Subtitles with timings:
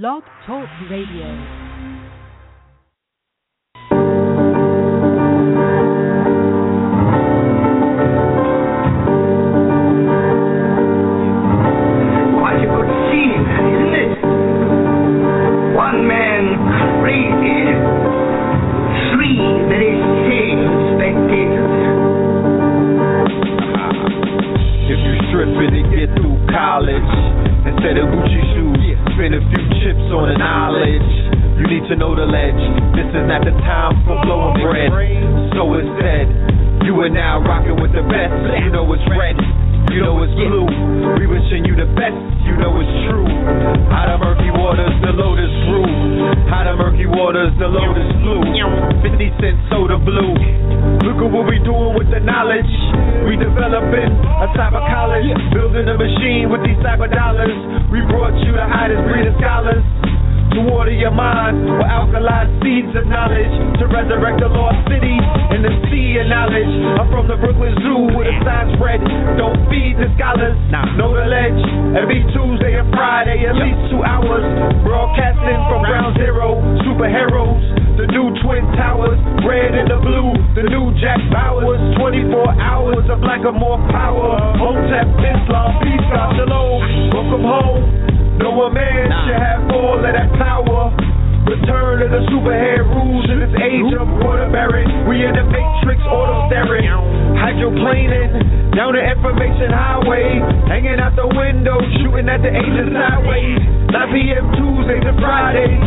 [0.00, 1.28] Blog Talk Radio.
[12.40, 12.84] Quite
[29.94, 31.10] chips on the knowledge.
[31.58, 32.58] You need to know the ledge.
[32.98, 34.90] This is not the time for blowing bread.
[35.54, 36.26] So it's said,
[36.84, 38.34] you are now rocking with the best.
[38.64, 39.63] You know it's red.
[39.92, 40.66] You know it's blue.
[41.18, 42.16] We wishing you the best.
[42.46, 43.28] You know it's true.
[43.90, 45.86] Out of murky waters, the lotus grew.
[46.50, 48.42] Out of murky waters, the lotus flew.
[49.02, 50.34] 50 cent soda blue.
[51.04, 52.70] Look at what we doing with the knowledge.
[53.28, 57.54] We developing a of college, building a machine with these of dollars.
[57.92, 59.84] We brought you the hottest breed of scholars.
[60.52, 63.50] To water your mind with alkaline seeds of knowledge.
[63.80, 65.16] To resurrect the lost city
[65.50, 66.68] in the sea of knowledge.
[67.00, 69.00] I'm from the Brooklyn Zoo with a sign spread.
[69.40, 70.54] Don't feed the scholars.
[70.94, 71.58] Know the ledge.
[71.98, 74.44] Every Tuesday and Friday, at least two hours.
[74.86, 76.60] Broadcasting from ground zero.
[76.86, 77.62] Superheroes.
[77.98, 79.18] The new Twin Towers.
[79.42, 80.38] Red and the blue.
[80.54, 81.82] The new Jack Bauers.
[81.98, 84.38] 24 hours of black or more power.
[84.54, 86.78] Hotep, Islam, peace, God, shalom.
[87.10, 88.03] Welcome home.
[88.38, 90.90] No one man should have all of that power.
[91.46, 94.88] Return to the superhead rules in this age of water waterbury.
[95.06, 96.88] We in the matrix, auto staring.
[97.38, 100.40] Hydroplaning down the information highway.
[100.66, 103.60] Hanging out the window, shooting at the angels sideways.
[103.92, 104.44] 9 p.m.
[104.58, 105.78] Tuesday to Friday.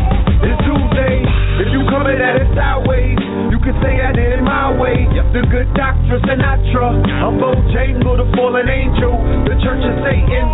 [0.48, 1.26] It's Tuesday.
[1.60, 3.18] If you coming at it sideways,
[3.68, 5.04] can say I did it my way.
[5.36, 7.04] The good doctor Sinatra.
[7.04, 9.12] I'm Bojangle, the fallen angel.
[9.44, 10.46] The church of Satan.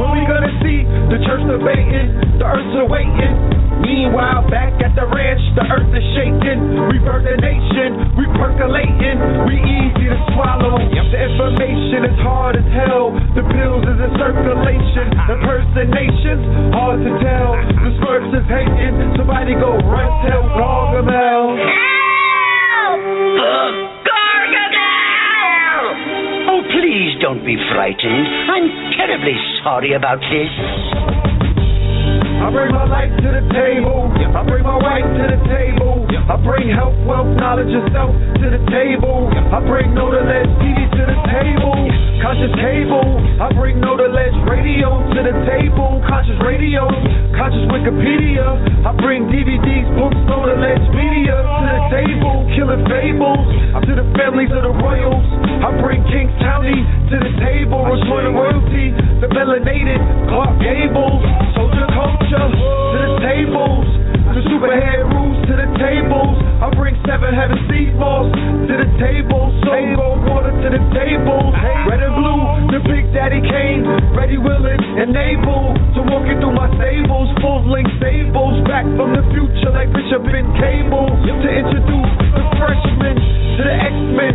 [0.00, 3.36] When we gonna see the church debating, the earth's awaiting.
[3.84, 6.88] Meanwhile, back at the ranch, the earth is shaking.
[6.88, 10.80] We birth the nation, we percolating, we easy to swallow.
[10.80, 13.12] The information is hard as hell.
[13.36, 15.12] The pills is in circulation.
[15.28, 17.52] The impersonations, hard to tell.
[17.84, 18.96] The smurfs is hating.
[19.20, 20.40] Somebody go run tell
[24.06, 24.82] Gargamel.
[26.48, 28.26] Oh, please don't be frightened.
[28.50, 30.50] I'm terribly sorry about this.
[32.42, 34.10] I bring my life to the table.
[34.10, 36.10] I bring my wife to the table.
[36.26, 39.30] I bring health, wealth, knowledge, and self to the table.
[39.30, 41.78] I bring know the ledge TV to the table.
[42.18, 43.22] Conscious table.
[43.38, 46.02] I bring know the ledge radio to the table.
[46.10, 46.90] Conscious radio.
[47.38, 48.58] Conscious Wikipedia.
[48.86, 52.42] I bring DVDs, books, know the ledge media to the table.
[52.58, 53.46] Killing fables
[53.86, 55.26] to the families of the royals.
[55.62, 56.74] I bring Kings County
[57.10, 57.86] to the table.
[57.86, 58.94] Restoring royalty.
[59.20, 61.22] The melanated Clark Gables.
[61.54, 63.84] Soldier culture to the tables.
[64.32, 66.36] The superhead rules to the tables.
[66.64, 70.16] I bring seven heaven sea balls to the tables, so table.
[70.16, 71.52] Soul water to the table.
[71.84, 72.40] Red and blue,
[72.72, 73.84] the big daddy came.
[74.16, 77.28] Ready, willing, and able to walk it through my stables.
[77.44, 78.64] Full length stables.
[78.64, 81.12] Back from the future like Bishop and Cable.
[81.12, 84.34] To introduce the freshmen to the X-Men.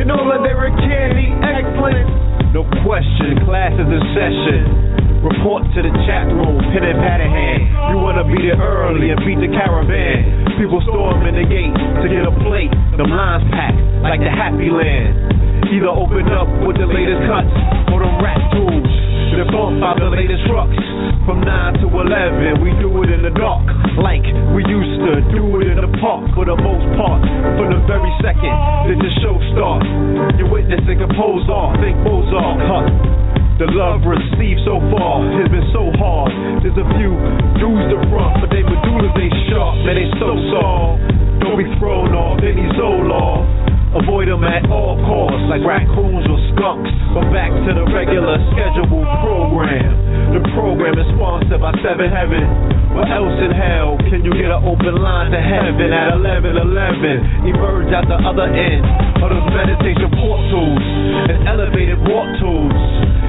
[0.00, 2.08] And all of their candy excellent.
[2.56, 5.15] No question, class is in session.
[5.26, 7.62] Report to the chat room, pen and in hand.
[7.90, 10.54] You wanna be there early and beat the caravan.
[10.54, 12.70] People storming the gate to get a plate.
[12.94, 13.74] Them lines packed
[14.06, 15.66] like the happy land.
[15.66, 17.50] Either open up with the latest cuts
[17.90, 18.86] or them rap tools.
[19.34, 20.78] They bump out the latest trucks.
[21.26, 23.66] From 9 to 11, we do it in the dark.
[23.98, 24.22] Like
[24.54, 27.20] we used to do it in the park for the most part.
[27.58, 29.90] From the very second that the show starts,
[30.38, 32.62] you're witnessing compose art, think Mozart.
[32.62, 33.35] Huh.
[33.56, 36.28] The love received so far has been so hard.
[36.60, 37.16] There's a few
[37.56, 41.00] dudes to front, but they medullas they sharp, man they so soft.
[41.40, 43.65] Don't be thrown off any Zoloft.
[43.94, 46.90] Avoid them at all costs, like raccoons or skunks.
[47.14, 48.90] But back to the regular scheduled
[49.22, 49.94] program.
[50.34, 52.44] The program is sponsored by Seven Heaven.
[52.92, 57.46] What else in hell can you get an open line to heaven at 11 11?
[57.46, 58.82] Emerge at the other end
[59.22, 60.82] of those meditation portals
[61.30, 62.76] and elevated walk tools,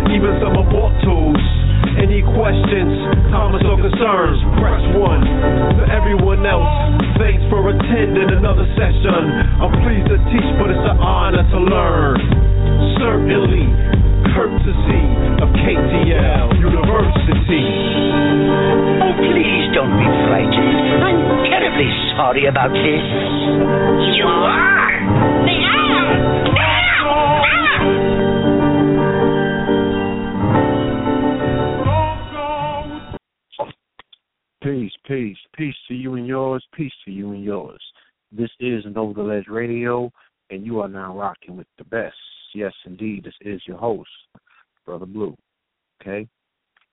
[0.09, 1.43] even some abort tools.
[1.95, 2.91] Any questions,
[3.31, 5.23] comments, or concerns, press one.
[5.79, 6.67] For everyone else.
[7.15, 9.21] Thanks for attending another session.
[9.63, 12.19] I'm pleased to teach, but it's an honor to learn.
[12.99, 13.65] Certainly,
[14.35, 15.03] courtesy
[15.39, 17.65] of KTL University.
[19.01, 20.77] Oh, please don't be frightened.
[21.01, 21.19] I'm
[21.49, 23.05] terribly sorry about this.
[24.17, 25.76] You are?
[34.67, 37.81] Peace, peace, peace to you and yours, peace to you and yours.
[38.33, 40.11] This is Know the Ledge Radio,
[40.49, 42.17] and you are now rocking with the best.
[42.53, 44.09] Yes, indeed, this is your host,
[44.85, 45.37] Brother Blue.
[46.01, 46.27] Okay?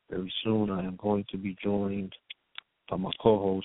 [0.09, 2.13] Very soon I am going to be joined
[2.89, 3.61] by my co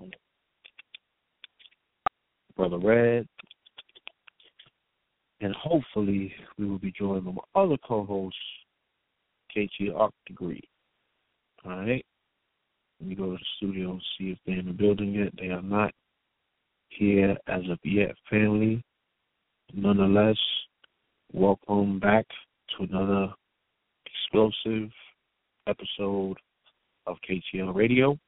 [0.00, 0.14] host,
[2.56, 3.28] Brother Red.
[5.42, 8.06] And hopefully we will be joined by my other co
[9.54, 10.62] KT Arc Degree.
[11.64, 12.04] All right.
[13.00, 15.32] Let me go to the studio and see if they're in the building yet.
[15.38, 15.92] They are not
[16.88, 18.82] here as of yet, family.
[19.72, 20.36] Nonetheless,
[21.32, 22.26] welcome back
[22.76, 23.32] to another
[24.06, 24.90] explosive
[25.66, 26.36] episode
[27.06, 28.18] of KTL Radio.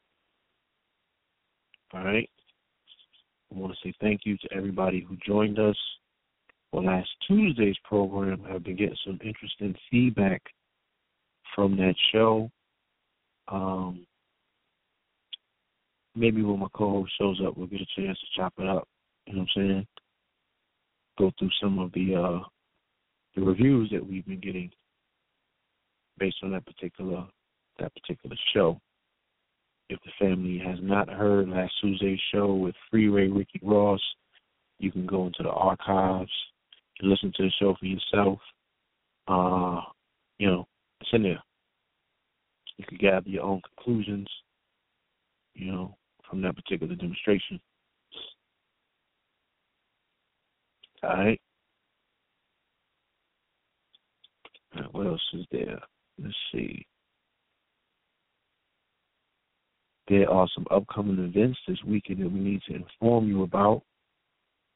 [1.94, 2.28] All right.
[3.54, 5.76] I want to say thank you to everybody who joined us
[6.70, 8.44] for last Tuesday's program.
[8.50, 10.42] I've been getting some interesting feedback
[11.56, 12.48] from that show.
[13.48, 14.06] Um,
[16.14, 18.86] maybe when my co-host shows up, we'll get a chance to chop it up.
[19.26, 19.86] You know what I'm saying?
[21.18, 22.46] Go through some of the uh,
[23.34, 24.70] the reviews that we've been getting
[26.18, 27.26] based on that particular
[27.78, 28.78] that particular show.
[29.88, 34.00] If the family has not heard last Tuesday's show with Freeway Ricky Ross,
[34.78, 36.30] you can go into the archives
[37.00, 38.38] and listen to the show for yourself.
[39.28, 39.80] Uh,
[40.38, 40.66] you know,
[41.00, 41.42] it's in there.
[42.78, 44.28] You can gather your own conclusions,
[45.54, 45.96] you know,
[46.28, 47.60] from that particular demonstration.
[51.02, 51.40] All right.
[54.74, 55.78] All right what else is there?
[56.22, 56.86] Let's see.
[60.08, 63.82] There are some upcoming events this weekend that we need to inform you about.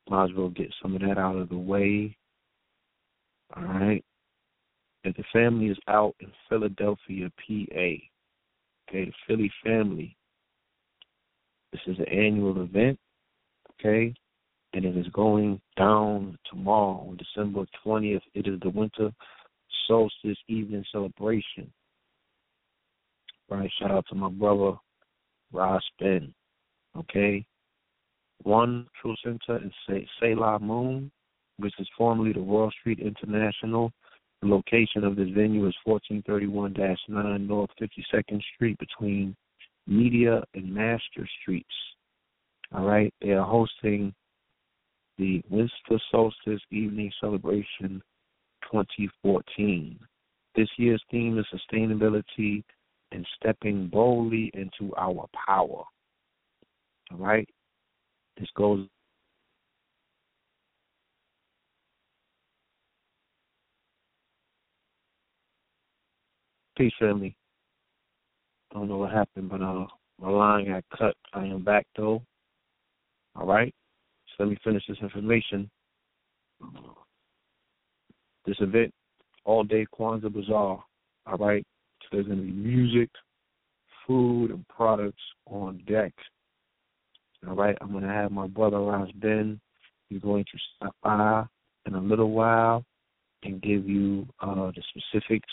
[0.09, 2.17] Might as well get some of that out of the way.
[3.57, 4.05] All right.
[5.05, 8.05] If the family is out in Philadelphia, PA, okay,
[9.07, 10.17] the Philly family,
[11.73, 12.99] this is an annual event,
[13.73, 14.15] okay,
[14.75, 18.21] and it is going down tomorrow on December 20th.
[18.35, 19.11] It is the winter
[19.87, 21.73] solstice evening celebration.
[23.49, 24.77] Right, shout out to my brother
[25.53, 26.33] Ross Ben.
[26.97, 27.45] Okay.
[28.43, 31.11] One True Center in Say Selah Moon,
[31.59, 33.93] which is formerly the Wall Street International.
[34.43, 39.37] The location of this venue is 1431-9 North 52nd Street between
[39.87, 41.69] Media and Master Streets.
[42.73, 43.13] All right.
[43.21, 44.15] They are hosting
[45.19, 48.01] the Winter Solstice Evening Celebration
[48.71, 49.99] 2014.
[50.57, 52.63] This year's theme is sustainability
[53.13, 55.85] and stepping boldly into our power.
[57.11, 57.49] All right?
[58.39, 58.87] This goes
[66.81, 67.37] Peace, family.
[68.71, 69.85] I don't know what happened, but uh,
[70.19, 71.15] my line got cut.
[71.35, 72.23] I am back, though.
[73.37, 73.75] All right?
[74.29, 75.71] So let me finish this information.
[78.47, 78.95] This event,
[79.45, 80.83] all day Kwanzaa Bazaar.
[81.27, 81.63] All right?
[82.01, 83.11] So There's going to be music,
[84.07, 86.15] food, and products on deck.
[87.47, 89.61] All right, I'm going to have my brother Ross Ben.
[90.09, 91.45] He's going to stop by
[91.85, 92.87] in a little while
[93.43, 95.53] and give you uh, the specifics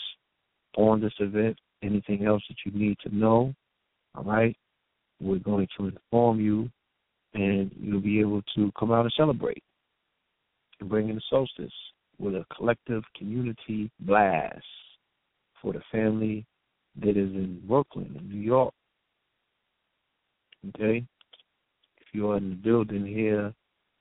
[0.78, 1.58] on this event.
[1.82, 3.52] Anything else that you need to know.
[4.14, 4.56] All right,
[5.20, 6.70] we're going to inform you,
[7.34, 9.62] and you'll be able to come out and celebrate
[10.80, 11.72] and bring in the solstice
[12.18, 14.64] with a collective community blast
[15.60, 16.44] for the family
[17.00, 18.74] that is in Brooklyn, in New York.
[20.70, 21.04] Okay?
[22.00, 23.52] If you are in the building here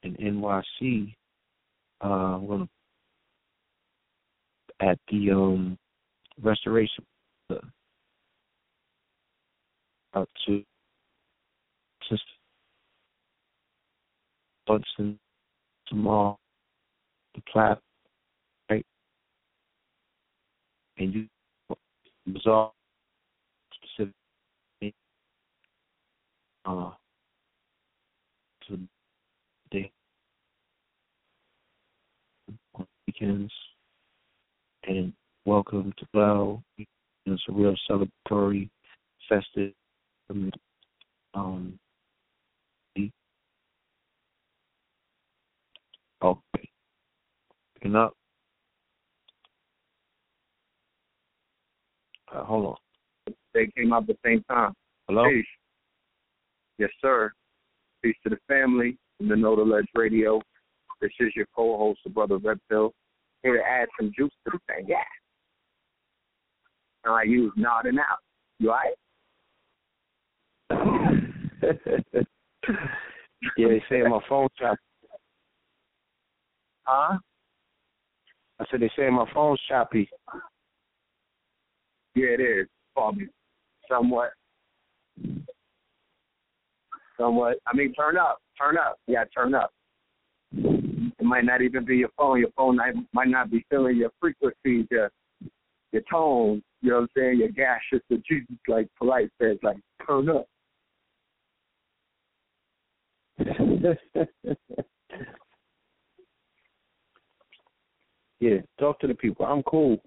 [0.04, 1.14] in NYC,
[2.02, 2.70] uh, going to
[4.80, 5.78] at the um,
[6.42, 7.04] restoration
[10.14, 10.64] out to
[12.04, 12.24] Sister
[14.68, 15.20] Hudson
[15.88, 16.38] tomorrow,
[17.36, 17.80] the plat,
[18.70, 18.86] right?
[20.98, 21.28] And you
[22.26, 22.72] bizarre
[23.74, 24.14] specific
[26.66, 26.92] uh
[28.68, 28.78] to
[32.76, 33.54] on weekends
[34.88, 35.14] and
[35.48, 38.70] welcome to Bell It's a real celebratory,
[39.30, 39.72] festive.
[41.34, 41.80] Um,
[46.22, 46.70] okay.
[47.76, 48.14] Picking up.
[52.30, 53.34] Uh, hold on.
[53.54, 54.74] They came out at the same time.
[55.08, 55.30] Hello.
[55.30, 55.46] Peace.
[56.78, 57.32] Yes, sir.
[58.04, 60.42] Peace to the family from the Know the Ledge Radio.
[61.00, 62.92] This is your co-host, the brother Reptile,
[63.44, 64.88] here to add some juice to the thing.
[64.90, 64.98] Yeah.
[67.08, 68.20] And I use nodding out.
[68.60, 68.94] You all right?
[73.58, 74.82] yeah, they say my phone choppy.
[76.84, 77.18] Huh?
[78.60, 80.10] I said they say my phone's choppy.
[82.14, 82.68] Yeah, it is.
[83.16, 83.28] Me.
[83.90, 84.32] Somewhat.
[87.18, 87.58] Somewhat.
[87.68, 88.40] I mean, turn up.
[88.60, 88.98] Turn up.
[89.08, 89.72] Yeah, turn up.
[90.52, 92.40] It might not even be your phone.
[92.40, 95.10] Your phone might, might not be feeling your frequency, your
[95.94, 96.62] your tone.
[96.82, 97.40] You know what I'm saying?
[97.40, 100.48] Your gaseous, the Jesus, like polite says, like turn up.
[108.40, 109.46] yeah, talk to the people.
[109.46, 109.98] I'm cool.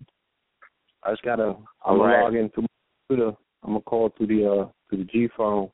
[1.02, 2.22] I just gotta I'm right.
[2.22, 2.66] log in through
[3.08, 5.70] the I'm gonna call through the uh through the G phone.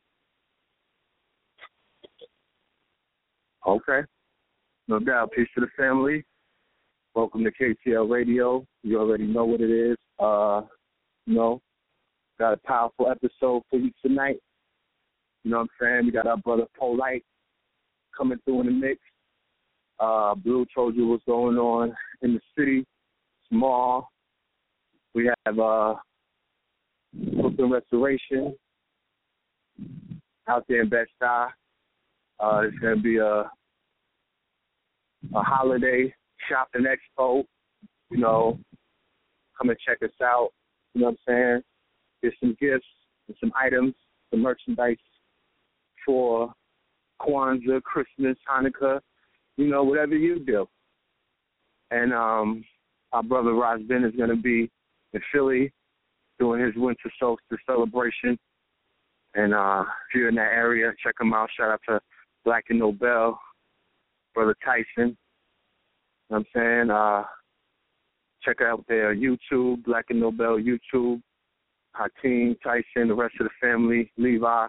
[3.67, 4.01] Okay.
[4.89, 5.33] No doubt.
[5.33, 6.25] Peace to the family.
[7.15, 8.65] Welcome to KTL Radio.
[8.83, 9.97] You already know what it is.
[10.19, 10.63] Uh,
[11.27, 11.61] you know,
[12.39, 14.39] got a powerful episode for you tonight.
[15.45, 16.07] You know what I'm saying?
[16.07, 17.25] We got our brother Polite
[18.17, 19.01] coming through in the mix.
[19.99, 22.85] Uh, Blue told you what's going on in the city.
[23.49, 24.09] Small.
[25.15, 25.95] We have uh,
[27.15, 28.55] Brooklyn Restoration
[30.49, 31.49] out there in Bed-Stuy.
[32.39, 33.51] Uh, it's going to be a
[35.35, 36.15] a holiday
[36.49, 37.45] shopping expo.
[38.11, 38.59] You know,
[39.59, 40.51] come and check us out.
[40.97, 41.63] You know what I'm saying?
[42.23, 42.87] There's some gifts
[43.29, 43.93] and some items,
[44.31, 44.97] some merchandise
[46.07, 46.51] for
[47.21, 49.01] Kwanzaa, Christmas, Hanukkah,
[49.59, 50.67] you know, whatever you do.
[51.91, 52.65] And um
[53.13, 54.71] our brother Rosbin is going to be
[55.13, 55.71] in Philly
[56.39, 58.39] doing his winter solstice celebration.
[59.35, 61.51] And uh, if you're in that area, check him out.
[61.59, 62.01] Shout out to
[62.47, 63.39] Black and Nobel,
[64.35, 64.87] Brother Tyson.
[64.97, 65.15] You know
[66.29, 66.91] what I'm saying?
[66.91, 67.23] Uh,
[68.47, 71.21] check out their YouTube, Black and Nobel YouTube.
[71.97, 74.67] Hakeem, Tyson, the rest of the family, Levi.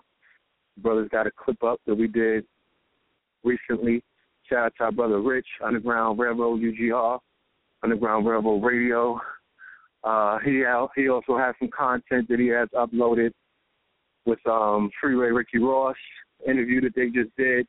[0.77, 2.45] Brothers got a clip up that we did
[3.43, 4.03] recently.
[4.49, 7.19] Shout out to our brother Rich, Underground Railroad UGR,
[7.83, 9.19] Underground Railroad Radio.
[10.03, 10.63] Uh, he
[10.95, 13.31] he also has some content that he has uploaded
[14.25, 15.95] with um, Freeway Ricky Ross
[16.47, 17.67] interview that they just did,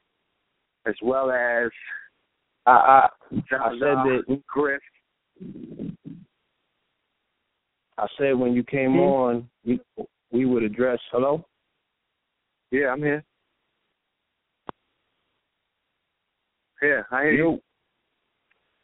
[0.87, 1.71] as well as
[2.67, 3.09] I I, I
[3.51, 3.97] Zaza, said
[4.29, 4.81] that Griff.
[7.99, 9.01] I said when you came Hmm?
[9.01, 9.81] on we
[10.31, 11.45] we would address hello?
[12.71, 13.25] Yeah, I'm here.
[16.83, 17.63] Yeah, I hear you.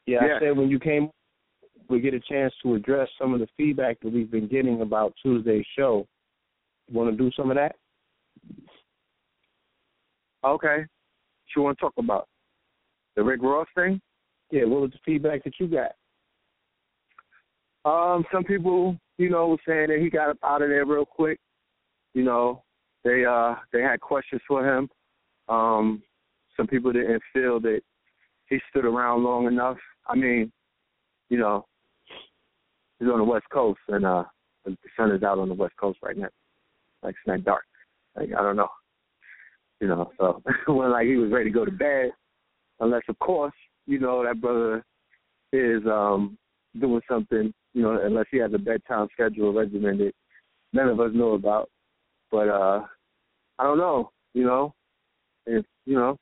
[0.07, 0.37] Yeah, Yeah.
[0.37, 1.11] I said when you came
[1.89, 5.15] we get a chance to address some of the feedback that we've been getting about
[5.23, 6.07] Tuesday's show.
[6.89, 7.77] You wanna do some of that?
[10.43, 10.79] Okay.
[10.79, 12.29] What you want to talk about?
[13.17, 14.01] The Rick Ross thing?
[14.51, 15.93] Yeah, what was the feedback that you got?
[17.85, 21.05] Um, some people, you know, were saying that he got up out of there real
[21.05, 21.39] quick.
[22.15, 22.63] You know,
[23.05, 24.89] they uh they had questions for him.
[25.49, 26.03] Um,
[26.57, 27.81] some people didn't feel that
[28.49, 29.77] he stood around long enough.
[30.07, 30.51] I mean,
[31.29, 31.67] you know,
[32.99, 34.25] he's on the West Coast and uh
[34.65, 36.29] the sun is out on the West Coast right now.
[37.03, 37.65] Like it's not dark.
[38.17, 38.69] Like I don't know.
[39.81, 42.13] You know, so when like he was ready to go to bed,
[42.81, 43.53] unless of course,
[43.87, 44.85] you know, that brother
[45.53, 46.39] is um
[46.81, 50.13] doing something, you know, unless he has a bedtime schedule regimen that
[50.73, 51.69] none of us know about.
[52.31, 52.85] But uh
[53.59, 54.73] I don't know, you know.
[55.47, 56.17] If you know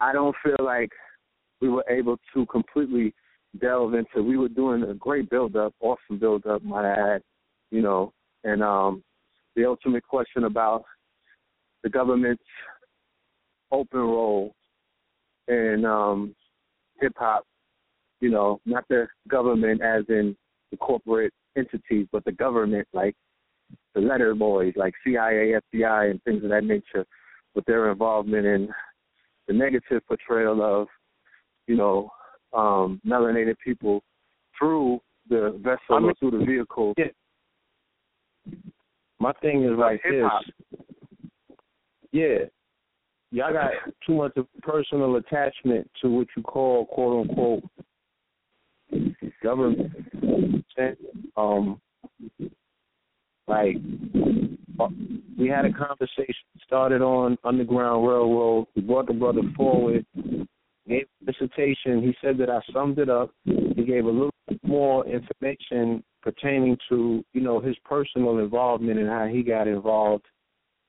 [0.00, 0.90] I don't feel like
[1.60, 3.14] we were able to completely
[3.60, 7.22] delve into we were doing a great build up, awesome build up, might I add,
[7.70, 8.12] you know,
[8.44, 9.02] and um
[9.54, 10.84] the ultimate question about
[11.82, 12.42] the government's
[13.70, 14.54] open role
[15.48, 16.34] in um
[17.00, 17.44] hip hop,
[18.20, 20.36] you know, not the government as in
[20.70, 23.14] the corporate entities, but the government like
[23.94, 27.04] the letter boys like CIA, FBI and things of that nature
[27.54, 28.68] with their involvement in
[29.48, 30.88] the negative portrayal of,
[31.66, 32.10] you know,
[32.52, 34.02] um, melanated people
[34.58, 36.94] through the vessel I mean- or through the vehicle.
[36.96, 37.06] Yeah.
[39.18, 40.42] My thing is like hop.
[40.44, 40.80] this.
[42.12, 42.38] Yeah.
[43.32, 43.72] Y'all got
[44.06, 47.64] too much of personal attachment to what you call quote unquote
[49.42, 49.92] government.
[51.36, 51.80] Um
[53.48, 53.76] Like
[55.38, 58.66] we had a conversation started on Underground Railroad.
[58.74, 60.04] We brought the brother forward,
[60.88, 62.02] gave a dissertation.
[62.02, 63.30] He said that I summed it up.
[63.44, 64.30] He gave a little
[64.62, 70.24] more information pertaining to, you know, his personal involvement and how he got involved.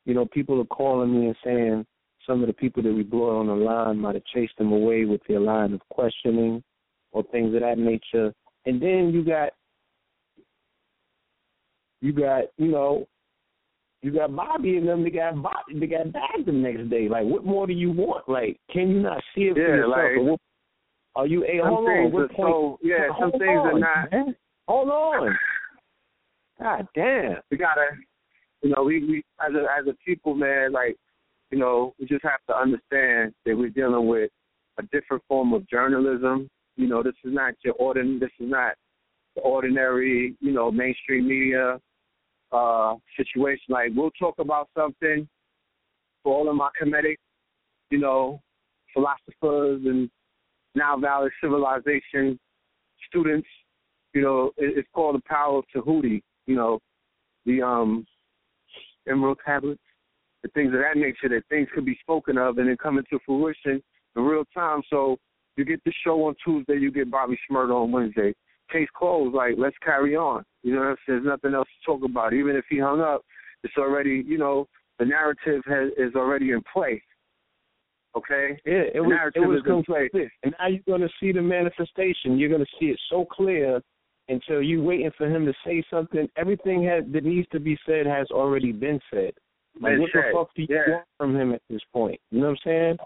[0.06, 1.86] You know, people are calling me and saying
[2.26, 5.06] some of the people that we brought on the line might have chased him away
[5.06, 6.64] with their line of questioning
[7.18, 8.34] or things of that nature.
[8.66, 9.50] And then you got
[12.02, 13.08] you got, you know,
[14.04, 15.04] you got Bobby and them.
[15.04, 15.80] They got Bobby.
[15.80, 17.10] They got bagged the next day.
[17.10, 18.30] Like, what more do you want?
[18.30, 19.96] Like, can you not see it for Yeah, yourself?
[19.98, 20.40] like- what,
[21.16, 21.42] are you?
[21.42, 22.12] Hey, hold on.
[22.12, 22.38] What point?
[22.38, 24.36] so yeah, some things are not man.
[24.68, 25.38] Hold on.
[26.60, 27.38] God damn.
[27.50, 27.88] we gotta
[28.62, 30.96] you know, we, we as a as a people, man, like,
[31.52, 34.30] you know, we just have to understand that we're dealing with
[34.80, 36.50] a different form of journalism.
[36.78, 38.76] You know, this is not your ordin this is not
[39.36, 41.80] the ordinary, you know, mainstream media
[42.52, 43.66] uh situation.
[43.70, 45.28] Like we'll talk about something
[46.24, 47.18] for all of my comedic,
[47.90, 48.42] you know,
[48.94, 50.10] philosophers and
[50.76, 52.40] now valid civilization
[53.08, 53.48] students,
[54.14, 56.80] you know, it, it's called the power of Tahuti, you know,
[57.46, 58.06] the um
[59.10, 59.82] emerald tablets,
[60.44, 63.20] the things of that nature that things could be spoken of and then come into
[63.26, 63.82] fruition
[64.16, 64.82] in real time.
[64.90, 65.18] So
[65.58, 68.34] you get the show on Tuesday, you get Bobby Shmurda on Wednesday.
[68.72, 70.44] Case closed, like let's carry on.
[70.64, 71.24] You know what I'm saying?
[71.24, 72.34] There's nothing else to talk about.
[72.34, 73.22] Even if he hung up,
[73.64, 74.68] it's already, you know,
[75.00, 77.02] the narrative has is already in place.
[78.16, 78.60] Okay?
[78.66, 80.10] Yeah, it The was it was is in place.
[80.12, 80.30] complete.
[80.44, 82.38] And now you're gonna see the manifestation.
[82.38, 83.82] You're gonna see it so clear
[84.30, 86.28] until you waiting for him to say something.
[86.36, 89.32] Everything has, that needs to be said has already been said.
[89.80, 90.92] Like Been what said, the fuck do you yeah.
[90.96, 92.20] want from him at this point?
[92.32, 92.98] You know what I'm saying?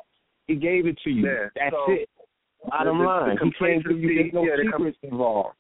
[0.48, 1.28] He gave it to you.
[1.28, 2.10] Yeah, That's so it.
[2.70, 5.56] Bottom the- the line, he can't give you there's no yeah, the com- secrets involved.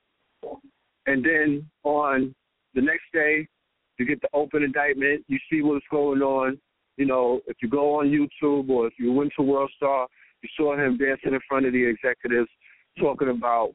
[1.07, 2.33] And then on
[2.75, 3.47] the next day,
[3.97, 5.23] you get the open indictment.
[5.27, 6.59] You see what's going on.
[6.97, 10.07] You know, if you go on YouTube or if you went to World Star,
[10.41, 12.49] you saw him dancing in front of the executives,
[12.99, 13.73] talking about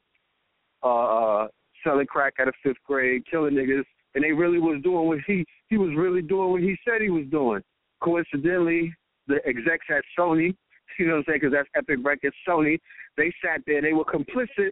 [0.83, 1.47] uh
[1.83, 3.83] selling crack at a fifth grade, killing niggas,
[4.15, 7.09] and they really was doing what he he was really doing what he said he
[7.09, 7.61] was doing.
[8.01, 8.93] Coincidentally,
[9.27, 10.55] the execs at Sony,
[10.99, 12.79] you know what I'm saying, because that's Epic Records, Sony,
[13.17, 14.71] they sat there, they were complicit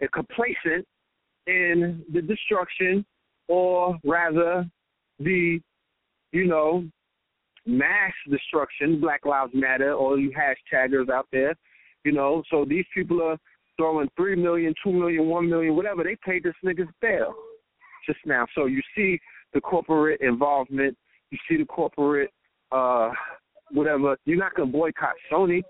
[0.00, 0.86] and complacent
[1.46, 3.04] in the destruction,
[3.48, 4.66] or rather,
[5.18, 5.60] the,
[6.32, 6.84] you know,
[7.66, 11.54] mass destruction, Black Lives Matter, all you hashtaggers out there,
[12.04, 12.42] you know.
[12.50, 13.38] So these people are
[13.76, 16.04] throwing three million, two million, one million, whatever.
[16.04, 17.34] They paid this nigga's bail
[18.06, 18.46] just now.
[18.54, 19.18] So you see
[19.52, 20.96] the corporate involvement.
[21.30, 22.30] You see the corporate,
[22.70, 23.10] uh,
[23.72, 24.16] whatever.
[24.24, 25.62] You're not gonna boycott Sony.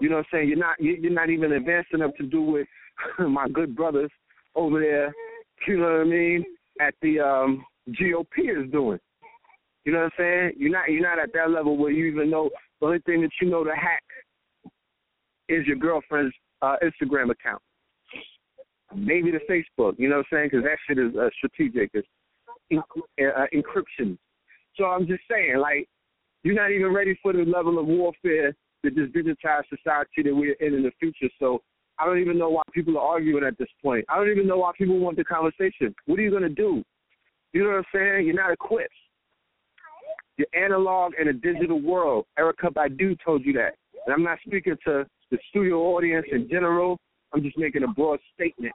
[0.00, 0.48] You know what I'm saying?
[0.48, 0.80] You're not.
[0.80, 2.66] you- You're not even advanced enough to do what
[3.28, 4.10] my good brothers
[4.54, 5.12] over there.
[5.66, 6.44] You know what I mean?
[6.80, 8.98] At the um, GOP is doing.
[9.84, 10.52] You know what I'm saying?
[10.56, 10.90] You're not.
[10.90, 13.64] You're not at that level where you even know the only thing that you know
[13.64, 14.02] to hack
[15.48, 17.60] is your girlfriend's uh, Instagram account.
[18.94, 19.94] Maybe the Facebook.
[19.98, 20.48] You know what I'm saying?
[20.52, 21.90] Because that shit is uh, strategic.
[21.94, 22.08] It's
[22.70, 24.16] en- uh, encryption.
[24.76, 25.88] So I'm just saying, like,
[26.44, 28.54] you're not even ready for the level of warfare
[28.84, 31.32] that this digitized society that we're in in the future.
[31.40, 31.62] So
[31.98, 34.04] I don't even know why people are arguing at this point.
[34.08, 35.94] I don't even know why people want the conversation.
[36.06, 36.84] What are you going to do?
[37.52, 38.26] You know what I'm saying?
[38.26, 38.92] You're not equipped.
[40.36, 42.26] You're analog in a digital world.
[42.38, 43.76] Erykah Badu told you that.
[44.06, 46.98] And I'm not speaking to the studio audience in general.
[47.32, 48.74] I'm just making a broad statement.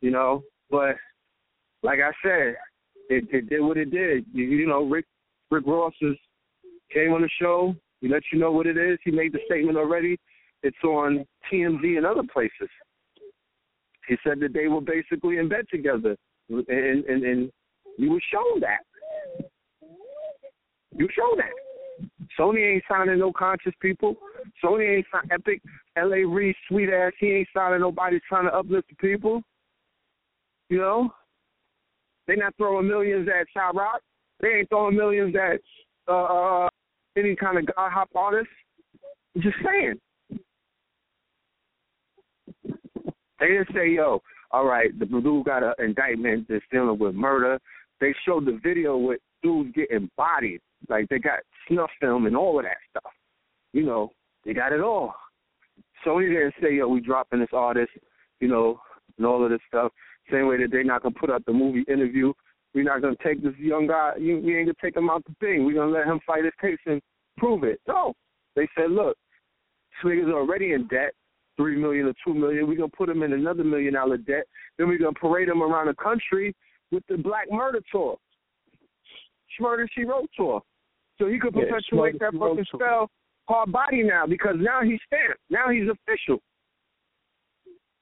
[0.00, 0.96] You know, but
[1.82, 2.56] like I said,
[3.10, 4.24] it, it did what it did.
[4.32, 5.04] You, you know, Rick
[5.50, 6.16] Rick Ross is
[6.92, 7.74] came on the show.
[8.00, 8.98] He let you know what it is.
[9.04, 10.18] He made the statement already.
[10.62, 12.68] It's on TMZ and other places.
[14.06, 16.16] He said that they were basically in bed together,
[16.48, 17.52] and and, and
[17.98, 18.80] you were shown that.
[20.96, 22.08] You shown that.
[22.38, 24.16] Sony ain't signing no conscious people.
[24.64, 25.60] Sony ain't signing Epic,
[25.96, 26.24] L.A.
[26.24, 27.12] Reid, sweet ass.
[27.18, 29.42] He ain't signing nobody trying to uplift the people.
[30.68, 31.10] You know,
[32.26, 34.00] they not throwing millions at Rock.
[34.40, 35.60] They ain't throwing millions at
[36.08, 36.68] uh, uh,
[37.16, 38.48] any kind of god hop artist.
[39.38, 40.00] Just saying.
[43.40, 47.58] They didn't say, yo, all right, the dude got an indictment that's dealing with murder.
[48.00, 50.60] They showed the video with dudes getting bodied.
[50.88, 53.12] Like they got snuff film and all of that stuff.
[53.72, 54.10] You know,
[54.44, 55.14] they got it all.
[56.06, 57.90] Sony didn't say, yo, we dropping this artist,
[58.40, 58.80] you know,
[59.16, 59.92] and all of this stuff.
[60.30, 62.32] Same way that they're not gonna put out the movie interview.
[62.74, 64.12] We're not gonna take this young guy.
[64.18, 65.64] You, we ain't gonna take him out the thing.
[65.64, 67.00] We're gonna let him fight his case and
[67.36, 67.80] prove it.
[67.88, 68.14] No,
[68.56, 69.16] they said, look,
[70.02, 71.12] this nigga's already in debt,
[71.56, 72.68] three million or two million.
[72.68, 74.44] We're gonna put him in another million dollar debt.
[74.76, 76.54] Then we're gonna parade him around the country
[76.90, 78.16] with the Black Murder Tour.
[79.60, 80.62] Murder She Wrote tour,
[81.18, 83.10] so he could Yeah, perpetuate Smurder, that fucking spell
[83.48, 85.40] hard body now because now he's stamped.
[85.50, 86.40] Now he's official.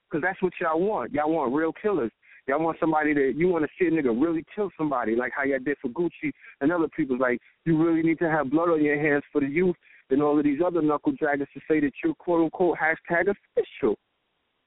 [0.09, 1.13] Because that's what y'all want.
[1.13, 2.11] Y'all want real killers.
[2.47, 5.43] Y'all want somebody that you want to see a nigga really kill somebody, like how
[5.43, 6.31] y'all did for Gucci
[6.61, 7.17] and other people.
[7.17, 9.75] Like you really need to have blood on your hands for the youth
[10.09, 13.97] and all of these other knuckle draggers to say that you're quote unquote hashtag official.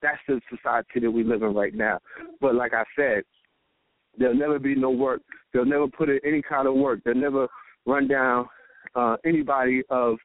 [0.03, 1.99] That's the society that we live in right now.
[2.41, 3.23] But like I said,
[4.19, 5.23] there'll never be no work.
[5.53, 7.01] They'll never put in any kind of work.
[7.05, 7.49] They'll never
[7.87, 8.47] run down
[8.95, 10.17] uh, anybody of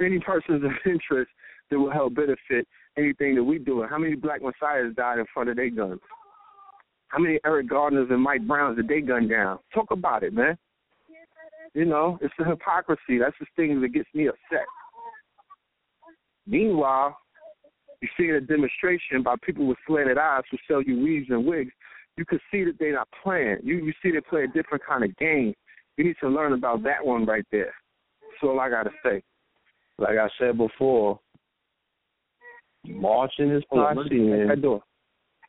[0.00, 1.30] any persons of interest
[1.70, 2.66] that will help benefit
[2.98, 3.84] anything that we do.
[3.88, 6.00] How many black messiahs died in front of their guns?
[7.10, 9.58] How many Eric Gardners and Mike Browns did they gun down?
[9.74, 10.56] Talk about it, man.
[11.74, 13.18] You know, it's the hypocrisy.
[13.18, 14.66] That's the thing that gets me upset.
[16.46, 17.16] Meanwhile,
[18.00, 21.44] you see in a demonstration by people with slanted eyes who sell you weaves and
[21.44, 21.72] wigs,
[22.16, 23.58] you can see that they're not playing.
[23.62, 25.54] You you see they play a different kind of game.
[25.96, 27.74] You need to learn about that one right there.
[28.22, 29.22] That's all I gotta say.
[29.98, 31.20] Like I said before,
[32.84, 34.80] marching is Hold on, let Piscean,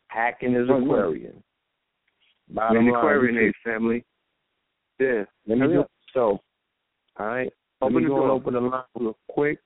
[0.07, 0.69] hacking is.
[0.69, 1.41] Aquarian.
[2.53, 4.05] Bottom Man, the line, Aquarian we family.
[4.99, 5.23] Yeah.
[5.47, 5.83] Let me do
[6.13, 6.39] so.
[7.17, 7.51] All right.
[7.81, 8.23] Open Let me the go door.
[8.23, 9.59] and open the line real quick.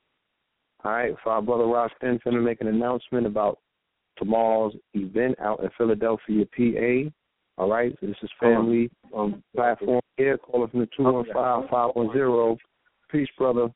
[0.84, 1.14] All right.
[1.24, 3.60] For our brother Ross Stinson to make an announcement about
[4.18, 7.12] tomorrow's event out in Philadelphia, PA.
[7.62, 7.94] All right.
[8.00, 10.38] So this is family um, platform here.
[10.38, 12.58] Call us from the two one five five one zero.
[13.12, 13.68] Peace, brother.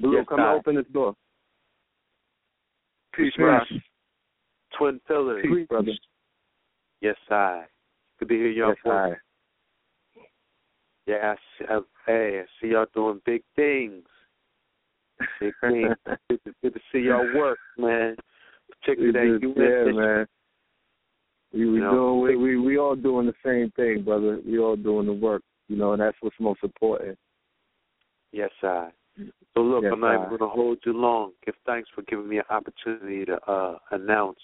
[0.00, 1.14] Blue, Yes, come I- open this door.
[3.14, 3.44] Peace, Peace.
[3.44, 3.66] Ross.
[4.78, 5.44] Twin Pillars.
[5.46, 5.92] Peace, brother.
[7.02, 7.64] Yes, I.
[8.22, 8.68] Good to hear y'all.
[8.68, 8.94] Yes, voice.
[8.94, 10.20] I.
[11.10, 14.04] Yeah, I see, I, hey, I see y'all doing big things.
[15.40, 15.96] Big things.
[16.30, 18.14] good, to, good to see y'all work, man.
[18.80, 20.26] Particularly that just- yeah, man.
[21.52, 24.38] We we You know, doing we, we we all doing the same thing, brother.
[24.46, 27.18] We all doing the work, you know, and that's what's most important.
[28.30, 28.90] Yes, I.
[29.54, 31.32] So look, Yes, I'm not even going to hold you long.
[31.44, 34.38] Give thanks for giving me an opportunity to uh, announce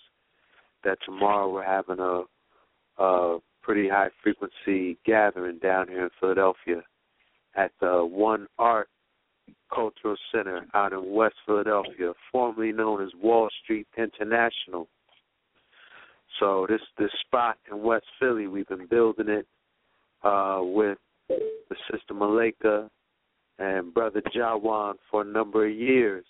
[0.82, 2.24] that tomorrow we're having a,
[3.02, 3.38] a
[3.68, 6.83] pretty high frequency gathering down here in Philadelphia
[7.54, 8.88] at the One Art
[9.70, 14.88] Cultural Center out in West Philadelphia, formerly known as Wall Street International.
[16.40, 19.46] So this this spot in West Philly, we've been building it
[20.22, 20.96] uh, with
[21.28, 22.88] the sister Malika
[23.59, 26.24] and brother Jawan for a number of years.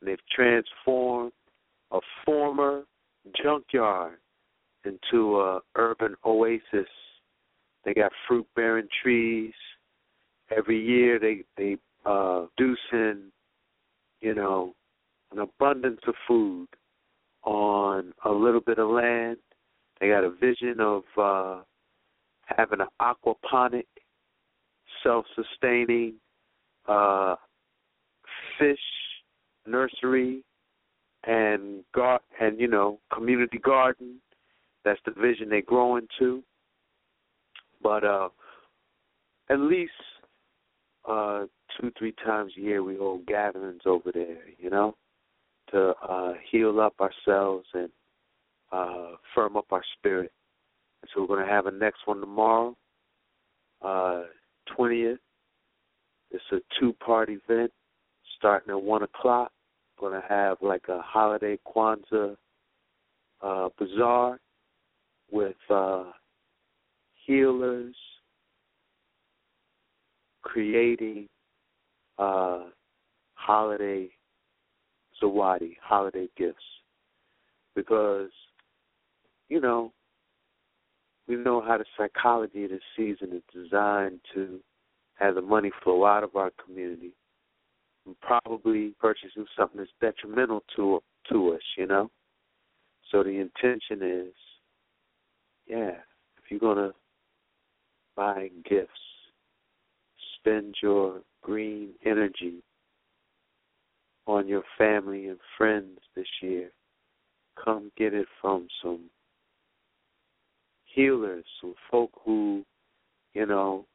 [0.00, 1.32] And they've transformed
[1.90, 2.84] a former
[3.42, 4.16] junkyard
[4.86, 6.88] into a urban oasis.
[7.84, 9.52] They got fruit bearing trees.
[10.56, 13.24] Every year they they uh produce in,
[14.20, 14.74] you know,
[15.32, 16.68] an abundance of food
[17.44, 19.38] on a little bit of land.
[20.00, 21.62] They got a vision of uh
[22.44, 23.86] having an aquaponic,
[25.02, 26.14] self sustaining
[26.88, 27.36] uh
[28.58, 28.78] fish
[29.66, 30.42] nursery
[31.24, 34.20] and gar- and you know community garden
[34.86, 36.42] that's the vision they grow into
[37.82, 38.28] but uh
[39.50, 39.92] at least
[41.08, 41.44] uh
[41.78, 44.94] two three times a year we hold gatherings over there you know
[45.70, 47.90] to uh heal up ourselves and
[48.72, 50.32] uh firm up our spirit.
[51.02, 52.76] And so we're going to have a next one tomorrow
[53.82, 54.22] uh
[54.78, 55.18] 20th
[56.30, 57.72] it's a two part event
[58.36, 59.52] starting at one o'clock.
[59.98, 62.36] Gonna have like a holiday Kwanzaa
[63.42, 64.38] uh bazaar
[65.30, 66.04] with uh
[67.24, 67.94] healers
[70.42, 71.28] creating
[72.18, 72.64] uh
[73.34, 74.08] holiday
[75.22, 76.58] zawadi, holiday gifts.
[77.74, 78.30] Because,
[79.48, 79.92] you know,
[81.28, 84.60] we know how the psychology of the season is designed to
[85.14, 87.12] have the money flow out of our community
[88.06, 92.10] and probably purchasing something that's detrimental to to us, you know.
[93.10, 94.32] So the intention is,
[95.66, 95.92] yeah,
[96.38, 96.92] if you're gonna
[98.16, 98.90] buy gifts,
[100.38, 102.62] spend your green energy
[104.26, 106.70] on your family and friends this year.
[107.62, 109.10] Come get it from some
[110.84, 112.64] healers, some folk who,
[113.34, 113.86] you know,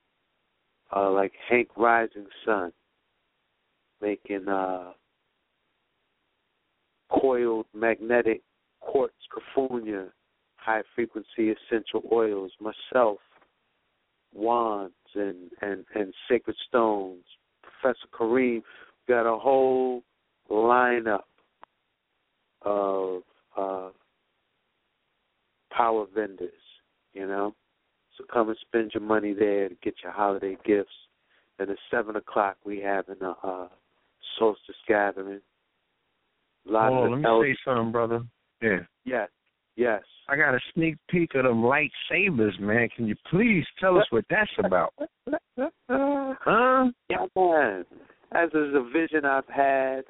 [0.95, 2.71] uh, like Hank Rising Sun,
[4.01, 4.91] making uh,
[7.10, 8.41] coiled magnetic
[8.79, 10.10] quartz caffunia,
[10.62, 13.17] high frequency essential oils, myself,
[14.34, 17.24] wands and, and, and sacred stones,
[17.62, 18.62] Professor Kareem,
[19.08, 20.04] got a whole
[20.50, 21.24] lineup
[22.62, 23.24] of
[23.58, 23.89] uh,
[25.76, 26.52] power vendors,
[27.13, 27.56] you know.
[28.17, 30.91] So come and spend your money there to get your holiday gifts.
[31.60, 33.67] And at seven o'clock we have a uh,
[34.38, 35.41] solstice gathering.
[36.67, 38.21] A lot oh, of let me say something, brother.
[38.62, 38.80] Yeah.
[39.06, 39.30] Yes,
[39.75, 40.01] yes.
[40.29, 42.88] I got a sneak peek of them lightsabers, man.
[42.95, 44.93] Can you please tell us what that's about?
[45.88, 46.89] Huh?
[47.10, 47.86] Yeah, man.
[48.31, 50.03] As is a vision I've had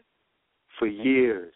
[0.77, 1.53] for years.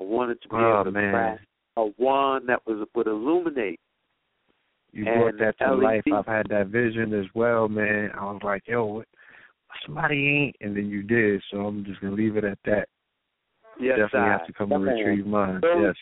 [0.00, 1.12] I wanted to be Oh, able to man.
[1.12, 1.42] craft
[1.76, 3.78] a wand that was would illuminate.
[4.92, 5.82] You brought that to LED.
[5.82, 6.02] life.
[6.14, 8.10] I've had that vision as well, man.
[8.18, 9.06] I was like, yo, what,
[9.86, 11.42] somebody ain't, and then you did.
[11.50, 12.88] So I'm just gonna leave it at that.
[13.80, 14.32] Yes, Definitely I.
[14.32, 15.60] have to come and retrieve mine.
[15.62, 15.96] Those- Yes.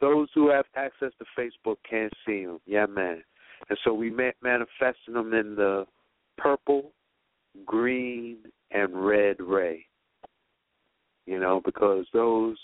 [0.00, 2.60] Those who have access to Facebook can't see them.
[2.66, 3.22] Yeah, man.
[3.68, 5.86] And so we ma- manifesting them in the
[6.36, 6.92] purple,
[7.64, 8.38] green,
[8.70, 9.84] and red ray.
[11.26, 12.56] You know, because those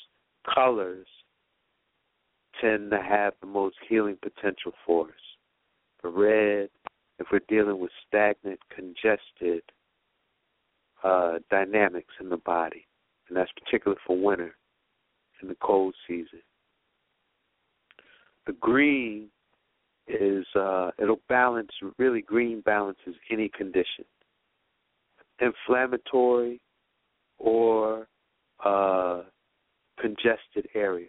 [0.53, 1.07] colors
[2.61, 5.15] tend to have the most healing potential for us.
[6.03, 6.69] The red,
[7.19, 9.63] if we're dealing with stagnant, congested
[11.03, 12.87] uh, dynamics in the body,
[13.29, 14.55] and that's particular for winter
[15.43, 16.41] in the cold season.
[18.47, 19.29] The green
[20.07, 24.05] is uh, it'll balance really green balances any condition,
[25.41, 26.61] inflammatory
[27.39, 28.07] or
[28.65, 29.23] uh,
[29.99, 31.09] congested area.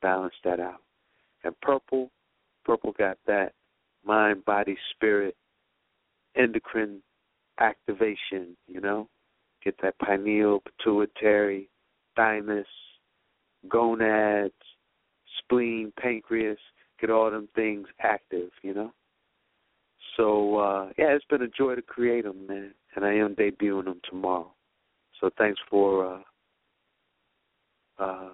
[0.00, 0.80] Balance that out.
[1.44, 2.10] And purple,
[2.64, 3.52] purple got that
[4.04, 5.36] mind, body, spirit,
[6.36, 7.00] endocrine
[7.60, 8.56] activation.
[8.66, 9.08] You know,
[9.64, 11.68] get that pineal, pituitary,
[12.16, 12.66] thymus,
[13.68, 14.52] gonads,
[15.52, 16.58] spleen, pancreas,
[17.00, 18.92] get all them things active, you know.
[20.16, 23.84] So uh yeah, it's been a joy to create them, man, and I am debuting
[23.84, 24.52] them tomorrow.
[25.20, 26.22] So thanks for
[27.98, 28.30] uh uh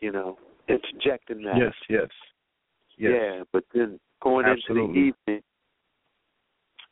[0.00, 0.38] you know
[0.68, 1.58] interjecting that.
[1.58, 2.08] Yes, yes.
[2.98, 3.12] Yes.
[3.14, 5.42] Yeah, but then going into the evening,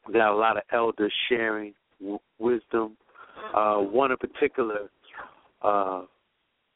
[0.06, 2.96] we got a lot of elders sharing w- wisdom.
[3.54, 4.90] Uh, one in particular,
[5.62, 6.02] uh,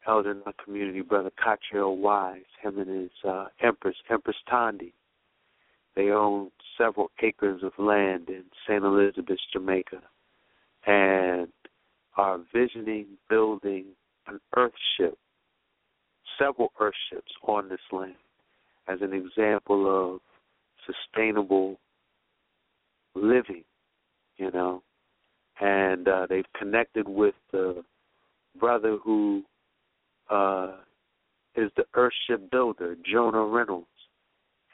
[0.07, 4.93] elder in my community, Brother Cottrell Wise, him and his uh, Empress, Empress Tondi.
[5.95, 8.83] They own several acres of land in St.
[8.83, 10.01] Elizabeth, Jamaica,
[10.85, 11.47] and
[12.17, 13.85] are visioning building
[14.27, 15.15] an earthship,
[16.37, 18.15] several earthships on this land
[18.87, 20.21] as an example of
[20.85, 21.79] sustainable
[23.15, 23.63] living,
[24.37, 24.83] you know.
[25.59, 27.83] And uh, they've connected with the
[28.59, 29.43] brother who
[30.29, 30.73] uh,
[31.55, 33.87] is the Earthship builder, Jonah Reynolds.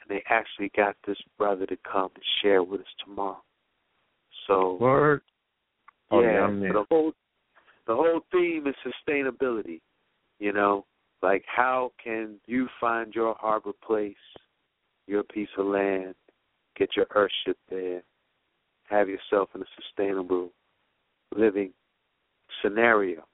[0.00, 3.42] And they actually got this brother to come and share with us tomorrow.
[4.46, 5.22] So Word.
[6.10, 6.72] Oh, yeah, yeah, I'm there.
[6.72, 7.12] so the whole
[7.86, 9.80] the whole theme is sustainability.
[10.38, 10.84] You know,
[11.22, 14.14] like how can you find your harbor place,
[15.06, 16.14] your piece of land,
[16.76, 18.02] get your earthship there,
[18.88, 20.50] have yourself in a sustainable
[21.34, 21.72] living
[22.62, 23.24] scenario.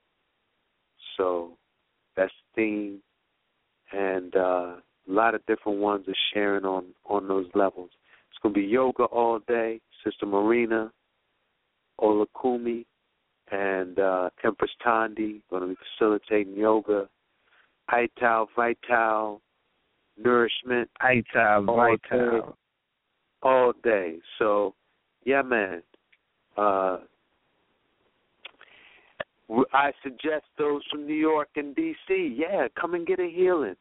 [1.16, 1.57] So
[2.18, 3.00] that's the theme,
[3.92, 7.90] and uh, a lot of different ones are sharing on on those levels.
[8.31, 9.81] It's going to be yoga all day.
[10.04, 10.92] Sister Marina,
[12.00, 12.85] Olakumi,
[13.50, 17.09] and uh, Empress Tondi going to be facilitating yoga.
[17.88, 19.40] Ital, Vital,
[20.22, 22.57] Nourishment Ital, Vital.
[23.42, 24.16] all day.
[24.38, 24.74] So,
[25.24, 25.83] yeah, man.
[26.57, 26.98] Uh,
[29.72, 32.37] I suggest those from New York and D.C.
[32.38, 33.76] Yeah, come and get a healing.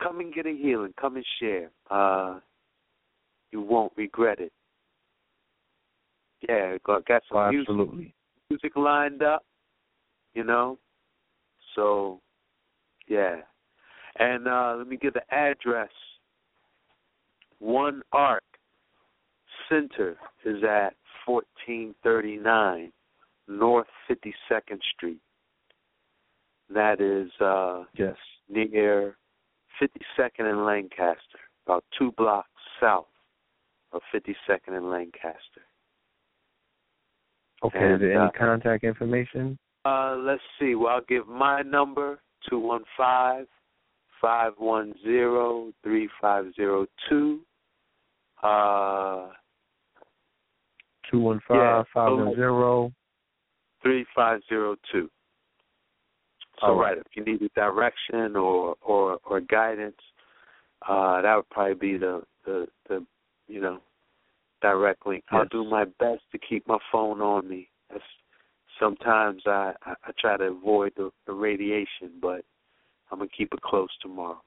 [0.00, 0.94] Come and get a healing.
[1.00, 1.70] Come and share.
[1.90, 2.38] Uh,
[3.50, 4.52] you won't regret it.
[6.48, 8.12] Yeah, got got some Oh, music
[8.50, 9.44] music lined up,
[10.34, 10.78] you know.
[11.74, 12.20] So,
[13.08, 13.36] yeah.
[14.18, 15.90] And uh let me give the address.
[17.58, 18.42] One Arc
[19.68, 20.94] Center is at
[21.26, 22.92] 1439
[23.48, 25.20] North 52nd Street.
[26.70, 28.16] That is uh Yes.
[28.48, 29.16] near
[29.80, 32.48] 52nd and Lancaster, about two blocks
[32.80, 33.06] south
[33.92, 35.62] of 52nd and Lancaster.
[37.64, 39.58] Okay, And, is there uh, any contact information?
[39.84, 40.74] Uh, let's see.
[40.74, 43.46] Well, I'll give my number two one five
[44.20, 47.40] five one zero three five zero two.
[48.42, 49.28] Uh,
[51.10, 52.92] Two one yeah, five five one zero.
[53.82, 55.10] Three five zero two.
[56.60, 59.96] So All right, if you need a direction or or or guidance,
[60.88, 63.04] uh, that would probably be the the the
[63.48, 63.80] you know
[64.60, 65.24] direct link.
[65.30, 67.68] I'll do my best to keep my phone on me.
[67.90, 68.02] That's,
[68.78, 72.44] sometimes I, I I try to avoid the, the radiation, but
[73.10, 74.40] I'm gonna keep it close tomorrow.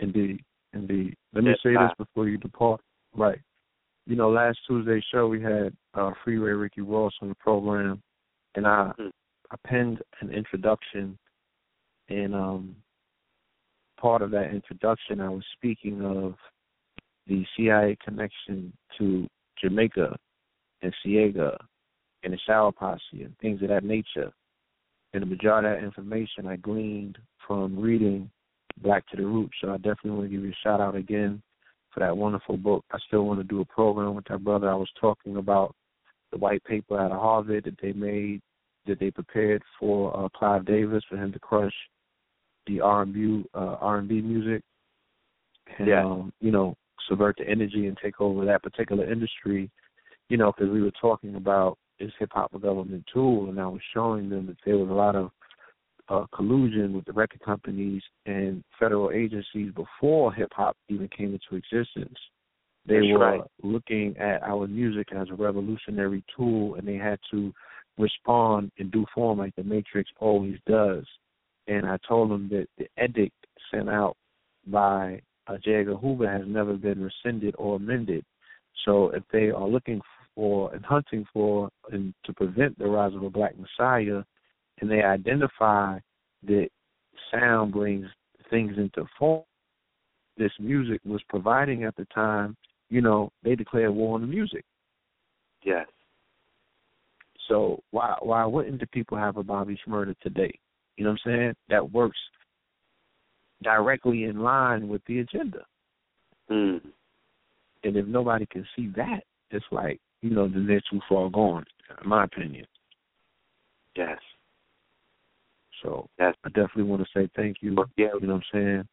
[0.00, 1.16] Indeed, indeed.
[1.32, 2.80] Let me say I- this before you depart.
[3.16, 3.40] Right.
[4.06, 8.02] You know, last Tuesday's show we had uh, Freeway Ricky Ross on the program,
[8.54, 9.10] and I Mm.
[9.50, 11.18] I penned an introduction,
[12.08, 12.76] and um,
[14.00, 16.34] part of that introduction I was speaking of
[17.26, 19.28] the CIA connection to
[19.62, 20.16] Jamaica
[20.82, 21.56] and Seaga
[22.22, 24.32] and the Shower Posse and things of that nature.
[25.12, 28.30] And the majority of that information I gleaned from reading
[28.82, 29.54] Black to the Roots.
[29.60, 31.40] So I definitely want to give you a shout out again
[31.94, 32.84] for that wonderful book.
[32.92, 34.68] I still want to do a program with that brother.
[34.68, 35.74] I was talking about
[36.32, 38.42] the white paper out of Harvard that they made,
[38.86, 41.72] that they prepared for uh, Clive Davis for him to crush
[42.66, 44.62] the R&B uh, R&B music,
[45.78, 46.04] and Yeah.
[46.04, 46.74] um, you know
[47.08, 49.70] subvert the energy and take over that particular industry.
[50.30, 53.66] You know, because we were talking about is hip hop a government tool, and I
[53.66, 55.30] was showing them that there was a lot of
[56.08, 61.56] uh, collusion with the record companies and federal agencies before hip hop even came into
[61.56, 62.18] existence.
[62.86, 63.40] They That's were right.
[63.62, 67.52] looking at our music as a revolutionary tool, and they had to
[67.96, 71.04] respond in due form, like the Matrix always does.
[71.66, 73.34] And I told them that the edict
[73.72, 74.16] sent out
[74.66, 75.76] by uh, J.
[75.76, 78.24] Edgar Hoover has never been rescinded or amended.
[78.84, 80.00] So if they are looking
[80.34, 84.22] for and hunting for and to prevent the rise of a black messiah,
[84.80, 85.98] and they identify
[86.46, 86.68] that
[87.30, 88.06] sound brings
[88.50, 89.42] things into form,
[90.36, 92.56] this music was providing at the time,
[92.90, 94.64] you know, they declared war on the music.
[95.62, 95.86] Yes.
[97.48, 100.58] So why why wouldn't the people have a Bobby Shmurda today?
[100.96, 101.54] You know what I'm saying?
[101.68, 102.18] That works
[103.62, 105.64] directly in line with the agenda.
[106.50, 106.80] Mm.
[107.84, 111.64] And if nobody can see that, it's like, you know, then they're too far gone,
[112.02, 112.66] in my opinion.
[113.96, 114.18] Yes.
[115.84, 116.08] So.
[116.18, 117.76] I definitely want to say thank you.
[117.96, 118.08] Yeah.
[118.20, 118.88] You know what I'm saying?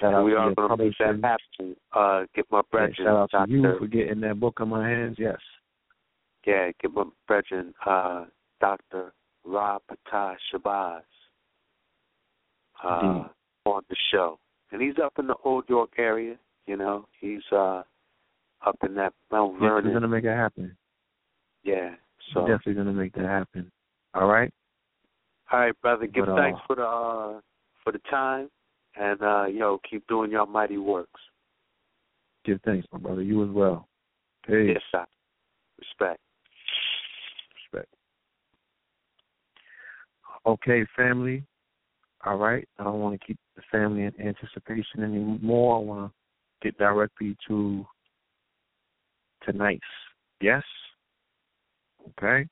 [0.00, 1.76] Shout out we to are going to make that happen.
[1.92, 3.50] Uh, get my Yeah, shout out to Dr.
[3.50, 5.16] you for getting that book in my hands.
[5.18, 5.38] Yes.
[6.46, 8.24] Yeah, get my brethren, uh,
[8.60, 9.12] Dr.
[9.44, 11.02] Rob Patah Shabazz
[12.82, 13.30] uh, Indeed.
[13.66, 14.38] on the show.
[14.72, 17.06] And he's up in the Old York area, you know.
[17.20, 17.82] He's uh
[18.66, 20.74] up in that Mount Yes, we're gonna make it happen.
[21.62, 21.94] Yeah.
[22.32, 23.70] So We're definitely gonna make that happen.
[24.14, 24.52] All right.
[25.52, 27.40] All right, brother, give But, uh, thanks for the uh
[27.84, 28.48] for the time
[28.96, 31.20] and uh yo, keep doing your mighty works.
[32.44, 33.22] Give thanks, my brother.
[33.22, 33.88] You as well.
[34.46, 34.70] Peace.
[34.74, 35.06] Yes, sir.
[35.78, 36.20] Respect.
[37.72, 37.94] Respect.
[40.46, 41.44] Okay, family.
[42.24, 42.66] All right.
[42.78, 45.76] I don't want to keep the family in anticipation anymore.
[45.76, 47.84] I want to get directly to
[49.44, 49.80] tonight's
[50.40, 50.62] yes.
[52.10, 52.46] Okay.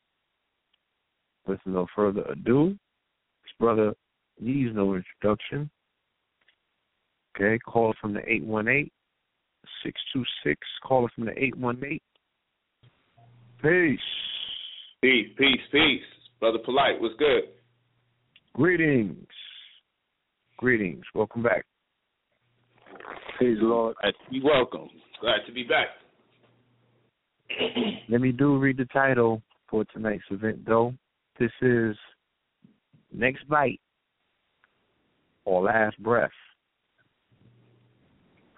[1.47, 2.77] With no further ado,
[3.61, 3.94] brother
[4.40, 5.70] needs no introduction.
[7.37, 8.90] Okay, call from the 818
[9.85, 10.61] 626.
[10.83, 12.01] Call it from the 818.
[13.62, 14.01] Peace.
[15.03, 16.03] Peace, peace, peace.
[16.40, 17.44] Brother Polite, what's good?
[18.55, 19.27] Greetings.
[20.57, 21.05] Greetings.
[21.14, 21.64] Welcome back.
[23.38, 23.94] Praise the Lord.
[24.31, 24.88] You're welcome.
[25.20, 25.88] Glad to be back.
[28.09, 30.94] Let me do read the title for tonight's event, though.
[31.38, 31.96] This is
[33.12, 33.81] Next Bite
[35.44, 36.31] or Last Breath.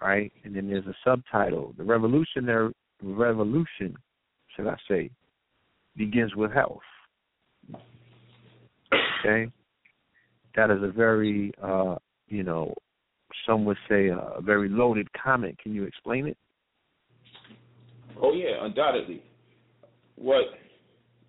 [0.01, 0.31] Right?
[0.43, 1.73] And then there's a subtitle.
[1.77, 3.95] The revolutionary revolution,
[4.55, 5.09] should I say,
[5.95, 6.79] begins with health.
[9.19, 9.49] Okay?
[10.55, 11.95] That is a very uh,
[12.33, 12.73] you know,
[13.45, 15.57] some would say a very loaded comment.
[15.59, 16.37] Can you explain it?
[18.21, 19.21] Oh yeah, undoubtedly.
[20.15, 20.45] What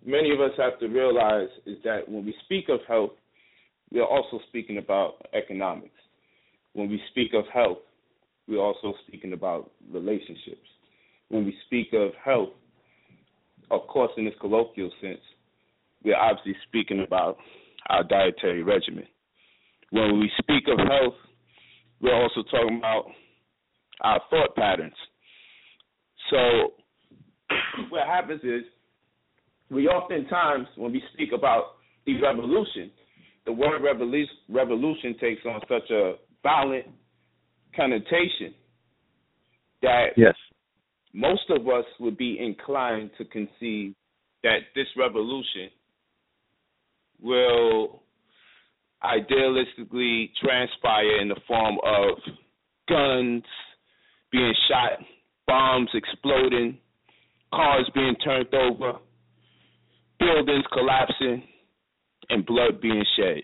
[0.05, 3.11] many of us have to realize is that when we speak of health,
[3.91, 5.89] we are also speaking about economics.
[6.73, 7.79] When we speak of health,
[8.47, 10.67] we're also speaking about relationships.
[11.29, 12.49] When we speak of health,
[13.71, 15.21] of course, in this colloquial sense,
[16.03, 17.37] we're obviously speaking about
[17.89, 19.05] our dietary regimen.
[19.89, 21.15] When we speak of health,
[22.01, 23.05] we're also talking about
[24.01, 24.93] our thought patterns.
[26.29, 26.73] So,
[27.89, 28.63] what happens is,
[29.69, 32.91] we oftentimes, when we speak about the revolution,
[33.45, 36.13] the word revolution, revolution takes on such a
[36.43, 36.85] violent
[37.75, 38.53] connotation
[39.81, 40.35] that Yes.
[41.13, 43.95] most of us would be inclined to conceive
[44.43, 45.69] that this revolution
[47.21, 48.03] will
[49.03, 52.17] idealistically transpire in the form of
[52.87, 53.43] guns
[54.31, 54.99] being shot,
[55.47, 56.77] bombs exploding,
[57.53, 58.99] cars being turned over,
[60.25, 61.43] buildings collapsing,
[62.29, 63.43] and blood being shed.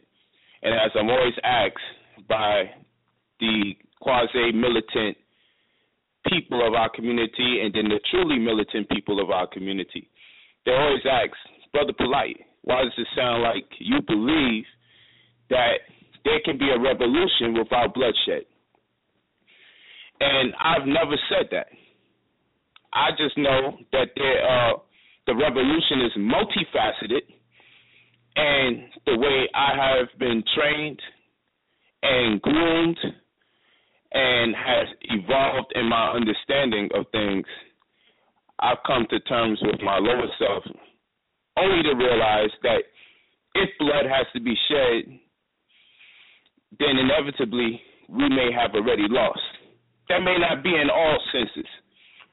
[0.64, 2.64] And as I'm always asked by
[3.40, 5.18] the quasi militant
[6.30, 10.10] people of our community and then the truly militant people of our community.
[10.66, 11.32] They always ask,
[11.72, 14.66] Brother Polite, why does it sound like you believe
[15.50, 15.82] that
[16.24, 18.44] there can be a revolution without bloodshed?
[20.20, 21.68] And I've never said that.
[22.94, 24.74] I just know that there, uh,
[25.28, 27.22] the revolution is multifaceted,
[28.36, 30.99] and the way I have been trained
[32.03, 32.97] and groomed
[34.13, 37.45] and has evolved in my understanding of things,
[38.59, 40.63] I've come to terms with my lower self
[41.57, 42.84] only to realize that
[43.55, 45.19] if blood has to be shed,
[46.80, 49.39] then inevitably we may have already lost.
[50.09, 51.69] That may not be in all senses,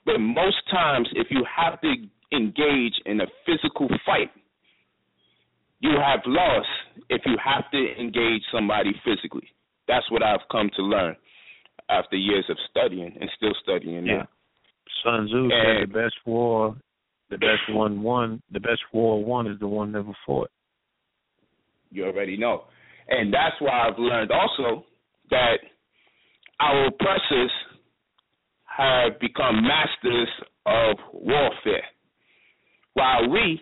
[0.04, 1.94] but most times, if you have to
[2.32, 4.30] engage in a physical fight,
[5.80, 6.68] you have lost
[7.08, 9.48] if you have to engage somebody physically.
[9.86, 11.16] That's what I've come to learn
[11.88, 14.16] after years of studying and still studying yeah.
[14.18, 14.28] now.
[15.04, 16.76] Sun Tzu said the best war,
[17.30, 20.50] the best one won, the best war won is the one never fought.
[21.90, 22.64] You already know.
[23.08, 24.84] And that's why I've learned also
[25.30, 25.56] that
[26.60, 27.50] our oppressors
[28.64, 30.28] have become masters
[30.66, 31.84] of warfare,
[32.98, 33.60] while we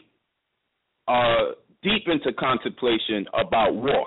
[1.07, 4.07] are deep into contemplation about war.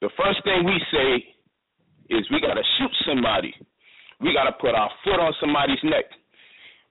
[0.00, 3.54] The first thing we say is we got to shoot somebody.
[4.20, 6.06] We got to put our foot on somebody's neck.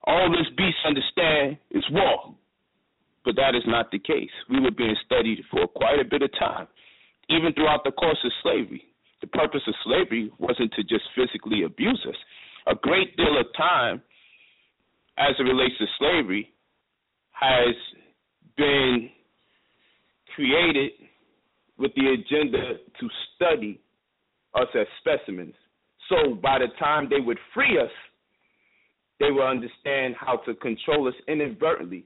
[0.04, 2.34] All this beasts understand is war.
[3.24, 4.30] But that is not the case.
[4.48, 6.68] We were being studied for quite a bit of time,
[7.28, 8.84] even throughout the course of slavery.
[9.20, 12.16] The purpose of slavery wasn't to just physically abuse us.
[12.66, 14.02] A great deal of time,
[15.16, 16.53] as it relates to slavery,
[17.34, 17.74] has
[18.56, 19.10] been
[20.34, 20.92] created
[21.78, 23.80] with the agenda to study
[24.54, 25.54] us as specimens.
[26.08, 27.90] So by the time they would free us,
[29.20, 32.04] they would understand how to control us inadvertently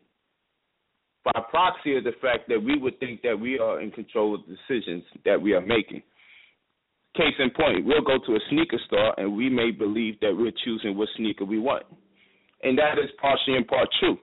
[1.24, 4.40] by proxy of the fact that we would think that we are in control of
[4.46, 6.02] the decisions that we are making.
[7.16, 10.52] Case in point, we'll go to a sneaker store and we may believe that we're
[10.64, 11.84] choosing what sneaker we want.
[12.62, 14.18] And that is partially in part true.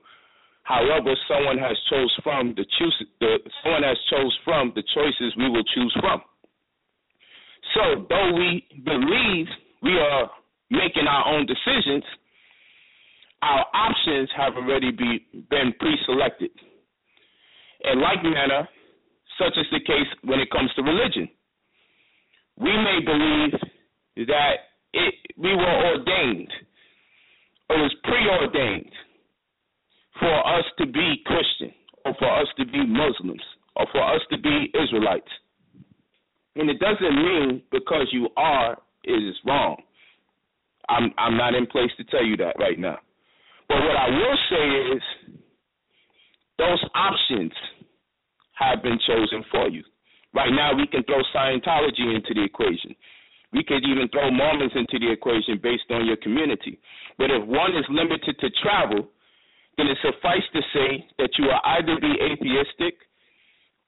[0.66, 5.48] However, someone has chose from the choose the someone has chose from the choices we
[5.48, 6.20] will choose from.
[7.74, 9.46] So, though we believe
[9.82, 10.28] we are
[10.70, 12.02] making our own decisions,
[13.42, 16.50] our options have already be, been pre-selected.
[17.84, 18.68] In like manner,
[19.38, 21.28] such is the case when it comes to religion.
[22.58, 24.54] We may believe that
[24.94, 26.50] it, we were ordained,
[27.70, 28.90] or was preordained
[30.18, 31.72] for us to be Christian,
[32.04, 33.42] or for us to be Muslims,
[33.76, 35.30] or for us to be Israelites.
[36.56, 39.76] And it doesn't mean because you are is wrong.
[40.88, 42.98] I'm I'm not in place to tell you that right now.
[43.68, 45.02] But what I will say is
[46.58, 47.52] those options
[48.54, 49.82] have been chosen for you.
[50.34, 52.94] Right now we can throw Scientology into the equation.
[53.52, 56.78] We could even throw Mormons into the equation based on your community.
[57.18, 59.08] But if one is limited to travel,
[59.76, 62.94] then it suffices to say that you will either be atheistic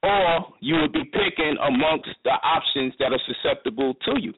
[0.03, 4.33] or you will be picking amongst the options that are susceptible to you.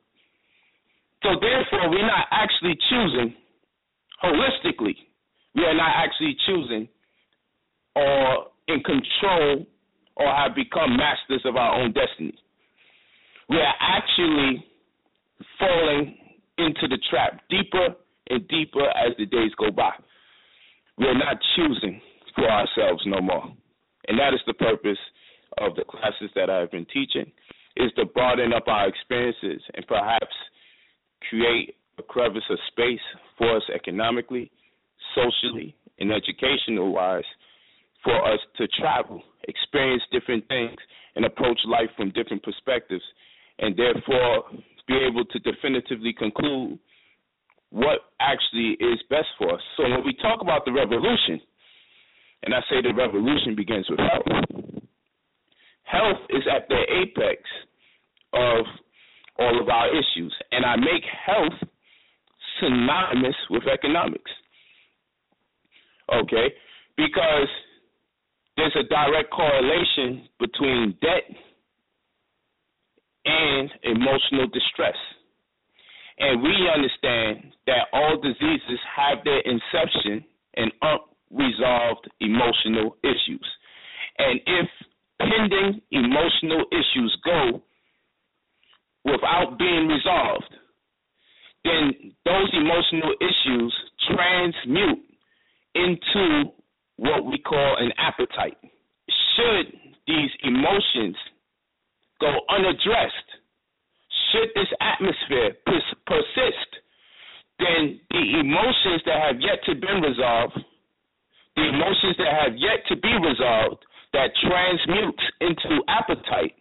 [1.22, 3.34] So therefore, we're not actually choosing
[4.22, 4.96] holistically.
[5.54, 6.88] We are not actually choosing
[7.96, 9.66] or in control
[10.16, 12.38] or have become masters of our own destiny.
[13.48, 14.64] We are actually
[15.58, 16.16] falling
[16.58, 17.96] into the trap deeper
[18.30, 19.92] and deeper as the days go by.
[21.00, 21.98] We are not choosing
[22.34, 23.50] for ourselves no more.
[24.08, 24.98] And that is the purpose
[25.56, 27.32] of the classes that I've been teaching
[27.76, 30.34] is to broaden up our experiences and perhaps
[31.30, 33.00] create a crevice of space
[33.38, 34.50] for us economically,
[35.14, 37.24] socially, and educational wise
[38.04, 40.76] for us to travel, experience different things,
[41.16, 43.02] and approach life from different perspectives,
[43.58, 44.44] and therefore
[44.86, 46.78] be able to definitively conclude
[47.70, 49.60] what actually is best for us.
[49.76, 51.40] So when we talk about the revolution,
[52.42, 54.44] and I say the revolution begins with health,
[55.84, 57.42] health is at the apex
[58.32, 58.64] of
[59.38, 60.34] all of our issues.
[60.52, 61.70] And I make health
[62.60, 64.30] synonymous with economics.
[66.12, 66.52] Okay?
[66.96, 67.48] Because
[68.56, 71.24] there's a direct correlation between debt
[73.24, 74.96] and emotional distress.
[76.20, 80.22] And we understand that all diseases have their inception
[80.54, 83.46] in unresolved emotional issues.
[84.18, 84.68] And if
[85.18, 87.62] pending emotional issues go
[89.04, 90.54] without being resolved,
[91.64, 93.74] then those emotional issues
[94.14, 94.98] transmute
[95.74, 96.52] into
[96.96, 98.58] what we call an appetite.
[99.36, 99.72] Should
[100.06, 101.16] these emotions
[102.20, 103.39] go unaddressed,
[104.32, 106.70] should this atmosphere pers- persist,
[107.58, 110.58] then the emotions that have yet to be resolved,
[111.56, 116.54] the emotions that have yet to be resolved, that transmutes into appetite,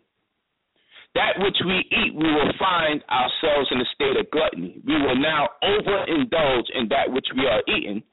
[1.15, 4.81] that which we eat, we will find ourselves in a state of gluttony.
[4.85, 8.03] We will now overindulge in that which we are eating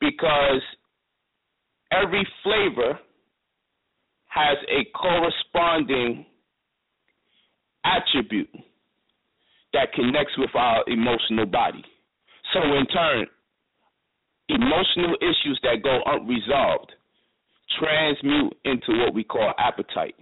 [0.00, 0.62] because
[1.92, 2.98] every flavor
[4.26, 6.26] has a corresponding
[7.84, 8.50] attribute
[9.76, 11.84] that connects with our emotional body.
[12.54, 13.26] So, in turn,
[14.48, 16.92] emotional issues that go unresolved
[17.78, 20.14] transmute into what we call appetite.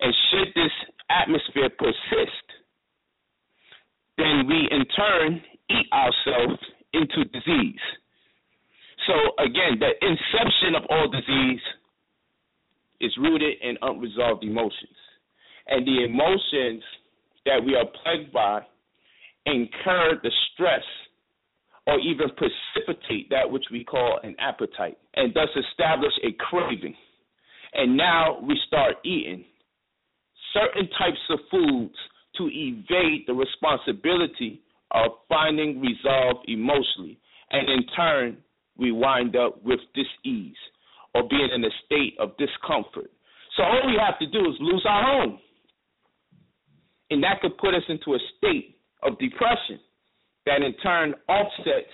[0.00, 0.72] And should this
[1.10, 2.46] atmosphere persist,
[4.16, 6.62] then we in turn eat ourselves
[6.92, 7.80] into disease.
[9.06, 11.60] So again, the inception of all disease
[13.00, 14.96] is rooted in unresolved emotions.
[15.66, 16.82] And the emotions
[17.44, 18.62] that we are plagued by
[19.48, 20.84] incur the stress
[21.86, 26.94] or even precipitate that which we call an appetite and thus establish a craving.
[27.72, 29.44] And now we start eating
[30.52, 31.94] certain types of foods
[32.36, 37.18] to evade the responsibility of finding resolve emotionally.
[37.50, 38.36] And in turn,
[38.76, 40.56] we wind up with dis-ease
[41.14, 43.10] or being in a state of discomfort.
[43.56, 45.38] So all we have to do is lose our home.
[47.10, 49.80] And that could put us into a state of depression
[50.46, 51.92] that in turn offsets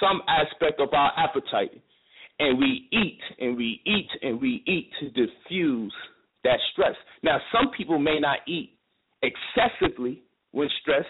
[0.00, 1.80] some aspect of our appetite.
[2.38, 5.94] And we eat and we eat and we eat to diffuse
[6.42, 6.94] that stress.
[7.22, 8.76] Now, some people may not eat
[9.22, 11.06] excessively when stressed,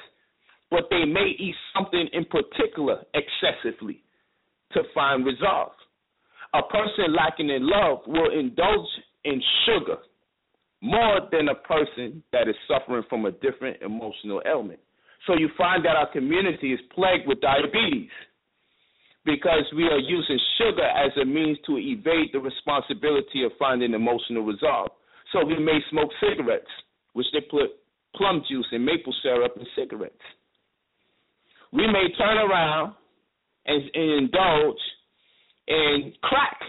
[0.71, 4.03] but they may eat something in particular excessively
[4.73, 5.73] to find resolve.
[6.55, 8.89] A person lacking in love will indulge
[9.25, 9.99] in sugar
[10.85, 14.79] more than a person that is suffering from a different emotional ailment.
[15.27, 18.11] So you find that our community is plagued with diabetes
[19.25, 24.43] because we are using sugar as a means to evade the responsibility of finding emotional
[24.43, 24.91] resolve.
[25.33, 26.69] So we may smoke cigarettes,
[27.15, 27.81] which they put
[28.15, 30.21] plum juice and maple syrup in cigarettes.
[31.73, 32.93] We may turn around
[33.65, 34.77] and, and indulge
[35.67, 36.61] in crack,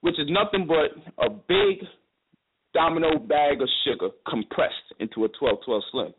[0.00, 1.86] which is nothing but a big
[2.74, 6.14] domino bag of sugar compressed into a 12-12 slim.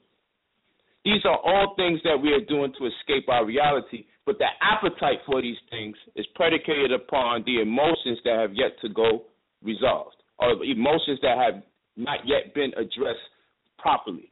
[1.06, 5.20] These are all things that we are doing to escape our reality, but the appetite
[5.26, 9.24] for these things is predicated upon the emotions that have yet to go
[9.62, 11.62] resolved, or emotions that have
[11.98, 13.20] not yet been addressed
[13.78, 14.32] properly.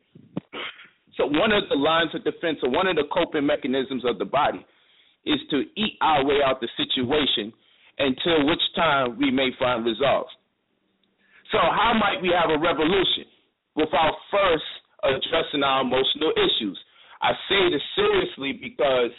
[1.17, 4.25] So, one of the lines of defense, or one of the coping mechanisms of the
[4.25, 4.65] body,
[5.25, 7.51] is to eat our way out the situation
[7.99, 10.27] until which time we may find resolve.
[11.51, 13.27] So, how might we have a revolution
[13.75, 14.63] without first
[15.03, 16.79] addressing our emotional issues?
[17.21, 19.11] I say this seriously because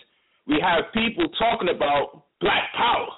[0.47, 3.09] we have people talking about black power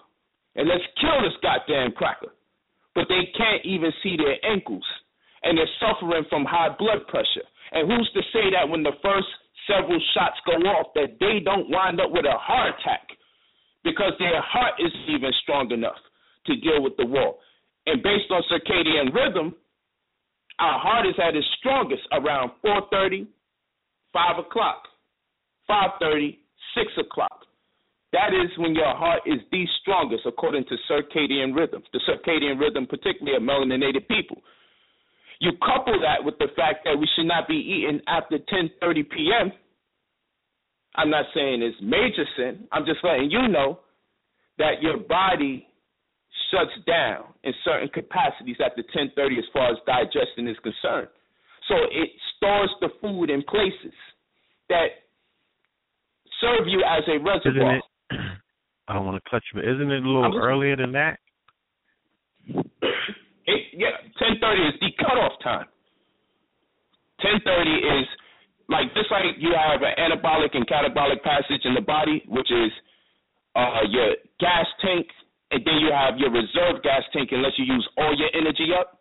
[0.56, 2.34] and let's kill this goddamn cracker,
[2.94, 4.84] but they can't even see their ankles
[5.42, 7.46] and they're suffering from high blood pressure.
[7.72, 9.28] And who's to say that when the first
[9.68, 13.08] several shots go off that they don't wind up with a heart attack
[13.84, 16.00] because their heart isn't even strong enough
[16.46, 17.36] to deal with the war.
[17.86, 19.54] And based on circadian rhythm,
[20.58, 23.26] our heart is at its strongest around 4.30,
[24.12, 24.84] 5 o'clock,
[25.68, 26.38] 5.30,
[26.76, 27.44] 6 o'clock.
[28.12, 32.86] That is when your heart is the strongest according to circadian rhythm, the circadian rhythm
[32.86, 34.40] particularly of melaninated people.
[35.40, 39.52] You couple that with the fact that we should not be eating after 10:30 p.m.
[40.94, 42.68] I'm not saying it's major sin.
[42.70, 43.80] I'm just letting you know
[44.58, 45.66] that your body
[46.50, 51.08] shuts down in certain capacities after 10:30 as far as digestion is concerned.
[51.68, 53.94] So it stores the food in places
[54.68, 55.04] that
[56.40, 57.76] serve you as a reservoir.
[57.76, 57.84] Isn't it,
[58.88, 61.18] I don't want to cut you, but isn't it a little earlier than that?
[63.46, 65.66] It, yeah, ten thirty is the cutoff time.
[67.20, 68.08] Ten thirty is
[68.68, 72.72] like just like you have an anabolic and catabolic passage in the body, which is
[73.54, 75.06] uh, your gas tank,
[75.50, 79.00] and then you have your reserve gas tank unless you use all your energy up.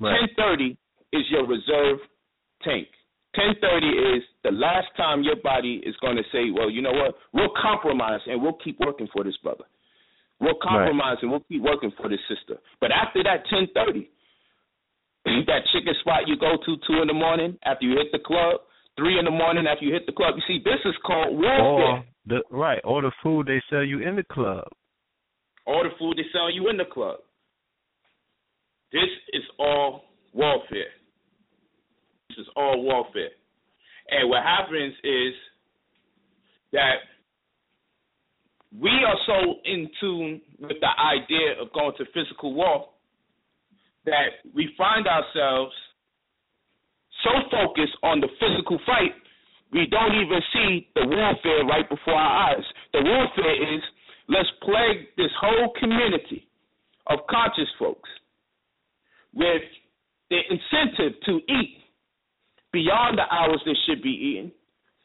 [0.00, 0.30] Ten right.
[0.36, 0.76] thirty
[1.12, 1.98] is your reserve
[2.62, 2.88] tank.
[3.34, 6.92] Ten thirty is the last time your body is going to say, "Well, you know
[6.92, 7.14] what?
[7.32, 9.64] We'll compromise and we'll keep working for this brother."
[10.40, 11.22] We'll compromise right.
[11.22, 12.58] and we'll keep working for this sister.
[12.80, 14.10] But after that ten thirty,
[15.46, 18.60] that chicken spot you go to two in the morning after you hit the club,
[18.98, 20.34] three in the morning after you hit the club.
[20.36, 22.04] You see, this is called warfare.
[22.26, 24.66] The right, or the food they sell you in the club.
[25.66, 27.18] Or the food they sell you in the club.
[28.92, 30.92] This is all warfare.
[32.28, 33.30] This is all warfare.
[34.10, 35.34] And what happens is
[36.72, 36.96] that
[38.80, 42.88] we are so in tune with the idea of going to physical war
[44.04, 45.72] that we find ourselves
[47.22, 49.14] so focused on the physical fight,
[49.72, 52.64] we don't even see the warfare right before our eyes.
[52.92, 53.82] The warfare is
[54.28, 56.46] let's plague this whole community
[57.08, 58.08] of conscious folks
[59.34, 59.62] with
[60.30, 61.78] the incentive to eat
[62.72, 64.52] beyond the hours they should be eating,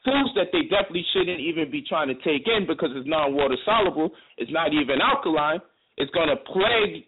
[0.04, 4.10] foods that they definitely shouldn't even be trying to take in because it's non-water soluble,
[4.36, 5.60] it's not even alkaline,
[5.96, 7.04] it's going to plague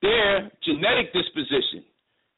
[0.00, 1.84] their genetic disposition.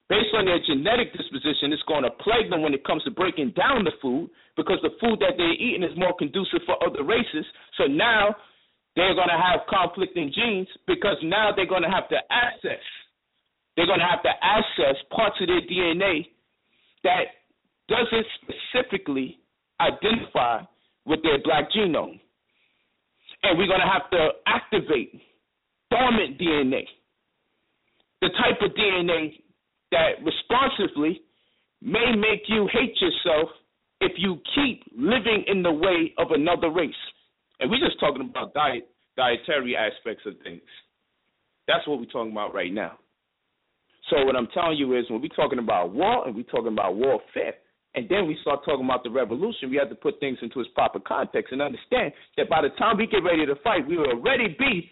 [0.09, 3.55] Based on their genetic disposition, it's going to plague them when it comes to breaking
[3.55, 7.47] down the food because the food that they're eating is more conducive for other races.
[7.79, 8.35] So now
[8.97, 12.82] they're going to have conflicting genes because now they're going to have to access,
[13.76, 16.26] they're going to have to access parts of their DNA
[17.05, 17.24] that
[17.88, 19.38] doesn't specifically
[19.80, 20.62] identify
[21.07, 22.20] with their black genome.
[23.43, 25.20] And we're going to have to activate
[25.91, 26.84] dormant DNA
[28.20, 29.41] the type of DNA
[29.93, 31.22] that responsively
[31.82, 33.49] may make you hate yourself
[34.01, 36.93] if you keep living in the way of another race.
[37.61, 40.62] And we're just talking about diet, dietary aspects of things.
[41.68, 42.98] That's what we're talking about right now.
[44.08, 46.96] So what I'm telling you is when we're talking about war and we're talking about
[46.96, 47.54] warfare,
[47.94, 50.70] and then we start talking about the revolution, we have to put things into its
[50.74, 54.11] proper context and understand that by the time we get ready to fight, we will
[54.11, 54.90] already be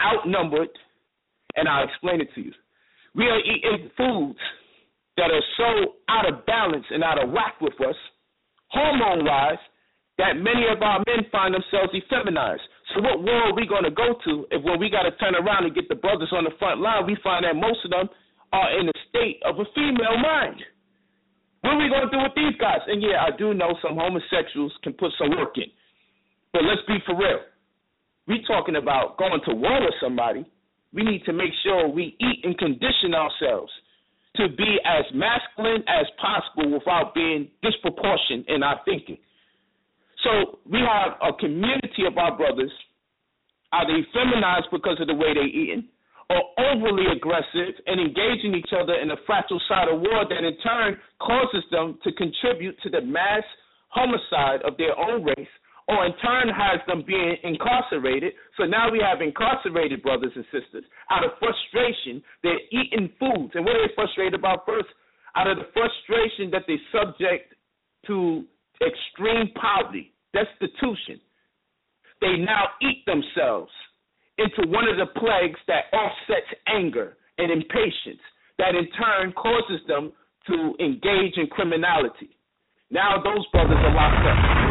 [0.00, 0.68] outnumbered
[1.56, 2.52] and I'll explain it to you.
[3.14, 4.38] We are eating foods
[5.16, 7.96] that are so out of balance and out of whack with us,
[8.68, 9.58] hormone wise,
[10.20, 12.60] that many of our men find themselves effeminized.
[12.92, 15.32] So what war are we going to go to if when we got to turn
[15.32, 18.12] around and get the brothers on the front line, we find that most of them
[18.52, 20.60] are in a state of a female mind?
[21.64, 22.84] What are we going to do with these guys?
[22.86, 25.72] And yeah, I do know some homosexuals can put some work in.
[26.52, 27.40] But let's be for real.
[28.28, 30.44] We talking about going to war with somebody
[30.92, 33.72] we need to make sure we eat and condition ourselves
[34.36, 39.18] to be as masculine as possible without being disproportionate in our thinking.
[40.24, 42.72] So we have a community of our brothers
[43.72, 45.88] either feminized because of the way they're eating
[46.28, 51.64] or overly aggressive and engaging each other in a fratricidal war that in turn causes
[51.70, 53.42] them to contribute to the mass
[53.88, 55.54] homicide of their own race
[55.90, 58.32] or in turn has them being incarcerated.
[58.56, 60.84] So now we have incarcerated brothers and sisters.
[61.10, 63.50] Out of frustration, they're eating foods.
[63.54, 64.86] And what are they frustrated about first?
[65.34, 67.54] Out of the frustration that they're subject
[68.06, 68.44] to
[68.80, 71.20] extreme poverty, destitution,
[72.20, 73.70] they now eat themselves
[74.38, 78.20] into one of the plagues that offsets anger and impatience,
[78.58, 80.12] that in turn causes them
[80.46, 82.36] to engage in criminality.
[82.90, 84.70] Now those brothers are locked up.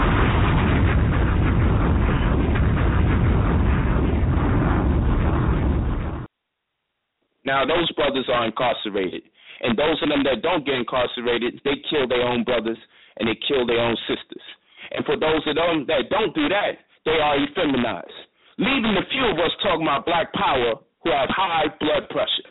[7.46, 9.24] Now, those brothers are incarcerated.
[9.62, 12.78] And those of them that don't get incarcerated, they kill their own brothers
[13.20, 14.44] and they kill their own sisters.
[14.92, 18.20] And for those of them that don't do that, they are effeminized.
[18.58, 22.50] Leaving the few of us talking about black power who have high blood pressure,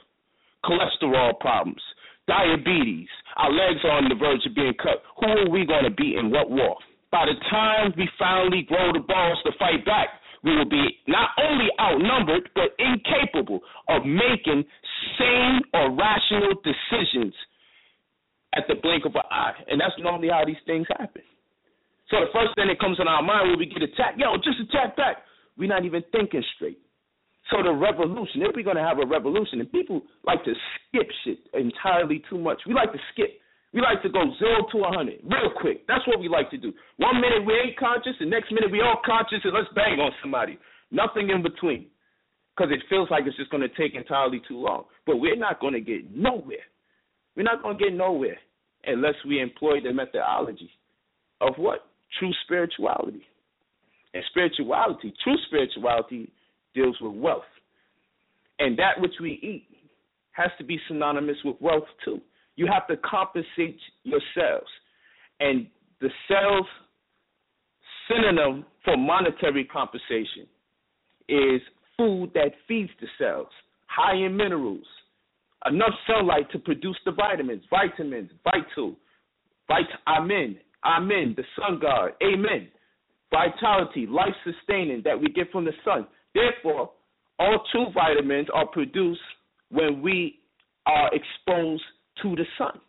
[0.64, 1.82] cholesterol problems,
[2.26, 5.02] diabetes, our legs are on the verge of being cut.
[5.20, 6.76] Who are we going to be in what war?
[7.10, 10.08] By the time we finally grow the balls to fight back,
[10.44, 14.64] we will be not only outnumbered, but incapable of making
[15.18, 17.34] sane or rational decisions
[18.58, 19.54] at the blink of an eye.
[19.70, 21.22] And that's normally how these things happen.
[22.10, 24.58] So the first thing that comes in our mind when we get attacked, yo, just
[24.58, 25.22] attack back.
[25.56, 26.82] We're not even thinking straight.
[27.50, 31.08] So the revolution, if we're going to have a revolution, and people like to skip
[31.24, 32.60] shit entirely too much.
[32.66, 33.40] We like to skip.
[33.72, 35.86] We like to go zero to a hundred real quick.
[35.86, 36.72] That's what we like to do.
[36.96, 40.12] One minute we ain't conscious, the next minute we all conscious, and let's bang on
[40.22, 40.58] somebody.
[40.90, 41.86] Nothing in between,
[42.56, 44.84] because it feels like it's just going to take entirely too long.
[45.04, 46.64] But we're not going to get nowhere.
[47.36, 48.38] We're not going to get nowhere
[48.88, 50.70] unless we employ the methodology
[51.40, 51.86] of what
[52.18, 53.22] true spirituality.
[54.14, 56.32] And spirituality, true spirituality,
[56.74, 57.42] deals with wealth,
[58.58, 59.66] and that which we eat
[60.32, 62.20] has to be synonymous with wealth too
[62.58, 64.66] you have to compensate yourselves.
[65.38, 65.68] And
[66.00, 66.66] the cells
[68.08, 70.48] synonym for monetary compensation
[71.28, 71.60] is
[71.96, 73.46] food that feeds the cells,
[73.86, 74.84] high in minerals,
[75.66, 78.96] enough sunlight to produce the vitamins, vitamins, vital,
[79.68, 82.68] vit, amen, amen, the sun god, amen.
[83.30, 86.06] vitality, life sustaining that we get from the sun.
[86.34, 86.90] Therefore,
[87.38, 89.20] all two vitamins are produced
[89.70, 90.38] when we
[90.86, 91.82] are exposed
[92.22, 92.80] to the sun.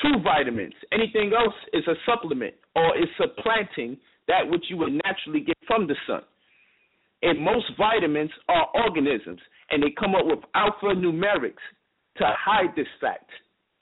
[0.00, 0.74] True vitamins.
[0.92, 5.86] Anything else is a supplement or is supplanting that which you would naturally get from
[5.86, 6.22] the sun.
[7.24, 11.64] And most vitamins are organisms, and they come up with alphanumerics
[12.18, 13.30] to hide this fact.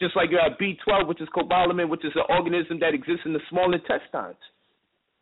[0.00, 3.32] Just like you have B12, which is cobalamin, which is an organism that exists in
[3.32, 4.38] the small intestines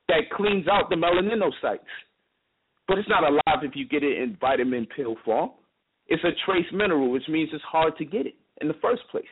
[0.09, 1.81] that cleans out the melaninocytes.
[2.87, 5.51] But it's not alive if you get it in vitamin pill form.
[6.09, 9.25] It's a trace mineral, which means it's hard to get it in the first place.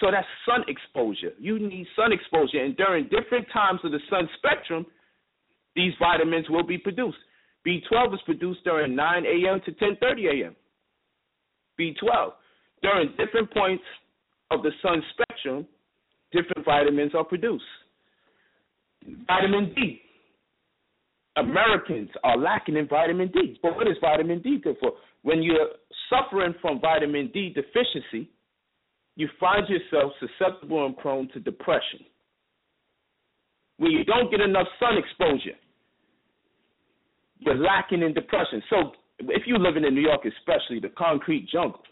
[0.00, 1.32] So that's sun exposure.
[1.38, 4.84] You need sun exposure, and during different times of the sun spectrum,
[5.76, 7.18] these vitamins will be produced.
[7.66, 9.60] B12 is produced during 9 a.m.
[9.64, 10.56] to 10:30 a.m.
[11.80, 12.32] B12
[12.82, 13.84] during different points
[14.50, 15.66] of the sun spectrum,
[16.32, 17.64] different vitamins are produced.
[19.26, 20.00] Vitamin D.
[21.36, 23.58] Americans are lacking in vitamin D.
[23.62, 24.92] But what is vitamin D good for?
[25.22, 25.70] When you're
[26.10, 28.30] suffering from vitamin D deficiency,
[29.16, 32.00] you find yourself susceptible and prone to depression.
[33.78, 35.56] When you don't get enough sun exposure,
[37.38, 38.62] you're lacking in depression.
[38.70, 41.82] So if you're living in New York, especially the concrete jungle,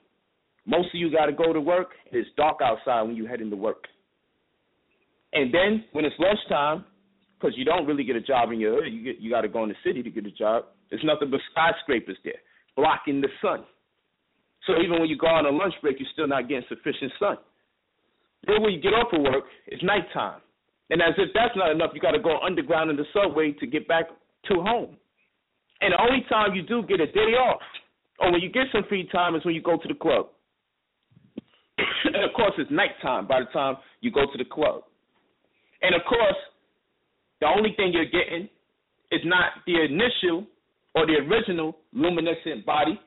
[0.66, 1.90] most of you got to go to work.
[2.10, 3.84] It's dark outside when you head into work.
[5.32, 6.84] And then when it's lunchtime,
[7.38, 9.64] because you don't really get a job in your hood, you you got to go
[9.64, 10.66] in the city to get a job.
[10.90, 12.40] There's nothing but skyscrapers there
[12.76, 13.64] blocking the sun.
[14.66, 17.36] So even when you go on a lunch break, you're still not getting sufficient sun.
[18.46, 20.40] Then when you get off of work, it's nighttime.
[20.90, 23.66] And as if that's not enough, you got to go underground in the subway to
[23.66, 24.06] get back
[24.48, 24.96] to home.
[25.82, 27.60] And the only time you do get a day off,
[28.20, 30.28] or when you get some free time, is when you go to the club.
[32.04, 34.82] and of course, it's nighttime by the time you go to the club.
[35.82, 36.36] And of course,
[37.40, 38.48] the only thing you're getting
[39.10, 40.46] is not the initial
[40.94, 42.98] or the original luminescent body,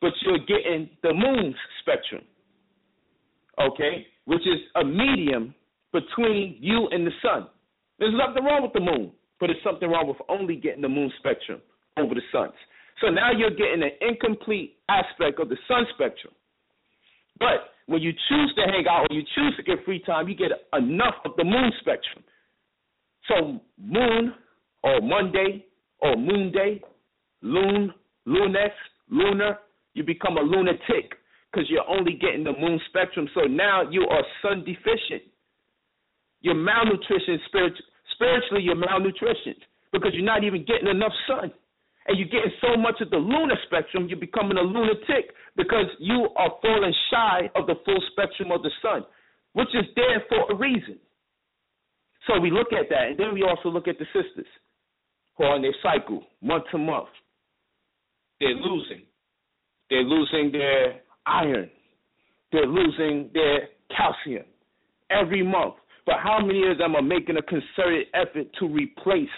[0.00, 2.22] but you're getting the moon's spectrum,
[3.60, 5.54] okay, which is a medium
[5.92, 7.46] between you and the sun.
[8.00, 11.12] There's nothing wrong with the moon, but there's something wrong with only getting the moon
[11.20, 11.60] spectrum
[11.96, 12.52] over the sun's.
[13.00, 16.32] So now you're getting an incomplete aspect of the sun spectrum.
[17.38, 20.34] But when you choose to hang out or you choose to get free time, you
[20.34, 22.24] get enough of the moon spectrum.
[23.28, 24.34] So moon
[24.82, 25.66] or Monday
[26.00, 26.82] or moon day,
[27.42, 27.92] loon,
[28.26, 28.70] lunex,
[29.10, 29.58] lunar,
[29.94, 31.14] you become a lunatic
[31.50, 33.28] because you're only getting the moon spectrum.
[33.34, 35.22] So now you are sun deficient.
[36.40, 37.84] You're malnutrition spiritually.
[38.14, 39.54] Spiritually, you're malnutrition
[39.92, 41.52] because you're not even getting enough sun.
[42.06, 46.28] And you're getting so much of the lunar spectrum, you're becoming a lunatic because you
[46.36, 49.04] are falling shy of the full spectrum of the sun,
[49.54, 50.98] which is there for a reason.
[52.26, 54.46] So we look at that, and then we also look at the sisters
[55.36, 57.08] who are on their cycle month to month.
[58.40, 59.02] They're losing.
[59.90, 61.70] They're losing their iron.
[62.52, 64.44] They're losing their calcium
[65.10, 65.74] every month.
[66.06, 69.28] But how many of them are making a concerted effort to replace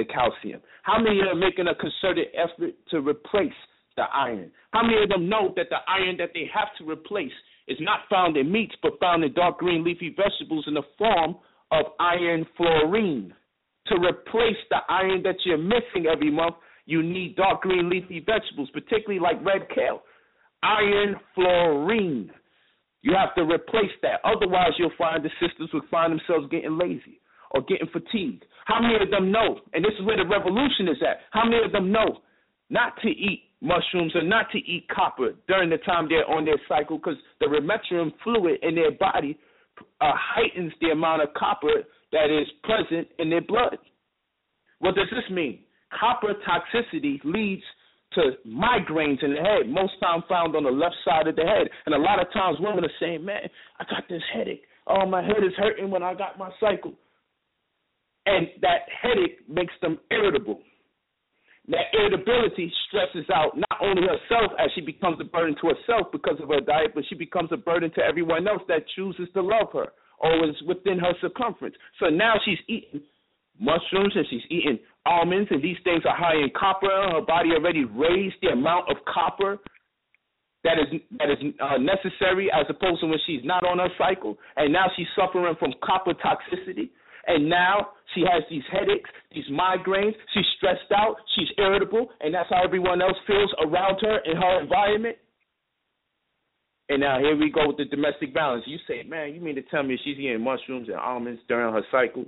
[0.00, 0.60] the calcium?
[0.82, 3.60] How many are making a concerted effort to replace
[3.96, 4.50] the iron?
[4.72, 7.32] How many of them know that the iron that they have to replace
[7.68, 11.36] is not found in meats, but found in dark green leafy vegetables in the form
[11.70, 13.34] of iron fluorine?
[13.88, 18.70] To replace the iron that you're missing every month, you need dark green leafy vegetables,
[18.72, 20.02] particularly like red kale.
[20.62, 22.30] Iron fluorine.
[23.02, 24.20] You have to replace that.
[24.24, 27.19] Otherwise, you'll find the sisters will find themselves getting lazy
[27.50, 28.44] or getting fatigued.
[28.66, 29.60] How many of them know?
[29.72, 31.18] And this is where the revolution is at.
[31.30, 32.20] How many of them know
[32.70, 36.60] not to eat mushrooms or not to eat copper during the time they're on their
[36.68, 39.38] cycle because the remetrium fluid in their body
[40.00, 43.78] uh, heightens the amount of copper that is present in their blood.
[44.78, 45.60] What does this mean?
[45.98, 47.62] Copper toxicity leads
[48.14, 51.68] to migraines in the head, most times found on the left side of the head.
[51.86, 53.42] And a lot of times women are saying, Man,
[53.78, 54.62] I got this headache.
[54.86, 56.94] Oh, my head is hurting when I got my cycle.
[58.30, 60.60] And that headache makes them irritable.
[61.68, 66.36] That irritability stresses out not only herself as she becomes a burden to herself because
[66.42, 69.68] of her diet, but she becomes a burden to everyone else that chooses to love
[69.72, 71.74] her or is within her circumference.
[71.98, 73.02] So now she's eating
[73.58, 76.88] mushrooms and she's eating almonds, and these things are high in copper.
[76.88, 79.58] Her body already raised the amount of copper
[80.62, 84.36] that is that is uh, necessary as opposed to when she's not on her cycle,
[84.56, 86.90] and now she's suffering from copper toxicity.
[87.26, 90.14] And now she has these headaches, these migraines.
[90.34, 91.16] She's stressed out.
[91.36, 95.16] She's irritable, and that's how everyone else feels around her in her environment.
[96.88, 98.64] And now here we go with the domestic violence.
[98.66, 101.82] You say, man, you mean to tell me she's eating mushrooms and almonds during her
[101.92, 102.24] cycle?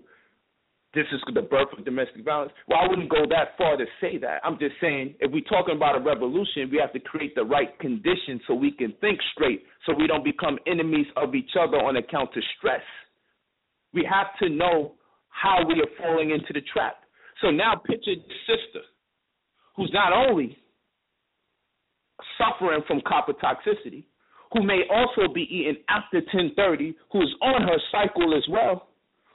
[0.94, 2.52] this is the birth of domestic violence.
[2.68, 4.40] Well, I wouldn't go that far to say that.
[4.44, 7.78] I'm just saying if we're talking about a revolution, we have to create the right
[7.78, 11.96] conditions so we can think straight, so we don't become enemies of each other on
[11.96, 12.82] account of stress.
[13.92, 14.94] We have to know
[15.28, 16.96] how we are falling into the trap.
[17.40, 18.14] So now picture
[18.46, 18.84] sister
[19.76, 20.56] who's not only
[22.38, 24.04] suffering from copper toxicity,
[24.52, 28.88] who may also be eating after 10:30, who's on her cycle as well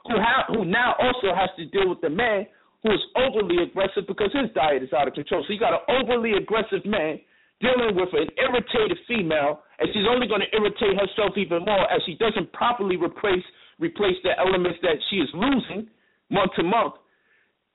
[0.08, 0.16] who
[0.48, 2.46] who now also has to deal with the man
[2.82, 5.44] who is overly aggressive because his diet is out of control.
[5.46, 7.20] So you got an overly aggressive man
[7.60, 12.00] dealing with an irritated female, and she's only going to irritate herself even more as
[12.06, 13.44] she doesn't properly replace
[13.78, 15.88] replace the elements that she is losing
[16.30, 16.94] month to month.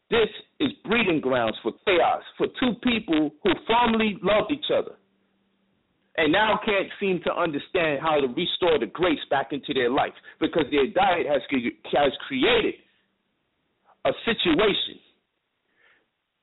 [0.09, 0.29] This
[0.59, 4.95] is breeding grounds for chaos for two people who formerly loved each other
[6.17, 10.13] and now can't seem to understand how to restore the grace back into their life
[10.39, 11.41] because their diet has
[11.91, 12.75] has created
[14.05, 14.99] a situation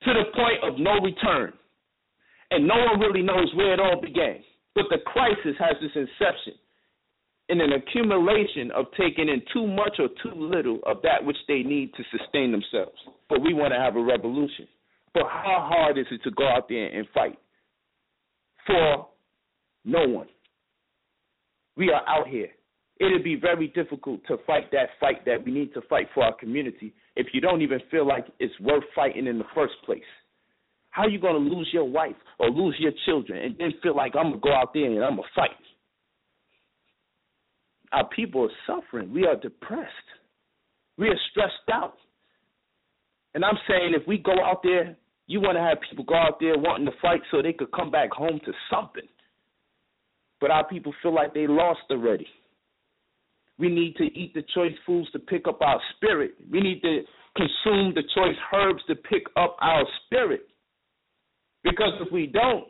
[0.02, 1.52] to the point of no return,
[2.50, 4.42] and no one really knows where it all began.
[4.74, 6.54] But the crisis has this inception
[7.51, 11.62] in an accumulation of taking in too much or too little of that which they
[11.62, 12.96] need to sustain themselves.
[13.28, 14.68] But we want to have a revolution.
[15.12, 17.38] But how hard is it to go out there and fight
[18.66, 19.07] for
[19.84, 20.28] no one.
[21.76, 22.48] We are out here.
[22.98, 26.34] It'll be very difficult to fight that fight that we need to fight for our
[26.34, 30.03] community if you don't even feel like it's worth fighting in the first place.
[30.90, 33.96] How are you going to lose your wife or lose your children and then feel
[33.96, 35.51] like I'm going to go out there and I'm going to fight?
[37.93, 39.12] Our people are suffering.
[39.12, 39.91] We are depressed.
[40.97, 41.95] We are stressed out.
[43.34, 46.38] And I'm saying if we go out there, you want to have people go out
[46.41, 49.07] there wanting to fight so they could come back home to something.
[50.41, 52.26] But our people feel like they lost already.
[53.59, 56.32] We need to eat the choice foods to pick up our spirit.
[56.51, 57.03] We need to
[57.36, 60.49] consume the choice herbs to pick up our spirit.
[61.62, 62.64] Because if we don't,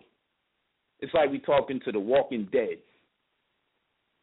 [0.98, 2.78] it's like we're talking to the walking dead.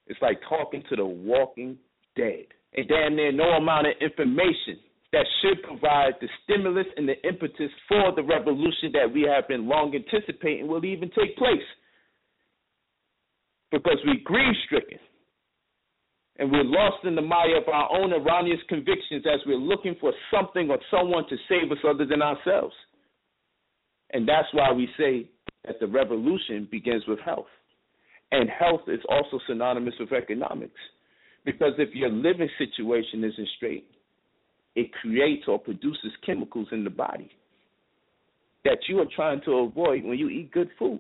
[0.08, 1.78] It's like talking to the walking
[2.16, 2.46] dead.
[2.76, 4.80] And damn near no amount of information
[5.14, 9.68] that should provide the stimulus and the impetus for the revolution that we have been
[9.68, 11.68] long anticipating will even take place
[13.72, 15.00] because we're grief stricken
[16.40, 20.14] and we're lost in the mire of our own erroneous convictions as we're looking for
[20.32, 22.76] something or someone to save us other than ourselves.
[24.12, 25.30] And that's why we say
[25.66, 27.48] that the revolution begins with health.
[28.32, 30.80] And health is also synonymous with economics.
[31.46, 33.88] Because if your living situation isn't straight,
[34.76, 37.32] it creates or produces chemicals in the body
[38.66, 41.00] that you are trying to avoid when you eat good food.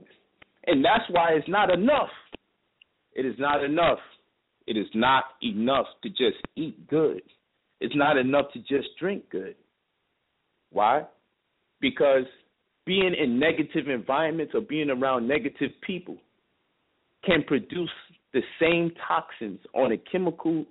[0.66, 2.10] And that's why it's not enough
[3.18, 3.98] it is not enough.
[4.68, 7.24] It is not enough to just eat good.
[7.82, 9.56] It's not enough to just drink good.
[10.72, 11.06] Why?
[11.82, 12.26] Because
[12.86, 16.18] being in negative environments or being around negative people
[17.28, 17.92] can produce
[18.34, 20.66] the same toxins on a chemical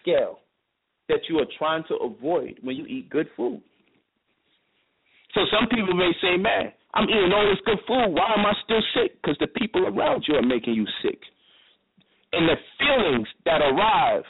[0.00, 0.40] scale
[1.08, 3.62] that you are trying to avoid when you eat good food.
[5.34, 8.14] So some people may say, man, I'm eating all this good food.
[8.14, 9.20] Why am I still sick?
[9.20, 11.20] Because the people around you are making you sick
[12.32, 14.24] and the feelings that arrive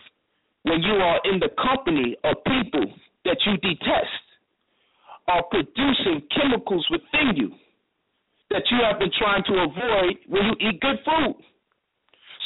[0.63, 2.93] when you are in the company of people
[3.25, 4.25] that you detest
[5.29, 7.51] are producing chemicals within you
[8.51, 11.37] that you have been trying to avoid when you eat good food.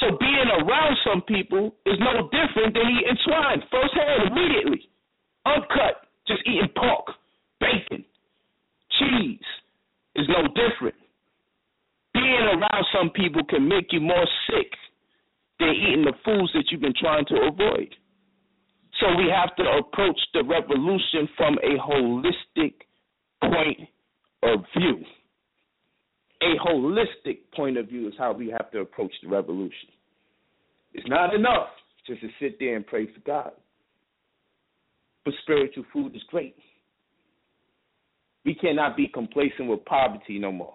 [0.02, 4.90] So being around some people is no different than eating swine firsthand immediately.
[5.46, 7.06] Uncut, just eating pork,
[7.60, 8.04] bacon,
[8.98, 9.46] cheese
[10.16, 10.98] is no different.
[12.14, 14.74] Being around some people can make you more sick
[15.62, 17.94] they're eating the foods that you've been trying to avoid.
[18.98, 22.74] So we have to approach the revolution from a holistic
[23.40, 23.78] point
[24.42, 25.04] of view.
[26.42, 29.88] A holistic point of view is how we have to approach the revolution.
[30.92, 31.68] It's not enough
[32.06, 33.52] just to sit there and pray for God.
[35.24, 36.56] But spiritual food is great.
[38.44, 40.74] We cannot be complacent with poverty no more.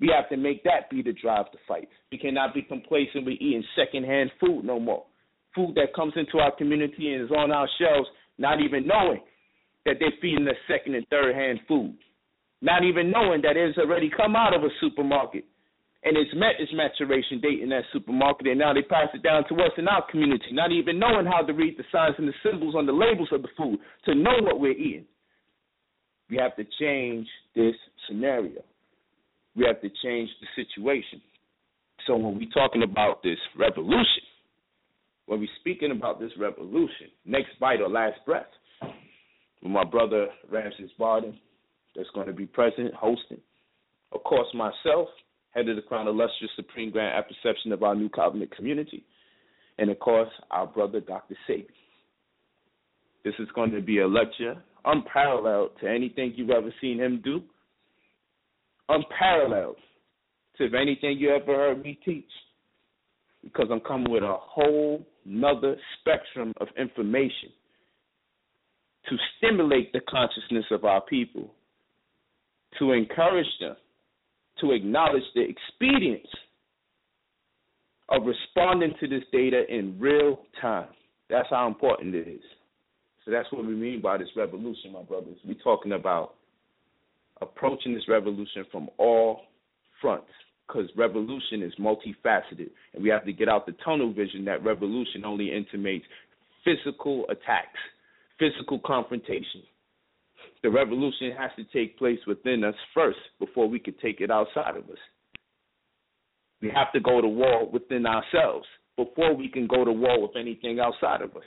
[0.00, 1.88] We have to make that be the drive to fight.
[2.10, 5.04] We cannot be complacent with eating secondhand food no more.
[5.54, 9.20] Food that comes into our community and is on our shelves, not even knowing
[9.86, 11.96] that they're feeding us second and third hand food.
[12.64, 15.44] Not even knowing that it's already come out of a supermarket
[16.02, 19.44] and it's met its maturation date in that supermarket, and now they pass it down
[19.48, 22.34] to us in our community, not even knowing how to read the signs and the
[22.42, 25.06] symbols on the labels of the food to know what we're eating.
[26.28, 27.74] We have to change this
[28.06, 28.60] scenario
[29.56, 31.20] we have to change the situation.
[32.06, 34.22] So when we're talking about this revolution,
[35.26, 38.46] when we're speaking about this revolution, next bite or last breath,
[39.62, 41.38] with my brother Ramses Barden,
[41.96, 43.40] that's going to be present, hosting.
[44.12, 45.08] Of course, myself,
[45.52, 49.04] head of the Crown Illustrious Supreme Grand Apperception of our New Covenant community.
[49.78, 51.36] And of course, our brother Dr.
[51.48, 51.66] Sebi.
[53.24, 57.42] This is going to be a lecture unparalleled to anything you've ever seen him do,
[58.88, 59.76] unparalleled
[60.58, 62.24] to anything you ever heard me teach.
[63.42, 67.50] Because I'm coming with a whole nother spectrum of information
[69.08, 71.52] to stimulate the consciousness of our people,
[72.78, 73.76] to encourage them
[74.60, 76.26] to acknowledge the expedience
[78.08, 80.88] of responding to this data in real time.
[81.30, 82.42] That's how important it is.
[83.24, 85.38] So that's what we mean by this revolution, my brothers.
[85.44, 86.34] We're talking about
[87.40, 89.40] approaching this revolution from all
[90.00, 90.28] fronts
[90.66, 95.24] because revolution is multifaceted and we have to get out the tunnel vision that revolution
[95.24, 96.04] only intimates
[96.64, 97.78] physical attacks,
[98.38, 99.62] physical confrontation.
[100.64, 104.78] The revolution has to take place within us first before we can take it outside
[104.78, 104.98] of us.
[106.62, 110.30] We have to go to war within ourselves before we can go to war with
[110.40, 111.42] anything outside of us.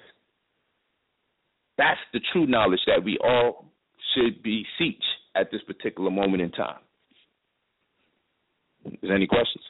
[1.80, 3.66] That's the true knowledge that we all
[4.14, 5.00] should be seek
[5.36, 6.82] at this particular moment in time.
[8.86, 9.64] Is there any questions?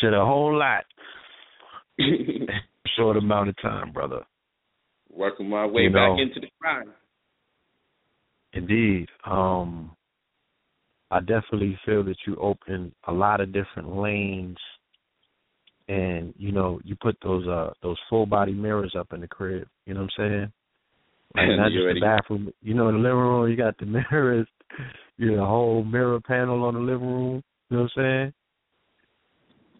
[0.00, 0.84] Said a whole lot.
[2.96, 4.22] Short amount of time, brother.
[5.12, 6.90] Working my way You back know, into the grind.
[8.52, 9.08] Indeed.
[9.24, 9.92] Um
[11.12, 14.56] I definitely feel that you open a lot of different lanes
[15.88, 19.66] and you know, you put those uh those full body mirrors up in the crib,
[19.86, 20.52] you know what I'm saying?
[21.36, 22.52] Like not just already- the bathroom.
[22.62, 24.48] You know, in the living room you got the mirrors,
[25.16, 28.32] you know, the whole mirror panel on the living room, you know what I'm saying?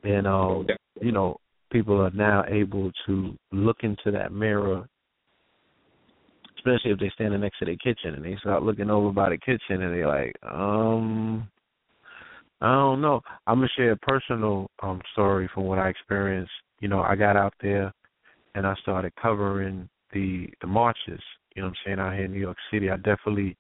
[0.05, 0.67] And um
[1.01, 1.39] you know,
[1.73, 4.87] people are now able to look into that mirror
[6.61, 9.39] especially if they're standing next to their kitchen and they start looking over by the
[9.39, 11.49] kitchen and they're like, um,
[12.61, 13.23] I don't know.
[13.47, 16.53] I'm gonna share a personal um story from what I experienced.
[16.81, 17.93] You know, I got out there
[18.55, 21.21] and I started covering the the marches.
[21.55, 22.91] You know what I'm saying out here in New York City.
[22.91, 23.57] I definitely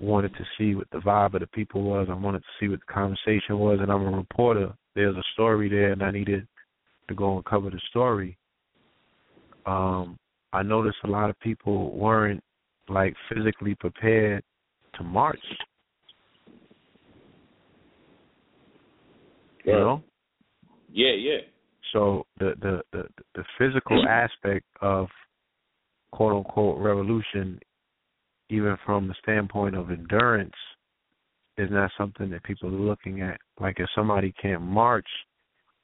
[0.00, 2.08] wanted to see what the vibe of the people was.
[2.10, 4.72] I wanted to see what the conversation was, and I'm a reporter.
[4.98, 6.44] There's a story there, and I needed
[7.06, 8.36] to go and cover the story.
[9.64, 10.18] Um,
[10.52, 12.42] I noticed a lot of people weren't
[12.88, 14.42] like physically prepared
[14.94, 15.38] to march.
[19.62, 19.78] You Right.
[19.78, 20.02] know?
[20.92, 21.42] Yeah, yeah.
[21.92, 25.06] So the the the, the physical aspect of
[26.10, 27.60] quote unquote revolution,
[28.50, 30.56] even from the standpoint of endurance,
[31.58, 33.38] is not something that people are looking at.
[33.60, 35.08] Like if somebody can't march,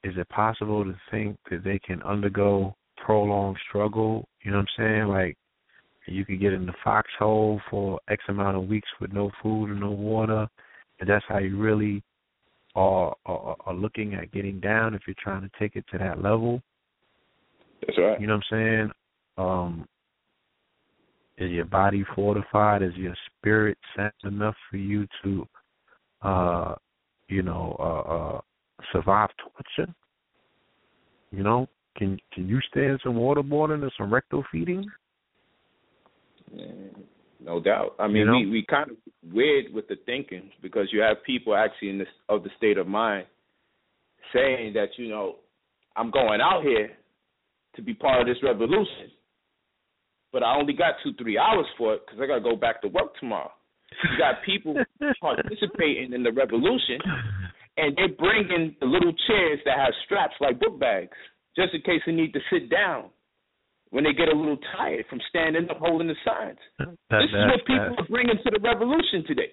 [0.05, 4.29] is it possible to think that they can undergo prolonged struggle?
[4.43, 5.09] You know what I'm saying?
[5.09, 5.37] Like
[6.07, 9.81] you could get in the foxhole for X amount of weeks with no food and
[9.81, 10.47] no water,
[11.01, 12.03] and that's how you really
[12.77, 16.23] are, are are looking at getting down if you're trying to take it to that
[16.23, 16.63] level.
[17.87, 18.21] That's right.
[18.21, 18.91] You know what I'm saying?
[19.39, 19.89] Um
[21.37, 22.83] is your body fortified?
[22.83, 25.49] Is your spirit sound enough for you to
[26.25, 26.75] uh
[27.29, 28.41] you know, uh uh
[28.93, 29.93] survive torture?
[31.31, 31.69] You know?
[31.97, 34.85] Can can you stand some waterboarding and some rectal feeding?
[36.53, 36.67] Yeah,
[37.43, 37.95] no doubt.
[37.99, 38.33] I mean, You know?
[38.33, 38.97] we we kind of
[39.33, 42.87] weird with the thinking because you have people actually in this of the state of
[42.87, 43.27] mind
[44.33, 45.37] saying that you know
[45.97, 46.91] I'm going out here
[47.77, 49.11] to be part of this revolution,
[50.33, 52.83] but I only got two three hours for it because I got to go back
[52.83, 53.53] to work tomorrow.
[54.03, 54.75] You got people
[55.21, 56.99] participating in the revolution,
[57.77, 61.17] and they're bringing the little chairs that have straps like book bags,
[61.57, 63.11] just in case they need to sit down
[63.91, 66.59] when they get a little tired from standing up holding the signs.
[66.79, 69.53] That- this is that- what people that- are bringing to the revolution today.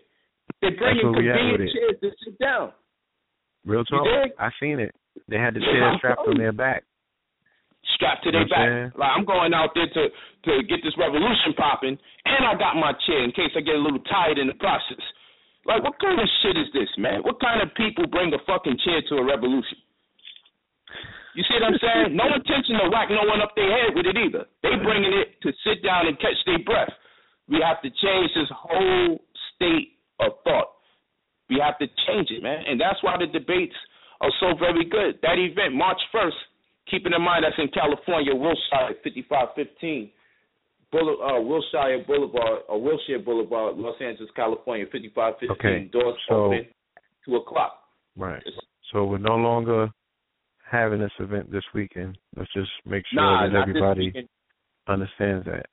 [0.62, 2.74] They're bringing where we at convenient chairs to sit down.
[3.66, 4.08] Real talk.
[4.40, 4.94] I seen it.
[5.28, 6.84] They had the chair strapped on their back.
[8.02, 8.98] Strapped to their back.
[8.98, 11.94] Like I'm going out there to to get this revolution popping,
[12.26, 15.06] and I got my chair in case I get a little tired in the process.
[15.70, 17.22] Like, what kind of shit is this, man?
[17.22, 19.78] What kind of people bring a fucking chair to a revolution?
[21.38, 22.18] You see what I'm saying?
[22.18, 24.50] No intention to whack no one up their head with it either.
[24.66, 26.90] They bringing it to sit down and catch their breath.
[27.48, 29.22] We have to change this whole
[29.54, 30.82] state of thought.
[31.50, 32.66] We have to change it, man.
[32.66, 33.78] And that's why the debates
[34.20, 35.22] are so very good.
[35.22, 36.42] That event, March 1st,
[36.90, 40.12] keeping in mind that's in California, Wilshire, 5515.
[40.92, 45.50] Boulevard, uh, Wilshire Boulevard or Wilshire Boulevard, Los Angeles, California, 5515.
[45.52, 46.68] Okay, Doors so- open
[47.24, 47.78] two o'clock.
[48.18, 48.44] Right.
[48.92, 49.90] So we're no longer
[50.70, 52.18] having this event this weekend.
[52.36, 54.28] Let's just make sure Nah, that everybody
[54.88, 55.68] understands that.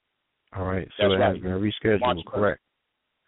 [0.56, 0.86] All right.
[0.98, 1.34] So That's it right.
[1.34, 2.00] has been rescheduled.
[2.00, 2.60] March correct.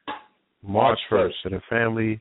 [0.07, 0.18] March
[0.62, 1.37] March first.
[1.43, 2.20] So the family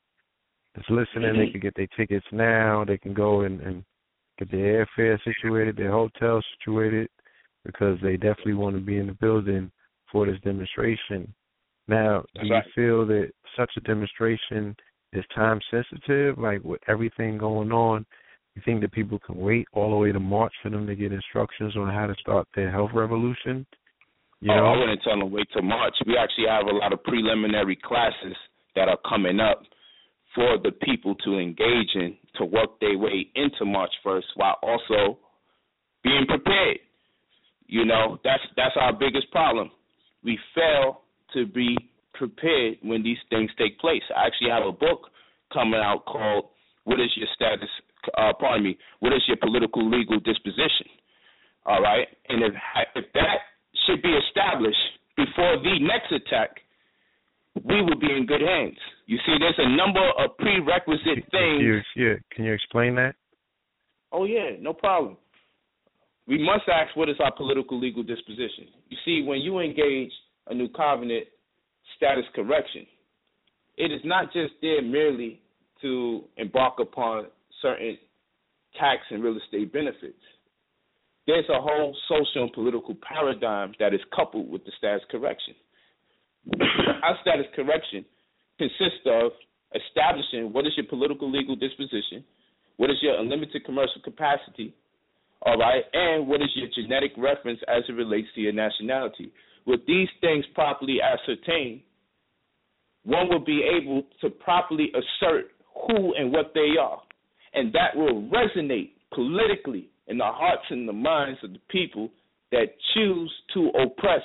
[0.75, 1.51] is listening, they Mhm.
[1.51, 2.83] can get their tickets now.
[2.85, 3.83] They can go and, and
[4.39, 7.09] get their airfare situated, their hotel situated,
[7.65, 9.71] because they definitely want to be in the building
[10.11, 11.31] for this demonstration.
[11.87, 14.75] Now, do you feel that such a demonstration
[15.13, 16.37] is time sensitive?
[16.37, 18.05] Like with everything going on,
[18.55, 21.11] you think that people can wait all the way to March for them to get
[21.11, 23.65] instructions on how to start their health revolution?
[24.41, 25.95] You oh, know, I wouldn't tell them wait till March.
[26.05, 28.35] We actually have a lot of preliminary classes
[28.75, 29.63] that are coming up
[30.35, 35.17] for the people to engage in to work their way into March 1st while also
[36.03, 36.79] being prepared.
[37.67, 39.69] You know, that's that's our biggest problem.
[40.23, 41.01] We fail
[41.33, 41.77] to be
[42.13, 44.01] prepared when these things take place.
[44.15, 45.11] I actually have a book
[45.53, 46.45] coming out called
[46.85, 47.69] "What is Your Status?"
[48.17, 48.77] Uh, pardon me.
[48.99, 50.87] What is your political legal disposition?
[51.65, 52.53] All right, and if
[52.95, 53.37] if that
[53.85, 54.77] should be established
[55.15, 56.61] before the next attack,
[57.55, 58.77] we would be in good hands.
[59.05, 61.85] You see, there's a number of prerequisite Can you, things.
[61.95, 63.15] yeah, can you explain that?
[64.11, 65.17] Oh yeah, no problem.
[66.27, 68.67] We must ask what is our political legal disposition.
[68.89, 70.11] You see, when you engage
[70.47, 71.25] a new covenant
[71.97, 72.85] status correction,
[73.77, 75.41] it is not just there merely
[75.81, 77.25] to embark upon
[77.61, 77.97] certain
[78.79, 80.21] tax and real estate benefits.
[81.25, 85.55] There's a whole social and political paradigm that is coupled with the status correction.
[87.03, 88.05] Our status correction
[88.57, 89.31] consists of
[89.75, 92.23] establishing what is your political legal disposition,
[92.77, 94.73] what is your unlimited commercial capacity,
[95.41, 99.31] all right, and what is your genetic reference as it relates to your nationality.
[99.65, 101.81] With these things properly ascertained,
[103.03, 105.51] one will be able to properly assert
[105.87, 107.01] who and what they are.
[107.53, 112.09] And that will resonate politically in the hearts and the minds of the people
[112.51, 114.23] that choose to oppress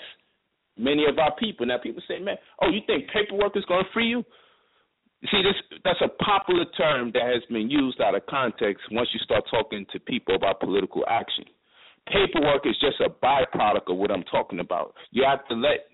[0.76, 1.66] many of our people.
[1.66, 4.24] Now, people say, man, oh, you think paperwork is going to free you?
[5.30, 9.20] See, this that's a popular term that has been used out of context once you
[9.20, 11.44] start talking to people about political action.
[12.06, 14.94] Paperwork is just a byproduct of what I'm talking about.
[15.12, 15.86] You have to let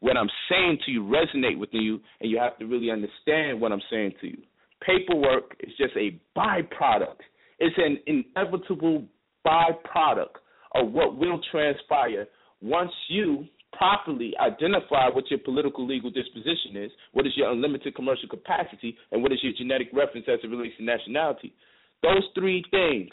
[0.00, 3.70] what I'm saying to you resonate with you, and you have to really understand what
[3.70, 4.38] I'm saying to you.
[4.84, 7.20] Paperwork is just a byproduct.
[7.60, 9.04] It's an inevitable
[9.46, 10.34] byproduct
[10.74, 12.26] of what will transpire
[12.60, 18.28] once you properly identify what your political legal disposition is, what is your unlimited commercial
[18.28, 21.54] capacity, and what is your genetic reference as it relates to nationality.
[22.02, 23.10] Those three things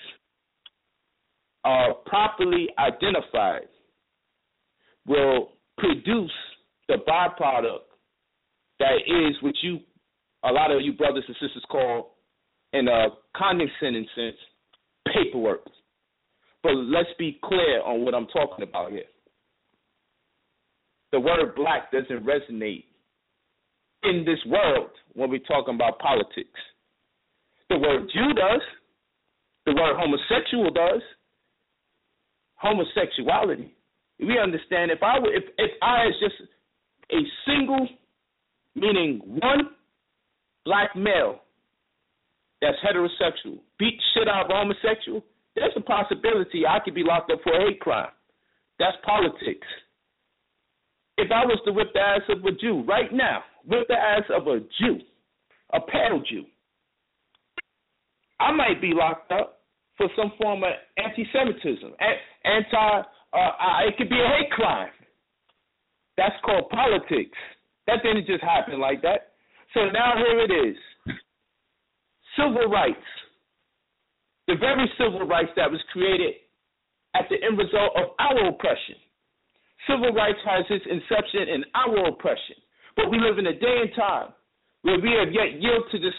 [1.63, 3.67] are properly identified
[5.05, 6.31] will produce
[6.87, 7.79] the byproduct
[8.79, 9.79] that is what you
[10.43, 12.15] a lot of you brothers and sisters call
[12.71, 14.35] in a condescending sense
[15.13, 15.61] paperwork.
[16.63, 19.03] But let's be clear on what I'm talking about here.
[21.11, 22.85] The word black doesn't resonate
[24.03, 26.59] in this world when we're talking about politics.
[27.69, 28.61] The word Jew does.
[29.65, 31.01] The word homosexual does.
[32.55, 33.73] Homosexuality.
[34.19, 36.35] We understand if I were, if if I as just
[37.11, 37.87] a single,
[38.75, 39.69] meaning one
[40.65, 41.39] black male
[42.61, 45.23] that's heterosexual beat shit out of a homosexual,
[45.55, 48.11] there's a possibility I could be locked up for a hate crime.
[48.77, 49.67] That's politics.
[51.19, 54.23] If I was to whip the ass of a Jew right now, whip the ass
[54.29, 54.99] of a Jew,
[55.73, 56.45] a pale Jew,
[58.39, 59.59] I might be locked up
[59.97, 61.91] for some form of anti-Semitism,
[62.45, 63.01] anti.
[63.31, 64.89] Uh, uh, it could be a hate crime.
[66.15, 67.37] That's called politics.
[67.85, 69.33] That didn't just happen like that.
[69.73, 70.77] So now here it is.
[72.37, 72.97] Civil rights.
[74.47, 76.35] The very civil rights that was created
[77.13, 78.95] at the end result of our oppression.
[79.87, 82.55] Civil rights has its inception in our oppression.
[82.95, 84.29] But we live in a day and time
[84.81, 86.15] where we have yet yielded to this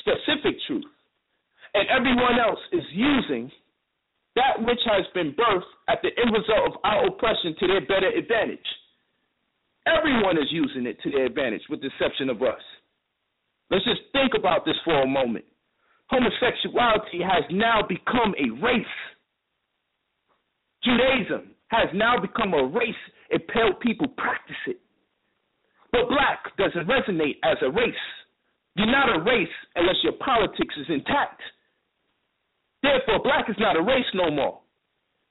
[0.00, 0.84] specific truth.
[1.74, 3.50] And everyone else is using
[4.36, 8.08] that which has been birthed at the end result of our oppression to their better
[8.08, 8.66] advantage.
[9.86, 12.60] Everyone is using it to their advantage, with the exception of us.
[13.70, 15.44] Let's just think about this for a moment.
[16.08, 18.86] Homosexuality has now become a race.
[20.84, 22.94] Judaism has now become a race,
[23.48, 24.80] pale people practice it.
[25.92, 27.94] But black doesn't resonate as a race.
[28.76, 31.40] You're not a race unless your politics is intact.
[32.82, 34.60] Therefore, black is not a race no more.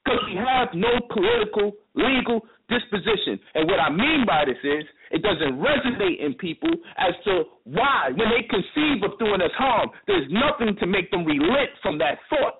[0.06, 3.40] because we have no political, legal disposition.
[3.56, 8.10] And what I mean by this is it doesn't resonate in people as to why,
[8.16, 12.20] when they conceive of doing us harm, there's nothing to make them relent from that
[12.30, 12.60] thought.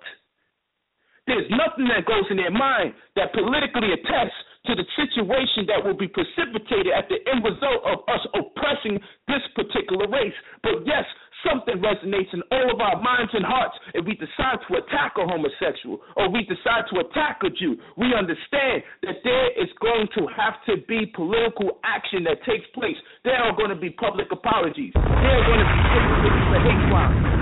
[1.26, 5.96] There's nothing that goes in their mind that politically attests to the situation that will
[5.96, 10.34] be precipitated at the end result of us oppressing this particular race.
[10.62, 11.06] But yes,
[11.46, 15.26] something resonates in all of our minds and hearts if we decide to attack a
[15.26, 17.78] homosexual or we decide to attack a Jew.
[17.96, 22.98] We understand that there is going to have to be political action that takes place.
[23.24, 24.92] There are going to be public apologies.
[24.94, 25.68] There are going to
[26.22, 27.35] be hate crimes.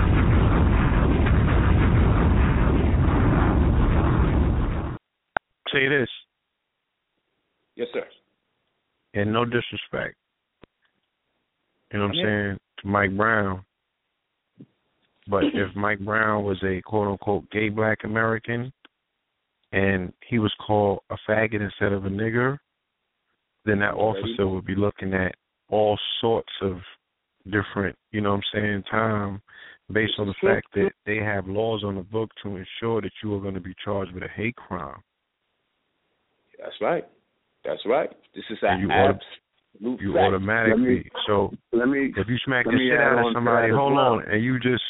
[5.75, 6.07] Say this.
[7.75, 8.05] Yes, sir.
[9.13, 10.15] And no disrespect.
[11.91, 12.59] You know what I'm saying?
[12.81, 13.65] To Mike Brown.
[15.27, 18.71] But if Mike Brown was a quote unquote gay black American
[19.73, 22.57] and he was called a faggot instead of a nigger,
[23.65, 25.35] then that officer would be looking at
[25.69, 26.77] all sorts of
[27.51, 29.41] different, you know what I'm saying, time
[29.91, 33.35] based on the fact that they have laws on the book to ensure that you
[33.35, 35.01] are going to be charged with a hate crime.
[36.59, 37.03] That's right.
[37.63, 38.09] That's right.
[38.35, 40.23] This is an you absolute you fact.
[40.25, 44.13] automatically me- so Let me if you smack the shit out of somebody, hold well.
[44.13, 44.83] on, and you just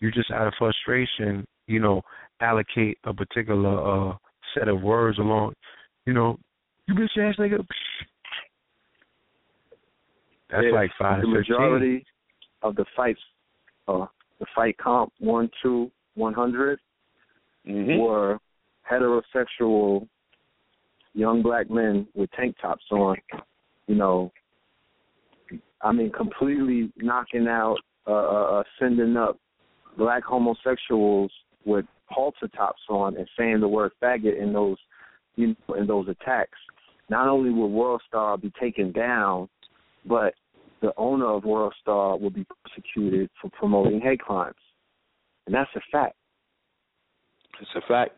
[0.00, 2.02] you just out of frustration, you know,
[2.40, 4.16] allocate a particular uh
[4.54, 5.54] set of words along,
[6.06, 6.38] you know,
[6.86, 7.64] you bitch ass nigga.
[10.50, 11.56] That's if like five the to fifteen.
[11.56, 12.06] majority
[12.62, 13.20] of the fights,
[13.88, 14.06] uh,
[14.38, 16.78] the fight comp one, two, one hundred
[17.66, 17.98] Mhm.
[17.98, 18.38] were
[18.90, 20.06] heterosexual
[21.14, 23.16] young black men with tank tops on.
[23.86, 24.32] You know,
[25.82, 27.76] I mean, completely knocking out,
[28.06, 29.38] uh, uh, uh, sending up
[29.96, 31.30] black homosexuals
[31.64, 34.76] with halter tops on and saying the word faggot in those,
[35.36, 36.58] you know, in those attacks.
[37.10, 39.48] Not only will World Star be taken down,
[40.06, 40.34] but
[40.80, 44.54] the owner of World Star will be prosecuted for promoting hate crimes,
[45.46, 46.16] and that's a fact.
[47.60, 48.12] It's a fact.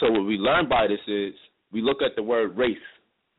[0.00, 1.32] So what we learn by this is
[1.72, 2.76] we look at the word race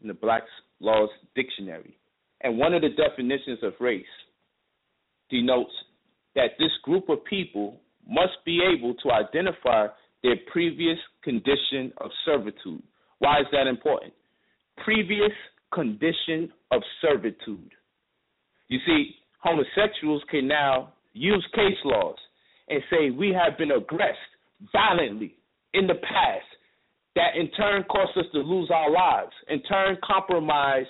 [0.01, 0.45] in the Black's
[0.79, 1.97] Laws Dictionary,
[2.41, 4.05] and one of the definitions of race
[5.29, 5.71] denotes
[6.35, 9.87] that this group of people must be able to identify
[10.23, 12.83] their previous condition of servitude.
[13.19, 14.13] Why is that important?
[14.83, 15.31] Previous
[15.73, 17.71] condition of servitude.
[18.67, 22.17] You see, homosexuals can now use case laws
[22.69, 24.17] and say we have been aggressed
[24.71, 25.35] violently
[25.73, 26.45] in the past
[27.17, 30.85] that in turn caused us to lose our lives, in turn compromise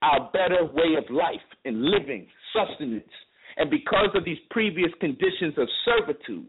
[0.00, 2.26] our better way of life and living,
[2.56, 3.12] sustenance.
[3.58, 6.46] And because of these previous conditions of servitude,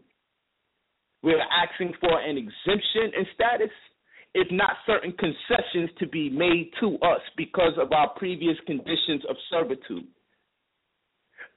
[1.22, 3.70] we're asking for an exemption in status,
[4.34, 9.36] if not certain concessions to be made to us because of our previous conditions of
[9.50, 10.08] servitude.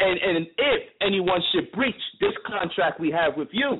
[0.02, 3.80] And, and if anyone should breach this contract we have with you,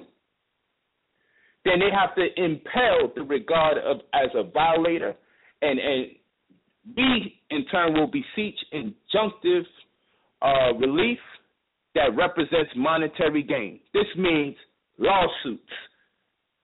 [1.66, 5.16] then they have to impel the regard of as a violator,
[5.62, 6.06] and and
[6.96, 9.64] we in turn will beseech injunctive
[10.44, 11.18] uh, relief
[11.96, 13.80] that represents monetary gain.
[13.94, 14.56] This means
[15.00, 15.64] lawsuits.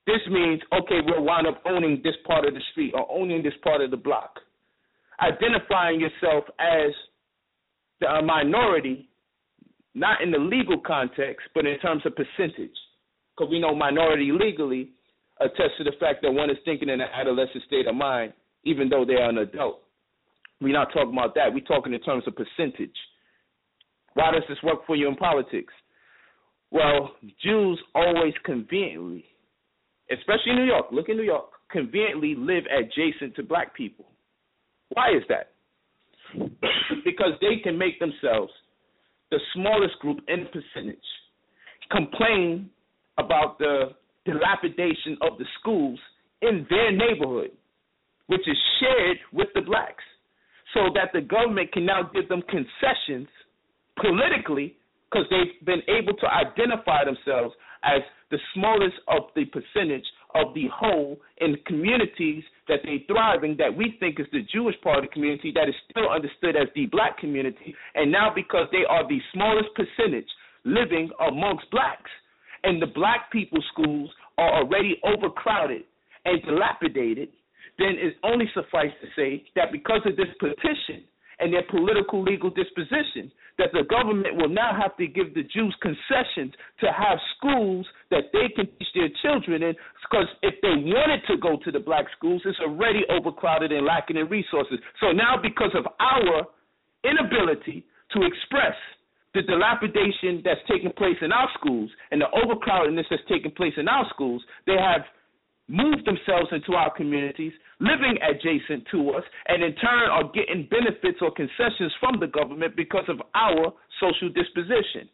[0.05, 3.53] This means okay, we'll wind up owning this part of the street or owning this
[3.63, 4.39] part of the block.
[5.19, 6.91] Identifying yourself as
[8.01, 9.09] the minority,
[9.95, 12.75] not in the legal context, but in terms of percentage
[13.35, 14.91] because we know minority legally
[15.39, 18.33] attests to the fact that one is thinking in an adolescent state of mind,
[18.63, 19.81] even though they are an adult.
[20.59, 21.53] We're not talking about that.
[21.53, 22.95] We're talking in terms of percentage.
[24.13, 25.73] Why does this work for you in politics?
[26.69, 29.25] Well, Jews always conveniently,
[30.11, 34.05] especially in New York, look in New York, conveniently live adjacent to black people.
[34.89, 35.51] Why is that?
[37.03, 38.51] because they can make themselves
[39.31, 40.99] the smallest group in percentage
[41.91, 42.69] complain
[43.23, 43.91] about the
[44.25, 45.99] dilapidation of the schools
[46.41, 47.51] in their neighborhood,
[48.27, 50.03] which is shared with the blacks,
[50.73, 53.27] so that the government can now give them concessions
[53.99, 54.75] politically
[55.09, 57.53] because they've been able to identify themselves
[57.83, 63.57] as the smallest of the percentage of the whole in communities that they thrive in
[63.57, 66.67] that we think is the Jewish part of the community that is still understood as
[66.75, 67.75] the black community.
[67.95, 70.29] And now because they are the smallest percentage
[70.63, 72.09] living amongst blacks,
[72.63, 75.83] and the black people's schools are already overcrowded
[76.25, 77.29] and dilapidated,
[77.77, 81.03] then it only suffice to say that because of this petition
[81.39, 85.75] and their political legal disposition, that the government will now have to give the Jews
[85.81, 89.75] concessions to have schools that they can teach their children in.
[90.01, 94.17] Because if they wanted to go to the black schools, it's already overcrowded and lacking
[94.17, 94.79] in resources.
[94.99, 96.45] So now, because of our
[97.03, 98.75] inability to express
[99.33, 103.87] the dilapidation that's taking place in our schools and the overcrowdedness that's taking place in
[103.87, 105.01] our schools, they have
[105.67, 111.19] moved themselves into our communities, living adjacent to us, and in turn are getting benefits
[111.21, 115.07] or concessions from the government because of our social disposition.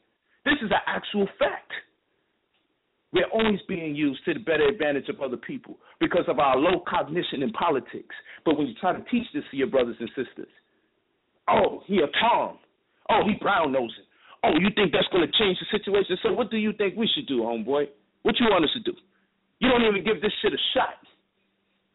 [0.46, 1.72] This is an actual fact.
[3.14, 6.84] We're always being used to the better advantage of other people because of our low
[6.88, 8.16] cognition in politics.
[8.44, 10.52] But when you try to teach this to your brothers and sisters,
[11.48, 12.58] oh, he a Tom.
[13.10, 14.07] Oh, he brown nosing.
[14.48, 16.16] Oh, you think that's going to change the situation?
[16.24, 17.92] So what do you think we should do, homeboy?
[18.24, 18.96] What you want us to do?
[19.60, 21.04] You don't even give this shit a shot.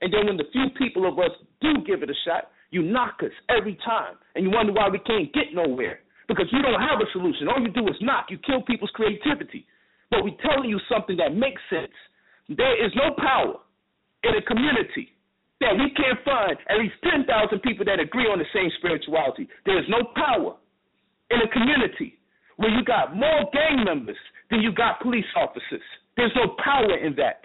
[0.05, 1.33] And then when the few people of us
[1.65, 4.21] do give it a shot, you knock us every time.
[4.35, 6.01] And you wonder why we can't get nowhere.
[6.29, 7.49] Because you don't have a solution.
[7.49, 8.27] All you do is knock.
[8.29, 9.65] You kill people's creativity.
[10.11, 11.95] But we're telling you something that makes sense.
[12.49, 13.57] There is no power
[14.25, 15.17] in a community
[15.61, 17.25] that we can't find at least 10,000
[17.61, 19.49] people that agree on the same spirituality.
[19.65, 20.59] There is no power
[21.31, 22.19] in a community
[22.57, 24.17] where you got more gang members
[24.51, 25.83] than you got police officers.
[26.17, 27.41] There's no power in that.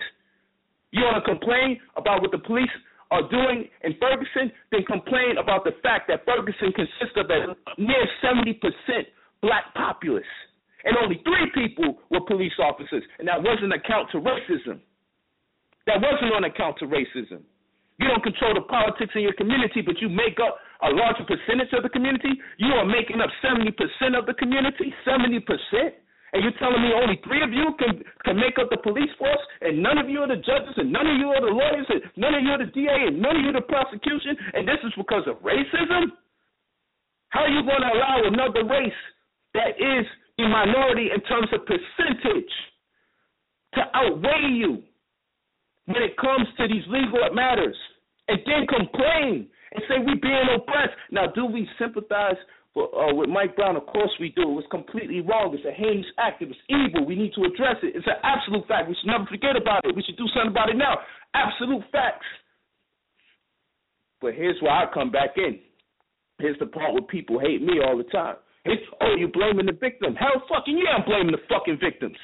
[0.92, 2.70] You want to complain about what the police
[3.12, 8.06] are doing in Ferguson, then complain about the fact that Ferguson consists of a near
[8.24, 8.60] 70%
[9.42, 10.26] black populace.
[10.84, 14.80] And only three people were police officers, and that wasn't account to racism.
[15.86, 17.42] That wasn't on account to racism.
[18.00, 21.74] You don't control the politics in your community, but you make up a larger percentage
[21.74, 22.30] of the community.
[22.58, 23.74] You are making up 70%
[24.14, 25.42] of the community, 70%.
[26.34, 29.40] And you're telling me only three of you can can make up the police force,
[29.62, 32.04] and none of you are the judges, and none of you are the lawyers, and
[32.18, 34.78] none of you are the DA, and none of you are the prosecution, and this
[34.84, 36.12] is because of racism?
[37.30, 39.02] How are you going to allow another race
[39.54, 40.06] that is
[40.38, 42.54] the minority in terms of percentage
[43.76, 44.84] to outweigh you
[45.88, 47.76] when it comes to these legal matters,
[48.28, 50.96] and then complain and say we're being oppressed?
[51.12, 52.38] Now, do we sympathize
[52.78, 54.44] uh, with Mike Brown, of course we do.
[54.44, 55.50] It was completely wrong.
[55.54, 56.42] It's a heinous act.
[56.42, 57.06] It was evil.
[57.06, 57.96] We need to address it.
[57.96, 58.90] It's an absolute fact.
[58.90, 59.96] We should never forget about it.
[59.96, 61.00] We should do something about it now.
[61.34, 62.28] Absolute facts.
[64.22, 65.60] But here's where I come back in.
[66.40, 68.36] Here's the part where people hate me all the time.
[68.66, 70.16] It's, oh, you're blaming the victim.
[70.16, 72.18] Hell fucking yeah, I'm blaming the fucking victims.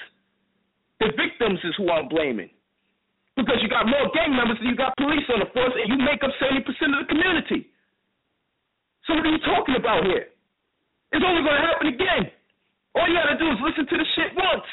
[1.00, 2.50] The victims is who I'm blaming.
[3.36, 5.98] Because you got more gang members than you got police on the force, and you
[6.06, 6.62] make up 70%
[6.94, 7.74] of the community.
[9.06, 10.30] So what are you talking about here?
[11.12, 12.24] It's only going to happen again.
[12.94, 14.70] All you got to do is listen to the shit once.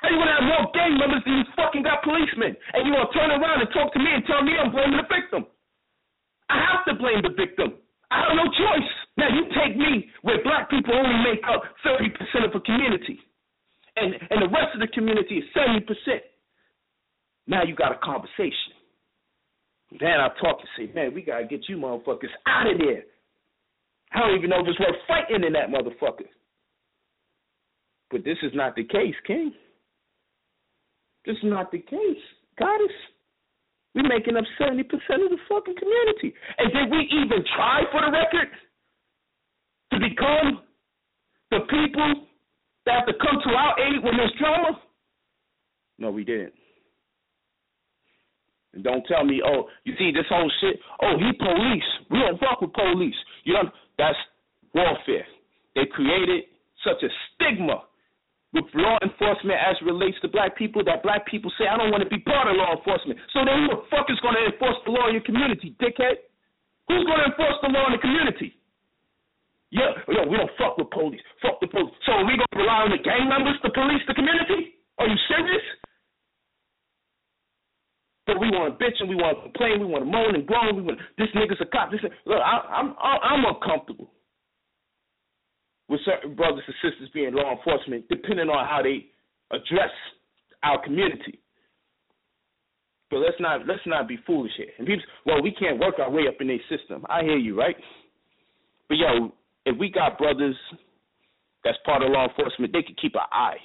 [0.00, 2.56] How you to have more gang members than you fucking got policemen?
[2.72, 4.96] And you want to turn around and talk to me and tell me I'm blaming
[4.96, 5.44] the victim.
[6.48, 7.76] I have to blame the victim.
[8.08, 8.90] I have no choice.
[9.20, 13.20] Now you take me where black people only make up 30% of a community.
[13.96, 15.84] And and the rest of the community is 70%.
[17.50, 18.78] Now you got a conversation.
[19.98, 23.02] Then I talk and say, man, we gotta get you motherfuckers out of there.
[24.12, 26.30] I don't even know if it's worth fighting in that motherfucker.
[28.10, 29.52] But this is not the case, King.
[31.26, 32.22] This is not the case.
[32.56, 32.94] Goddess.
[33.96, 36.32] We're making up 70% of the fucking community.
[36.58, 38.48] And did we even try for the record
[39.92, 40.62] to become
[41.50, 42.26] the people
[42.86, 44.80] that have to come to our aid when there's drama?
[45.98, 46.54] No, we didn't.
[48.72, 50.78] And don't tell me, oh, you see this whole shit.
[51.02, 51.90] Oh, he police.
[52.10, 53.16] We don't fuck with police.
[53.44, 54.18] You know, that's
[54.74, 55.26] warfare.
[55.74, 56.44] They created
[56.84, 57.82] such a stigma
[58.52, 62.02] with law enforcement as relates to black people that black people say, I don't want
[62.02, 63.18] to be part of law enforcement.
[63.32, 66.18] So then who the fuck is going to enforce the law in your community, dickhead?
[66.90, 68.58] Who's going to enforce the law in the community?
[69.70, 71.22] Yeah, yo, we don't fuck with police.
[71.38, 71.94] Fuck the police.
[72.02, 74.82] So are we going to rely on the gang members to police the community?
[74.98, 75.62] Are you serious?
[78.38, 80.76] We want to bitch and we want to complain, we want to moan and groan.
[80.76, 81.90] We want this nigga's a cop.
[81.90, 84.10] This look, I, I'm I'm uncomfortable
[85.88, 89.06] with certain brothers and sisters being law enforcement, depending on how they
[89.50, 89.90] address
[90.62, 91.40] our community.
[93.10, 94.70] But let's not let's not be foolish here.
[94.78, 97.04] And people, well, we can't work our way up in their system.
[97.08, 97.76] I hear you, right?
[98.88, 99.32] But yo,
[99.66, 100.56] if we got brothers
[101.64, 103.58] that's part of law enforcement, they can keep an eye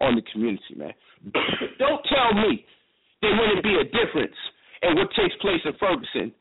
[0.00, 0.92] on the community, man.
[1.78, 2.64] Don't tell me
[3.22, 4.36] there wouldn't be a difference
[4.82, 6.32] in what takes place in Ferguson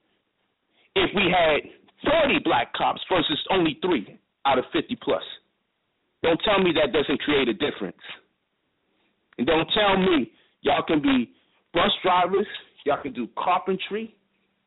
[0.96, 1.62] if we had
[2.04, 5.24] 40 black cops versus only three out of 50 plus.
[6.24, 8.02] Don't tell me that doesn't create a difference.
[9.38, 10.32] And don't tell me
[10.62, 11.32] y'all can be
[11.74, 12.48] bus drivers,
[12.86, 14.16] y'all can do carpentry,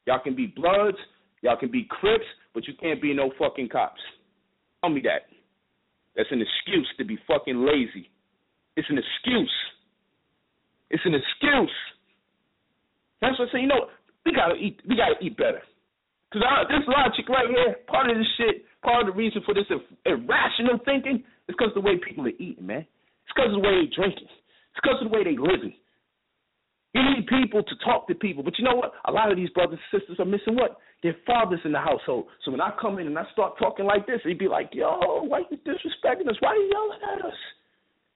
[0.06, 0.98] y'all can be bloods,
[1.42, 2.24] y'all can be crips,
[2.54, 4.00] but you can't be no fucking cops.
[4.80, 5.26] tell me that.
[6.16, 8.08] That's an excuse to be fucking lazy.
[8.76, 9.52] It's an excuse.
[10.90, 11.70] It's an excuse.
[13.20, 13.60] That's what I say.
[13.60, 13.86] You know,
[14.24, 14.80] we gotta eat.
[14.88, 15.62] We gotta eat better.
[16.32, 19.54] Cause I, this logic right here, part of this shit, part of the reason for
[19.54, 19.70] this
[20.04, 22.82] irrational thinking is because the way people are eating, man.
[22.82, 24.26] It's because of the way they're drinking.
[24.26, 25.78] It's because of the way they're living.
[26.94, 28.42] You need people to talk to people.
[28.42, 28.92] But you know what?
[29.06, 30.78] A lot of these brothers and sisters are missing what?
[31.02, 32.26] Their fathers in the household.
[32.44, 35.22] So when I come in and I start talking like this, he'd be like, yo,
[35.26, 36.36] why you disrespecting us?
[36.38, 37.38] Why are you yelling at us?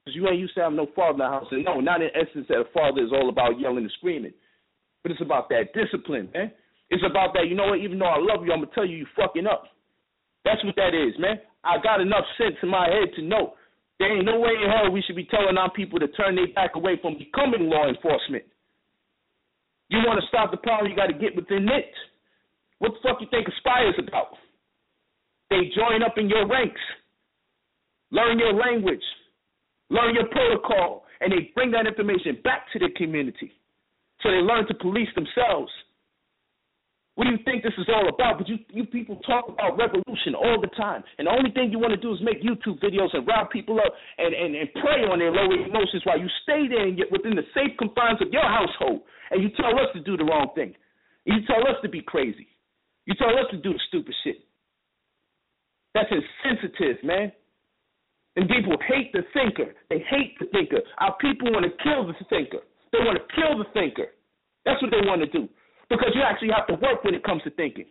[0.04, 1.46] Because you ain't used to having no father in the house.
[1.50, 4.32] And no, not in essence that a father is all about yelling and screaming.
[5.02, 6.52] But it's about that discipline, man.
[6.90, 8.86] It's about that, you know what, even though I love you, I'm going to tell
[8.86, 9.64] you you fucking up.
[10.44, 11.36] That's what that is, man.
[11.64, 13.54] I got enough sense in my head to know
[13.98, 16.48] there ain't no way in hell we should be telling our people to turn their
[16.54, 18.44] back away from becoming law enforcement.
[19.90, 21.92] You want to stop the problem, you got to get within it.
[22.78, 24.38] What the fuck you think Aspire is about?
[25.50, 26.80] They join up in your ranks,
[28.12, 29.02] learn your language,
[29.90, 33.52] learn your protocol, and they bring that information back to the community.
[34.22, 35.70] So they learn to police themselves.
[37.18, 38.38] What do you think this is all about?
[38.38, 41.02] But you, you people talk about revolution all the time.
[41.18, 43.80] And the only thing you want to do is make YouTube videos and rile people
[43.82, 47.10] up and, and, and prey on their lower emotions while you stay there and get
[47.10, 49.02] within the safe confines of your household.
[49.32, 50.74] And you tell us to do the wrong thing.
[51.24, 52.46] You tell us to be crazy.
[53.06, 54.38] You tell us to do the stupid shit.
[55.94, 57.32] That's insensitive, man.
[58.36, 59.74] And people hate the thinker.
[59.90, 60.86] They hate the thinker.
[60.98, 62.62] Our people want to kill the thinker.
[62.92, 64.14] They want to kill the thinker.
[64.64, 65.48] That's what they want to do
[65.88, 67.86] because you actually have to work when it comes to thinking.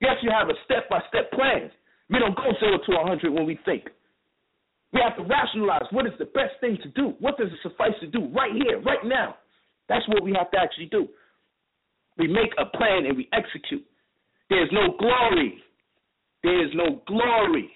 [0.00, 1.70] You actually have a step by step plan.
[2.10, 3.88] We don't go zero to a 100 when we think.
[4.92, 7.14] We have to rationalize what is the best thing to do.
[7.18, 9.36] What does it suffice to do right here, right now?
[9.88, 11.08] That's what we have to actually do.
[12.18, 13.84] We make a plan and we execute.
[14.50, 15.62] There's no glory.
[16.42, 17.70] There is no glory.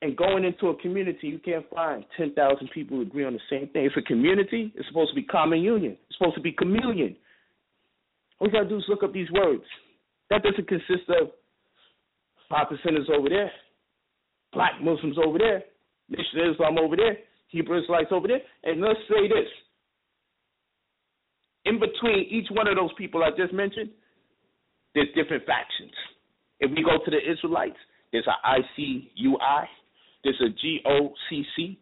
[0.00, 3.68] And going into a community, you can't find 10,000 people who agree on the same
[3.68, 3.84] thing.
[3.84, 4.72] It's a community.
[4.76, 5.96] It's supposed to be common union.
[6.08, 7.16] It's supposed to be chameleon.
[8.38, 9.64] All you gotta do is look up these words.
[10.30, 11.30] That doesn't consist of
[12.48, 13.50] five percenters over there,
[14.52, 15.64] black Muslims over there,
[16.08, 17.18] Nation Islam over there,
[17.48, 19.48] Hebrew Israelites over there, and let's say this.
[21.64, 23.90] In between each one of those people I just mentioned,
[24.94, 25.92] there's different factions.
[26.60, 27.76] If we go to the Israelites,
[28.12, 29.66] there's a ICUI,
[30.28, 31.78] there's a G O C C.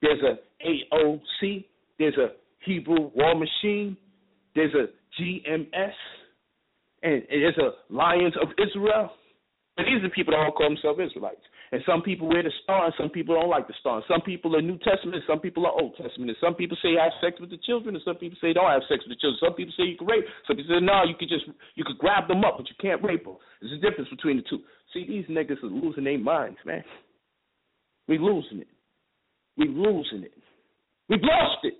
[0.00, 1.66] There's a A O C.
[1.98, 2.28] There's a
[2.64, 3.96] Hebrew War Machine,
[4.54, 4.88] there's a
[5.20, 5.96] GMS,
[7.02, 9.12] and there's a Lions of Israel.
[9.76, 11.40] And these are the people that all call themselves Israelites.
[11.72, 13.96] And some people wear the star, and some people don't like the star.
[13.96, 16.28] And some people are New Testament, and some people are Old Testament.
[16.28, 18.82] And some people say have sex with the children, and some people say don't have
[18.90, 19.38] sex with the children.
[19.40, 20.24] Some people say you can rape.
[20.46, 21.46] Some people say no, you can just
[21.76, 23.36] you could grab them up, but you can't rape them.
[23.62, 24.60] There's a difference between the two.
[24.92, 26.82] See, these niggas are losing their minds, man.
[28.10, 28.66] We losing it.
[29.56, 30.34] We losing it.
[31.08, 31.74] We've lost it.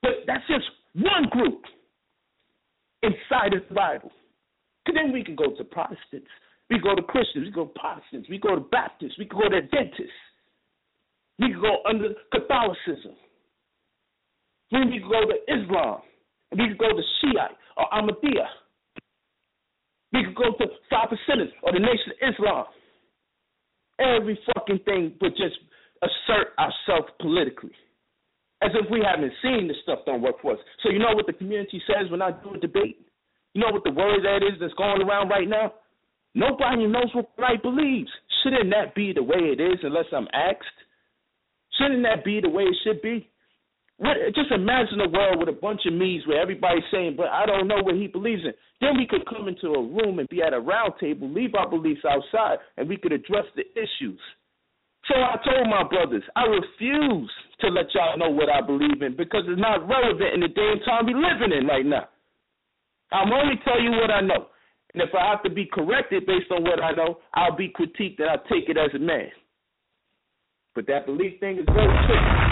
[0.00, 1.62] But that's just one group
[3.02, 4.12] inside of the Bible.
[4.86, 6.30] And then we can go to Protestants.
[6.70, 7.46] We go to Christians.
[7.46, 8.28] We go to Protestants.
[8.28, 9.18] We go to Baptists.
[9.18, 10.22] We go to Adventists.
[11.40, 13.16] We can go under Catholicism.
[14.70, 16.02] Then we can go to Islam.
[16.52, 18.46] And we can go to Shiite or Ahmadiyya.
[20.12, 22.66] We can go to five percenters or the Nation of Islam.
[24.02, 25.56] Every fucking thing but just
[26.02, 27.72] assert ourselves politically
[28.62, 30.58] as if we haven't seen this stuff don't work for us.
[30.82, 32.98] So you know what the community says when I do a debate?
[33.54, 35.74] You know what the word that is that's going around right now?
[36.34, 38.10] Nobody knows what right believes.
[38.42, 40.78] Shouldn't that be the way it is unless I'm asked?
[41.78, 43.28] Shouldn't that be the way it should be?
[44.02, 47.46] What, just imagine a world with a bunch of me's where everybody's saying, but I
[47.46, 48.50] don't know what he believes in.
[48.80, 51.70] Then we could come into a room and be at a round table, leave our
[51.70, 54.18] beliefs outside, and we could address the issues.
[55.06, 57.30] So I told my brothers, I refuse
[57.60, 60.68] to let y'all know what I believe in because it's not relevant in the day
[60.72, 62.08] and time we're living in right now.
[63.12, 64.46] I'm only telling you what I know.
[64.94, 68.18] And if I have to be corrected based on what I know, I'll be critiqued
[68.18, 69.30] and I'll take it as a man.
[70.74, 72.51] But that belief thing is very tricky.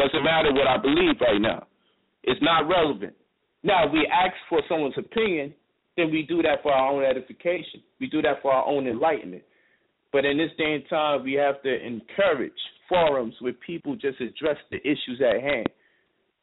[0.00, 1.66] Doesn't matter what I believe right now.
[2.22, 3.12] It's not relevant.
[3.62, 5.52] Now, if we ask for someone's opinion,
[5.96, 7.82] then we do that for our own edification.
[8.00, 9.42] We do that for our own enlightenment.
[10.10, 12.52] But in this day and time, we have to encourage
[12.88, 15.66] forums where people just address the issues at hand,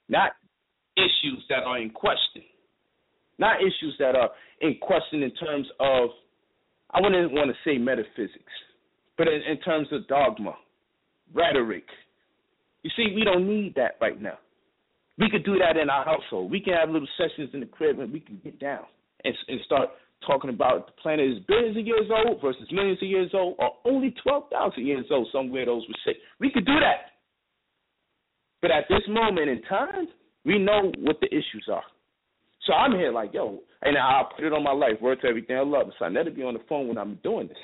[0.08, 0.34] not
[0.96, 2.44] issues that are in question,
[3.40, 4.30] not issues that are
[4.62, 6.10] in question in terms of,
[6.92, 8.54] I wouldn't want to say metaphysics,
[9.18, 10.54] but in, in terms of dogma,
[11.34, 11.86] rhetoric.
[12.84, 14.38] You see, we don't need that right now.
[15.18, 16.52] We could do that in our household.
[16.52, 18.84] We can have little sessions in the crib and we can get down
[19.26, 19.90] and, and start
[20.26, 23.72] talking about the planet is billions of years old versus millions of years old or
[23.86, 26.16] only 12,000 years old, some weirdos would say.
[26.40, 27.14] We could do that.
[28.62, 30.08] But at this moment in time,
[30.46, 31.84] we know what the issues are.
[32.66, 35.56] So I'm here like, yo, and I'll put it on my life, word to everything
[35.56, 35.88] I love.
[35.98, 37.58] So I never be on the phone when I'm doing this.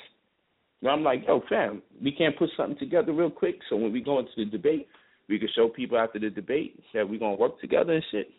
[0.80, 3.56] And I'm like, yo, fam, we can't put something together real quick.
[3.68, 4.86] So when we go into the debate,
[5.28, 8.30] we could show people after the debate that we're gonna work together and shit.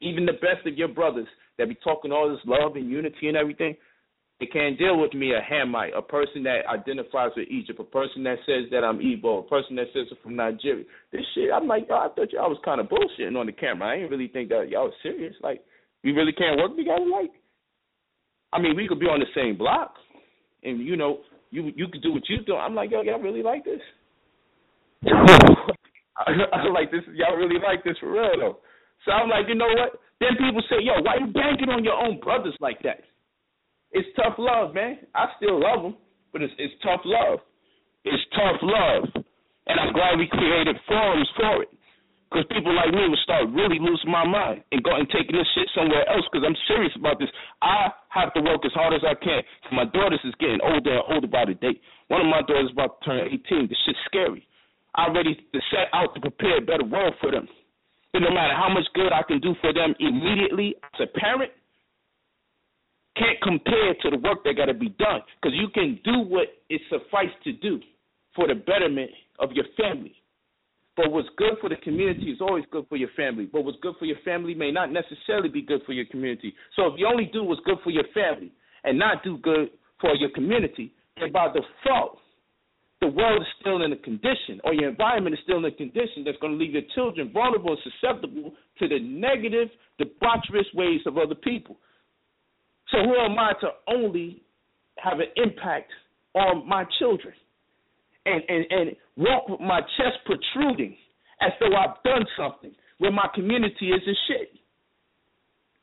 [0.00, 1.28] Even the best of your brothers
[1.58, 3.76] that be talking all this love and unity and everything,
[4.40, 8.24] they can't deal with me, a Hamite, a person that identifies with Egypt, a person
[8.24, 10.84] that says that I'm Igbo, a person that says I'm from Nigeria.
[11.12, 13.90] This shit, I'm like, yo, I thought y'all was kind of bullshitting on the camera.
[13.90, 15.34] I didn't really think that y'all was serious.
[15.42, 15.62] Like,
[16.02, 17.06] we really can't work together.
[17.06, 17.30] Like,
[18.52, 19.94] I mean, we could be on the same block,
[20.64, 21.20] and you know,
[21.50, 22.56] you you could do what you do.
[22.56, 23.80] I'm like, yo, y'all really like this?
[26.16, 27.02] I, I like this.
[27.14, 28.58] Y'all really like this for real though.
[29.04, 29.98] So I'm like, you know what?
[30.20, 33.02] Then people say, yo, why you banking on your own brothers like that?
[33.92, 34.98] It's tough love, man.
[35.14, 35.96] I still love them,
[36.32, 37.40] but it's it's tough love.
[38.04, 39.04] It's tough love,
[39.66, 41.68] and I'm glad we created forums for it.
[42.32, 45.44] Because people like me would start really losing my mind and going and taking this
[45.52, 46.24] shit somewhere else.
[46.32, 47.28] Because I'm serious about this.
[47.60, 49.44] I have to work as hard as I can.
[49.68, 51.76] My daughters is getting older and older by the day.
[52.08, 53.68] One of my daughters about to turn 18.
[53.68, 54.48] This shit's scary.
[54.98, 57.48] Already set out to prepare a better world for them.
[58.14, 61.50] And no matter how much good I can do for them immediately as a parent,
[63.16, 65.20] can't compare to the work that got to be done.
[65.40, 67.80] Because you can do what it suffice to do
[68.34, 70.14] for the betterment of your family.
[70.96, 73.48] But what's good for the community is always good for your family.
[73.50, 76.54] But what's good for your family may not necessarily be good for your community.
[76.76, 78.52] So if you only do what's good for your family
[78.84, 79.70] and not do good
[80.00, 82.18] for your community, then by default,
[83.02, 86.24] the world is still in a condition or your environment is still in a condition
[86.24, 89.68] that's going to leave your children vulnerable and susceptible to the negative,
[90.00, 91.76] debaucherous ways of other people.
[92.90, 94.42] So who am I to only
[94.96, 95.90] have an impact
[96.34, 97.34] on my children?
[98.26, 100.96] and, and, and walk with my chest protruding
[101.40, 104.52] as though I've done something when my community is a shit.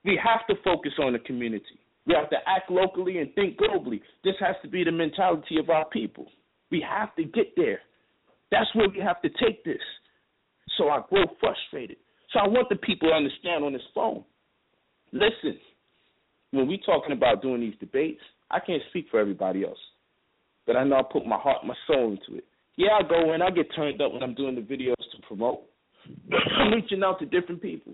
[0.05, 1.79] We have to focus on the community.
[2.05, 4.01] We have to act locally and think globally.
[4.23, 6.27] This has to be the mentality of our people.
[6.71, 7.79] We have to get there.
[8.51, 9.81] That's where we have to take this.
[10.77, 11.97] So I grow frustrated.
[12.31, 14.23] So I want the people to understand on this phone.
[15.11, 15.59] Listen,
[16.51, 18.21] when we're talking about doing these debates,
[18.51, 19.79] I can't speak for everybody else
[20.69, 22.45] but I know I put my heart, my soul into it.
[22.75, 25.63] Yeah, I go in, I get turned up when I'm doing the videos to promote.
[26.59, 27.93] I'm reaching out to different people.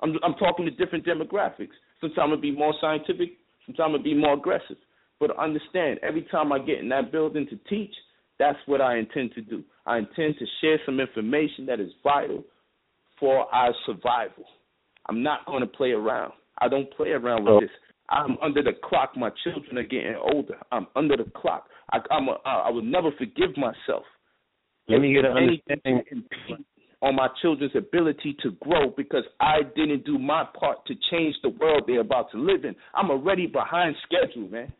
[0.00, 1.74] I'm I'm talking to different demographics.
[2.00, 3.30] Sometimes it'll be more scientific,
[3.66, 4.76] sometimes it'll be more aggressive.
[5.18, 7.92] But understand, every time I get in that building to teach,
[8.42, 9.62] that's what I intend to do.
[9.86, 12.42] I intend to share some information that is vital
[13.20, 14.44] for our survival.
[15.08, 16.32] I'm not going to play around.
[16.58, 17.60] I don't play around with oh.
[17.60, 17.70] this.
[18.08, 19.16] I'm under the clock.
[19.16, 20.56] My children are getting older.
[20.72, 21.68] I'm under the clock.
[21.92, 24.04] I, I'm a, I will never forgive myself.
[24.88, 26.24] Let me get an understanding
[27.00, 31.50] on my children's ability to grow because I didn't do my part to change the
[31.50, 32.74] world they're about to live in.
[32.92, 34.72] I'm already behind schedule, man.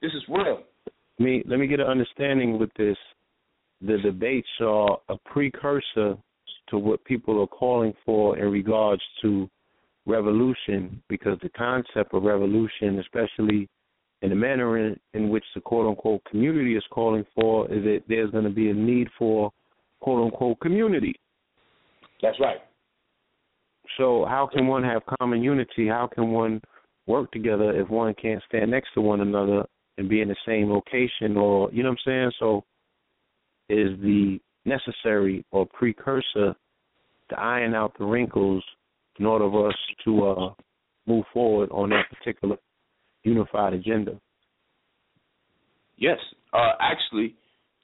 [0.00, 0.62] This is real.
[1.20, 2.96] Let me let me get an understanding with this.
[3.82, 6.16] The debates are a precursor
[6.70, 9.48] to what people are calling for in regards to
[10.06, 13.68] revolution because the concept of revolution, especially
[14.22, 18.00] in the manner in, in which the quote unquote community is calling for, is that
[18.08, 19.52] there's going to be a need for
[20.00, 21.14] quote unquote community.
[22.22, 22.62] That's right.
[23.98, 25.86] So, how can one have common unity?
[25.86, 26.62] How can one
[27.06, 29.66] work together if one can't stand next to one another
[30.00, 31.36] and be in the same location?
[31.36, 32.32] Or, you know what I'm saying?
[32.40, 32.64] So,
[33.68, 36.56] is the necessary or precursor
[37.28, 38.64] to iron out the wrinkles
[39.18, 40.54] in order for us to uh,
[41.06, 42.56] move forward on that particular
[43.22, 44.18] unified agenda.
[45.96, 46.18] Yes,
[46.52, 47.34] uh, actually,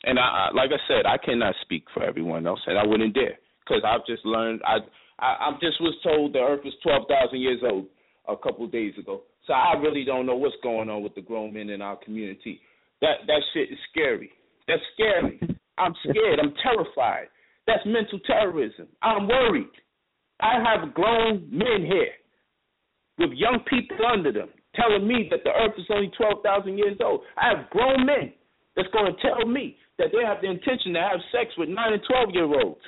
[0.05, 3.39] and I, like I said, I cannot speak for everyone else, and I wouldn't dare
[3.61, 4.61] because I've just learned.
[4.65, 4.79] I,
[5.19, 7.87] I I just was told the Earth was twelve thousand years old
[8.27, 11.23] a couple of days ago, so I really don't know what's going on with the
[11.23, 12.61] grown men in our community.
[13.01, 14.31] That that shit is scary.
[14.67, 15.41] That's scary.
[15.79, 16.41] I'm scared.
[16.41, 17.29] I'm terrified.
[17.67, 18.87] That's mental terrorism.
[19.03, 19.71] I'm worried.
[20.41, 22.13] I have grown men here
[23.19, 27.21] with young people under them telling me that the earth is only 12,000 years old.
[27.37, 28.33] I have grown men
[28.77, 31.93] that's going to tell me that they have the intention to have sex with 9
[31.93, 32.85] and 12 year olds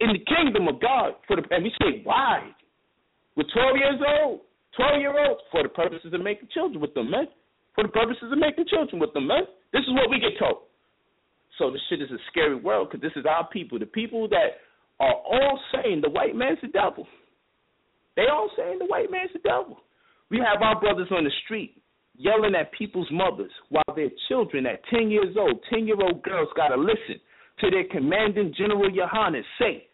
[0.00, 1.12] in the kingdom of God.
[1.28, 2.50] For the, and we say, why?
[3.36, 4.40] With 12 years old,
[4.76, 7.26] 12 year olds, for the purposes of making children with them, man.
[7.74, 9.44] For the purposes of making children with them, man.
[9.72, 10.68] This is what we get told.
[11.58, 13.78] So this shit is a scary world because this is our people.
[13.78, 14.58] The people that
[15.00, 17.06] are all saying the white man's the devil.
[18.16, 19.78] They all saying the white man's the devil.
[20.30, 21.76] We have our brothers on the street
[22.16, 26.48] yelling at people's mothers while their children at 10 years old, 10 year old girls
[26.56, 27.20] got to listen
[27.60, 29.86] to their commanding General Yohannes say,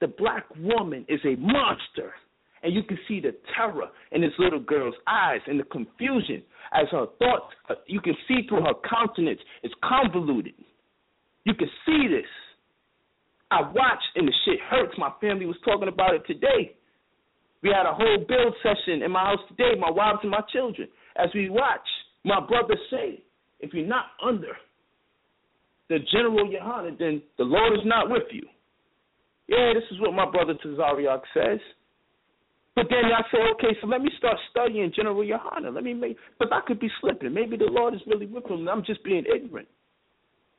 [0.00, 2.12] the black woman is a monster.
[2.64, 6.42] And you can see the terror in this little girl's eyes and the confusion
[6.72, 10.54] as her thoughts, uh, you can see through her countenance, it's convoluted.
[11.44, 12.26] You can see this.
[13.50, 14.94] I watched and the shit hurts.
[14.96, 16.74] My family was talking about it today.
[17.62, 20.88] We had a whole build session in my house today, my wives and my children.
[21.16, 21.86] As we watch,
[22.24, 23.22] my brother say,
[23.60, 24.56] if you're not under
[25.88, 28.46] the General Yohanan, then the Lord is not with you.
[29.48, 31.60] Yeah, this is what my brother Tazariak says.
[32.74, 35.74] But then I say, okay, so let me start studying General Yohanan.
[35.74, 37.32] Let me make, but I could be slipping.
[37.32, 39.68] Maybe the Lord is really with him, and I'm just being ignorant.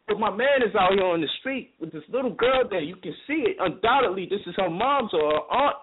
[0.08, 2.82] But my man is out here on the street with this little girl there.
[2.82, 3.58] You can see it.
[3.60, 5.76] Undoubtedly, this is her mom's or her aunt.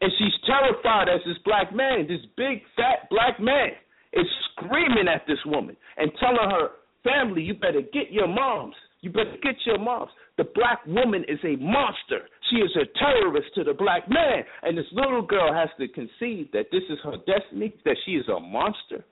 [0.00, 3.70] And she's terrified as this black man, this big, fat black man,
[4.12, 6.68] is screaming at this woman and telling her
[7.02, 8.74] family, you better get your moms.
[9.06, 10.10] You better get your moms.
[10.36, 12.26] The black woman is a monster.
[12.50, 14.42] She is a terrorist to the black man.
[14.64, 18.26] And this little girl has to concede that this is her destiny, that she is
[18.26, 19.04] a monster.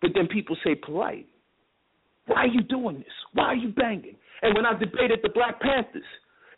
[0.00, 1.26] But then people say polite.
[2.24, 3.12] Why are you doing this?
[3.34, 4.16] Why are you banging?
[4.40, 6.02] And when I debated the Black Panthers,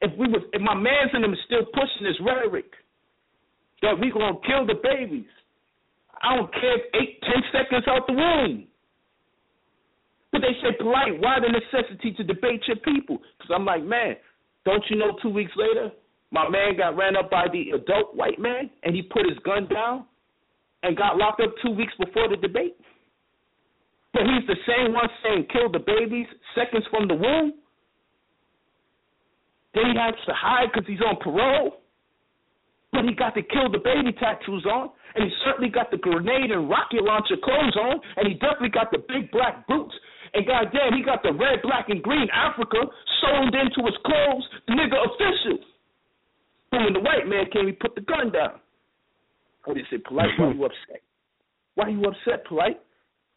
[0.00, 2.70] if we was if my man's in them is still pushing this rhetoric
[3.82, 5.26] that we gonna kill the babies,
[6.22, 8.68] I don't care if eight, ten seconds out the womb.
[10.34, 11.20] But they say polite.
[11.20, 13.22] Why the necessity to debate your people?
[13.38, 14.16] Because I'm like, man,
[14.64, 15.16] don't you know?
[15.22, 15.92] Two weeks later,
[16.32, 19.68] my man got ran up by the adult white man, and he put his gun
[19.72, 20.06] down
[20.82, 22.74] and got locked up two weeks before the debate.
[24.12, 27.54] But he's the same one saying kill the babies seconds from the womb.
[29.72, 31.78] Then he has to hide because he's on parole.
[32.90, 36.50] But he got the kill the baby tattoos on, and he certainly got the grenade
[36.50, 39.94] and rocket launcher clothes on, and he definitely got the big black boots.
[40.34, 42.90] And goddamn, he got the red, black, and green Africa
[43.22, 44.44] sewn into his clothes.
[44.66, 45.64] The nigga official.
[46.70, 48.58] But when the white man came, he put the gun down.
[49.64, 50.02] What did he say?
[50.06, 51.02] Polite, why are you upset?
[51.76, 52.80] Why are you upset, polite?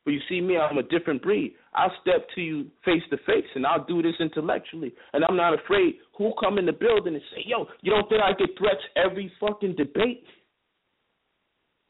[0.06, 1.54] But you see me, I'm a different breed.
[1.74, 4.94] I'll step to you face to face and I'll do this intellectually.
[5.14, 8.22] And I'm not afraid who come in the building and say, yo, you don't think
[8.22, 10.24] I get threats every fucking debate?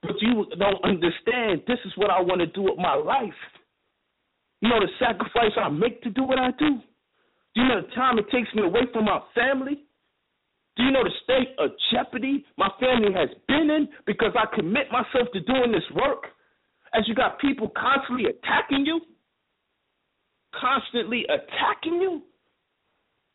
[0.01, 1.61] But you don't understand.
[1.67, 3.29] This is what I want to do with my life.
[4.61, 6.81] You know the sacrifice I make to do what I do?
[7.55, 9.83] Do you know the time it takes me away from my family?
[10.75, 14.91] Do you know the state of jeopardy my family has been in because I commit
[14.91, 16.27] myself to doing this work?
[16.93, 19.01] as you got people constantly attacking you,
[20.59, 22.21] constantly attacking you,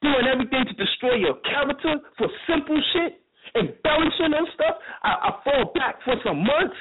[0.01, 3.21] doing everything to destroy your character for simple shit,
[3.55, 6.77] embellishing and stuff, I, I fall back for some months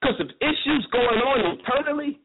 [0.00, 2.20] because of issues going on internally,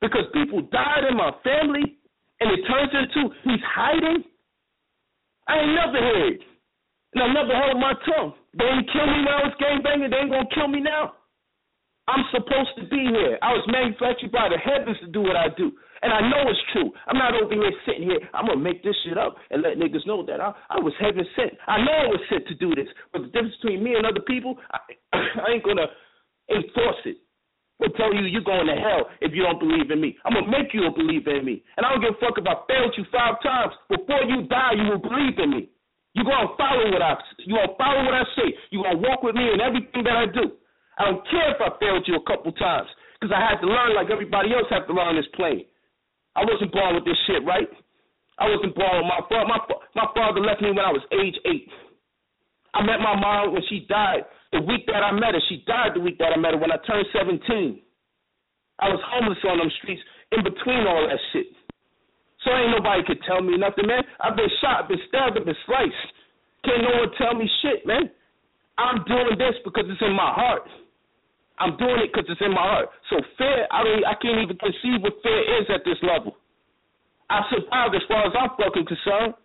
[0.00, 1.98] because people died in my family,
[2.40, 4.24] and it turns into he's hiding.
[5.48, 6.38] I ain't never heard.
[7.12, 8.34] And I never hold my tongue.
[8.54, 11.14] They ain't kill me now, it's gang banging, they ain't gonna kill me now.
[12.10, 13.38] I'm supposed to be here.
[13.42, 15.70] I was manufactured by the heavens to do what I do.
[16.02, 16.90] And I know it's true.
[17.06, 18.18] I'm not over here sitting here.
[18.34, 20.92] I'm going to make this shit up and let niggas know that I, I was
[20.98, 21.54] heaven sent.
[21.68, 22.88] I know I was sent to do this.
[23.12, 24.78] But the difference between me and other people, I,
[25.46, 25.86] I ain't going to
[26.50, 27.18] enforce it.
[27.80, 30.20] But tell you you're going to hell if you don't believe in me.
[30.28, 31.64] I'm going to make you a believer in me.
[31.80, 33.72] And I don't give a fuck if I failed you five times.
[33.88, 35.72] Before you die, you will believe in me.
[36.12, 37.16] You're going to follow what I,
[37.48, 38.52] you're going to follow what I say.
[38.68, 40.52] You're going to walk with me in everything that I do.
[41.00, 43.96] I don't care if I failed you a couple times because I had to learn
[43.96, 45.64] like everybody else had to learn this plane.
[46.36, 47.70] I wasn't born with this shit, right?
[48.36, 49.48] I wasn't born with my father.
[49.48, 49.60] My,
[49.96, 51.72] my father left me when I was age eight.
[52.76, 55.42] I met my mom when she died the week that I met her.
[55.48, 57.82] She died the week that I met her when I turned 17.
[58.80, 60.02] I was homeless on them streets
[60.32, 61.52] in between all that shit.
[62.44, 64.02] So ain't nobody could tell me nothing, man.
[64.18, 66.08] I've been shot, been stabbed, been sliced.
[66.64, 68.08] Can't no one tell me shit, man.
[68.80, 70.64] I'm doing this because it's in my heart.
[71.60, 72.88] I'm doing it because it's in my heart.
[73.12, 76.40] So fear, I don't, I can't even conceive what fear is at this level.
[77.28, 79.36] I survived as far as I'm fucking concerned.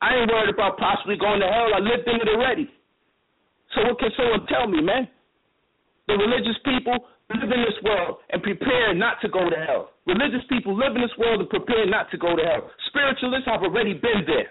[0.00, 1.74] I ain't worried about possibly going to hell.
[1.74, 2.70] I lived in it already.
[3.74, 5.08] So what can someone tell me, man?
[6.08, 9.94] The religious people live in this world and prepare not to go to hell.
[10.06, 12.70] Religious people live in this world and prepare not to go to hell.
[12.90, 14.50] Spiritualists have already been there.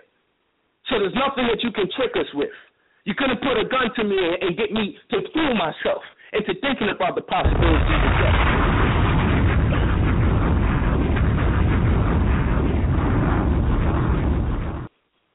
[0.88, 2.56] So there's nothing that you can trick us with.
[3.04, 6.90] You couldn't put a gun to me and get me to fool myself into thinking
[6.96, 8.70] about the possibilities of death.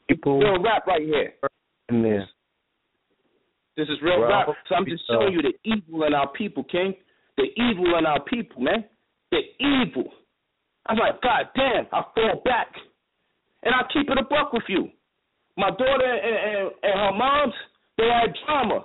[0.09, 1.32] people real rap right here.
[1.89, 2.28] in there.
[3.76, 4.48] This is real rap.
[4.68, 6.94] So I'm just uh, showing you the evil in our people, King.
[7.36, 8.84] The evil in our people, man.
[9.32, 10.12] The evil.
[10.86, 12.68] I'm like, God damn, I fall back.
[13.64, 14.88] And I keep it a buck with you.
[15.56, 17.55] My daughter and, and, and her moms,
[17.96, 18.84] they had drama.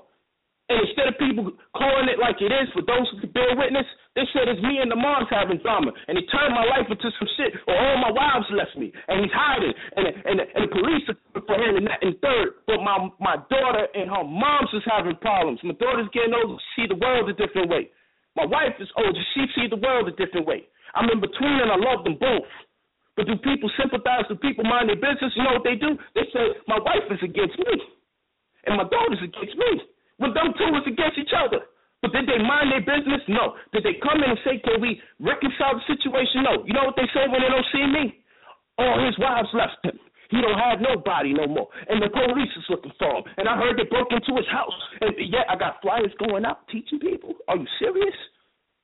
[0.70, 3.86] And instead of people calling it like it is for those who can bear witness,
[4.18, 5.94] they said it's me and the moms having drama.
[6.10, 8.90] And he turned my life into some shit, or all my wives left me.
[9.08, 9.74] And he's hiding.
[9.96, 12.66] And and, and the police are for him and that and third.
[12.66, 15.62] But my my daughter and her moms is having problems.
[15.62, 17.94] My daughter's getting older, see the world a different way.
[18.36, 20.66] My wife is older, she see the world a different way.
[20.96, 22.50] I'm in between and I love them both.
[23.20, 24.26] But do people sympathize?
[24.32, 25.36] Do people mind their business?
[25.36, 25.98] You know what they do?
[26.16, 27.76] They say, my wife is against me.
[28.64, 29.84] And my daughter's against me.
[30.18, 31.68] When them two is against each other.
[32.02, 33.20] But did they mind their business?
[33.28, 33.60] No.
[33.76, 36.48] Did they come in and say, can we reconcile the situation?
[36.48, 36.64] No.
[36.64, 38.24] You know what they say when they don't see me?
[38.80, 40.00] All his wives left him.
[40.32, 41.68] He don't have nobody no more.
[41.90, 43.24] And the police is looking for him.
[43.36, 44.78] And I heard they broke into his house.
[45.02, 47.34] And yet I got flyers going out teaching people.
[47.50, 48.16] Are you serious?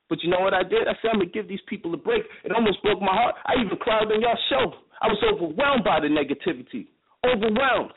[0.08, 0.86] But you know what I did?
[0.86, 2.22] I said I'm gonna give these people a break.
[2.44, 3.34] It almost broke my heart.
[3.46, 4.74] I even cried on y'all show.
[5.00, 6.86] I was overwhelmed by the negativity.
[7.26, 7.94] Overwhelmed.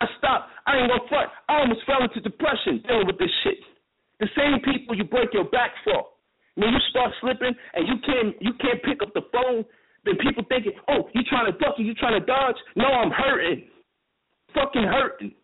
[0.00, 0.50] I stopped.
[0.66, 1.30] I ain't gonna front.
[1.48, 3.58] I almost fell into depression dealing with this shit.
[4.20, 6.06] The same people you break your back for.
[6.58, 9.62] When you start slipping and you can't you can't pick up the phone,
[10.04, 12.58] then people thinking, oh, you trying to duck you, you trying to dodge.
[12.74, 13.70] No, I'm hurting.
[14.54, 15.34] Fucking hurting.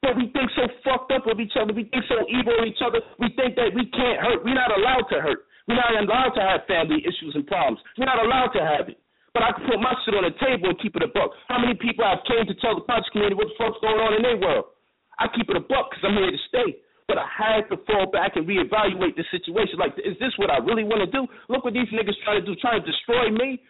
[0.00, 1.70] But we think so fucked up of each other.
[1.70, 2.98] We think so evil of each other.
[3.22, 4.42] We think that we can't hurt.
[4.42, 5.46] We're not allowed to hurt.
[5.68, 7.78] We're not allowed to have family issues and problems.
[7.94, 8.98] We're not allowed to have it.
[9.30, 11.32] But I can put my shit on the table and keep it a buck.
[11.48, 14.12] How many people I've came to tell the project community what the fuck's going on
[14.18, 14.74] in their world?
[15.22, 16.68] I keep it a buck because I'm here to stay.
[17.12, 19.76] But I had to fall back and reevaluate the situation.
[19.76, 21.28] Like, is this what I really want to do?
[21.52, 23.60] Look what these niggas trying to do, trying to destroy me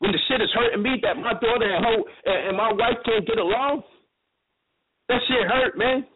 [0.00, 2.00] when the shit is hurting me that my daughter and her
[2.48, 3.84] and my wife can't get along.
[5.12, 6.08] That shit hurt, man.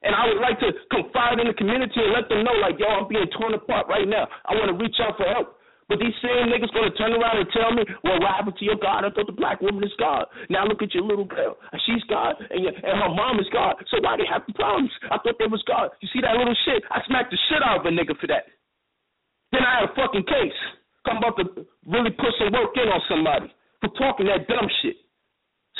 [0.00, 2.88] And I would like to confide in the community and let them know, like, yo,
[2.88, 4.24] I'm being torn apart right now.
[4.48, 5.57] I want to reach out for help.
[5.88, 8.76] But these same niggas gonna turn around and tell me, well, what happened to your
[8.76, 9.08] God?
[9.08, 10.28] I thought the black woman is God.
[10.52, 11.56] Now look at your little girl.
[11.88, 13.80] She's God, and, your, and her mom is God.
[13.88, 14.92] So why they have the problems?
[15.08, 15.88] I thought they was God.
[16.04, 16.84] You see that little shit?
[16.92, 18.52] I smacked the shit out of a nigga for that.
[19.50, 20.60] Then I had a fucking case.
[21.08, 23.48] I'm about to really put some work in on somebody
[23.80, 25.00] for talking that dumb shit.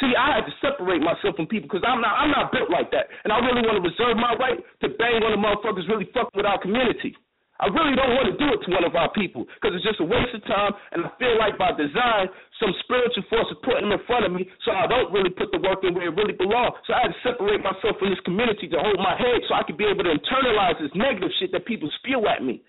[0.01, 2.89] See, I had to separate myself from people because I'm not I'm not built like
[2.95, 6.09] that, and I really want to reserve my right to bang on the motherfuckers really
[6.15, 7.19] fucking with our community.
[7.59, 9.99] I really don't want to do it to one of our people because it's just
[9.99, 12.31] a waste of time, and I feel like by design,
[12.63, 15.51] some spiritual force is putting them in front of me, so I don't really put
[15.51, 16.79] the work in where it really belongs.
[16.87, 19.67] So I had to separate myself from this community to hold my head so I
[19.67, 22.63] could be able to internalize this negative shit that people spew at me.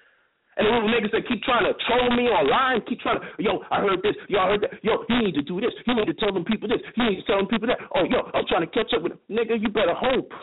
[0.58, 3.64] And the little niggas that keep trying to troll me online, keep trying to, yo,
[3.72, 6.18] I heard this, y'all heard that, yo, you need to do this, you need to
[6.18, 7.80] tell them people this, you need to tell them people that.
[7.96, 9.22] Oh, yo, I'm trying to catch up with them.
[9.32, 10.34] Nigga, you better hope.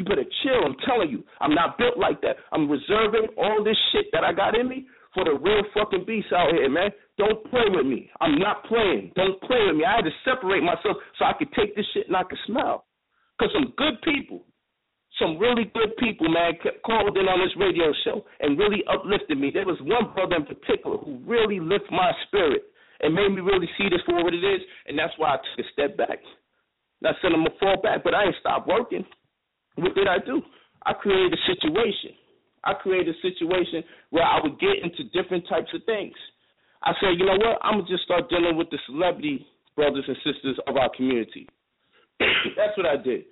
[0.00, 0.64] You better chill.
[0.64, 2.40] I'm telling you, I'm not built like that.
[2.56, 6.32] I'm reserving all this shit that I got in me for the real fucking beasts
[6.32, 6.88] out here, man.
[7.18, 8.08] Don't play with me.
[8.18, 9.12] I'm not playing.
[9.14, 9.84] Don't play with me.
[9.84, 12.88] I had to separate myself so I could take this shit and I could smell.
[13.36, 14.48] Because some good people,
[15.20, 19.50] some really good people, man, called in on this radio show and really uplifted me.
[19.52, 22.72] There was one brother in particular who really lifted my spirit
[23.04, 25.60] and made me really see this for what it is, and that's why I took
[25.60, 26.24] a step back.
[27.02, 29.04] Not saying I'm gonna fall back, but I ain't stopped working.
[29.80, 30.42] What did I do?
[30.84, 32.12] I created a situation.
[32.64, 36.14] I created a situation where I would get into different types of things.
[36.82, 37.58] I said, you know what?
[37.62, 39.46] I'm gonna just start dealing with the celebrity
[39.76, 41.48] brothers and sisters of our community.
[42.20, 43.24] That's what I did.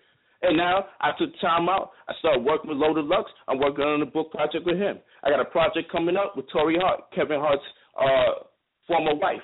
[0.42, 1.90] And now I took time out.
[2.08, 3.30] I started working with Loaded Lux.
[3.48, 4.98] I'm working on a book project with him.
[5.24, 7.62] I got a project coming up with Torrei Hart, Kevin Hart's
[8.00, 8.44] uh,
[8.86, 9.42] former wife.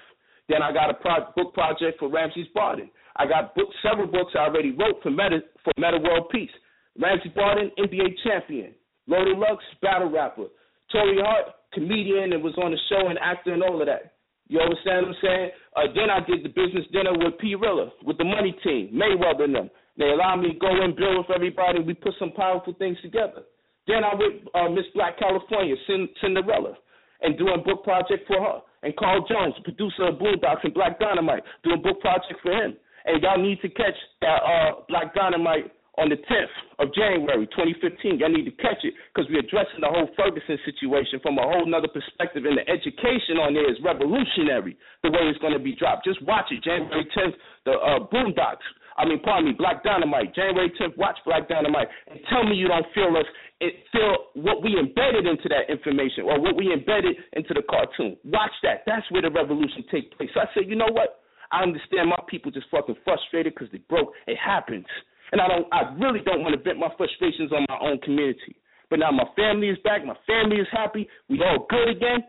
[0.48, 2.90] Then I got a pro- book project for Ramses Barden.
[3.16, 6.51] I got book, several books I already wrote for Metta for Metta World Peace.
[6.98, 8.74] Ramses Barden, NBA champion.
[9.06, 10.46] Loaded Lux, battle rapper.
[10.92, 14.14] Torrei Hart, comedian and was on the show and actor and all of that.
[14.48, 15.50] You understand what I'm saying?
[15.74, 17.54] Uh, then I did the business dinner with P.
[17.54, 19.70] Rilla, with the money team, Mayweather and them.
[19.96, 21.80] They allowed me to go and build with everybody.
[21.80, 23.42] We put some powerful things together.
[23.86, 25.76] Then I went uh, Miss Black California,
[26.20, 26.74] Cinderella,
[27.22, 28.58] and doing book project for her.
[28.82, 32.76] And Carl Jones, producer of Boondocks and Black Dynamite, doing book project for him.
[33.06, 38.18] And y'all need to catch that uh, Black Dynamite on the 10th of January 2015.
[38.18, 41.66] Y'all need to catch it because we're addressing the whole Ferguson situation from a whole
[41.66, 42.44] nother perspective.
[42.44, 46.04] And the education on there is revolutionary, the way it's going to be dropped.
[46.04, 46.62] Just watch it.
[46.62, 48.66] January 10th, the uh, Boondocks.
[48.96, 50.34] I mean, pardon me, Black Dynamite.
[50.34, 53.26] January 10th, watch Black Dynamite and tell me you don't feel us.
[53.60, 58.16] It feel what we embedded into that information or what we embedded into the cartoon.
[58.24, 58.82] Watch that.
[58.86, 60.30] That's where the revolution takes place.
[60.34, 61.22] So I said, you know what?
[61.52, 64.12] I understand my people just fucking frustrated because they broke.
[64.26, 64.86] It happens,
[65.32, 65.66] and I don't.
[65.72, 68.56] I really don't want to vent my frustrations on my own community.
[68.90, 70.05] But now my family is back.
[70.05, 71.09] My family is happy.
[71.28, 72.22] We all good again,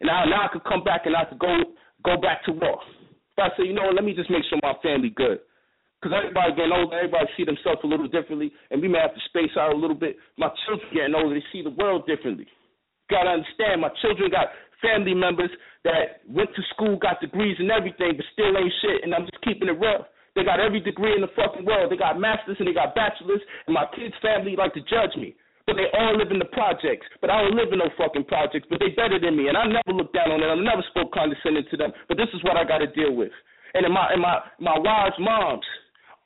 [0.00, 1.74] and now now I could come back and I could go
[2.04, 2.80] go back to war.
[3.36, 3.90] But I say, you know?
[3.92, 5.40] Let me just make sure my family good.
[6.00, 9.28] Because everybody getting older, everybody see themselves a little differently, and we may have to
[9.28, 10.16] space out a little bit.
[10.36, 12.46] My children getting older, they see the world differently.
[13.08, 14.52] Gotta understand, my children got
[14.82, 15.50] family members
[15.84, 19.40] that went to school, got degrees and everything, but still ain't shit, and I'm just
[19.42, 20.04] keeping it real.
[20.36, 21.90] They got every degree in the fucking world.
[21.90, 25.34] They got masters and they got bachelors, and my kids' family like to judge me.
[25.66, 27.08] But they all live in the projects.
[27.20, 28.68] But I don't live in no fucking projects.
[28.70, 30.52] But they better than me, and I never looked down on them.
[30.52, 31.90] I never spoke condescending to them.
[32.06, 33.32] But this is what I got to deal with.
[33.74, 35.66] And in my in my my wives' moms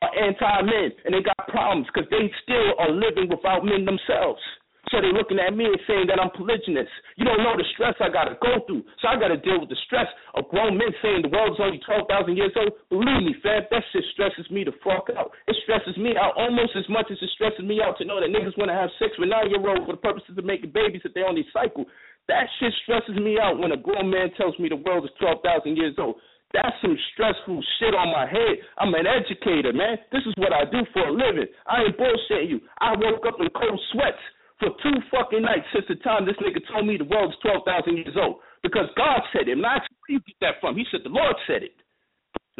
[0.02, 4.42] are anti-men, and they got problems because they still are living without men themselves.
[4.90, 6.90] So they're looking at me and saying that I'm polygynous.
[7.14, 8.82] You don't know the stress I got to go through.
[8.98, 11.78] So I got to deal with the stress of grown men saying the world's only
[11.86, 12.74] 12,000 years old.
[12.90, 15.30] Believe me, fam, that shit stresses me the fuck out.
[15.46, 18.34] It stresses me out almost as much as it stresses me out to know that
[18.34, 21.22] niggas want to have sex with nine-year-olds for the purposes of making babies that they
[21.22, 21.86] only cycle.
[22.26, 25.78] That shit stresses me out when a grown man tells me the world is 12,000
[25.78, 26.18] years old.
[26.50, 28.58] That's some stressful shit on my head.
[28.82, 30.02] I'm an educator, man.
[30.10, 31.46] This is what I do for a living.
[31.70, 32.58] I ain't bullshitting you.
[32.82, 34.18] I woke up in cold sweats
[34.60, 38.14] for two fucking nights since the time this nigga told me the world's 12,000 years
[38.14, 38.44] old.
[38.62, 39.56] Because God said it.
[39.56, 40.76] Asked, where you get that from?
[40.76, 41.74] He said, the Lord said it.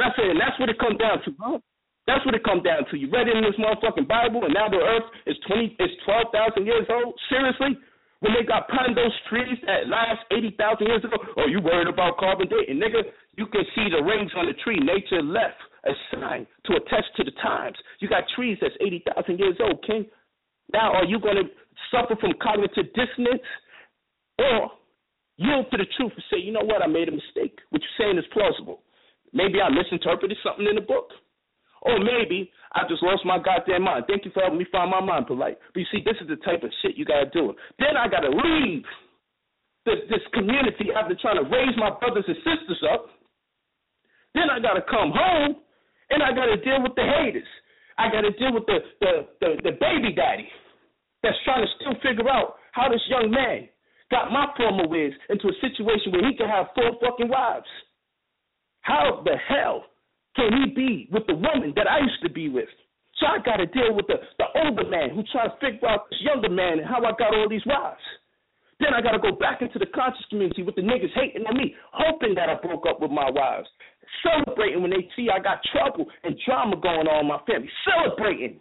[0.00, 1.60] And I said, and that's what it comes down to, bro.
[2.08, 2.96] That's what it comes down to.
[2.96, 6.64] You read it in this motherfucking Bible, and now the earth is 20, is 12,000
[6.64, 7.14] years old?
[7.28, 7.76] Seriously?
[8.20, 12.16] When they got planted those trees that last 80,000 years ago, oh, you worried about
[12.16, 12.80] carbon dating?
[12.80, 13.04] Nigga,
[13.36, 14.80] you can see the rings on the tree.
[14.80, 17.76] Nature left a sign to attest to the times.
[18.00, 20.04] You got trees that's 80,000 years old, King.
[20.72, 21.48] Now, are you going to
[21.90, 23.42] suffer from cognitive dissonance
[24.38, 24.70] or
[25.36, 27.58] yield to the truth and say, you know what, I made a mistake.
[27.70, 28.82] What you're saying is plausible.
[29.32, 31.10] Maybe I misinterpreted something in the book.
[31.82, 34.04] Or maybe I just lost my goddamn mind.
[34.06, 35.56] Thank you for helping me find my mind, polite.
[35.72, 37.54] But you see, this is the type of shit you gotta do.
[37.78, 38.84] Then I gotta leave
[39.86, 43.08] this, this community after trying to raise my brothers and sisters up.
[44.34, 45.56] Then I gotta come home
[46.10, 47.48] and I gotta deal with the haters.
[47.96, 50.48] I gotta deal with the the, the, the baby daddy
[51.22, 53.68] that's trying to still figure out how this young man
[54.10, 57.68] got my former wiz into a situation where he can have four fucking wives.
[58.82, 59.84] How the hell
[60.36, 62.68] can he be with the woman that I used to be with?
[63.18, 66.08] So I got to deal with the, the older man who trying to figure out
[66.10, 68.00] this younger man and how I got all these wives.
[68.80, 71.56] Then I got to go back into the conscious community with the niggas hating on
[71.56, 73.68] me, hoping that I broke up with my wives.
[74.24, 77.68] Celebrating when they see I got trouble and drama going on in my family.
[77.84, 78.58] Celebrating.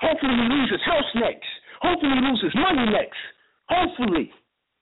[0.00, 1.44] Hopefully he loses house next.
[1.80, 3.20] Hopefully he loses money next.
[3.68, 4.30] Hopefully.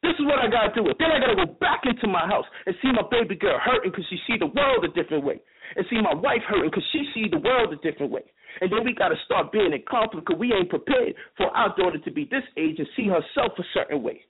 [0.03, 0.87] This is what I gotta do.
[0.99, 4.07] Then I gotta go back into my house and see my baby girl hurting because
[4.11, 5.43] she see the world a different way
[5.75, 8.23] and see my wife hurting because she see the world a different way.
[8.61, 11.75] And then we got to start being in conflict because we ain't prepared for our
[11.77, 14.23] daughter to be this age and see herself a certain way.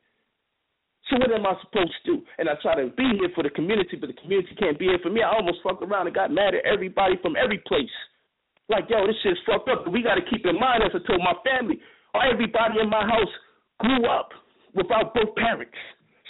[1.09, 2.16] So what am I supposed to do?
[2.36, 5.01] And I try to be here for the community, but the community can't be here
[5.03, 5.23] for me.
[5.23, 7.93] I almost fucked around and got mad at everybody from every place.
[8.69, 9.89] Like, yo, this shit's fucked up.
[9.89, 11.81] We got to keep in mind, as I told my family,
[12.16, 13.32] everybody in my house
[13.80, 14.30] grew up
[14.74, 15.76] without both parents.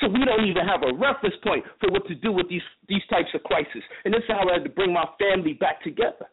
[0.00, 3.02] So we don't even have a reference point for what to do with these these
[3.10, 3.82] types of crises.
[4.04, 6.26] And this is how I had to bring my family back together.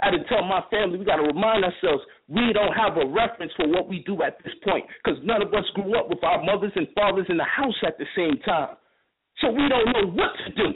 [0.00, 3.06] I had to tell my family we got to remind ourselves we don't have a
[3.06, 6.24] reference for what we do at this point because none of us grew up with
[6.24, 8.76] our mothers and fathers in the house at the same time.
[9.40, 10.72] So we don't know what to do.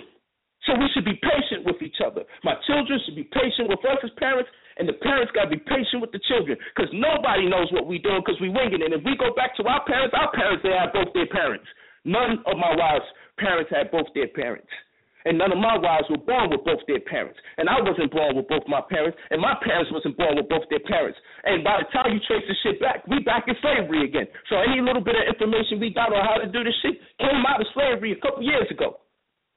[0.66, 2.26] So we should be patient with each other.
[2.43, 5.62] My children should be patient with us as parents, and the parents got to be
[5.62, 8.90] patient with the children because nobody knows what we're doing because we're winging it.
[8.90, 11.64] And if we go back to our parents, our parents, they have both their parents.
[12.02, 13.06] None of my wives'
[13.38, 14.68] parents had both their parents.
[15.26, 17.38] And none of my wives were born with both their parents.
[17.59, 20.62] And I wasn't born with both my parents, and my parents wasn't born with both
[20.70, 21.18] their parents.
[21.43, 24.30] And by the time you trace this shit back, we back in slavery again.
[24.51, 27.43] So any little bit of information we got on how to do this shit came
[27.43, 29.02] out of slavery a couple years ago,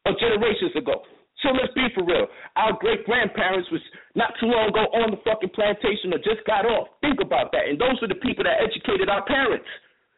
[0.06, 1.04] or generations ago.
[1.42, 2.28] So let's be for real.
[2.60, 3.82] Our great grandparents was
[4.16, 6.92] not too long ago on the fucking plantation or just got off.
[7.00, 7.72] Think about that.
[7.72, 9.68] And those were the people that educated our parents.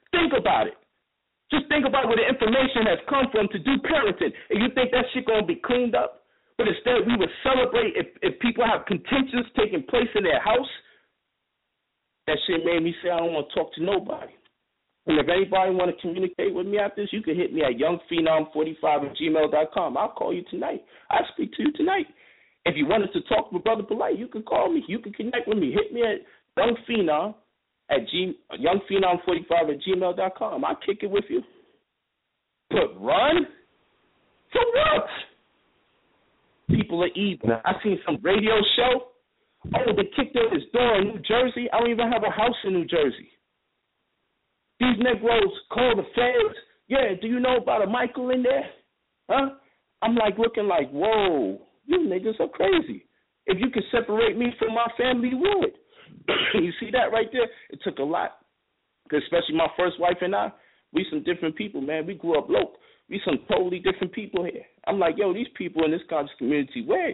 [0.10, 0.78] Think about it.
[1.54, 4.34] Just think about where the information has come from to do parenting.
[4.50, 6.26] And you think that shit gonna be cleaned up?
[6.58, 10.70] But instead we would celebrate if, if people have contentions taking place in their house.
[12.26, 14.34] That shit made me say I don't want to talk to nobody.
[15.08, 17.74] And if anybody want to communicate with me after this, you can hit me at
[17.74, 19.98] youngphenom45 at gmail.com.
[19.98, 20.84] I'll call you tonight.
[21.10, 22.06] I'll speak to you tonight.
[22.66, 24.84] If you wanted to talk with Brother Polite, you can call me.
[24.88, 25.72] You can connect with me.
[25.72, 26.22] Hit me at
[26.58, 27.34] youngphenom
[27.90, 30.66] at G, youngphenom45 at gmail.com.
[30.66, 31.42] I'll kick it with you.
[32.70, 33.48] But run?
[34.52, 35.08] For what?
[36.70, 37.50] People are evil.
[37.66, 39.08] I seen some radio show.
[39.76, 41.68] Oh, they kicked in his door in New Jersey.
[41.72, 43.30] I don't even have a house in New Jersey.
[44.82, 46.58] These Negroes call the feds.
[46.88, 48.66] Yeah, do you know about a Michael in there?
[49.30, 49.52] Huh?
[50.02, 53.06] I'm like looking like, whoa, you niggas are crazy.
[53.46, 55.74] If you could separate me from my family, you would.
[56.64, 57.48] you see that right there?
[57.70, 58.38] It took a lot.
[59.06, 60.52] Especially my first wife and I,
[60.94, 62.08] we some different people, man.
[62.08, 62.78] We grew up local.
[63.08, 64.64] We some totally different people here.
[64.88, 67.14] I'm like, yo, these people in this conscious community, where?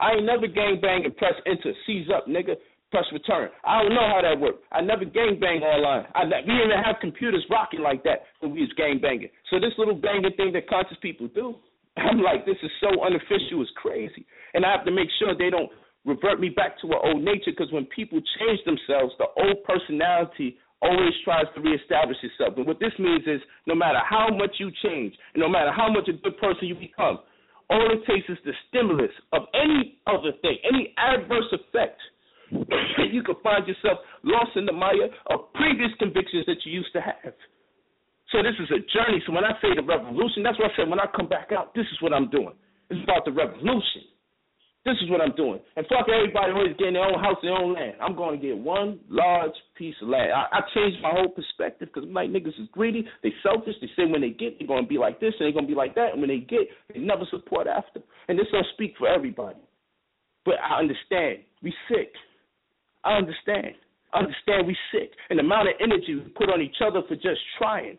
[0.00, 2.56] I ain't never gang bang and press enter, seize up, nigga,
[2.94, 3.50] press return.
[3.66, 4.62] I don't know how that worked.
[4.70, 6.06] I never gang bang online.
[6.14, 9.34] I we didn't have computers rocking like that when we was gang banging.
[9.50, 11.58] So this little banging thing that conscious people do,
[11.98, 14.22] I'm like, this is so unofficial, it's crazy.
[14.54, 15.74] And I have to make sure they don't
[16.06, 20.54] revert me back to an old nature because when people change themselves, the old personality
[20.78, 22.54] always tries to reestablish itself.
[22.54, 26.06] And what this means is no matter how much you change, no matter how much
[26.06, 27.18] a good person you become,
[27.70, 31.98] all it takes is the stimulus of any other thing, any adverse effect.
[32.50, 37.00] You could find yourself lost in the mire of previous convictions that you used to
[37.00, 37.34] have.
[38.32, 39.22] So this is a journey.
[39.26, 40.88] So when I say the revolution, that's what I said.
[40.88, 42.54] When I come back out, this is what I'm doing.
[42.90, 44.10] It's about the revolution.
[44.84, 45.60] This is what I'm doing.
[45.76, 47.94] And fuck everybody always getting their own house, their own land.
[48.02, 50.30] I'm going to get one large piece of land.
[50.32, 53.06] I, I changed my whole perspective because like, niggas is greedy.
[53.22, 53.76] They selfish.
[53.80, 55.72] They say when they get, they're going to be like this and they're going to
[55.72, 56.12] be like that.
[56.12, 58.00] And when they get, they never support after.
[58.28, 59.60] And this don't speak for everybody.
[60.44, 61.38] But I understand.
[61.62, 62.12] We sick.
[63.04, 63.74] I understand.
[64.12, 65.10] I understand we sick.
[65.30, 67.98] And the amount of energy we put on each other for just trying.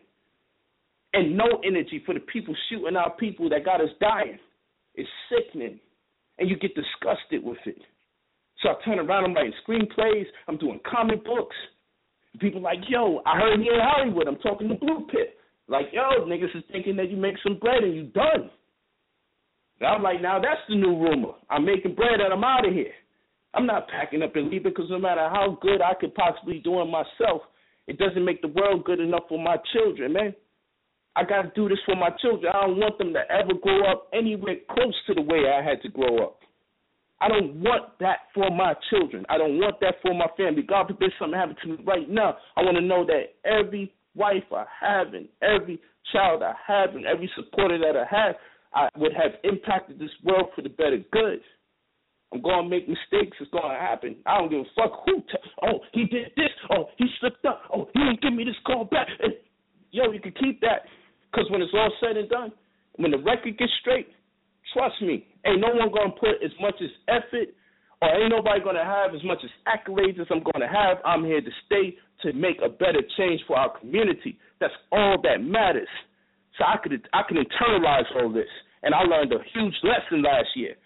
[1.12, 4.38] And no energy for the people shooting our people that got us dying.
[4.94, 5.78] It's sickening
[6.38, 7.80] and you get disgusted with it.
[8.62, 11.56] So I turn around, I'm writing screenplays, I'm doing comic books.
[12.40, 14.28] People like, yo, I heard you in Hollywood.
[14.28, 15.38] I'm talking to Blue Pit.
[15.68, 18.50] Like, yo, niggas is thinking that you make some bread and you done.
[19.80, 21.32] And I'm like, now that's the new rumor.
[21.50, 22.92] I'm making bread and I'm out of here.
[23.54, 26.80] I'm not packing up and leaving because no matter how good I could possibly do
[26.80, 27.42] it myself,
[27.86, 30.34] it doesn't make the world good enough for my children, man.
[31.14, 32.52] I got to do this for my children.
[32.54, 35.80] I don't want them to ever grow up anywhere close to the way I had
[35.82, 36.40] to grow up.
[37.20, 39.24] I don't want that for my children.
[39.30, 40.62] I don't want that for my family.
[40.62, 42.36] God forbid something happen to me right now.
[42.56, 45.80] I want to know that every wife I have and every
[46.12, 48.36] child I have and every supporter that I have,
[48.74, 51.40] I would have impacted this world for the better good.
[52.32, 53.36] I'm to make mistakes.
[53.40, 54.16] It's to happen.
[54.26, 55.20] I don't give a fuck who.
[55.20, 56.50] T- oh, he did this.
[56.70, 57.62] Oh, he slipped up.
[57.72, 59.08] Oh, he didn't give me this call back.
[59.22, 59.34] And,
[59.92, 60.86] yo, you can keep that.
[61.30, 62.52] Because when it's all said and done,
[62.96, 64.08] when the record gets straight,
[64.72, 67.54] trust me, ain't no one gonna put as much as effort
[68.02, 70.98] or ain't nobody gonna have as much as accolades as I'm gonna have.
[71.04, 74.38] I'm here to stay to make a better change for our community.
[74.60, 75.88] That's all that matters.
[76.58, 78.48] So I could I can internalize all this.
[78.82, 80.76] And I learned a huge lesson last year.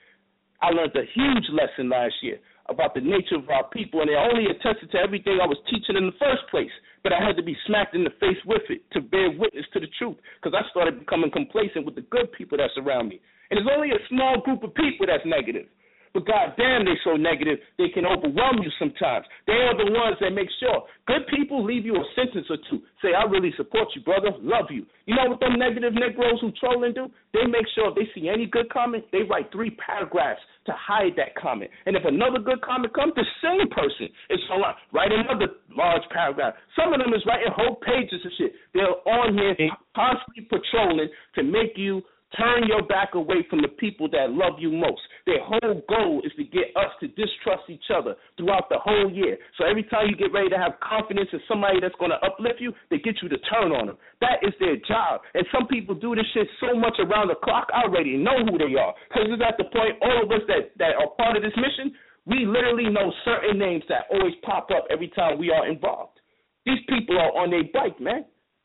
[0.62, 2.38] I learned a huge lesson last year
[2.68, 5.96] about the nature of our people, and they only attested to everything I was teaching
[5.96, 6.70] in the first place.
[7.02, 9.80] But I had to be smacked in the face with it to bear witness to
[9.80, 13.20] the truth, because I started becoming complacent with the good people that surround me.
[13.50, 15.66] And it's only a small group of people that's negative.
[16.12, 19.26] But goddamn, they so negative they can overwhelm you sometimes.
[19.46, 22.82] They are the ones that make sure good people leave you a sentence or two.
[23.02, 24.86] Say, I really support you, brother, love you.
[25.06, 27.08] You know what them negative Negroes who trolling do?
[27.32, 31.14] They make sure if they see any good comment, they write three paragraphs to hide
[31.16, 31.70] that comment.
[31.86, 35.54] And if another good comment comes, the same person is going to uh, write another
[35.76, 36.54] large paragraph.
[36.74, 38.52] Some of them is writing whole pages of shit.
[38.74, 42.02] They're on here constantly patrolling to make you
[42.38, 45.02] Turn your back away from the people that love you most.
[45.26, 49.36] Their whole goal is to get us to distrust each other throughout the whole year.
[49.58, 52.60] So every time you get ready to have confidence in somebody that's going to uplift
[52.60, 53.98] you, they get you to turn on them.
[54.20, 55.22] That is their job.
[55.34, 58.58] And some people do this shit so much around the clock, I already know who
[58.58, 58.94] they are.
[59.10, 61.90] Because it's at the point, all of us that, that are part of this mission,
[62.26, 66.20] we literally know certain names that always pop up every time we are involved.
[66.64, 68.24] These people are on their bike, man.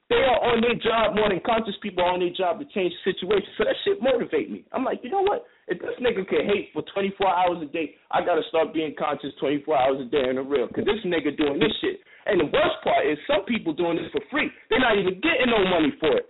[0.09, 2.93] They are on their job more than conscious people are on their job to change
[2.93, 3.49] the situation.
[3.57, 4.61] So that shit motivate me.
[4.69, 5.49] I'm like, you know what?
[5.65, 9.33] If this nigga can hate for 24 hours a day, I gotta start being conscious
[9.41, 10.69] 24 hours a day in the real.
[10.69, 11.97] Cause this nigga doing this shit.
[12.29, 14.53] And the worst part is some people doing this for free.
[14.69, 16.29] They're not even getting no money for it.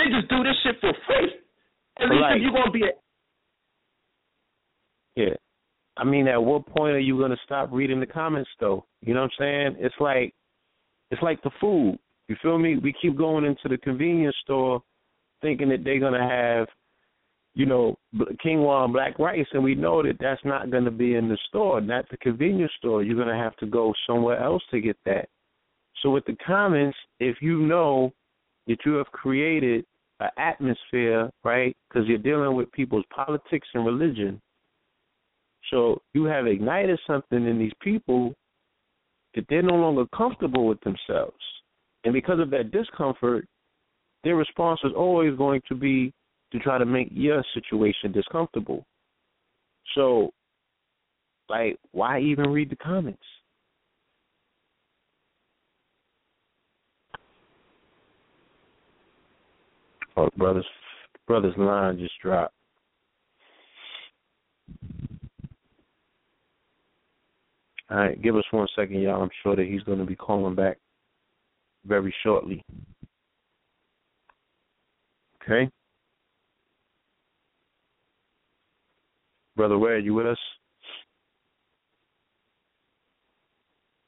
[0.00, 1.28] They just do this shit for free.
[2.00, 2.96] At least like, if you're gonna be a
[5.20, 5.36] Yeah.
[5.98, 8.86] I mean, at what point are you gonna stop reading the comments though?
[9.04, 9.76] You know what I'm saying?
[9.84, 10.32] It's like
[11.10, 11.98] it's like the food.
[12.30, 12.76] You feel me?
[12.76, 14.80] We keep going into the convenience store
[15.42, 16.68] thinking that they're going to have,
[17.54, 21.16] you know, quinoa and black rice, and we know that that's not going to be
[21.16, 23.02] in the store, not the convenience store.
[23.02, 25.28] You're going to have to go somewhere else to get that.
[26.00, 28.12] So with the comments, if you know
[28.68, 29.84] that you have created
[30.20, 34.40] an atmosphere, right, because you're dealing with people's politics and religion,
[35.70, 38.34] So you have ignited something in these people
[39.34, 41.34] that they're no longer comfortable with themselves.
[42.04, 43.46] And because of that discomfort,
[44.24, 46.12] their response is always going to be
[46.52, 48.84] to try to make your situation discomfortable.
[49.94, 50.30] So,
[51.48, 53.22] like, why even read the comments?
[60.16, 60.66] Oh, brother's
[61.26, 62.54] brother's line just dropped.
[67.90, 69.22] All right, give us one second, y'all.
[69.22, 70.78] I'm sure that he's going to be calling back
[71.86, 72.64] very shortly.
[75.42, 75.70] Okay?
[79.56, 80.38] Brother Ware, are you with us?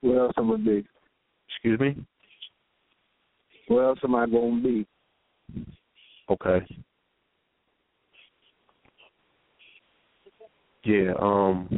[0.00, 0.86] Where else am I gonna be?
[1.48, 1.96] Excuse me?
[3.68, 4.86] Where else am I going to be?
[6.28, 6.66] Okay.
[10.84, 11.68] Yeah, um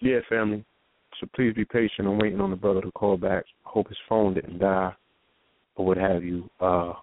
[0.00, 0.64] Yeah, family.
[1.20, 2.08] So please be patient.
[2.08, 3.44] I'm waiting on the brother to call back.
[3.62, 4.94] Hope his phone didn't die
[5.76, 6.48] or what have you.
[6.60, 6.94] Uh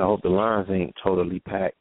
[0.00, 1.74] I hope the lines ain't totally packed.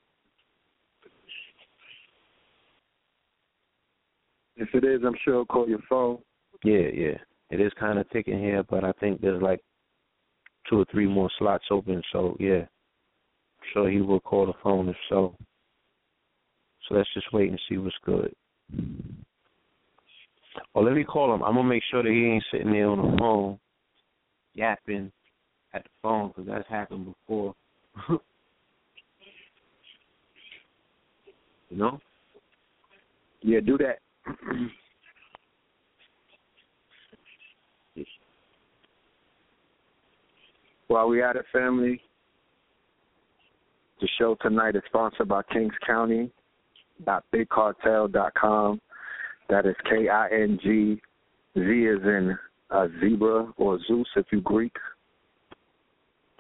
[4.56, 6.18] If it is, I'm sure I'll call your phone.
[6.64, 7.18] Yeah, yeah.
[7.52, 9.62] It is kind of ticking here, but I think there's like
[10.68, 12.02] two or three more slots open.
[12.12, 15.36] So yeah, I'm sure he will call the phone if so.
[16.88, 18.34] So let's just wait and see what's good.
[20.74, 21.44] Well, let me call him.
[21.44, 23.60] I'm gonna make sure that he ain't sitting there on the phone
[24.54, 25.12] yapping
[25.74, 27.54] at the phone because that's happened before.
[28.10, 28.20] you
[31.78, 32.00] know?
[33.42, 34.00] Yeah, do that.
[40.88, 42.02] While we at it, family,
[44.00, 46.32] the show tonight is sponsored by Kingz Kounty
[47.34, 48.82] bigcartel.com.
[49.50, 51.02] That is K I N G
[51.56, 52.38] Z is in
[52.70, 54.76] uh, zebra or Zeus if you Greek.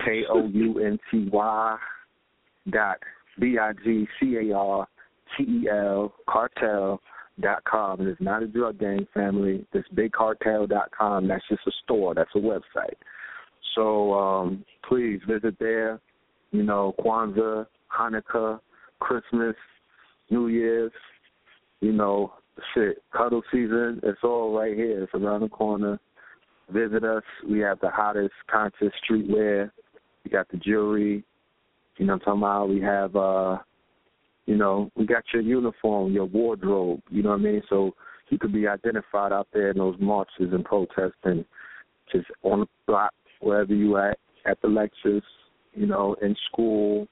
[0.04, 1.78] K O U N T Y
[2.70, 2.98] dot
[3.40, 4.88] B I G C A R
[5.38, 7.02] T E L cartel
[7.40, 8.00] dot com.
[8.00, 9.66] And It is not a drug gang family.
[9.74, 11.28] This bigcartel dot com.
[11.28, 12.14] That's just a store.
[12.14, 12.98] That's a website.
[13.76, 16.00] So um, please visit there.
[16.52, 18.60] You know, Kwanzaa, Hanukkah,
[19.00, 19.56] Christmas,
[20.30, 20.92] New Year's,
[21.82, 22.34] you know,
[22.74, 25.04] shit, cuddle season, it's all right here.
[25.04, 26.00] It's around the corner.
[26.70, 27.24] Visit us.
[27.50, 29.72] We have the hottest conscious streetwear.
[30.24, 31.24] We got the jewelry.
[31.98, 32.70] You know what I'm talking about?
[32.70, 33.58] We have uh
[34.48, 37.62] you know, we got your uniform, your wardrobe, you know what I mean?
[37.70, 37.94] So
[38.30, 41.46] you could be identified out there in those marches and protests and
[42.12, 45.24] just on the block, wherever you at, at the lectures,
[45.74, 47.08] you know, in school,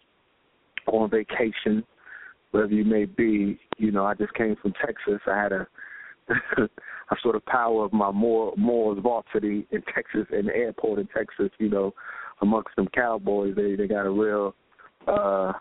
[0.87, 1.83] on vacation,
[2.55, 3.59] wherever you may be.
[3.77, 5.19] You know, I just came from Texas.
[5.27, 5.67] I had a
[7.11, 11.07] a sort of power of my more more varsity in Texas in the airport in
[11.07, 11.93] Texas, you know,
[12.41, 13.55] amongst them cowboys.
[13.57, 14.55] They they got a real
[15.05, 15.51] uh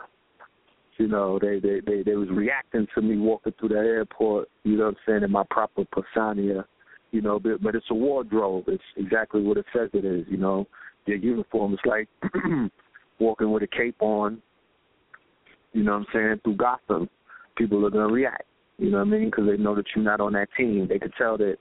[0.97, 4.77] you know, they they they they was reacting to me walking through the airport, you
[4.77, 6.65] know what I'm saying, in my proper persona,
[7.11, 8.67] you know, but, but it's a wardrobe.
[8.69, 10.69] It's exactly what it says it is, you know.
[11.09, 12.09] Their uniform is like
[13.19, 14.41] walking with a cape on,
[15.75, 17.11] you know what I'm saying, through Gotham,
[17.57, 18.45] people are going to react.
[18.79, 19.27] You know what I mean?
[19.27, 20.87] Because they know that you're not on that team.
[20.89, 21.57] They could tell that,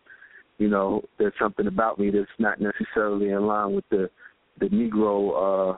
[0.60, 4.10] you know, there's something about me that's not necessarily in line with the
[4.60, 5.78] the Negro uh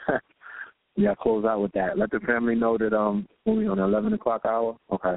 [0.96, 1.96] yeah, close out with that.
[1.96, 4.76] Let the family know that um we on the eleven o'clock hour.
[4.92, 5.16] Okay.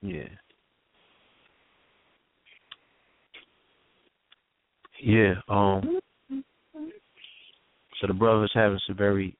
[0.00, 0.28] Yeah.
[5.02, 5.34] Yeah.
[5.48, 6.00] Um.
[8.00, 9.36] So the brothers having some very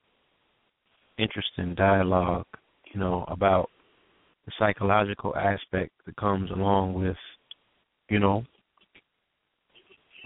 [1.18, 2.46] interesting dialogue,
[2.92, 3.70] you know, about
[4.46, 7.16] the psychological aspect that comes along with,
[8.08, 8.44] you know,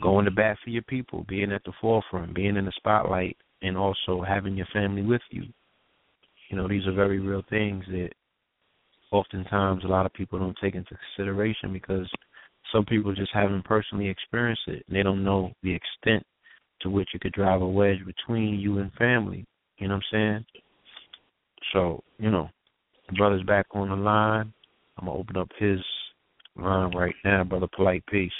[0.02, 3.76] going to bat for your people, being at the forefront, being in the spotlight, and
[3.76, 5.44] also having your family with you.
[6.50, 8.10] You know, these are very real things that
[9.12, 12.10] oftentimes a lot of people don't take into consideration because
[12.72, 16.24] some people just haven't personally experienced it and they don't know the extent
[16.80, 19.44] to which it could drive a wedge between you and family.
[19.78, 20.44] You know what I'm saying?
[21.72, 22.48] So, you know,
[23.08, 24.52] the brother's back on the line.
[24.98, 25.80] I'm gonna open up his
[26.56, 27.68] line right now, brother.
[27.74, 28.32] Polite peace.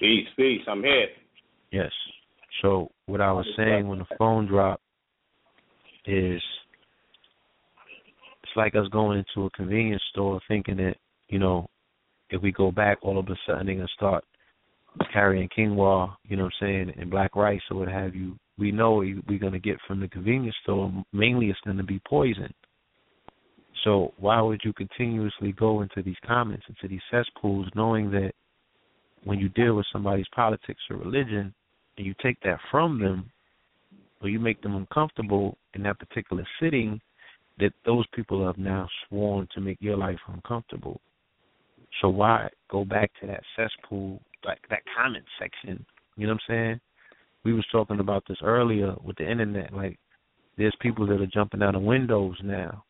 [0.00, 0.62] Peace, peace.
[0.68, 1.08] I'm here.
[1.70, 1.92] Yes.
[2.62, 4.82] So what I was saying when the phone dropped
[6.06, 6.40] is
[8.42, 10.96] it's like us going into a convenience store thinking that,
[11.28, 11.68] you know,
[12.30, 14.24] if we go back all of a sudden they're gonna start
[15.12, 18.72] carrying quinoa, you know what I'm saying, and black rice or what have you we
[18.72, 22.52] know we're going to get from the convenience store, mainly it's going to be poison.
[23.84, 28.32] So why would you continuously go into these comments, into these cesspools, knowing that
[29.24, 31.54] when you deal with somebody's politics or religion,
[31.96, 33.30] and you take that from them,
[34.20, 37.00] or you make them uncomfortable in that particular sitting,
[37.58, 41.00] that those people have now sworn to make your life uncomfortable.
[42.00, 45.84] So why go back to that cesspool, like that comment section?
[46.16, 46.80] You know what I'm saying?
[47.44, 49.72] We was talking about this earlier with the internet.
[49.72, 49.98] Like,
[50.56, 52.84] there's people that are jumping out of windows now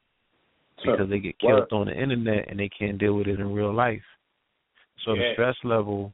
[0.84, 3.74] because they get killed on the internet and they can't deal with it in real
[3.74, 4.02] life.
[5.04, 5.20] So yeah.
[5.20, 6.12] the stress level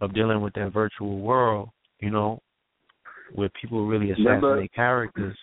[0.00, 1.68] of dealing with that virtual world,
[2.00, 2.40] you know,
[3.34, 5.36] where people really assassinate remember, characters.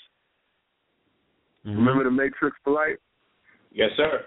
[1.65, 1.77] Mm-hmm.
[1.77, 2.97] Remember the Matrix, polite?
[3.71, 4.21] Yes, sir.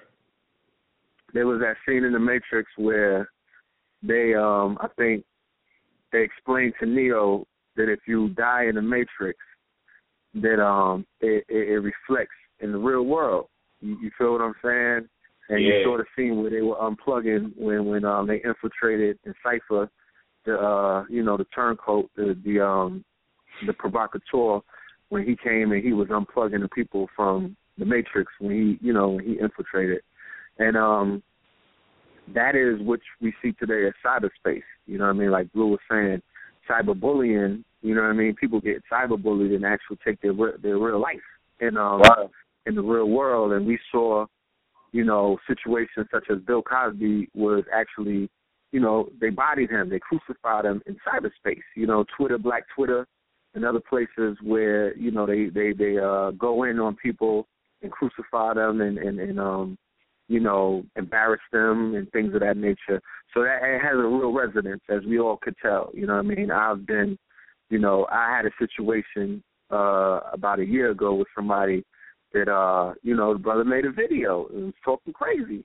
[1.32, 3.28] There was that scene in the Matrix where
[4.02, 5.24] they, um, I think,
[6.12, 7.44] they explained to Neo
[7.76, 9.38] that if you die in the matrix,
[10.34, 13.46] that um it, it, it reflects in the real world.
[13.80, 15.08] You, you feel what I'm saying?
[15.48, 15.74] And yeah.
[15.74, 19.90] you saw the scene where they were unplugging when when um they infiltrated in Cypher
[20.44, 23.04] the uh you know the turncoat the the um
[23.66, 24.60] the provocateur
[25.08, 28.92] when he came and he was unplugging the people from the matrix when he you
[28.92, 30.00] know when he infiltrated
[30.58, 31.22] and um
[32.34, 35.68] that is what we see today as cyberspace you know what i mean like blue
[35.68, 36.20] was saying
[36.68, 38.34] cyberbullying, you know what I mean?
[38.34, 40.32] People get cyberbullied and actually take their
[40.62, 41.16] their real life
[41.60, 42.30] in um wow.
[42.66, 44.26] in the real world, and we saw,
[44.92, 48.30] you know, situations such as Bill Cosby was actually,
[48.72, 51.62] you know, they bodied him, they crucified him in cyberspace.
[51.76, 53.06] You know, Twitter, Black Twitter,
[53.54, 57.46] and other places where you know they they they uh go in on people
[57.82, 59.78] and crucify them and and and um
[60.28, 63.00] you know, embarrass them and things of that nature.
[63.32, 65.90] So that it has a real resonance, as we all could tell.
[65.94, 66.50] You know what I mean?
[66.50, 67.18] I've been,
[67.70, 71.84] you know, I had a situation uh about a year ago with somebody
[72.34, 75.64] that uh, you know, the brother made a video and was talking crazy,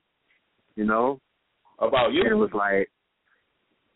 [0.76, 1.20] you know.
[1.78, 2.22] About you.
[2.22, 2.90] And it was like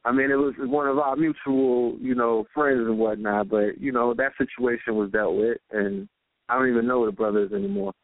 [0.05, 3.91] I mean, it was one of our mutual, you know, friends and whatnot, but, you
[3.91, 6.09] know, that situation was dealt with and
[6.49, 7.95] I don't even know the brothers anymore.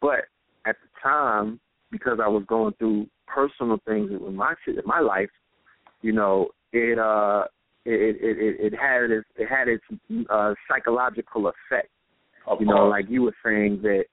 [0.00, 0.24] But
[0.66, 1.60] at the time,
[1.98, 5.30] because I was going through personal things in my in my life,
[6.02, 7.44] you know, it uh
[7.84, 9.84] it it it, it had its it had its
[10.30, 11.88] uh, psychological effect.
[12.46, 12.76] Of you course.
[12.76, 14.04] know, like you were saying that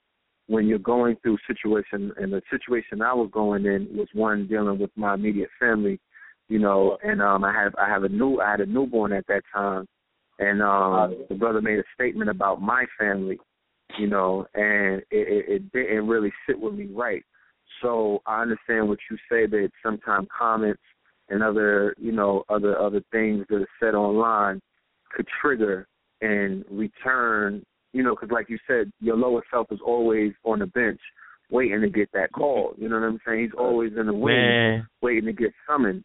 [0.48, 4.80] when you're going through situation and the situation I was going in was one dealing
[4.80, 6.00] with my immediate family,
[6.50, 9.28] you know, and um I have I have a new I had a newborn at
[9.28, 9.88] that time
[10.40, 13.40] and um the brother made a statement about my family,
[13.98, 17.24] you know, and it, it, it didn't really sit with me right.
[17.82, 20.82] So I understand what you say that sometimes comments
[21.30, 24.62] and other you know other other things that are said online
[25.16, 25.88] could trigger
[26.22, 27.64] and return
[27.94, 31.00] you know because like you said your lower self is always on the bench
[31.50, 34.36] waiting to get that call you know what i'm saying he's always in the wing
[34.36, 34.88] Man.
[35.02, 36.04] waiting to get summoned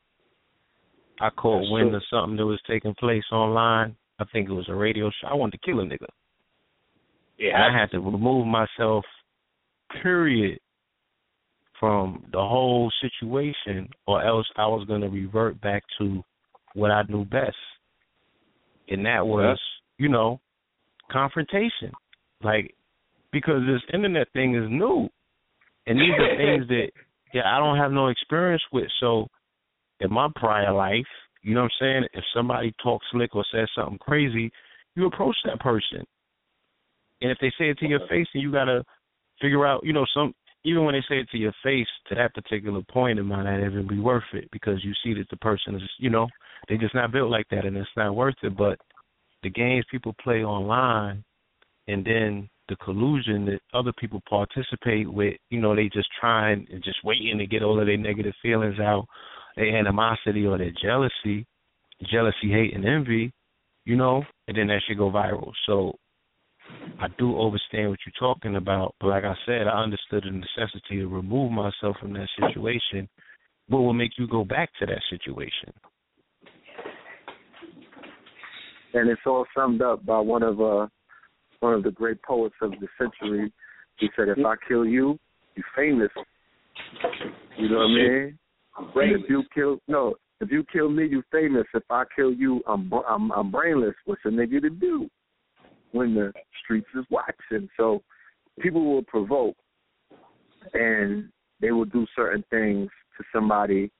[1.20, 1.96] I caught That's wind true.
[1.96, 3.96] of something that was taking place online.
[4.18, 5.28] I think it was a radio show.
[5.28, 6.06] I wanted to kill a nigga.
[7.38, 7.54] Yeah.
[7.54, 9.04] And I had to remove myself,
[10.02, 10.58] period,
[11.78, 16.22] from the whole situation, or else I was going to revert back to
[16.74, 17.56] what I knew best.
[18.88, 19.58] And that was,
[19.98, 20.40] you know,
[21.10, 21.92] confrontation.
[22.42, 22.74] Like,
[23.32, 25.08] because this internet thing is new.
[25.86, 26.88] And these are things that,
[27.34, 28.88] yeah, I don't have no experience with.
[29.00, 29.26] So,
[30.00, 31.06] in my prior life,
[31.42, 32.02] you know what I'm saying?
[32.12, 34.50] If somebody talks slick or says something crazy,
[34.94, 36.04] you approach that person.
[37.22, 38.84] And if they say it to your face, then you gotta
[39.40, 40.34] figure out, you know, some
[40.66, 43.64] even when they say it to your face, to that particular point, it might not
[43.64, 46.26] even be worth it because you see that the person is, you know,
[46.68, 48.56] they just not built like that, and it's not worth it.
[48.56, 48.76] But
[49.44, 51.22] the games people play online,
[51.86, 56.82] and then the collusion that other people participate with, you know, they just trying and
[56.82, 59.06] just waiting to get all of their negative feelings out,
[59.54, 61.46] their animosity or their jealousy,
[62.10, 63.32] jealousy, hate, and envy,
[63.84, 65.52] you know, and then that should go viral.
[65.64, 65.96] So
[67.00, 71.00] I do understand what you're talking about, but like I said, I understood the necessity
[71.00, 73.08] to remove myself from that situation.
[73.68, 75.72] What will make you go back to that situation?
[78.96, 80.86] and it's all summed up by one of uh
[81.60, 83.52] one of the great poets of the century.
[83.98, 85.18] He said, "If I kill you,
[85.54, 86.10] you're famous."
[87.58, 88.38] You know what I mean?
[88.76, 91.66] I'm And if you kill no, if you kill me, you're famous.
[91.74, 93.94] If I kill you, I'm I'm, I'm brainless.
[94.04, 95.08] What's a nigga to do
[95.96, 96.32] when the
[96.62, 97.68] streets is watching?
[97.76, 98.02] So
[98.60, 99.56] people will provoke,
[100.74, 101.28] and
[101.60, 103.90] they will do certain things to somebody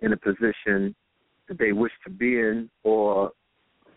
[0.00, 0.94] in a position
[1.48, 3.32] that they wish to be in, or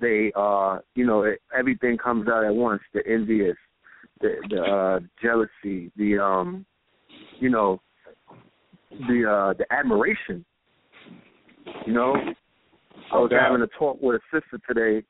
[0.01, 3.55] they uh you know it, everything comes out at once the envious
[4.19, 6.65] the the uh jealousy the um
[7.39, 7.79] you know
[9.07, 10.43] the uh the admiration
[11.85, 12.15] you know
[13.13, 15.05] i was having a talk with a sister today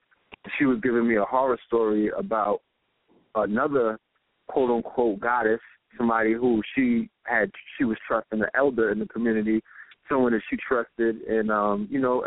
[0.57, 2.61] she was giving me a horror story about
[3.35, 3.99] another
[4.47, 5.59] quote unquote goddess
[5.97, 9.61] somebody who she had she was trusting the elder in the community
[10.09, 12.23] someone that she trusted and um you know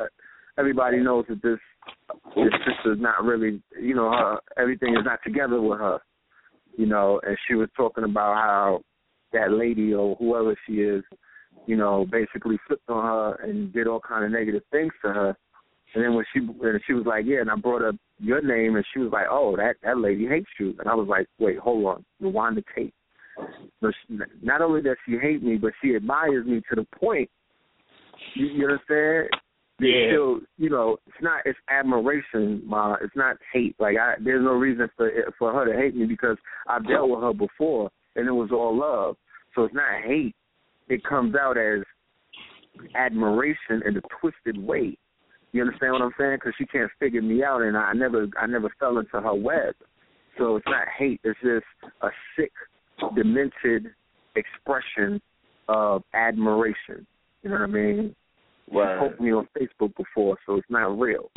[0.58, 1.58] everybody knows that this
[2.36, 5.98] this sister's not really, you know, her everything is not together with her,
[6.76, 7.20] you know.
[7.24, 8.80] And she was talking about how
[9.32, 11.02] that lady or whoever she is,
[11.66, 15.36] you know, basically flipped on her and did all kind of negative things to her.
[15.94, 18.76] And then when she and she was like, yeah, and I brought up your name,
[18.76, 20.74] and she was like, oh, that that lady hates you.
[20.78, 22.94] And I was like, wait, hold on, rewind the tape.
[23.80, 27.28] So she, not only does she hate me, but she admires me to the point.
[28.34, 29.28] You, you understand?
[29.80, 30.12] It's Yeah.
[30.12, 32.96] still, you know, it's not it's admiration, ma.
[33.00, 33.74] It's not hate.
[33.78, 36.36] Like I, there's no reason for for her to hate me because
[36.68, 39.16] I've dealt with her before and it was all love.
[39.54, 40.34] So it's not hate.
[40.88, 41.82] It comes out as
[42.94, 44.96] admiration in a twisted way.
[45.54, 46.38] You understand what I'm saying?
[46.38, 49.76] Because she can't figure me out, and I never, I never fell into her web.
[50.36, 51.20] So it's not hate.
[51.22, 51.64] It's just
[52.02, 52.50] a sick,
[53.14, 53.92] demented
[54.34, 55.22] expression
[55.68, 57.06] of admiration.
[57.44, 58.16] You know what I mean?
[58.68, 58.98] She Word.
[58.98, 61.30] poked me on Facebook before, so it's not real.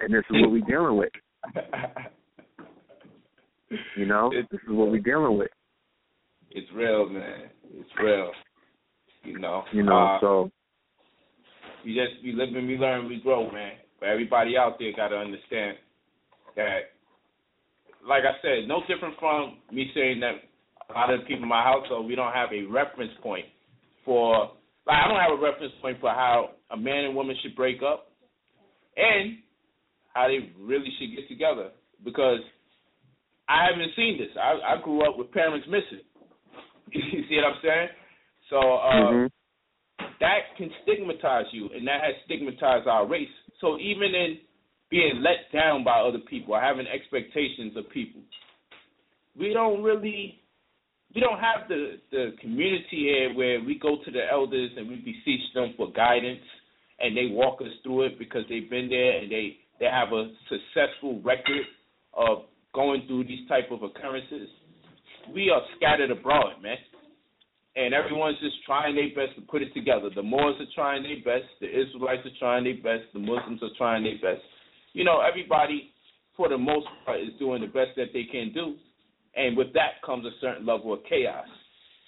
[0.00, 1.12] and this is what we're dealing with.
[3.96, 5.50] You know, It- this is what we're dealing with.
[6.50, 7.48] It's real, man.
[7.74, 8.32] It's real.
[9.24, 9.64] You know.
[9.72, 10.50] You know, Uh, so
[11.84, 13.72] we just we live and we learn, we grow, man.
[14.00, 15.76] But everybody out there got to understand
[16.56, 16.94] that,
[18.06, 20.34] like I said, no different from me saying that
[20.90, 23.46] a lot of people in my household we don't have a reference point
[24.04, 24.52] for.
[24.86, 27.82] Like I don't have a reference point for how a man and woman should break
[27.82, 28.10] up,
[28.96, 29.38] and
[30.14, 31.70] how they really should get together
[32.04, 32.40] because
[33.48, 34.34] I haven't seen this.
[34.36, 36.04] I I grew up with parents missing.
[36.92, 37.88] you see what I'm saying?
[38.50, 39.30] So uh, mhm.
[40.20, 43.28] that can stigmatize you, and that has stigmatized our race.
[43.60, 44.38] So even in
[44.90, 48.20] being let down by other people or having expectations of people,
[49.38, 50.40] we don't really,
[51.14, 54.96] we don't have the the community here where we go to the elders and we
[54.96, 56.44] beseech them for guidance,
[57.00, 60.30] and they walk us through it because they've been there and they they have a
[60.48, 61.64] successful record
[62.14, 62.44] of
[62.74, 64.48] going through these type of occurrences,
[65.34, 66.76] we are scattered abroad, man.
[67.78, 70.10] And everyone's just trying their best to put it together.
[70.12, 73.70] The Moors are trying their best, the Israelites are trying their best, the Muslims are
[73.78, 74.44] trying their best.
[74.94, 75.92] You know, everybody,
[76.36, 78.74] for the most part, is doing the best that they can do.
[79.36, 81.46] And with that comes a certain level of chaos.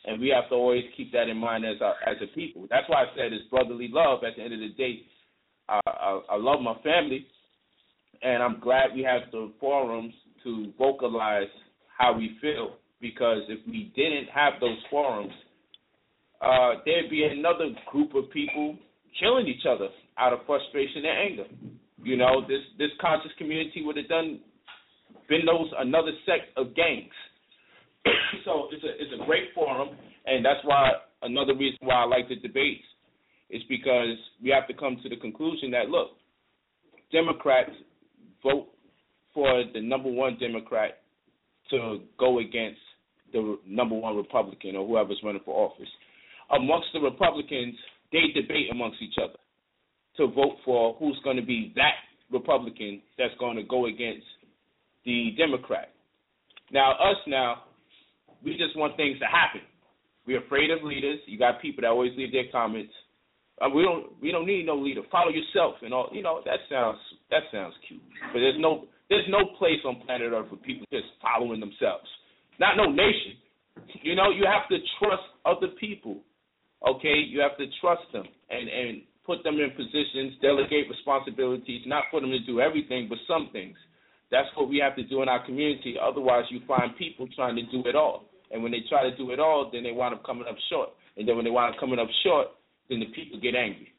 [0.06, 2.66] And we have to always keep that in mind as a, as a people.
[2.68, 4.24] That's why I said it's brotherly love.
[4.24, 5.02] At the end of the day,
[5.68, 7.28] I, I, I love my family,
[8.22, 11.52] and I'm glad we have the forums to vocalize
[11.96, 12.76] how we feel.
[13.00, 15.32] Because if we didn't have those forums,
[16.40, 18.76] uh, there'd be another group of people
[19.18, 19.88] killing each other
[20.18, 21.44] out of frustration and anger.
[22.02, 24.40] You know, this this conscious community would have done
[25.28, 27.12] been those another sect of gangs.
[28.44, 29.90] so it's a it's a great forum,
[30.26, 30.90] and that's why
[31.22, 32.84] another reason why I like the debates
[33.50, 36.12] is because we have to come to the conclusion that look,
[37.12, 37.72] Democrats
[38.42, 38.68] vote
[39.34, 41.02] for the number one Democrat
[41.70, 42.80] to go against
[43.32, 45.88] the number one Republican or whoever's running for office.
[46.52, 47.74] Amongst the Republicans,
[48.12, 49.38] they debate amongst each other
[50.16, 51.94] to vote for who's going to be that
[52.30, 54.26] Republican that's going to go against
[55.04, 55.90] the Democrat.
[56.72, 57.64] Now, us now,
[58.44, 59.60] we just want things to happen.
[60.26, 61.18] We're afraid of leaders.
[61.26, 62.92] You got people that always leave their comments.
[63.60, 65.02] Uh, we don't we don't need no leader.
[65.10, 66.08] Follow yourself and all.
[66.12, 66.98] You know that sounds
[67.30, 68.00] that sounds cute,
[68.32, 72.08] but there's no there's no place on planet Earth for people just following themselves.
[72.58, 73.36] Not no nation.
[74.02, 76.22] You know you have to trust other people.
[76.86, 82.04] Okay, you have to trust them and and put them in positions, delegate responsibilities, not
[82.10, 83.76] for them to do everything, but some things.
[84.30, 85.96] That's what we have to do in our community.
[86.00, 88.24] Otherwise, you find people trying to do it all.
[88.50, 90.90] And when they try to do it all, then they wind up coming up short.
[91.16, 92.48] And then when they wind up coming up short,
[92.88, 93.92] then the people get angry.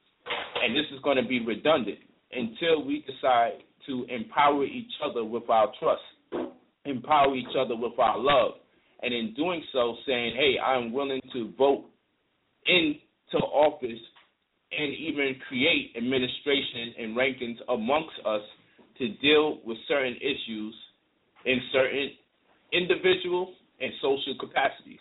[0.62, 2.00] And this is going to be redundant
[2.32, 6.50] until we decide to empower each other with our trust,
[6.86, 8.54] empower each other with our love.
[9.02, 11.86] And in doing so, saying, hey, I'm willing to vote
[12.68, 14.00] into office
[14.72, 18.42] and even create administration and rankings amongst us
[18.98, 20.74] to deal with certain issues
[21.46, 22.12] in certain
[22.72, 25.00] individual and social capacities.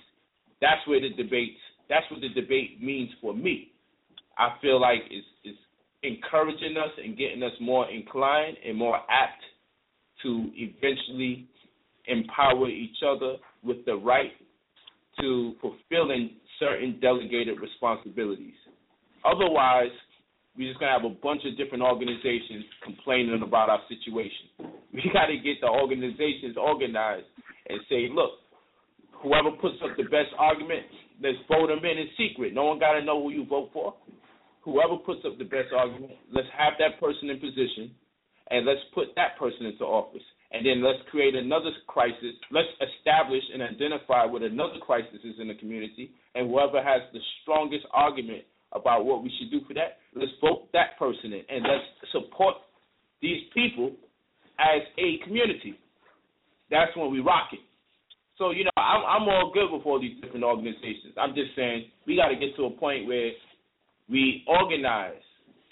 [0.61, 1.61] That's where the debates.
[1.89, 3.73] That's what the debate means for me.
[4.39, 5.59] I feel like it's, it's
[6.03, 9.43] encouraging us and getting us more inclined and more apt
[10.23, 11.47] to eventually
[12.07, 14.33] empower each other with the right
[15.21, 16.31] to fulfilling
[16.61, 18.55] certain delegated responsibilities.
[19.25, 19.91] Otherwise,
[20.57, 24.47] we're just gonna have a bunch of different organizations complaining about our situation.
[24.93, 27.31] We got to get the organizations organized
[27.69, 28.43] and say, look,
[29.23, 30.83] whoever puts up the best argument,
[31.23, 32.53] let's vote them in in secret.
[32.53, 33.95] No one got to know who you vote for.
[34.63, 37.95] Whoever puts up the best argument, let's have that person in position,
[38.51, 40.27] and let's put that person into office.
[40.53, 42.35] And then let's create another crisis.
[42.51, 47.21] Let's establish and identify what another crisis is in the community, and whoever has the
[47.43, 49.99] strongest argument about what we should do for that.
[50.15, 52.57] Let's vote that person in and let's support
[53.23, 53.93] these people
[54.59, 55.79] as a community.
[56.71, 57.61] That's when we rock it.
[58.39, 61.15] So, you know, I'm, I'm all good with all these different organizations.
[61.21, 63.31] I'm just saying we got to get to a point where
[64.09, 65.23] we organize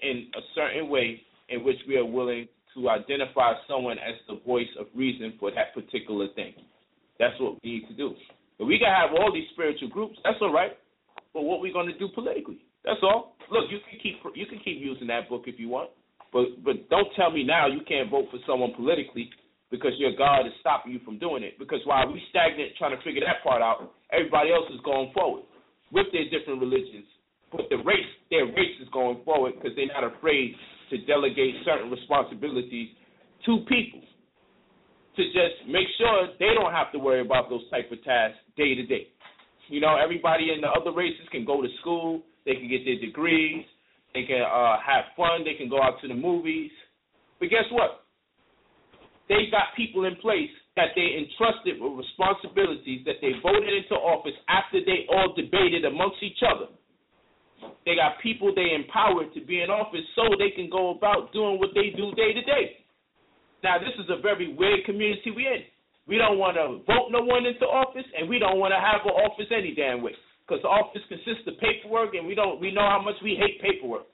[0.03, 2.47] in a certain way in which we are willing
[2.79, 6.55] to identify someone as the voice of reason for that particular thing.
[7.19, 8.15] That's what we need to do.
[8.59, 10.19] But we can have all these spiritual groups.
[10.25, 10.73] That's all right.
[11.35, 12.59] But what we going to do politically?
[12.85, 13.35] That's all.
[13.51, 15.91] Look, you can keep you can keep using that book if you want,
[16.33, 19.31] but but don't tell me now you can't vote for someone politically
[19.71, 21.59] because your God is stopping you from doing it.
[21.59, 25.45] Because while we stagnant trying to figure that part out, everybody else is going forward
[25.93, 27.05] with their different religions.
[27.51, 30.55] But the race, their race is going forward because they're not afraid
[30.91, 32.89] to delegate certain responsibilities
[33.47, 34.01] to people
[35.17, 38.75] to just make sure they don't have to worry about those type of tasks day
[38.75, 39.09] to day.
[39.69, 42.99] You know, everybody in the other races can go to school, they can get their
[42.99, 43.65] degrees.
[44.15, 45.45] They can uh, have fun.
[45.45, 46.71] They can go out to the movies.
[47.39, 48.09] But guess what?
[49.29, 54.33] They got people in place that they entrusted with responsibilities that they voted into office
[54.49, 56.73] after they all debated amongst each other.
[57.85, 61.59] They got people they empowered to be in office so they can go about doing
[61.59, 62.85] what they do day to day.
[63.65, 65.63] Now, this is a very weird community we're in.
[66.07, 69.05] We don't want to vote no one into office, and we don't want to have
[69.05, 70.15] an office any damn way
[70.49, 74.07] because office consists of paperwork, and we don't we know how much we hate paperwork.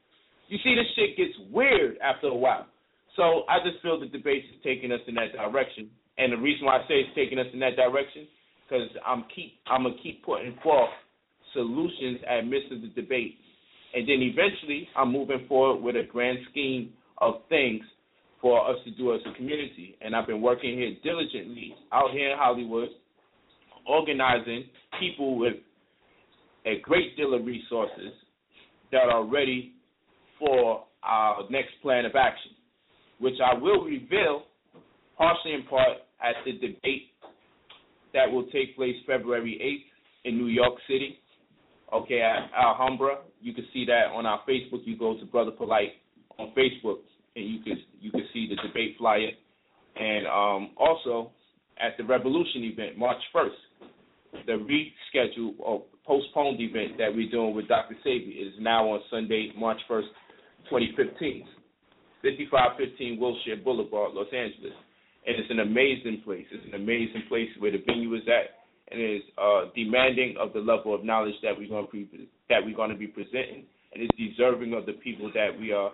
[0.49, 2.67] You see, this shit gets weird after a while.
[3.17, 5.89] So I just feel the debate is taking us in that direction,
[6.19, 8.27] and the reason why I say it's taking us in that direction,
[8.67, 10.91] because I'm keep I'm gonna keep putting forth
[11.55, 13.37] solutions amidst of the debate,
[13.95, 17.83] and then eventually I'm moving forward with a grand scheme of things
[18.43, 19.97] for us to do as a community.
[20.03, 22.89] And I've been working here diligently out here in Hollywood,
[23.89, 24.65] organizing
[25.01, 25.55] people with
[26.67, 28.13] a great deal of resources
[28.93, 29.73] that are ready
[30.39, 32.53] for our next plan of action,
[33.19, 34.43] which I will reveal
[35.17, 37.09] partially in part at the debate
[38.13, 41.19] that will take place February 8th in New York City.
[41.93, 43.19] Okay, at Alhambra.
[43.41, 44.81] You can see that on our Facebook.
[44.85, 45.93] You go to Brother Polite
[46.39, 46.99] on Facebook,
[47.37, 49.31] and you can you can see the debate flyer.
[49.97, 51.31] And um, also
[51.79, 57.69] at the Revolution event, March 1st, the rescheduled or postponed event that we're doing with
[57.69, 57.97] Dr.
[58.05, 60.09] Sebi is now on Sunday, March 1st,
[60.71, 61.47] 2015.
[62.23, 64.73] 5515 Wilshire Boulevard, Los Angeles.
[65.27, 66.47] And it's an amazing place.
[66.51, 70.59] It's an amazing place where the venue is at, and is uh, demanding of the
[70.59, 74.03] level of knowledge that we're going to be that we're going to be presenting, and
[74.03, 75.91] it's deserving of the people that we are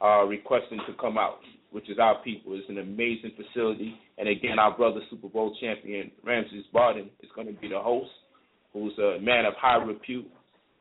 [0.00, 1.38] uh, requesting to come out,
[1.70, 2.54] which is our people.
[2.54, 7.46] It's an amazing facility, and again, our brother Super Bowl champion Ramses Barden is going
[7.46, 8.10] to be the host,
[8.72, 10.30] who's a man of high repute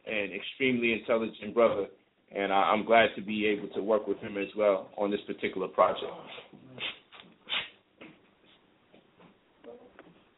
[0.06, 1.86] and extremely intelligent brother,
[2.36, 5.22] and I, I'm glad to be able to work with him as well on this
[5.26, 6.12] particular project.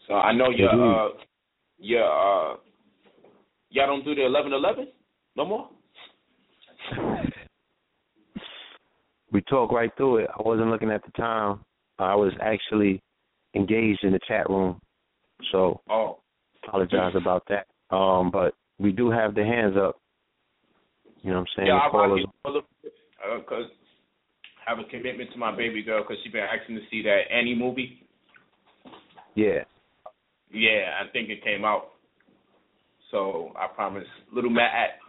[0.10, 1.10] So I know you uh
[1.77, 2.56] you uh
[3.69, 4.88] y'all don't do the eleven eleven
[5.38, 5.69] no more?
[9.31, 10.30] We talked right through it.
[10.38, 11.60] I wasn't looking at the time.
[11.99, 12.99] I was actually
[13.53, 14.81] engaged in the chat room.
[15.52, 16.18] So oh.
[16.64, 17.68] apologize about that.
[17.95, 19.98] Um, but we do have the hands up.
[21.22, 21.68] You know what I'm saying?
[21.68, 22.61] Yeah, I callers- to
[23.38, 23.65] because
[24.65, 27.31] I have a commitment to my baby girl because she's been asking to see that
[27.31, 28.02] Annie movie.
[29.36, 29.60] yeah.
[30.52, 31.90] Yeah, I think it came out.
[33.12, 35.00] So I promise, little Matt,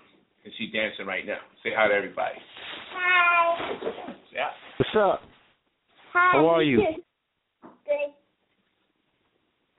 [0.45, 1.39] and she's dancing right now.
[1.63, 2.37] Say hi to everybody.
[2.95, 3.73] Hi.
[4.33, 4.51] Yeah.
[4.79, 5.23] What's up?
[6.13, 6.33] Hi.
[6.33, 6.79] How are you?
[6.79, 7.05] Good.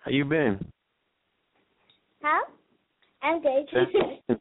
[0.04, 0.64] How you been?
[2.24, 2.46] Huh?
[3.24, 3.66] I'm good.
[3.72, 4.40] Yep.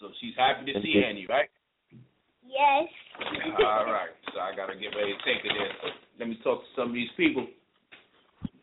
[0.00, 1.48] So she's happy to see Annie, right?
[2.54, 2.88] Yes.
[3.58, 4.14] All right.
[4.32, 5.72] So I gotta get ready to take it there.
[5.82, 7.46] So let me talk to some of these people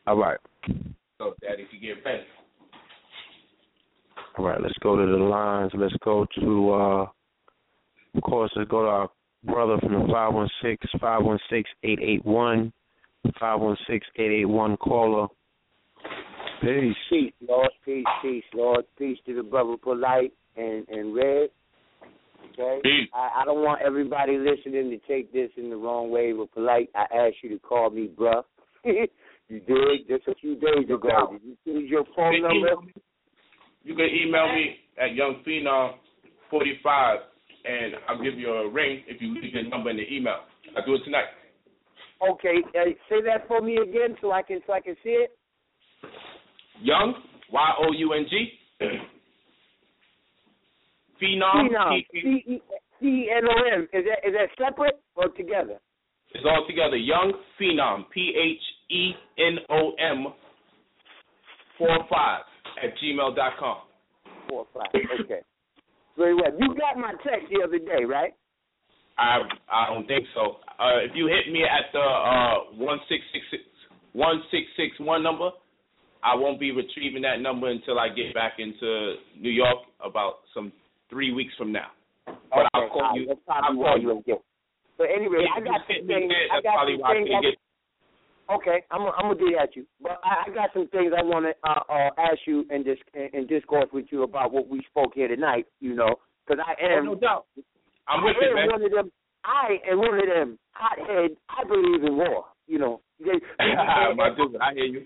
[0.08, 0.40] All right.
[1.18, 2.24] so Daddy can get ready.
[4.38, 5.72] All right, let's go to the lines.
[5.76, 7.06] Let's go to uh
[8.16, 9.10] of course let's go to our
[9.44, 12.72] brother from the five one six five one six eight eight one
[13.40, 15.28] five one six eight eight one caller.
[16.62, 16.96] Peace.
[17.10, 17.70] Peace, Lord.
[17.84, 18.86] Peace, peace, Lord.
[18.98, 21.50] Peace to the brother Polite and, and Red.
[22.60, 23.08] Okay?
[23.14, 26.34] I, I don't want everybody listening to take this in the wrong way.
[26.34, 28.44] But Polite, I asked you to call me bruh.
[28.84, 29.08] you
[29.50, 31.32] did just a few days ago.
[31.32, 32.56] Did you choose your phone You number?
[32.58, 32.84] email
[33.84, 35.94] You can email me at Young Phenom
[36.50, 37.20] forty five
[37.64, 40.42] and I'll give you a ring if you leave your number in the email.
[40.76, 41.26] I'll do it tonight.
[42.30, 45.32] Okay, uh, say that for me again so I can so I can see it.
[46.82, 47.14] Young,
[47.52, 48.50] Y O U N G.
[51.22, 52.02] Phenom, Phenom.
[52.12, 52.62] P- C E
[53.00, 53.88] C E N O M.
[53.94, 55.80] Is that is that separate or together?
[56.34, 56.96] It's all together.
[56.96, 60.28] Young Phenom, P H E N O M,
[61.78, 62.42] four five
[62.84, 63.78] at gmail dot com.
[64.50, 64.88] Four five.
[64.94, 65.42] Okay.
[66.18, 66.52] Very well.
[66.60, 68.34] You got my text the other day, right?
[69.18, 69.40] I
[69.72, 70.58] I don't think so.
[70.80, 73.64] Uh, if you hit me at the uh one six six six
[74.14, 75.52] one six six one number,
[76.24, 80.72] I won't be retrieving that number until I get back into New York about some
[81.12, 81.92] three weeks from now.
[82.26, 83.30] But I'll Okay, call all you.
[83.48, 84.38] I'll I'll call you again.
[84.98, 86.34] But anyway, Yeah, I got just some me things.
[86.52, 87.30] I got probably some I things.
[87.36, 87.60] I, get-
[88.56, 89.86] okay, I'm gonna- I'm gonna do that you.
[90.02, 92.98] But I, I got some things I want to uh, uh, ask you and dis
[93.14, 95.66] and discourse with you about what we spoke here tonight.
[95.80, 96.16] You know,
[96.48, 97.08] because I am.
[97.10, 97.46] Oh, no doubt.
[98.08, 98.68] I'm I with it, am man.
[98.72, 99.12] one of them.
[99.44, 101.32] I am one of them hothead.
[101.50, 102.46] I believe in war.
[102.68, 103.02] You know.
[103.22, 105.06] They- My dude, I hear you.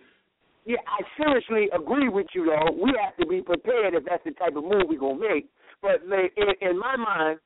[0.66, 2.72] yeah, I seriously agree with you, though.
[2.74, 5.48] We have to be prepared if that's the type of move we're gonna make.
[5.86, 7.40] But man, in, in my mind,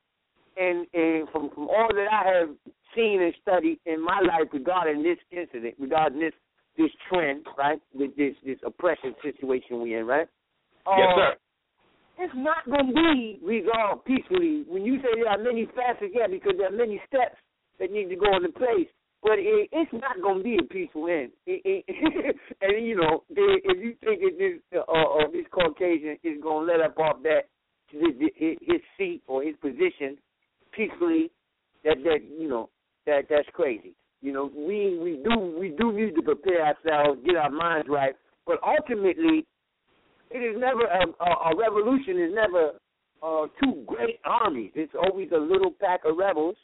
[0.56, 2.48] and, and from from all that I have
[2.96, 6.32] seen and studied in my life regarding this incident, regarding this
[6.78, 10.26] this trend, right, with this this oppression situation we're in, right?
[10.86, 11.34] Yes, Uh, sir.
[12.22, 14.64] It's not gonna be resolved peacefully.
[14.66, 17.36] When you say there are many facets, yeah, because there are many steps
[17.78, 18.88] that need to go into place.
[19.22, 21.32] But it, it's not going to be a peaceful end.
[21.44, 26.16] It, it, and you know, they, if you think that this uh, uh, this Caucasian
[26.24, 27.52] is going to let up off that
[27.90, 30.16] his, seat or his position
[30.72, 31.30] peacefully,
[31.84, 32.70] that that you know
[33.06, 33.94] that that's crazy.
[34.22, 38.14] You know, we we do we do need to prepare ourselves, get our minds right.
[38.46, 39.46] But ultimately,
[40.30, 42.72] it is never a, a, a revolution is never
[43.22, 44.72] uh, two great armies.
[44.74, 46.56] It's always a little pack of rebels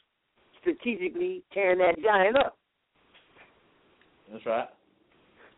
[0.59, 2.57] strategically tearing that giant up.
[4.31, 4.67] That's right.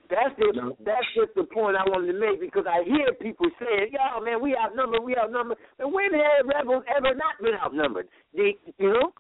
[0.10, 3.94] That's just that's just the point I wanted to make because I hear people saying,
[3.94, 8.08] "Yo, man, we outnumbered, we outnumbered." And when have rebels ever not been outnumbered?
[8.34, 9.14] They, you know,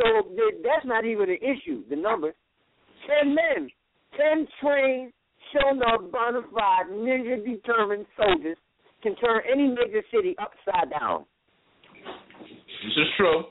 [0.00, 1.84] so they, that's not even an issue.
[1.90, 2.32] The numbers:
[3.04, 3.68] ten men,
[4.16, 5.12] ten trained,
[5.52, 8.56] shown up, bona fide, ninja determined soldiers
[9.02, 11.24] can turn any major city upside down.
[12.00, 13.44] This is true.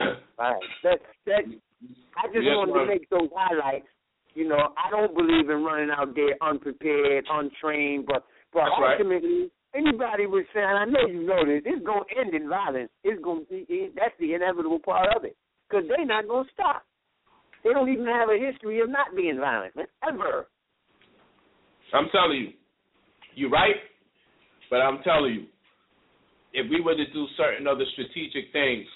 [0.00, 0.62] All right.
[0.82, 1.44] That that
[2.18, 3.86] I just Yes, wanted to make those highlights.
[4.34, 8.92] You know, I don't believe in running out there unprepared, untrained, but but That's right.
[9.00, 12.90] ultimately anybody was saying, I know you know this, it's gonna end in violence.
[13.04, 15.36] It's gonna be that's the inevitable part of it.
[15.68, 16.84] Because they're not gonna stop.
[17.64, 19.74] They don't even have a history of not being violent,
[20.06, 20.48] ever.
[21.94, 22.48] I'm telling you,
[23.34, 23.76] you're right,
[24.70, 25.46] but I'm telling you,
[26.52, 28.86] if we were to do certain other strategic things,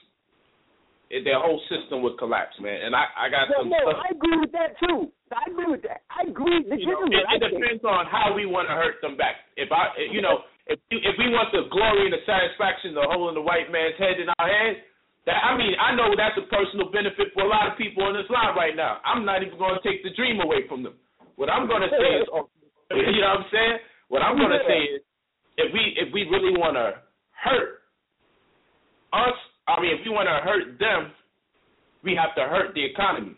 [1.10, 2.82] it, their whole system would collapse, man.
[2.82, 4.02] And I, I got No, some no, stuff.
[4.02, 5.10] I agree with that too.
[5.30, 6.02] I agree with that.
[6.10, 6.62] I agree.
[6.66, 7.54] This You know, it, it think.
[7.58, 9.46] depends on how we want to hurt them back.
[9.58, 13.30] If I, you know, if if we want the glory and the satisfaction, the hole
[13.30, 14.82] in the white man's head in our head,
[15.26, 18.14] that I mean, I know that's a personal benefit for a lot of people on
[18.14, 18.98] this line right now.
[19.06, 20.94] I'm not even going to take the dream away from them.
[21.38, 22.26] What I'm going to say is,
[23.14, 23.76] you know what I'm saying?
[24.10, 25.00] What I'm going to say is,
[25.58, 27.02] if we if we really want to
[27.34, 27.82] hurt
[29.14, 31.12] us, I mean, if we want to hurt them,
[32.04, 33.34] we have to hurt the economy.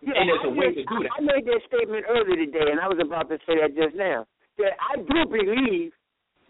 [0.00, 1.10] Yeah, and there's I a way made- to do that.
[1.18, 4.26] I made that statement earlier today, and I was about to say that just now.
[4.58, 5.92] That I do believe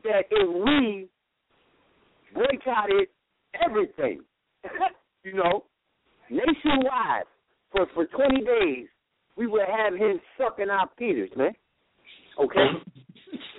[0.05, 1.09] that if we
[2.35, 3.09] boycotted
[3.65, 4.21] everything,
[5.25, 5.65] you know,
[6.31, 7.25] nationwide
[7.73, 8.87] for for 20 days,
[9.37, 11.53] we would have him sucking our peters, man.
[12.39, 12.67] Okay.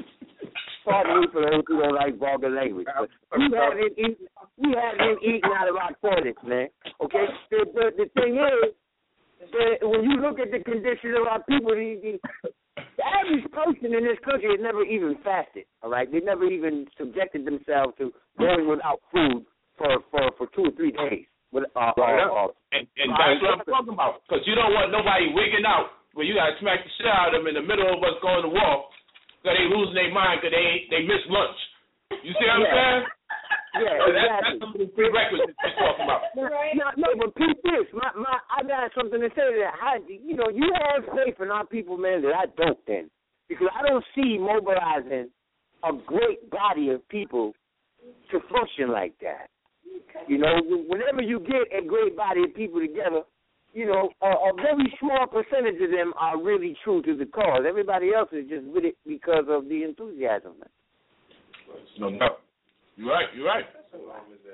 [0.89, 2.87] Pardon me for those who don't like vulgar language,
[3.29, 6.67] but we have him eating, we have him eating out of our toilets, man.
[7.01, 7.25] Okay.
[7.51, 8.73] The the, the thing is,
[9.53, 12.13] that when you look at the condition of our people, the, the,
[12.97, 15.63] the average person in this country has never even fasted.
[15.81, 19.45] All right, they never even subjected themselves to going without food
[19.77, 21.25] for for for two or three days.
[21.51, 22.21] With uh, Right.
[22.21, 24.21] uh, uh, And, and that's what I'm talking about.
[24.27, 27.33] Because you don't want nobody wigging out where you got to smack the shit out
[27.33, 28.85] of them in the middle of us going to war
[29.39, 31.59] because they losing their mind because they they miss lunch.
[32.23, 32.75] You see what I'm Yeah.
[32.75, 33.03] saying?
[33.69, 34.49] Yeah, So that's, exactly.
[34.49, 36.21] that's some of the prerequisites we're talking about.
[36.35, 37.85] No, no, but peep this.
[37.93, 39.75] My, my, I got something to say to that.
[39.81, 42.77] I, you know, you have faith in our people, man, that I don't.
[42.87, 43.09] Then,
[43.47, 45.29] because I don't see mobilizing
[45.83, 47.53] a great body of people
[48.31, 49.49] to function like that.
[50.27, 50.53] You know,
[50.87, 53.21] whenever you get a great body of people together,
[53.73, 57.63] you know, a, a very small percentage of them are really true to the cause.
[57.67, 60.53] Everybody else is just with it because of the enthusiasm.
[61.99, 62.39] No doubt.
[62.95, 63.27] You're right.
[63.35, 63.65] You're right.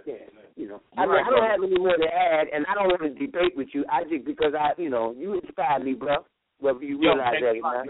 [0.06, 0.14] Yeah,
[0.56, 3.02] you know, I, mean, I don't have any more to add, and I don't want
[3.02, 3.84] to debate with you.
[3.92, 6.18] I just because I, you know, you inspired me, bro.
[6.60, 7.88] Whether you Yo, realize thank that or not.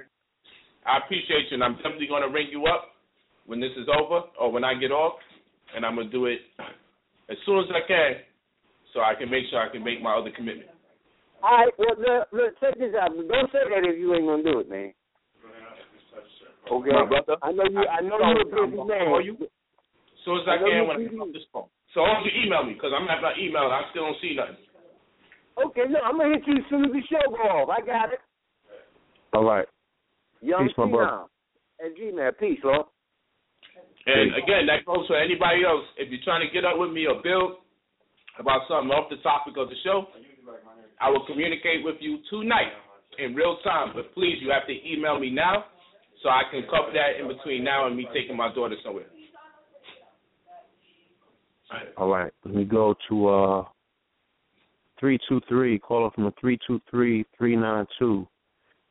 [0.85, 2.95] I appreciate you, and I'm definitely going to ring you up
[3.45, 5.19] when this is over or when I get off,
[5.75, 6.39] and I'm going to do it
[7.29, 8.11] as soon as I can
[8.93, 10.69] so I can make sure I can make my other commitment.
[11.45, 13.13] All right, well, look, look, check this out.
[13.13, 14.89] Don't say that if you ain't gonna do it, man.
[16.65, 17.85] Okay, My brother, I know you.
[17.85, 19.05] I know you're a busy I'll man.
[19.13, 21.13] call you as as I, I can when I busy.
[21.13, 21.69] get off this phone.
[21.93, 23.69] So I want you to email me because I'm not going to email.
[23.69, 24.57] I still don't see nothing.
[25.69, 27.69] Okay, no, I'm gonna hit you as soon as the show go off.
[27.69, 28.19] I got it.
[29.37, 29.69] All right.
[30.41, 31.29] Young Peace, my brother.
[31.77, 32.31] Phenom at Gmail.
[32.41, 32.89] Peace, Lord.
[34.09, 35.85] And again, that goes for anybody else.
[36.01, 37.61] If you're trying to get up with me or build
[38.41, 40.09] about something off the topic of the show,
[41.01, 42.71] I will communicate with you tonight
[43.19, 43.91] in real time.
[43.93, 45.65] But please, you have to email me now
[46.23, 49.05] so I can cover that in between now and me taking my daughter somewhere.
[51.97, 52.31] All right.
[52.43, 53.63] Let me go to uh
[54.99, 55.79] three two three.
[55.79, 58.27] Caller from the three two three three nine two.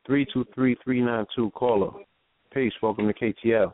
[0.05, 1.51] Three two three three nine two.
[1.51, 1.91] Caller.
[2.53, 2.73] Peace.
[2.81, 3.73] Welcome to KTL.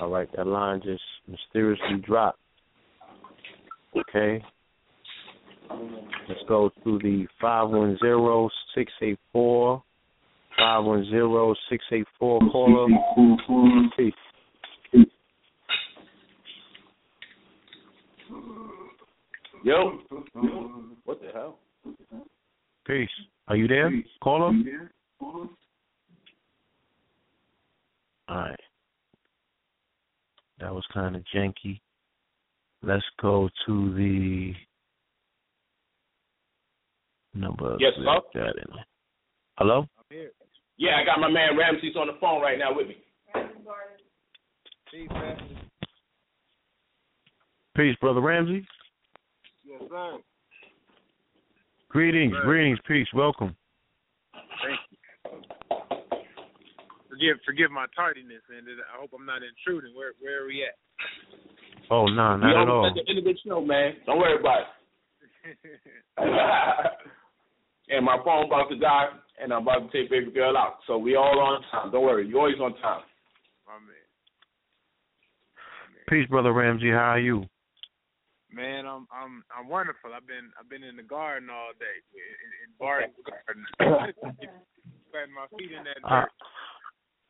[0.00, 0.28] All right.
[0.36, 2.38] That line just mysteriously dropped.
[3.96, 4.42] Okay.
[6.28, 9.82] Let's go to the five one zero six eight four.
[10.58, 12.86] Five one zero six eight four caller.
[13.96, 14.14] Peace.
[19.64, 19.98] Yo.
[21.04, 21.58] What the hell?
[22.86, 23.08] Peace.
[23.48, 23.90] Are you there?
[24.22, 24.52] Caller?
[28.30, 28.60] Alright.
[30.60, 31.80] That was kind of janky.
[32.82, 34.54] Let's go to the
[37.34, 37.76] number.
[37.80, 38.20] Yes, hello?
[38.34, 38.78] That in.
[39.58, 39.86] Hello?
[40.76, 42.96] Yeah, I got my man Ramses on the phone right now with me.
[44.92, 45.36] Peace, man.
[47.76, 48.66] Peace, brother Ramsey.
[49.64, 50.18] Yes, sir.
[51.88, 52.44] Greetings, Right.
[52.44, 53.56] greetings, peace, welcome.
[54.62, 54.98] Thank you.
[57.08, 59.94] Forgive, forgive my tardiness, and I hope I'm not intruding.
[59.96, 60.76] Where, where are we at?
[61.90, 62.86] Oh no, we not at all.
[62.86, 63.94] at the end of the show, man.
[64.06, 64.66] Don't worry about it.
[67.88, 69.06] and my phone about to die,
[69.40, 70.78] and I'm about to take baby girl out.
[70.86, 71.90] So we all on time.
[71.92, 72.26] Don't worry.
[72.26, 73.02] You're always on time.
[73.66, 73.96] My man.
[76.08, 76.90] Peace, brother Ramsey.
[76.90, 77.44] How are you?
[78.52, 80.10] Man, I'm I'm I'm wonderful.
[80.16, 83.64] I've been I've been in the garden all day, in, in Barden's garden,
[85.12, 86.32] planting my feet in that Uh, dirt.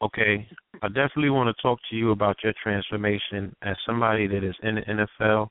[0.03, 0.49] Okay,
[0.83, 4.77] I definitely want to talk to you about your transformation as somebody that is in
[4.77, 5.49] the NFL.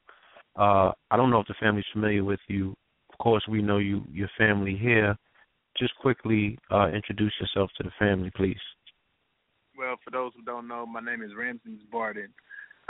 [0.55, 2.75] Uh, I don't know if the family's familiar with you.
[3.11, 5.15] Of course, we know you, your family here.
[5.77, 8.57] Just quickly uh, introduce yourself to the family, please.
[9.77, 12.33] Well, for those who don't know, my name is Ramses Barden.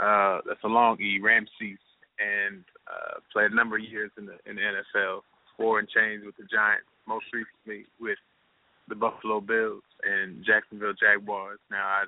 [0.00, 1.78] Uh, that's a long E, Ramses,
[2.18, 5.20] and uh, played a number of years in the in the NFL.
[5.56, 8.18] Four and change with the Giants, most recently with
[8.88, 11.60] the Buffalo Bills and Jacksonville Jaguars.
[11.70, 12.04] Now, I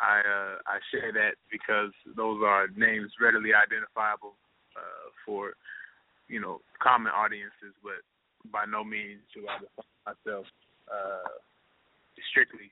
[0.00, 4.34] I uh, I share that because those are names readily identifiable
[4.76, 5.54] uh, for
[6.28, 8.00] you know common audiences, but
[8.52, 10.46] by no means do I define myself
[10.88, 11.28] uh,
[12.30, 12.70] strictly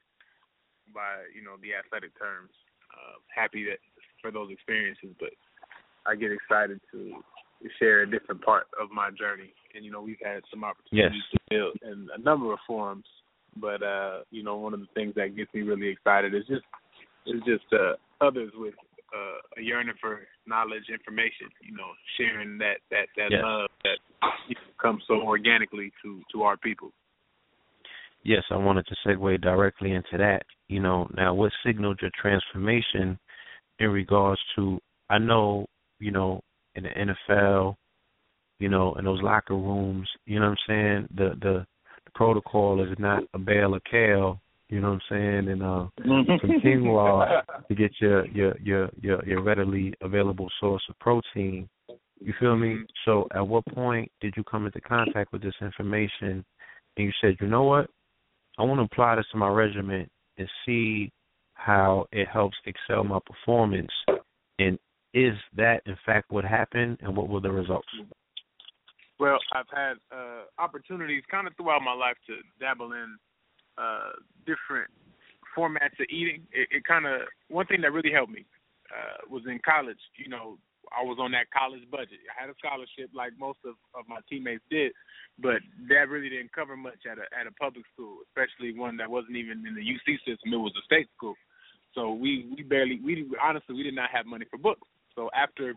[0.92, 2.50] by you know the athletic terms.
[2.94, 3.82] Uh, happy that
[4.22, 5.34] for those experiences, but
[6.06, 7.18] I get excited to
[7.78, 9.52] share a different part of my journey.
[9.74, 11.32] And you know we've had some opportunities Yes.
[11.32, 13.06] to build in a number of forums,
[13.56, 16.64] but uh, you know one of the things that gets me really excited is just
[17.26, 18.74] is just uh, others with
[19.14, 21.48] uh, a yearning for knowledge, information.
[21.62, 23.42] You know, sharing that that that Yes.
[23.42, 23.98] love that
[24.48, 26.90] you know, comes so organically to to our people.
[28.22, 30.42] Yes, I wanted to segue directly into that.
[30.68, 33.18] You know, now what signaled your transformation
[33.78, 35.66] in regards to I know,
[36.00, 36.40] you know,
[36.74, 37.76] in the NFL,
[38.58, 41.08] you know, in those locker rooms, you know what I'm saying?
[41.14, 41.66] The the, the
[42.14, 45.86] protocol is not a bale of kale, you know what I'm saying, and uh
[46.40, 51.68] some quinoa to get your your your your your readily available source of protein.
[52.20, 52.78] You feel me?
[53.04, 56.44] So at what point did you come into contact with this information
[56.96, 57.90] and you said, you know what?
[58.58, 61.10] I want to apply this to my regimen and see
[61.54, 63.90] how it helps excel my performance.
[64.58, 64.78] And
[65.12, 67.88] is that in fact what happened and what were the results?
[69.18, 73.16] Well, I've had uh, opportunities kind of throughout my life to dabble in
[73.78, 74.90] uh, different
[75.56, 76.42] formats of eating.
[76.52, 78.44] It, it kind of one thing that really helped me
[78.90, 80.00] uh, was in college.
[80.18, 80.58] You know,
[80.90, 82.22] I was on that college budget.
[82.26, 84.92] I had a scholarship like most of, of my teammates did,
[85.38, 89.10] but that really didn't cover much at a at a public school, especially one that
[89.10, 90.52] wasn't even in the UC system.
[90.52, 91.34] It was a state school,
[91.94, 94.86] so we we barely we honestly we did not have money for books.
[95.14, 95.74] So after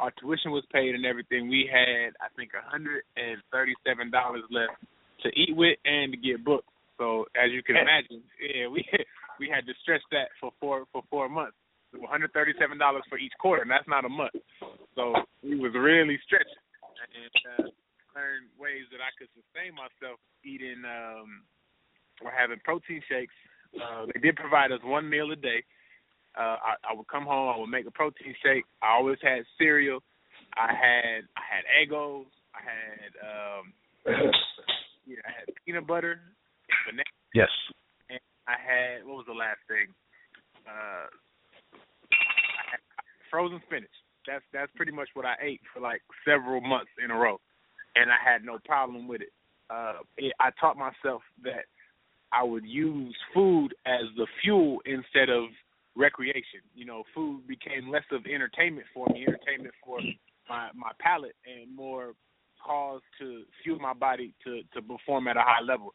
[0.00, 4.10] our tuition was paid and everything, we had I think a hundred and thirty seven
[4.10, 4.80] dollars left
[5.22, 6.66] to eat with and to get books.
[6.96, 8.80] So as you can imagine, yeah, we
[9.38, 11.56] we had to stretch that for four for four months.
[11.92, 14.36] One hundred thirty seven dollars for each quarter, and that's not a month.
[14.96, 15.12] So
[15.44, 16.64] we was really stretching
[17.00, 17.68] and uh,
[18.16, 21.44] learned ways that I could sustain myself eating um
[22.24, 23.34] or having protein shakes.
[23.76, 25.64] Uh, they did provide us one meal a day.
[26.38, 28.64] Uh, I, I would come home, I would make a protein shake.
[28.82, 30.00] I always had cereal.
[30.56, 32.26] I had I had Eggos.
[32.54, 33.72] I had um
[35.06, 36.20] yeah, I had peanut butter,
[36.86, 37.48] banana, Yes.
[38.08, 39.92] and I had what was the last thing?
[40.66, 41.06] Uh,
[41.72, 42.80] I had
[43.30, 43.90] frozen spinach.
[44.26, 47.40] That's that's pretty much what I ate for like several months in a row,
[47.96, 49.32] and I had no problem with it.
[49.68, 51.66] Uh, it I taught myself that
[52.32, 55.44] I would use food as the fuel instead of
[56.00, 56.64] recreation.
[56.74, 60.00] You know, food became less of entertainment for me, entertainment for
[60.48, 62.14] my my palate, and more
[62.64, 65.92] cause to fuel my body to to perform at a high level.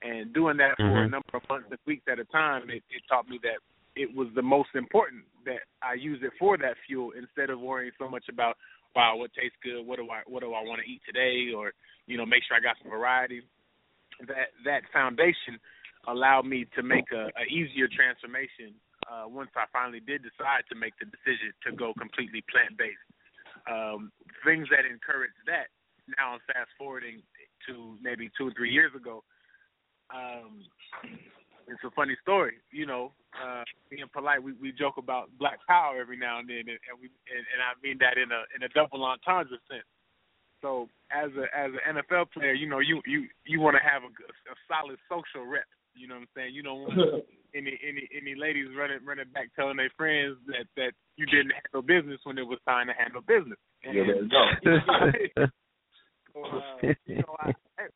[0.00, 1.10] And doing that for a Mhm.
[1.10, 3.58] number of months and weeks at a time, it, it taught me that
[3.96, 7.92] it was the most important that I use it for that fuel instead of worrying
[7.98, 8.56] so much about
[8.94, 11.72] wow what tastes good, what do I what do I want to eat today, or
[12.06, 13.42] you know make sure I got some variety.
[14.26, 15.58] That that foundation
[16.06, 18.74] allowed me to make a, a easier transformation
[19.08, 23.00] uh, once I finally did decide to make the decision to go completely plant based.
[23.64, 24.12] Um,
[24.44, 25.72] things that encouraged that.
[26.16, 27.20] Now I'm fast forwarding
[27.68, 29.24] to maybe two or three years ago.
[30.08, 30.64] Um,
[31.68, 33.12] it's a funny story, you know.
[33.36, 36.96] Uh, being polite, we we joke about black power every now and then, and, and
[36.96, 39.84] we and, and I mean that in a in a double entendre sense.
[40.62, 44.02] So as a as an NFL player, you know, you you you want to have
[44.02, 45.68] a, a solid social rep.
[45.94, 46.54] You know what I'm saying?
[46.54, 50.92] You don't want any any any ladies running running back telling their friends that that
[51.16, 53.58] you didn't handle business when it was time to handle business.
[53.84, 55.46] And, Yeah, there you go.
[56.34, 57.86] so, uh, you know, I, I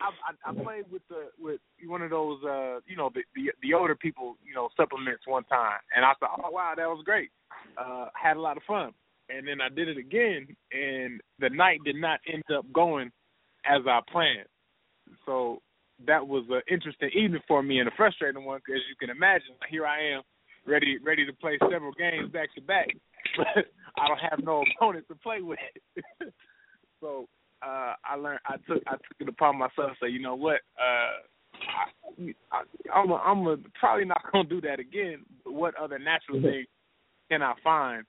[0.00, 3.74] I I played with the with one of those uh you know the the, the
[3.74, 7.30] older people you know supplements one time, and I thought oh wow that was great.
[7.76, 8.92] Uh, had a lot of fun,
[9.28, 13.10] and then I did it again, and the night did not end up going
[13.64, 14.48] as I planned.
[15.26, 15.60] So
[16.06, 19.54] that was an interesting evening for me and a frustrating one, because you can imagine,
[19.68, 20.22] here I am,
[20.66, 22.88] ready ready to play several games back to back,
[23.36, 23.66] but
[23.98, 25.58] I don't have no opponent to play with.
[27.00, 27.26] so
[27.62, 30.60] uh, I learned, I took I took it upon myself to say, you know what,
[30.78, 31.20] uh,
[31.68, 32.62] I, I,
[32.94, 35.24] I'm a, I'm a, probably not gonna do that again.
[35.44, 36.64] But what other natural thing
[37.30, 38.04] can I find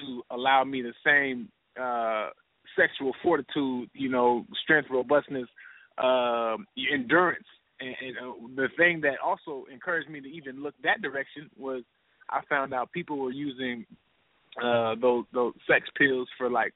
[0.00, 1.48] to allow me the same
[1.80, 2.30] uh,
[2.76, 5.48] sexual fortitude, you know, strength, robustness,
[5.98, 7.46] um, endurance.
[7.80, 11.82] And, and uh, the thing that also encouraged me to even look that direction was
[12.30, 13.84] I found out people were using
[14.62, 16.72] uh, those those sex pills for like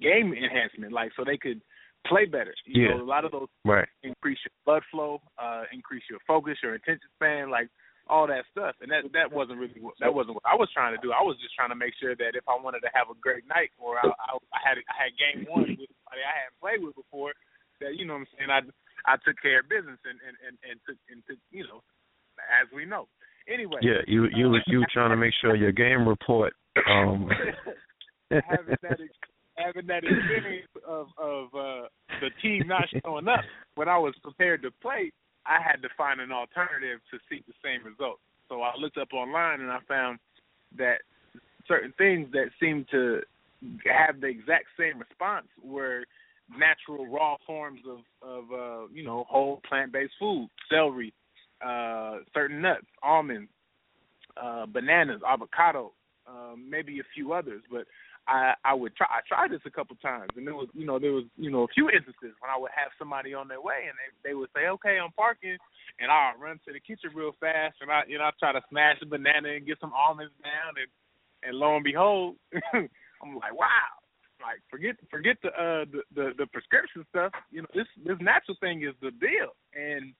[0.00, 1.60] game enhancement, like so they could
[2.06, 2.54] play better.
[2.64, 2.94] You Yeah.
[2.96, 3.88] know, a lot of those Right.
[4.02, 7.68] increase your blood flow, uh, increase your focus, your attention span, like
[8.06, 8.76] all that stuff.
[8.80, 11.12] And that that wasn't really what, that wasn't what I was trying to do.
[11.12, 13.46] I was just trying to make sure that if I wanted to have a great
[13.48, 16.80] night, or I, I, I had I had game one with somebody I hadn't played
[16.86, 17.34] with before,
[17.80, 18.50] that you know what I'm saying.
[18.50, 18.60] I
[19.06, 21.82] I took care of business and and and, and took and took you know,
[22.60, 23.08] as we know.
[23.48, 23.78] Anyway.
[23.82, 26.52] Yeah, you you was you trying to make sure your game report.
[26.88, 27.28] Um,
[28.30, 28.98] having that
[29.56, 31.88] having that experience of of uh
[32.20, 33.40] the team not showing up
[33.74, 35.12] when I was prepared to play,
[35.46, 38.18] I had to find an alternative to seek the same result.
[38.48, 40.18] So I looked up online and I found
[40.78, 40.98] that
[41.66, 43.20] certain things that seemed to
[43.84, 46.04] have the exact same response were
[46.50, 51.12] natural raw forms of of uh you know whole plant based food, celery,
[51.64, 53.50] uh certain nuts, almonds,
[54.40, 55.92] uh bananas, avocado,
[56.26, 57.86] um, maybe a few others, but
[58.28, 60.98] I I would try I tried this a couple times and there was you know
[60.98, 63.86] there was you know a few instances when I would have somebody on their way
[63.86, 65.56] and they they would say okay I'm parking
[66.00, 68.62] and I'll run to the kitchen real fast and I you know I try to
[68.68, 70.90] smash a banana and get some almonds down and
[71.46, 72.36] and lo and behold
[72.74, 73.94] I'm like wow
[74.46, 78.56] like forget forget the uh the, the the prescription stuff you know this this natural
[78.62, 80.14] thing is the deal and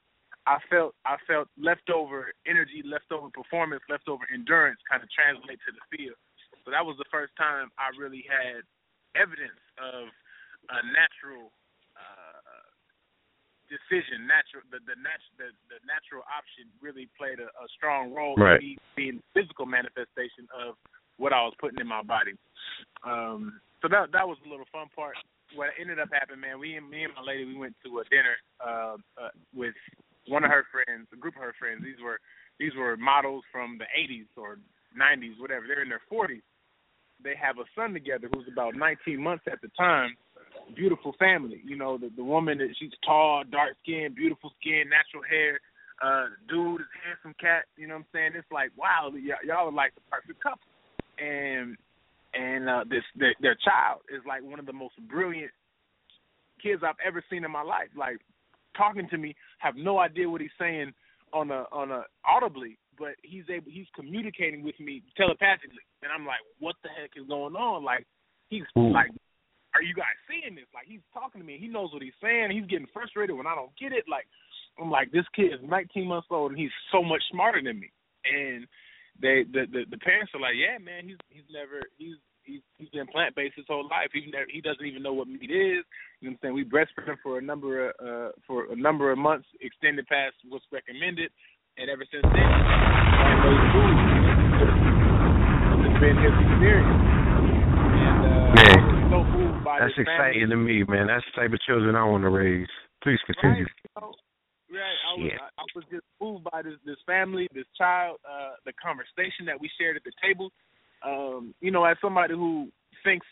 [0.47, 5.85] I felt I felt leftover energy, leftover performance, leftover endurance kind of translate to the
[5.91, 6.15] field.
[6.63, 8.63] So that was the first time I really had
[9.19, 10.07] evidence of
[10.71, 11.51] a natural
[11.99, 12.63] uh,
[13.67, 18.39] decision, natural the the, nat- the the natural option really played a, a strong role
[18.39, 18.63] Right.
[18.63, 20.79] in being physical manifestation of
[21.19, 22.39] what I was putting in my body.
[23.03, 25.15] Um, so that that was a little fun part.
[25.55, 28.35] What ended up happening, man, we me and my lady we went to a dinner
[28.59, 29.79] uh, uh, with
[30.27, 31.87] one of her friends, a group of her friends.
[31.87, 32.19] These were
[32.59, 34.59] these were models from the 80s or
[34.99, 35.67] 90s, whatever.
[35.69, 36.43] They're in their 40s.
[37.23, 40.17] They have a son together who's about 19 months at the time.
[40.75, 41.63] Beautiful family.
[41.63, 45.61] You know, the the woman that she's tall, dark skin, beautiful skin, natural hair.
[46.03, 47.65] Uh, dude is handsome cat.
[47.77, 48.33] You know what I'm saying?
[48.35, 50.67] It's like wow, y'all are like the perfect couple.
[51.23, 51.79] And
[52.37, 55.51] and uh, this their, their child is like one of the most brilliant
[56.63, 57.89] kids I've ever seen in my life.
[57.97, 58.19] Like
[58.77, 60.93] talking to me, have no idea what he's saying
[61.33, 66.27] on a on a audibly, but he's able he's communicating with me telepathically, and I'm
[66.27, 67.85] like, what the heck is going on?
[67.85, 68.07] Like
[68.49, 68.93] he's Ooh.
[68.93, 69.11] like,
[69.75, 70.69] are you guys seeing this?
[70.75, 72.51] Like he's talking to me, he knows what he's saying.
[72.51, 74.05] He's getting frustrated when I don't get it.
[74.09, 74.27] Like
[74.79, 77.91] I'm like, this kid is 19 months old and he's so much smarter than me,
[78.25, 78.67] and
[79.21, 82.89] they the the, the parents are like, yeah, man, he's he's never he's he's he's
[82.91, 84.09] been plant based his whole life.
[84.13, 85.85] He's never he doesn't even know what meat is.
[86.21, 86.55] You know what I'm saying?
[86.55, 90.35] We breastfed him for a number of uh for a number of months, extended past
[90.49, 91.31] what's recommended,
[91.77, 93.97] and ever since then, plant-based food.
[95.85, 96.97] It's been his experience.
[97.97, 100.41] And uh, Man, so moved by that's this family.
[100.41, 101.07] exciting to me, man.
[101.09, 102.69] That's the type of children I want to raise.
[103.03, 103.65] Please continue.
[103.65, 104.13] Right, you know,
[104.77, 104.99] right.
[105.07, 105.41] I was Shit.
[105.41, 109.61] I, I was just moved by this this family, this child, uh, the conversation that
[109.61, 110.51] we shared at the table.
[111.07, 112.69] Um, you know, as somebody who
[113.05, 113.27] thinks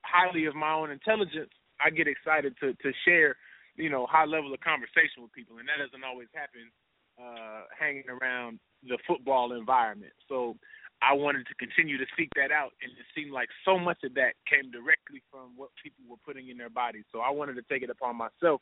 [0.00, 3.36] highly of my own intelligence, I get excited to to share,
[3.76, 6.72] you know, high level of conversation with people, and that doesn't always happen
[7.20, 10.12] uh, hanging around the football environment.
[10.28, 10.56] So
[11.02, 14.14] I wanted to continue to seek that out, and it seemed like so much of
[14.14, 17.04] that came directly from what people were putting in their bodies.
[17.12, 18.60] So I wanted to take it upon myself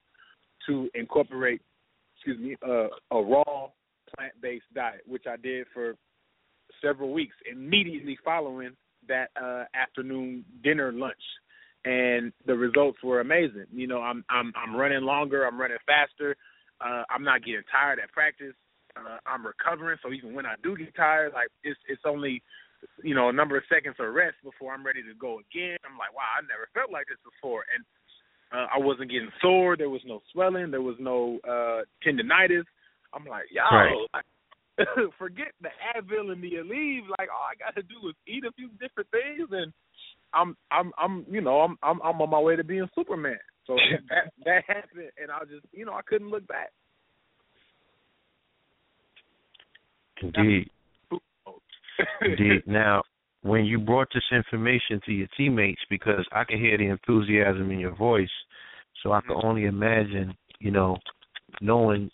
[0.66, 1.62] to incorporate,
[2.16, 3.68] excuse me, uh, a raw
[4.14, 5.96] plant-based diet, which I did for
[6.82, 8.76] several weeks immediately following
[9.08, 11.14] that uh, afternoon dinner lunch,
[11.84, 13.66] and the results were amazing.
[13.72, 16.36] You know, I'm I'm I'm running longer, I'm running faster,
[16.80, 18.54] uh, I'm not getting tired at practice.
[18.96, 22.42] Uh, I'm recovering, so even when I do get tired, like it's it's only
[23.02, 25.76] you know a number of seconds of rest before I'm ready to go again.
[25.84, 27.84] I'm like, wow, I never felt like this before, and
[28.52, 29.76] uh, I wasn't getting sore.
[29.76, 30.70] There was no swelling.
[30.70, 32.64] There was no uh tendonitis.
[33.12, 34.06] I'm like, yo, Right.
[34.14, 34.24] like,
[35.18, 37.08] forget the Advil and the Aleve.
[37.18, 39.72] Like all I got to do is eat a few different things, and
[40.34, 43.38] I'm I'm I'm you know I'm I'm I'm on my way to being Superman.
[43.66, 43.76] So
[44.10, 46.70] that that happened, and I just you know I couldn't look back.
[50.22, 50.70] Indeed.
[52.20, 52.62] Indeed.
[52.66, 53.02] Now,
[53.42, 57.78] when you brought this information to your teammates, because I can hear the enthusiasm in
[57.78, 58.30] your voice,
[59.02, 60.96] so I can only imagine, you know,
[61.60, 62.10] knowing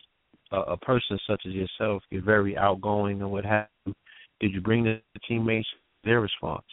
[0.53, 3.95] a, a person such as yourself, you're very outgoing and what have you.
[4.41, 5.69] Did you bring the teammates
[6.05, 6.65] their response?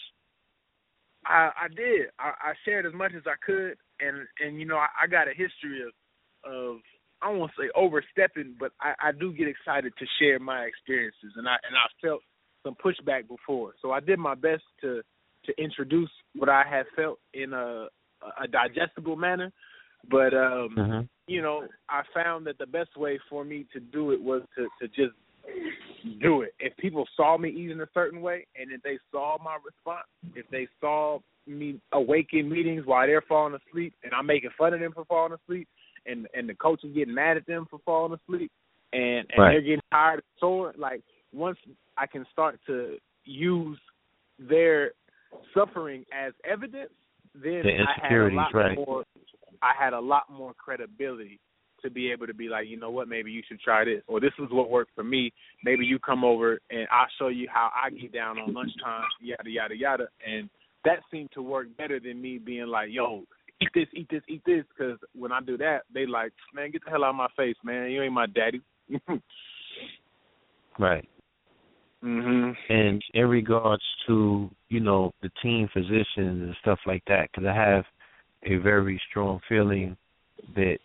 [1.26, 2.08] I I did.
[2.20, 5.28] I, I shared as much as I could, and and you know I, I got
[5.28, 6.78] a history of of
[7.22, 11.48] I won't say overstepping, but I, I do get excited to share my experiences, and
[11.48, 12.22] I and I felt
[12.64, 15.02] some pushback before, so I did my best to
[15.46, 17.88] to introduce what I had felt in a
[18.42, 19.52] a digestible manner,
[20.10, 21.02] but um Mm-hmm.
[21.30, 24.68] You know, I found that the best way for me to do it was to
[24.82, 25.16] to just
[26.20, 26.54] do it.
[26.60, 30.46] If people saw me eating a certain way, and if they saw my response, if
[30.50, 34.80] they saw me awake in meetings while they're falling asleep, and I'm making fun of
[34.80, 35.68] them for falling asleep,
[36.08, 38.52] and and the coach is getting mad at them for falling asleep,
[38.92, 39.52] and and Right.
[39.52, 40.74] they're getting tired and sore.
[40.78, 41.60] Like once
[41.96, 43.80] I can start to use
[44.40, 44.94] their
[45.54, 46.92] suffering as evidence,
[47.36, 48.76] then The I had a lot right.
[48.76, 49.06] more.
[49.62, 51.40] I had a lot more credibility
[51.82, 54.20] to be able to be like, you know what, maybe you should try this, or
[54.20, 55.32] this is what worked for me.
[55.64, 59.50] Maybe you come over and I'll show you how I get down on lunchtime, yada
[59.50, 60.50] yada yada, and
[60.86, 63.24] that seemed to work better than me being like, yo,
[63.62, 66.84] eat this, eat this, eat this, because when I do that, they like, man, get
[66.84, 67.92] the hell out of my face, man.
[67.92, 68.62] You ain't my daddy.
[70.78, 71.10] Right.
[72.02, 72.56] mhm.
[72.70, 77.54] And in regards to, you know, the team physicians and stuff like that, because I
[77.54, 77.84] have
[78.44, 79.98] a very strong feeling
[80.56, 80.78] that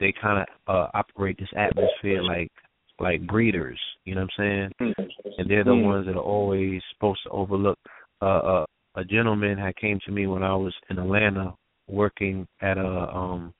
[0.00, 2.50] they kind of uh, operate this atmosphere like
[2.98, 3.78] like breeders.
[4.04, 4.96] You know what I'm saying?
[5.38, 5.84] And they're the Mm.
[5.84, 7.78] ones that are always supposed to overlook.
[8.22, 11.54] Uh, uh, a gentleman had came to me when I was in Atlanta
[11.88, 13.52] working at a um.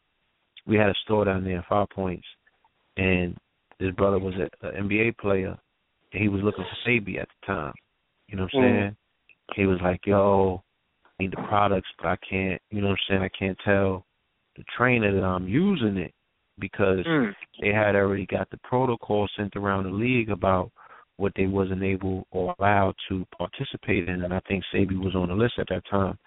[0.67, 2.27] We had a store down there in Five Points,
[2.97, 3.37] and
[3.79, 5.57] his brother was an NBA player,
[6.13, 7.73] and he was looking for Sebi at the time.
[8.29, 8.81] You know what I'm Mm.
[8.81, 8.97] saying?
[9.55, 10.65] He was like, "Yo,
[11.19, 12.61] need the products, but I can't.
[12.71, 13.23] You know what I'm saying?
[13.23, 14.05] I can't tell
[14.57, 16.13] the trainer that I'm using it
[16.59, 17.35] because Mm.
[17.61, 20.71] they had already got the protocol sent around the league about
[21.19, 25.29] what they wasn't able or allowed to participate in, and I think Sebi was on
[25.29, 26.19] the list at that time.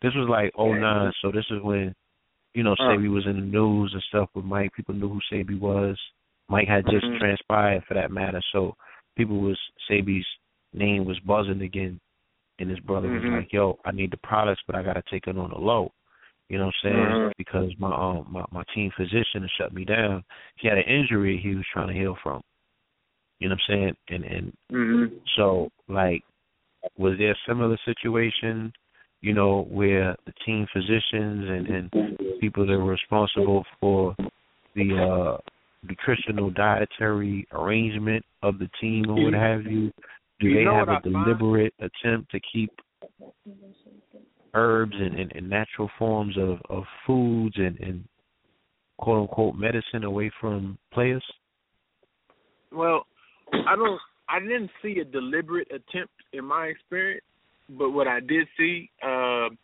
[0.00, 1.94] This was like '09, so this is when
[2.54, 2.88] you know Uh.
[2.88, 4.72] Sebi was in the news and stuff with Mike.
[4.74, 5.98] People knew who Sebi was.
[6.48, 7.18] Mike had just Mhm.
[7.18, 8.74] transpired for that matter, so
[9.16, 10.26] people was Sebi's
[10.72, 12.00] name was buzzing again,
[12.58, 13.22] and his brother Mhm.
[13.22, 15.58] was like, "Yo, I need the products, but I got to take it on the
[15.58, 15.92] low."
[16.48, 16.98] You know what I'm saying?
[16.98, 17.32] Mhm.
[17.36, 20.24] Because my um my, my team physician shut me down.
[20.56, 22.42] He had an injury he was trying to heal from.
[23.38, 23.96] You know what I'm saying?
[24.08, 25.20] And and Mhm.
[25.36, 26.24] so like
[26.96, 28.72] was there a similar situation,
[29.20, 34.16] you know, where the team physicians and, and people that were responsible for
[34.74, 35.36] the uh
[35.82, 39.92] nutritional dietary arrangement of the team or what have you,
[40.40, 41.14] do they have a I find?
[41.24, 42.70] deliberate attempt to keep
[44.54, 48.04] herbs and, and, and natural forms of, of foods and, and
[48.98, 51.24] quote unquote medicine away from players?
[52.72, 53.06] Well,
[53.52, 54.00] I don't.
[54.28, 57.24] I didn't see a deliberate attempt in my experience,
[57.70, 59.56] but what I did see um,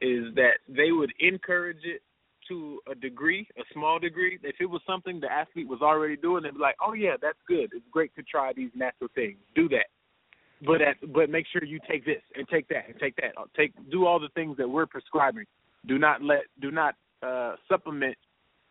[0.00, 2.02] is that they would encourage it
[2.48, 4.40] to a degree, a small degree.
[4.42, 7.38] If it was something the athlete was already doing, they'd be like, "Oh yeah, that's
[7.46, 7.70] good.
[7.72, 9.36] It's great to try these natural things.
[9.54, 9.86] Do that."
[10.66, 13.32] But at, but make sure you take this and take that and take that.
[13.36, 15.44] Uh, Take do all the things that we're prescribing.
[15.86, 18.16] Do not let do not uh, supplement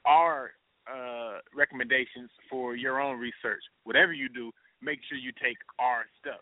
[0.06, 0.51] our
[0.91, 3.64] uh, recommendations for your own research.
[3.83, 4.51] Whatever you do,
[4.82, 6.41] make sure you take our stuff.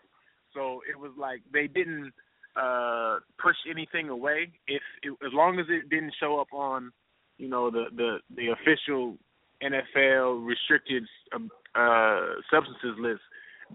[0.54, 2.12] So it was like they didn't
[2.56, 4.50] uh, push anything away.
[4.66, 6.90] If it, as long as it didn't show up on,
[7.38, 9.16] you know, the the the official
[9.62, 13.20] NFL restricted um, uh, substances list,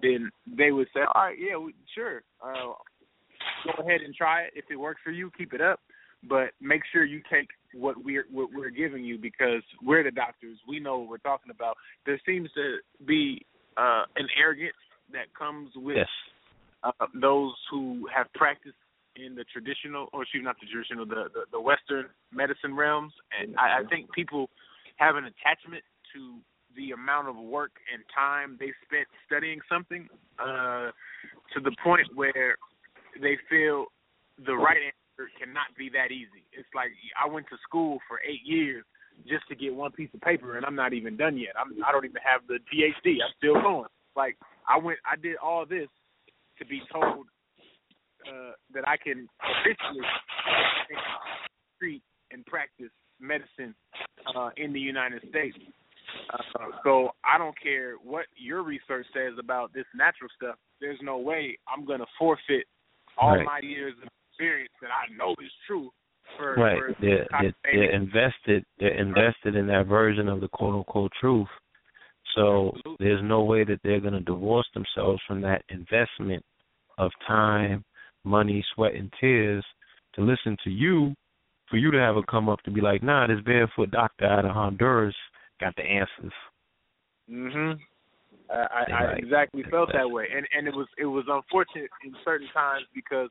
[0.01, 2.73] then they would say, all right, yeah, we, sure, uh,
[3.65, 4.53] go ahead and try it.
[4.55, 5.79] If it works for you, keep it up.
[6.29, 10.59] But make sure you take what we're what we're giving you because we're the doctors.
[10.67, 11.77] We know what we're talking about.
[12.05, 13.43] There seems to be
[13.75, 14.75] uh, an arrogance
[15.13, 16.07] that comes with Yes.
[16.83, 18.77] uh, those who have practiced
[19.15, 23.13] in the traditional, or excuse me, not the traditional, the, the the Western medicine realms,
[23.39, 24.49] and I, I think people
[24.97, 26.37] have an attachment to
[26.75, 30.07] the amount of work and time they spent studying something
[30.39, 30.91] uh,
[31.53, 32.55] to the point where
[33.21, 33.85] they feel
[34.45, 36.43] the right answer cannot be that easy.
[36.53, 36.89] It's like
[37.21, 38.83] I went to school for eight years
[39.27, 41.53] just to get one piece of paper, and I'm not even done yet.
[41.59, 43.17] I'm I don't even have the PhD.
[43.21, 43.89] I'm still going.
[44.15, 45.87] Like I went, I did all this
[46.59, 47.27] to be told
[48.27, 50.05] uh, that I can officially
[51.79, 52.01] treat
[52.31, 53.75] and practice medicine
[54.35, 55.57] uh, in the United States.
[56.33, 60.55] Uh, so I don't care what your research says about this natural stuff.
[60.79, 62.65] There's no way I'm going to forfeit
[63.17, 63.45] all Right.
[63.45, 65.91] my years of experience that I know is true.
[66.37, 66.77] For, Right.
[66.77, 71.49] for They're, they're they're invested they're invested in that version of the quote unquote truth.
[72.35, 76.43] So there's no way that they're gonna divorce themselves from that investment
[76.97, 77.83] of time,
[78.23, 79.65] money, sweat and tears
[80.13, 81.13] to listen to you
[81.69, 84.45] for you to have a come up to be like, nah, this barefoot doctor out
[84.45, 85.15] of Honduras
[85.61, 86.33] got the answers.
[87.29, 87.79] Mhm.
[88.49, 92.13] I, I, I exactly felt that way, and and it was it was unfortunate in
[92.25, 93.29] certain times because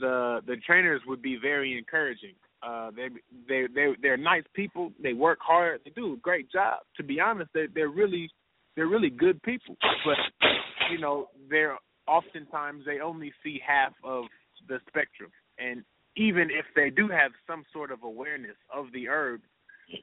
[0.00, 2.34] the the trainers would be very encouraging.
[2.62, 3.08] Uh, they
[3.48, 4.92] they they they're nice people.
[5.02, 5.80] They work hard.
[5.84, 6.80] They do a great job.
[6.96, 8.30] To be honest, they they're really
[8.76, 9.76] they're really good people.
[10.04, 10.50] But
[10.90, 11.76] you know, they're
[12.06, 14.24] oftentimes they only see half of
[14.68, 15.84] the spectrum, and
[16.16, 19.40] even if they do have some sort of awareness of the herb,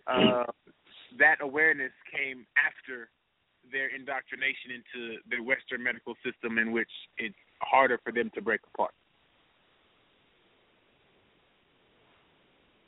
[0.08, 0.44] uh,
[1.20, 3.10] that awareness came after
[3.72, 8.62] their indoctrination into the Western medical system, in which it's harder for them to break
[8.74, 8.94] apart.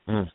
[0.07, 0.29] Mm.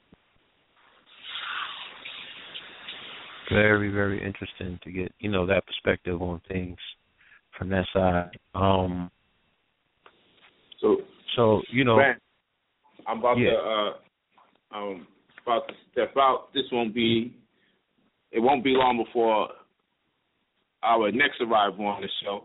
[3.50, 6.76] Very, very interesting to get, you know, that perspective on things
[7.56, 8.30] from that side.
[8.54, 9.10] Um
[10.80, 10.98] So
[11.36, 12.18] so, you know Man,
[13.06, 13.50] I'm about Yeah.
[13.50, 13.92] to uh
[14.76, 15.06] um
[15.42, 16.52] about to step out.
[16.52, 17.34] This won't be
[18.32, 19.48] it won't be long before
[20.82, 22.44] our next arrival on the show.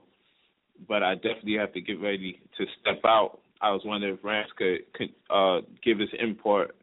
[0.88, 3.40] But I definitely have to get ready to step out.
[3.62, 6.76] I was wondering if Ramses could, could uh give his input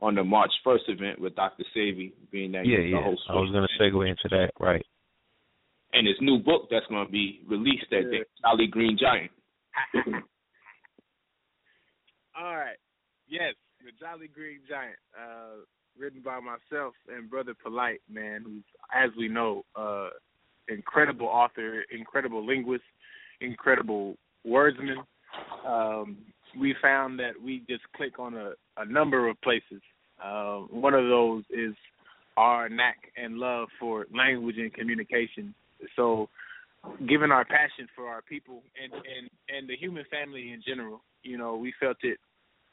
[0.00, 1.64] on the March first event with Dr.
[1.76, 3.02] Sebi being that Yeah, he's the yeah.
[3.02, 4.84] host I was gonna segue into that, right.
[5.92, 9.32] and his new book that's gonna be released that day, Jolly Green Giant.
[12.38, 12.76] All right.
[13.28, 13.54] Yes,
[13.84, 15.64] the Jolly Green Giant, uh,
[15.98, 20.08] written by myself and Brother Polite, man, who's, as we know, uh,
[20.68, 22.84] incredible author, incredible linguist,
[23.40, 24.98] incredible wordsman.
[25.66, 26.18] Um,
[26.58, 29.82] we found that we just click on a, a number of places.
[30.22, 31.74] Uh, one of those is
[32.36, 35.54] our knack and love for language and communication.
[35.96, 36.28] So,
[37.08, 41.36] given our passion for our people and and and the human family in general, you
[41.36, 42.18] know, we felt it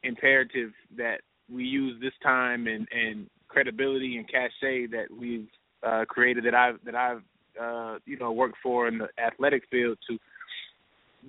[0.03, 5.47] imperative that we use this time and and credibility and cachet that we've
[5.83, 7.21] uh, created that I've that I've
[7.61, 10.17] uh, you know worked for in the athletic field to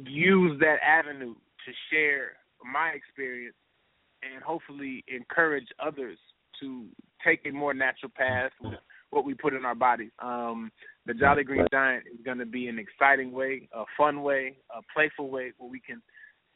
[0.04, 2.32] use that avenue to share
[2.64, 3.56] my experience
[4.22, 6.18] and hopefully encourage others
[6.60, 6.86] to
[7.24, 8.74] take a more natural path with
[9.10, 10.10] what we put in our bodies.
[10.20, 10.70] Um,
[11.06, 14.80] the Jolly Green Giant is going to be an exciting way, a fun way, a
[14.94, 16.02] playful way where we can,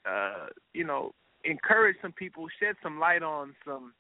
[0.09, 1.13] uh, you know,
[1.45, 3.93] encourage some people, shed some light on some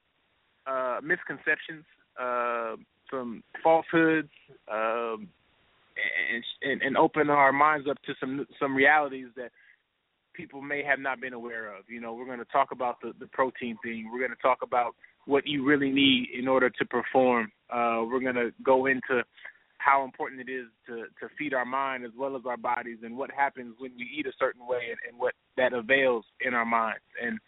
[0.66, 1.84] uh, misconceptions,
[2.20, 2.76] uh,
[3.10, 4.28] some falsehoods,
[4.70, 5.28] um,
[6.32, 9.50] and, and and open our minds up to some some realities that
[10.32, 11.84] people may have not been aware of.
[11.88, 14.10] You know, we're going to talk about the the protein thing.
[14.12, 14.94] We're going to talk about
[15.26, 17.52] what you really need in order to perform.
[17.70, 19.22] Uh, we're going to go into
[19.80, 23.16] how important it is to to feed our mind as well as our bodies, and
[23.16, 26.66] what happens when we eat a certain way, and, and what that avails in our
[26.66, 27.02] minds.
[27.22, 27.38] And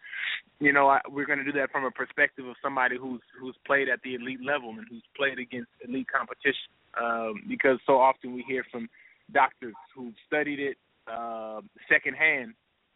[0.58, 3.56] you know, I, we're going to do that from a perspective of somebody who's who's
[3.66, 6.72] played at the elite level and who's played against elite competition.
[7.00, 8.88] Um, because so often we hear from
[9.32, 10.76] doctors who've studied it
[11.10, 12.54] uh, secondhand,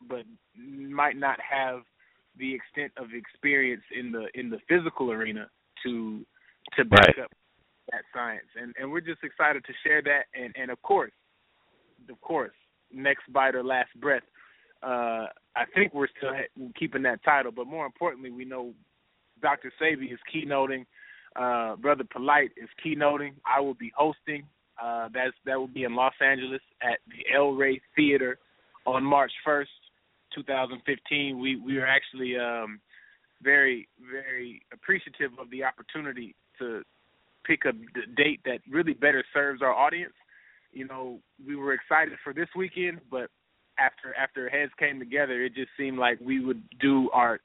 [0.09, 0.25] but
[0.57, 1.81] might not have
[2.39, 5.49] the extent of experience in the in the physical arena
[5.83, 6.25] to
[6.77, 7.25] to back Right.
[7.25, 7.33] up
[7.93, 8.47] that science.
[8.61, 10.25] And and we're just excited to share that.
[10.35, 11.13] And and of course,
[12.09, 12.53] of course,
[12.93, 14.23] next bite or last breath.
[14.83, 16.33] Uh, I think we're still
[16.79, 18.75] keeping that title, but more importantly, we know
[19.43, 19.73] Dr.
[19.81, 20.85] Sebi is keynoting.
[21.35, 23.33] Uh, Brother Polite is keynoting.
[23.45, 24.45] I will be hosting.
[24.83, 28.39] Uh, that's that will be in Los Angeles at the El Rey Theater
[28.87, 29.67] on March 1st,
[30.35, 31.39] 2015.
[31.39, 32.81] We we are actually um,
[33.43, 36.83] very very appreciative of the opportunity to
[37.47, 37.81] pick a d-
[38.17, 40.15] date that really better serves our audience.
[40.73, 43.31] You know, we were excited for this weekend, but
[43.79, 47.41] after after heads came together, it just seemed like we would do our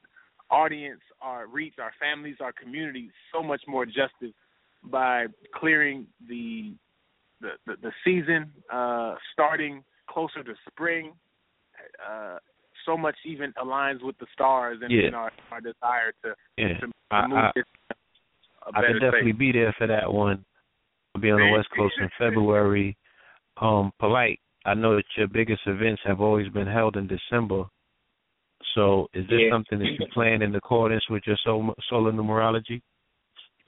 [0.50, 4.34] audience, our reach, our families, our community so much more justice
[4.84, 6.72] by clearing the
[7.40, 11.12] the the, the season uh, starting closer to spring.
[12.06, 12.38] Uh,
[12.86, 15.06] so much even aligns with the stars and, Yeah.
[15.06, 17.64] and our our desire to Yeah, to, to I- move I- this
[18.74, 19.38] I could definitely space.
[19.38, 20.44] be there for that one.
[21.14, 22.96] I'll be on the West Coast in February.
[23.60, 24.40] Um, polite.
[24.64, 27.64] I know that your biggest events have always been held in December.
[28.74, 29.50] So, is this Yeah.
[29.50, 32.80] something that you plan in accordance with your sol- solar numerology?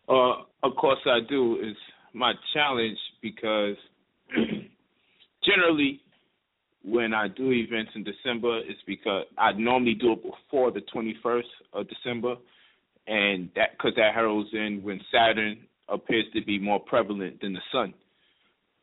[0.09, 1.59] Uh, of course I do.
[1.61, 1.79] It's
[2.13, 3.77] my challenge because
[5.45, 6.01] generally
[6.85, 11.43] when I do events in December, it's because I normally do it before the 21st
[11.73, 12.37] of December,
[13.07, 15.59] and that because that heralds in when Saturn
[15.89, 17.95] appears to be more prevalent than the Sun,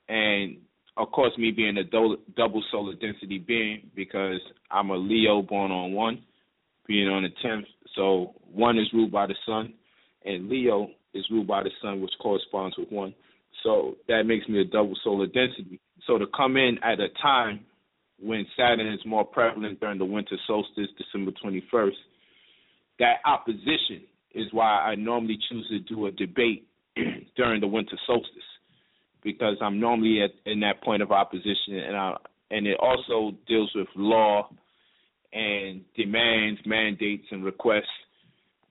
[0.10, 0.58] and
[0.98, 5.72] of course me being a do- double solar density being because I'm a Leo born
[5.72, 6.22] on one,
[6.88, 9.74] being on the 10th, so one is ruled by the Sun,
[10.26, 13.14] and Leo is ruled by the Sun, which corresponds with one.
[13.64, 15.80] So that makes me a double solar density.
[16.08, 17.62] So to come in at a time
[18.20, 21.92] when Saturn is more prevalent during the winter solstice, December 21st,
[23.00, 24.04] that opposition
[24.34, 26.68] is why I normally choose to do a debate
[27.36, 28.30] during the winter solstice
[29.24, 32.16] because I'm normally at in that point of opposition and I
[32.50, 34.50] and it also deals with law
[35.34, 37.86] and demands, mandates and requests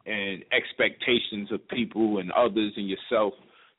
[0.06, 3.32] and expectations of people and others and yourself.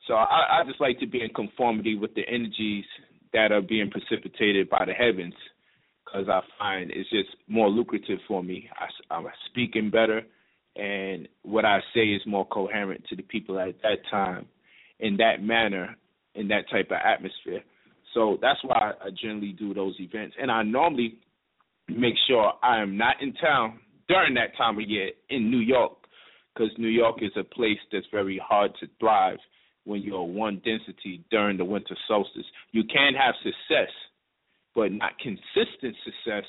[0.07, 2.85] So I, I just like to be in conformity with the energies
[3.33, 5.35] that are being precipitated by the heavens
[6.03, 8.69] because I find it's just more lucrative for me.
[8.79, 10.23] I, I'm speaking better,
[10.75, 14.45] and what I say is more coherent to the people at that time
[14.99, 15.95] in that manner,
[16.35, 17.61] in that type of atmosphere.
[18.13, 20.35] So that's why I generally do those events.
[20.39, 21.17] And I normally
[21.89, 25.93] make sure I am not in town during that time of year in New York
[26.53, 29.37] because New York is a place that's very hard to thrive
[29.85, 32.45] when you're one density during the winter solstice.
[32.71, 33.91] You can have success,
[34.75, 36.45] but not consistent success.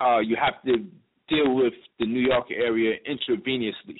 [0.00, 0.84] Uh, you have to
[1.32, 3.98] deal with the New York area intravenously.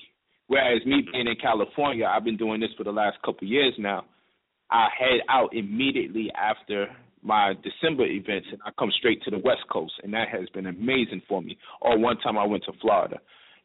[0.49, 3.75] Whereas me being in California, I've been doing this for the last couple of years
[3.79, 4.05] now.
[4.71, 6.87] I head out immediately after
[7.23, 10.67] my December events and I come straight to the West Coast and that has been
[10.67, 11.57] amazing for me.
[11.81, 13.19] Or one time I went to Florida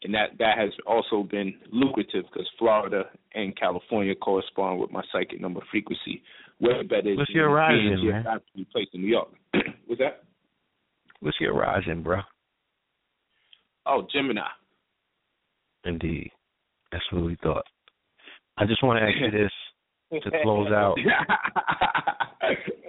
[0.04, 5.42] and that that has also been lucrative because Florida and California correspond with my psychic
[5.42, 6.22] number frequency
[6.60, 8.24] way better What's than your rising, man?
[8.24, 9.30] geographically placed in New York.
[9.88, 10.24] What's that?
[11.20, 12.20] What's your rising, bro?
[13.88, 14.42] Oh, Gemini.
[15.86, 16.32] Indeed.
[16.92, 17.66] That's what we thought.
[18.58, 20.96] I just want to ask you this to close out.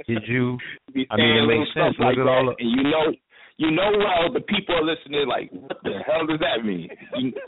[0.06, 0.58] Did you?
[1.10, 1.96] I mean, it makes sense.
[1.98, 3.12] like Look at all that, and you know,
[3.56, 5.26] you know well the people are listening.
[5.28, 6.88] Like, what the hell does that mean?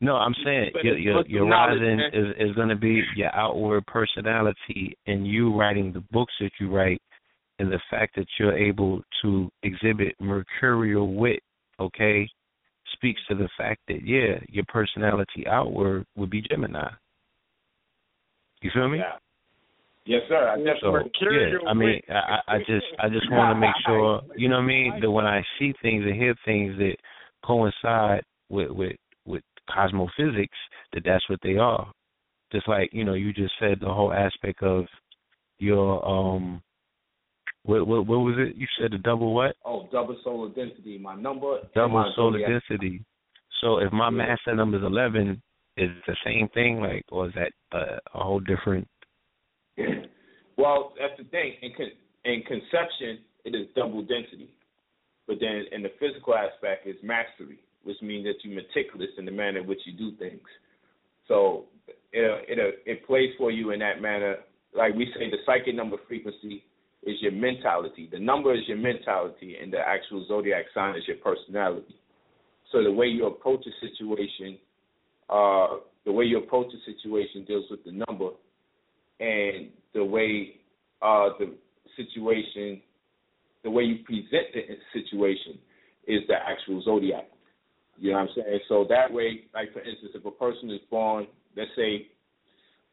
[0.00, 4.98] No, I'm saying your your, your rising is is going to be your outward personality,
[5.06, 7.00] and you writing the books that you write,
[7.58, 11.40] and the fact that you're able to exhibit mercurial wit.
[11.80, 12.28] Okay,
[12.92, 16.90] speaks to the fact that yeah, your personality outward would be Gemini.
[18.62, 18.98] You feel me?
[18.98, 19.16] Yeah.
[20.06, 20.48] Yes, sir.
[20.48, 21.12] I So definitely.
[21.30, 24.56] yeah, I mean, I, I I just I just want to make sure you know
[24.56, 26.96] what I mean that when I see things and hear things that
[27.44, 30.48] coincide with with with cosmophysics,
[30.92, 31.90] that that's what they are.
[32.52, 34.84] Just like you know, you just said the whole aspect of
[35.58, 36.62] your um,
[37.64, 38.56] what what what was it?
[38.56, 39.56] You said the double what?
[39.64, 40.98] Oh, double solar density.
[40.98, 41.60] My number.
[41.74, 42.62] Double my solar zodiac.
[42.68, 43.04] density.
[43.60, 44.10] So if my Yeah.
[44.10, 45.42] master number is eleven,
[45.76, 48.86] is it the same thing, like, or is that uh, a whole different?
[50.56, 51.54] Well, that's the thing.
[51.62, 54.48] In con- in conception, it is double density,
[55.26, 59.32] but then in the physical aspect, it's mastery, which means that you're meticulous in the
[59.32, 60.46] manner in which you do things.
[61.26, 61.64] So
[62.12, 64.36] it it it plays for you in that manner.
[64.72, 66.62] Like we say, the psychic number frequency
[67.06, 68.08] is your mentality.
[68.10, 71.96] The number is your mentality, and the actual zodiac sign is your personality.
[72.72, 74.58] So the way you approach a situation,
[75.28, 78.30] uh, the way you approach a situation deals with the number,
[79.20, 80.56] and the way
[81.02, 81.54] uh, the
[81.96, 82.80] situation,
[83.62, 85.58] the way you present the situation
[86.06, 87.28] is the actual zodiac.
[87.98, 88.60] You know what I'm saying?
[88.68, 91.26] So that way, like for instance, if a person is born,
[91.56, 92.08] let's say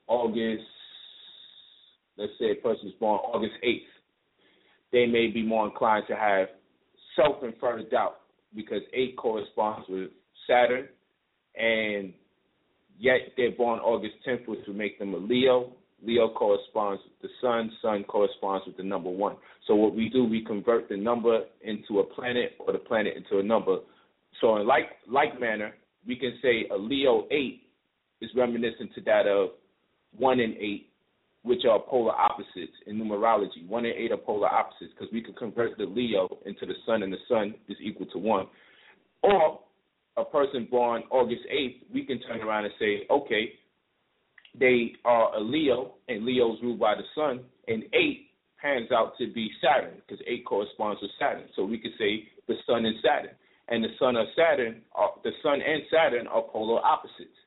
[0.07, 0.63] August,
[2.17, 3.90] let's say a person is born August 8th,
[4.91, 6.47] they may be more inclined to have
[7.15, 8.17] self-inferred doubt
[8.55, 10.09] because 8 corresponds with
[10.47, 10.87] Saturn,
[11.55, 12.13] and
[12.99, 15.73] yet they're born August 10th, which would make them a Leo.
[16.03, 19.35] Leo corresponds with the sun, sun corresponds with the number one.
[19.67, 23.39] So what we do, we convert the number into a planet or the planet into
[23.39, 23.77] a number.
[24.39, 25.73] So in like like manner,
[26.07, 27.63] we can say a Leo eight
[28.21, 29.49] is reminiscent to that of
[30.17, 30.89] one and eight,
[31.43, 33.67] which are polar opposites in numerology.
[33.67, 37.03] One and eight are polar opposites because we can convert the Leo into the sun,
[37.03, 38.47] and the sun is equal to one.
[39.23, 39.59] Or
[40.17, 43.53] a person born August 8th, we can turn around and say, okay,
[44.59, 48.27] they are a Leo, and Leo's ruled by the sun, and eight
[48.61, 51.45] pans out to be Saturn because eight corresponds with Saturn.
[51.55, 53.35] So we could say the sun and Saturn,
[53.69, 57.37] and the sun of Saturn, are, the sun and Saturn are polar opposites.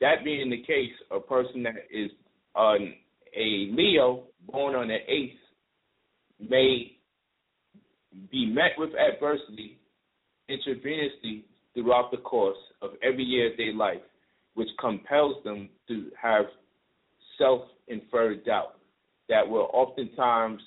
[0.00, 2.10] That being the case, a person that is
[2.56, 2.94] an
[3.36, 5.38] a Leo born on the eighth
[6.40, 6.96] may
[8.30, 9.78] be met with adversity
[10.50, 14.00] intravenously throughout the course of every year of their life,
[14.54, 16.46] which compels them to have
[17.38, 18.78] self inferred doubt
[19.28, 20.60] that will oftentimes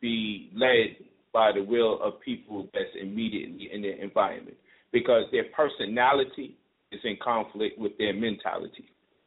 [0.00, 0.96] be led
[1.32, 4.56] by the will of people that's immediately in their environment
[4.92, 6.56] because their personality
[6.90, 8.84] is in conflict with their mentality.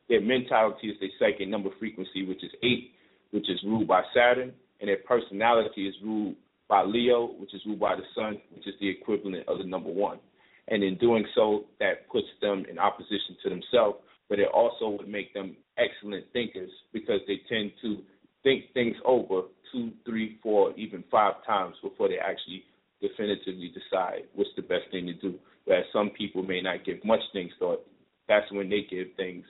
[0.10, 2.92] Their mentality is their second number frequency, which is eight,
[3.32, 6.36] which is ruled by Saturn, and their personality is ruled
[6.68, 9.90] by Leo, which is ruled by the Sun, which is the equivalent of the number
[9.90, 10.20] one.
[10.68, 15.08] And in doing so, that puts them in opposition to themselves, but it also would
[15.08, 17.98] make them excellent thinkers because they tend to
[18.44, 22.64] think things over two, three, four, even five times before they actually
[23.02, 25.36] definitively decide what's the best thing to do.
[25.66, 27.86] Whereas some people may not give much things thought.
[28.28, 29.46] That's when they give things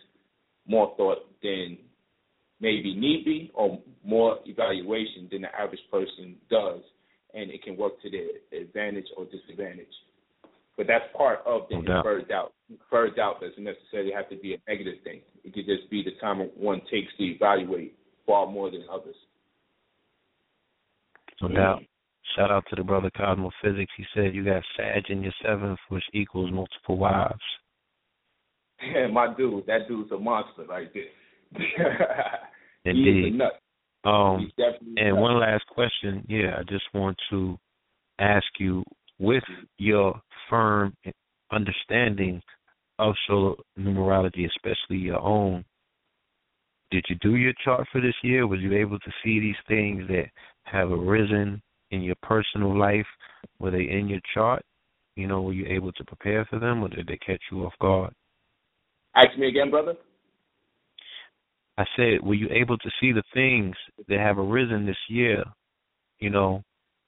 [0.68, 1.78] more thought than
[2.60, 6.82] maybe need be or more evaluation than the average person does,
[7.34, 9.88] and it can work to their advantage or disadvantage.
[10.78, 11.98] But that's part of the No doubt.
[11.98, 12.54] inferred doubt.
[12.70, 15.22] Inferred doubt doesn't necessarily have to be a negative thing.
[15.44, 19.16] It could just be the time one takes to evaluate far more than others.
[21.42, 21.84] No doubt.
[22.36, 23.92] Shout out to the brother Cosmo Physics.
[23.96, 27.40] He said you got Sag in your seventh, which equals multiple wives.
[28.82, 31.04] Yeah, my dude, that dude's a monster right there.
[32.84, 33.38] He's a Indeed.
[33.38, 33.54] nut.
[34.04, 36.26] Um, He's definitely a and one last question.
[36.28, 37.58] Yeah, I just want to
[38.20, 38.84] ask you,
[39.18, 39.44] with
[39.78, 40.94] your firm
[41.52, 42.42] understanding
[43.00, 45.64] of solar numerology, especially your own,
[46.92, 48.48] did you do your chart for this year?
[48.48, 50.26] Was you able to see these things that
[50.64, 53.06] have arisen in your personal life?
[53.60, 54.64] Were they in your chart?
[55.16, 57.74] You know, were you able to prepare for them, or did they catch you off
[57.82, 58.14] guard?
[59.16, 59.96] Ask me again, brother.
[61.78, 63.76] I said, were you able to see the things
[64.08, 65.44] that have arisen this year,
[66.20, 66.64] you know,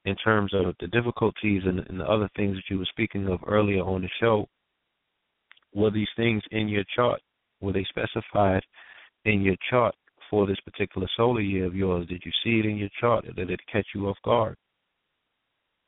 [0.06, 3.40] in terms of the difficulties and, and the other things that you were speaking of
[3.48, 4.48] earlier on the show?
[5.74, 7.22] Were these things in your chart?
[7.62, 8.64] Were they specified
[9.26, 9.96] in your chart
[10.30, 12.08] for this particular solar year of yours?
[12.08, 14.58] Did you see it in your chart, or did it catch you off guard?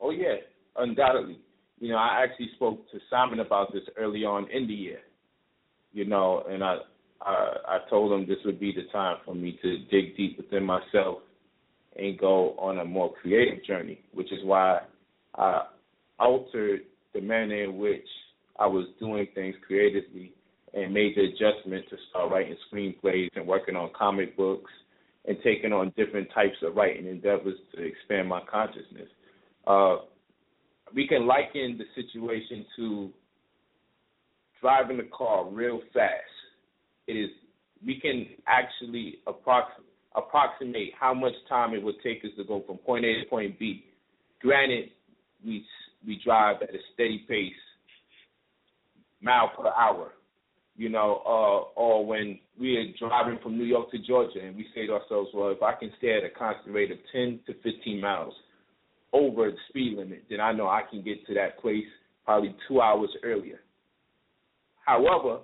[0.01, 0.35] Oh yeah,
[0.77, 1.39] undoubtedly.
[1.79, 4.99] You know, I actually spoke to Simon about this early on in the year.
[5.93, 6.77] You know, and I
[7.21, 10.63] I, I told him this would be the time for me to dig deep within
[10.63, 11.19] myself
[11.95, 14.79] and go on a more creative journey, which is why
[15.35, 15.63] I
[16.19, 16.81] altered
[17.13, 18.07] the manner in which
[18.57, 20.33] I was doing things creatively
[20.73, 24.71] and made the adjustment to start writing screenplays and working on comic books
[25.25, 29.09] and taking on different types of writing endeavors to expand my consciousness.
[29.67, 29.97] Uh,
[30.93, 33.09] we can liken the situation to
[34.61, 36.13] driving the car real fast.
[37.07, 37.29] It is
[37.85, 39.81] we can actually approx-
[40.15, 43.57] approximate how much time it would take us to go from point A to point
[43.57, 43.85] B.
[44.41, 44.89] Granted,
[45.45, 45.65] we
[46.05, 47.53] we drive at a steady pace,
[49.21, 50.13] mile per hour,
[50.75, 54.65] you know, uh, or when we are driving from New York to Georgia and we
[54.73, 57.53] say to ourselves, well, if I can stay at a constant rate of 10 to
[57.61, 58.33] 15 miles
[59.11, 61.83] over the speed limit, then I know I can get to that place
[62.23, 63.59] probably two hours earlier.
[64.89, 65.41] However,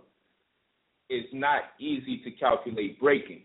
[1.07, 3.41] it's not easy to calculate braking.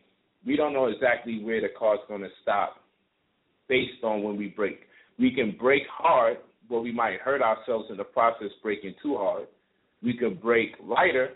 [0.47, 2.77] We don't know exactly where the car's going to stop
[3.69, 4.81] based on when we brake.
[5.19, 6.39] We can brake hard,
[6.71, 9.47] but we might hurt ourselves in the process braking too hard.
[10.03, 11.35] We can brake lighter,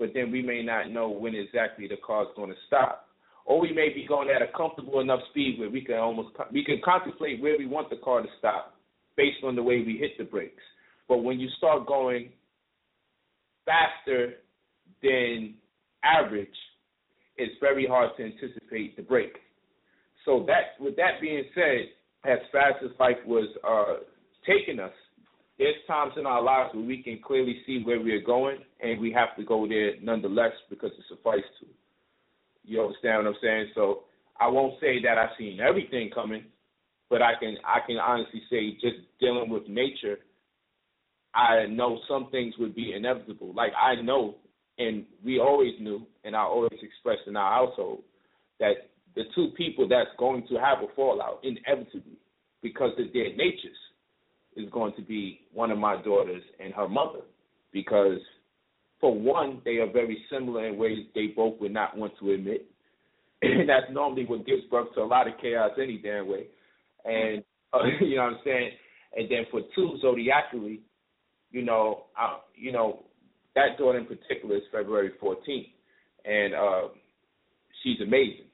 [0.00, 3.06] but then we may not know when exactly the car's going to stop.
[3.44, 6.64] Or we may be going at a comfortable enough speed where we can almost we
[6.64, 8.74] can contemplate where we want the car to stop
[9.16, 10.62] based on the way we hit the brakes.
[11.06, 12.30] But when you start going
[13.64, 14.34] faster
[15.02, 15.54] than
[16.04, 16.48] average,
[17.36, 19.32] it's very hard to anticipate the break.
[20.24, 21.88] So that with that being said,
[22.24, 24.04] as fast as life was uh,
[24.46, 24.92] taking us,
[25.58, 29.12] there's times in our lives where we can clearly see where we're going, and we
[29.12, 31.66] have to go there nonetheless because it suffices to.
[32.64, 33.66] You understand what I'm saying?
[33.74, 34.04] So
[34.40, 36.44] I won't say that I've seen everything coming,
[37.10, 40.18] but I can I can honestly say just dealing with nature,
[41.34, 43.54] I know some things would be inevitable.
[43.54, 44.36] Like I know,
[44.78, 48.02] and we always knew, and I always expressed in our household
[48.60, 52.18] that the two people that's going to have a fallout inevitably
[52.62, 53.76] because of their natures
[54.56, 57.20] is going to be one of my daughters and her mother.
[57.72, 58.18] Because
[59.00, 62.66] for one they are very similar in ways they both would not want to admit.
[63.42, 66.46] And that's normally what gives birth to a lot of chaos any damn way.
[67.04, 68.70] And uh, you know what I'm saying?
[69.16, 70.78] And then for two zodiacally
[71.52, 73.04] you know uh, you know
[73.54, 75.68] that daughter in particular is February 14th
[76.24, 76.88] and uh
[77.82, 78.46] she's amazing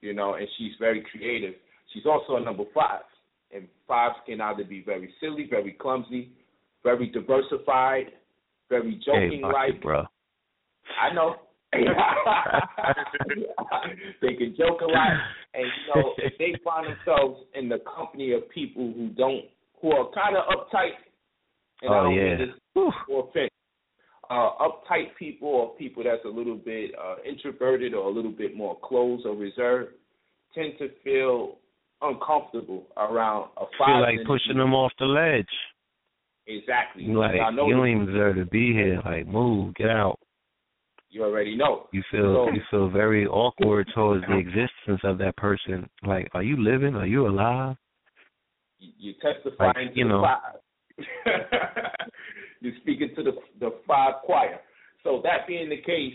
[0.00, 1.54] you know, and she's very creative.
[1.92, 3.02] She's also a number five,
[3.54, 6.30] and fives can either be very silly, very clumsy,
[6.82, 8.06] very diversified,
[8.68, 9.74] very joking like.
[9.74, 10.04] Hey, bro.
[11.00, 11.36] I know.
[14.22, 15.10] they can joke a lot,
[15.52, 19.44] and you know if they find themselves in the company of people who don't,
[19.82, 20.92] who are kind of uptight,
[21.82, 22.36] and I Oh don't yeah.
[22.36, 23.50] mean this for offense,
[24.30, 28.56] uh, uptight people or people that's a little bit uh, introverted or a little bit
[28.56, 29.92] more closed or reserved
[30.54, 31.58] tend to feel
[32.02, 33.64] uncomfortable around a.
[33.78, 35.46] Feel like pushing them off the ledge.
[36.48, 37.02] Exactly.
[37.04, 39.00] You like I know you don't even deserve to be here.
[39.04, 40.18] Like move, get out.
[41.10, 41.88] You already know.
[41.92, 45.88] You feel So- you feel very awkward towards the existence of that person.
[46.06, 46.94] Like, are you living?
[46.94, 47.76] Are you alive?
[48.78, 50.22] You- You testifying Like, to you the know.
[52.60, 54.60] You're speaking to the the five choir.
[55.04, 56.14] So that being the case,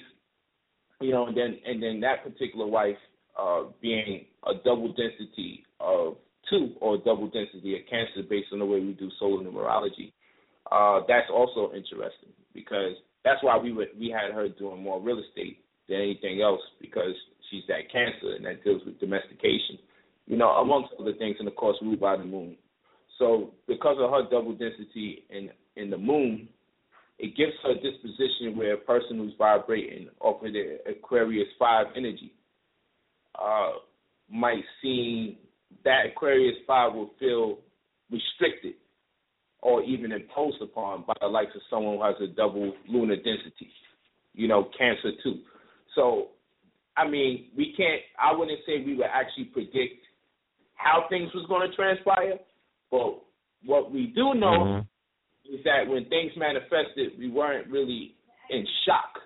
[1.00, 2.98] you know, and then and then that particular wife
[3.40, 6.18] uh, being a double density of
[6.50, 10.12] two or double density of cancer based on the way we do solar numerology.
[10.72, 12.94] Uh, that's also interesting because
[13.24, 17.14] that's why we would we had her doing more real estate than anything else because
[17.50, 19.78] she's that cancer and that deals with domestication,
[20.28, 22.56] you know, amongst other things, and of course ruled by the moon.
[23.22, 26.50] So because of her double density in in the moon,
[27.20, 31.86] it gives her a disposition where a person who's vibrating off of the Aquarius five
[31.96, 32.34] energy
[33.40, 33.74] uh,
[34.28, 35.38] might seem
[35.86, 37.60] that Aquarius five will feel
[38.10, 38.74] restricted
[39.62, 43.70] or even imposed upon by the likes of someone who has a double lunar density,
[44.34, 45.42] you know, Cancer too.
[45.94, 46.30] So,
[46.98, 48.02] I mean, we can't.
[48.20, 50.04] I wouldn't say we would actually predict
[50.74, 52.40] how things was going to transpire,
[52.92, 53.16] but
[53.66, 54.88] what we do know Mhm.
[55.46, 58.16] is that when things manifested, we weren't really
[58.50, 59.22] in shock.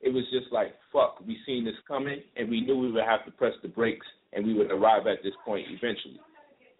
[0.00, 3.24] It was just like, fuck, we seen this coming, and we knew we would have
[3.24, 6.20] to press the brakes, and we would arrive at this point eventually.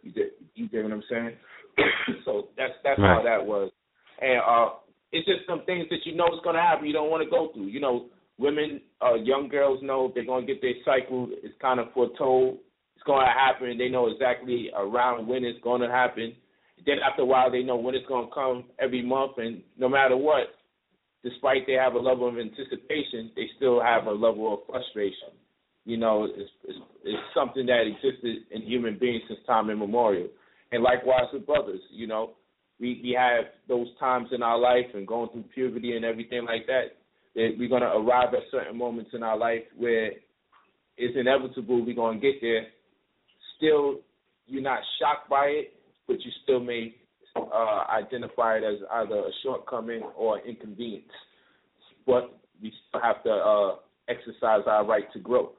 [0.02, 1.36] You get, you get what I'm saying?
[2.24, 3.70] so that's that's how that was,
[4.20, 4.74] and uh,
[5.12, 6.86] it's just some things that you know is gonna happen.
[6.86, 7.66] You don't want to go through.
[7.66, 8.06] You know,
[8.38, 11.28] women, uh, young girls know they're gonna get their cycle.
[11.42, 12.58] It's kind of foretold.
[12.98, 13.78] It's gonna happen.
[13.78, 16.34] They know exactly around when it's gonna happen.
[16.84, 20.16] Then after a while, they know when it's gonna come every month, and no matter
[20.16, 20.48] what,
[21.22, 25.30] despite they have a level of anticipation, they still have a level of frustration.
[25.84, 30.28] You know, it's, it's, it's something that existed in human beings since time immemorial.
[30.72, 32.32] And likewise with brothers, you know,
[32.80, 36.66] we, we have those times in our life and going through puberty and everything like
[36.66, 36.96] that,
[37.36, 40.10] that we're going to arrive at certain moments in our life where
[40.98, 42.66] it's inevitable we're going to get there.
[43.58, 44.00] Still,
[44.46, 45.74] you're not shocked by it,
[46.06, 46.94] but you still may
[47.36, 51.04] uh, identify it as either a shortcoming or inconvenience.
[52.06, 53.76] But we still have to uh,
[54.08, 55.52] exercise our right to grow.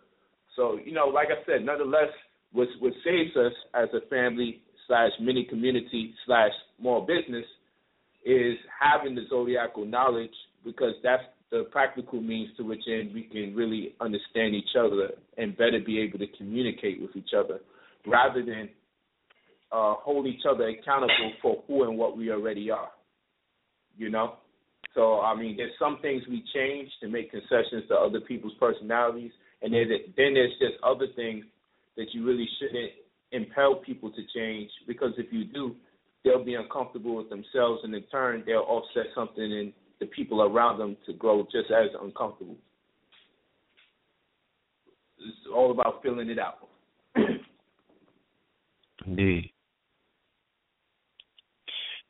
[0.56, 2.10] So, you know, like I said, nonetheless,
[2.52, 7.46] what, what saves us as a family slash mini community slash small business
[8.26, 10.34] is having the zodiacal knowledge
[10.66, 15.58] because that's the practical means to which end we can really understand each other and
[15.58, 17.60] better be able to communicate with each other
[18.06, 18.70] rather than
[19.72, 22.90] uh, hold each other accountable for who and what we already are.
[23.98, 24.36] You know?
[24.96, 29.32] So, I mean, there's some things we change to make concessions to other people's personalities,
[29.62, 29.88] and then,
[30.18, 31.46] then there's just other things
[31.98, 32.92] that you really shouldn't
[33.32, 35.76] impel people to change because if you do,
[36.24, 40.80] they'll be uncomfortable with themselves, and in turn, they'll offset something in the people around
[40.80, 42.56] them to grow just as uncomfortable.
[45.20, 46.69] It's all about filling it out.
[49.06, 49.52] Indeed.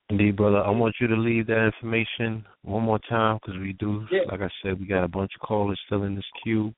[0.09, 0.57] Indeed, brother.
[0.57, 4.21] I want you to leave that information one more time because we do, Yeah.
[4.31, 6.73] like I said, we got a bunch of callers still in this queue.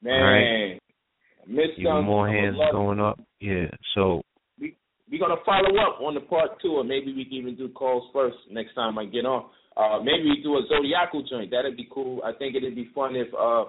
[0.00, 0.80] Man, All right.
[1.46, 3.18] missed Even more hands going up.
[3.40, 3.68] Yeah.
[3.94, 4.22] So
[4.60, 8.08] we're gonna follow up on the part two, or maybe we can even do calls
[8.12, 9.50] first next time I get on.
[9.76, 11.50] Uh, maybe we do a zodiacal joint.
[11.50, 12.22] That'd be cool.
[12.24, 13.64] I think it'd be fun if uh,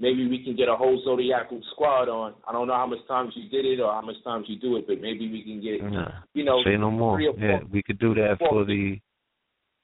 [0.00, 2.34] maybe we can get a whole zodiacal squad on.
[2.46, 4.76] I don't know how much times you did it or how much times you do
[4.76, 7.20] it, but maybe we can get nah, you know say no more.
[7.20, 8.98] Yeah, we could do that for the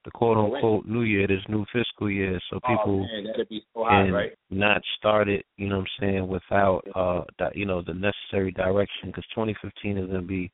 [0.05, 4.05] the quote unquote new year, this new fiscal year, so people oh, man, so high,
[4.05, 4.33] can right?
[4.51, 8.53] not start it, you know what I'm saying, without uh that you know the necessary
[8.53, 10.51] direction because 2015 is going to be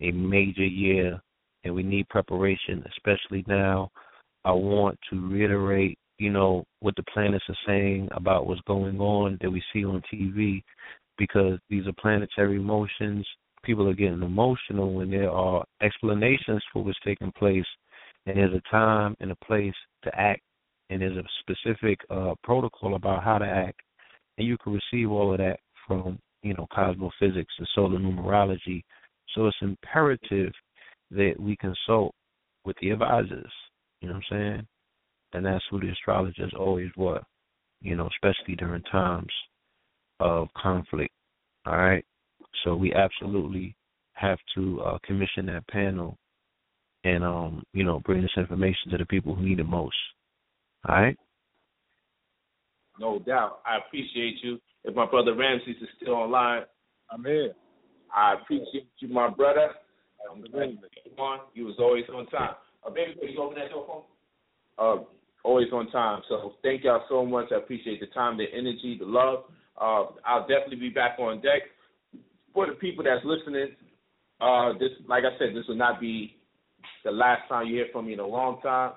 [0.00, 1.20] a major year
[1.64, 3.90] and we need preparation, especially now.
[4.44, 9.38] I want to reiterate, you know, what the planets are saying about what's going on
[9.40, 10.62] that we see on TV
[11.18, 13.26] because these are planetary motions.
[13.64, 17.66] People are getting emotional when there are explanations for what's taking place
[18.26, 19.74] and there's a time and a place
[20.04, 20.42] to act,
[20.90, 23.80] and there's a specific uh, protocol about how to act,
[24.38, 28.82] and you can receive all of that from you know cosmophysics and solar numerology.
[29.34, 30.52] So it's imperative
[31.10, 32.14] that we consult
[32.64, 33.52] with the advisors.
[34.00, 34.66] You know what I'm saying?
[35.32, 37.20] And that's who the astrologers always were.
[37.80, 39.32] You know, especially during times
[40.20, 41.12] of conflict.
[41.66, 42.04] All right.
[42.64, 43.74] So we absolutely
[44.14, 46.16] have to uh, commission that panel
[47.04, 49.96] and um, you know, bring this information to the people who need it most.
[50.88, 51.16] All right.
[53.00, 53.60] No doubt.
[53.66, 54.60] I appreciate you.
[54.84, 56.62] If my brother Ramses is still online,
[57.10, 57.52] I'm here.
[58.14, 59.70] I appreciate you, my brother.
[60.30, 61.40] I'm glad you on.
[61.54, 62.54] You was always on time.
[62.86, 64.04] Uh, baby, can you open that door
[64.78, 65.00] phone?
[65.00, 65.04] Uh,
[65.44, 66.22] always on time.
[66.28, 67.46] So thank y'all so much.
[67.52, 69.44] I appreciate the time, the energy, the love.
[69.80, 71.62] Uh, I'll definitely be back on deck.
[72.54, 73.68] For the people that's listening,
[74.40, 76.36] uh, this, like I said, this will not be
[77.04, 78.92] the last time you hear from me in a long time.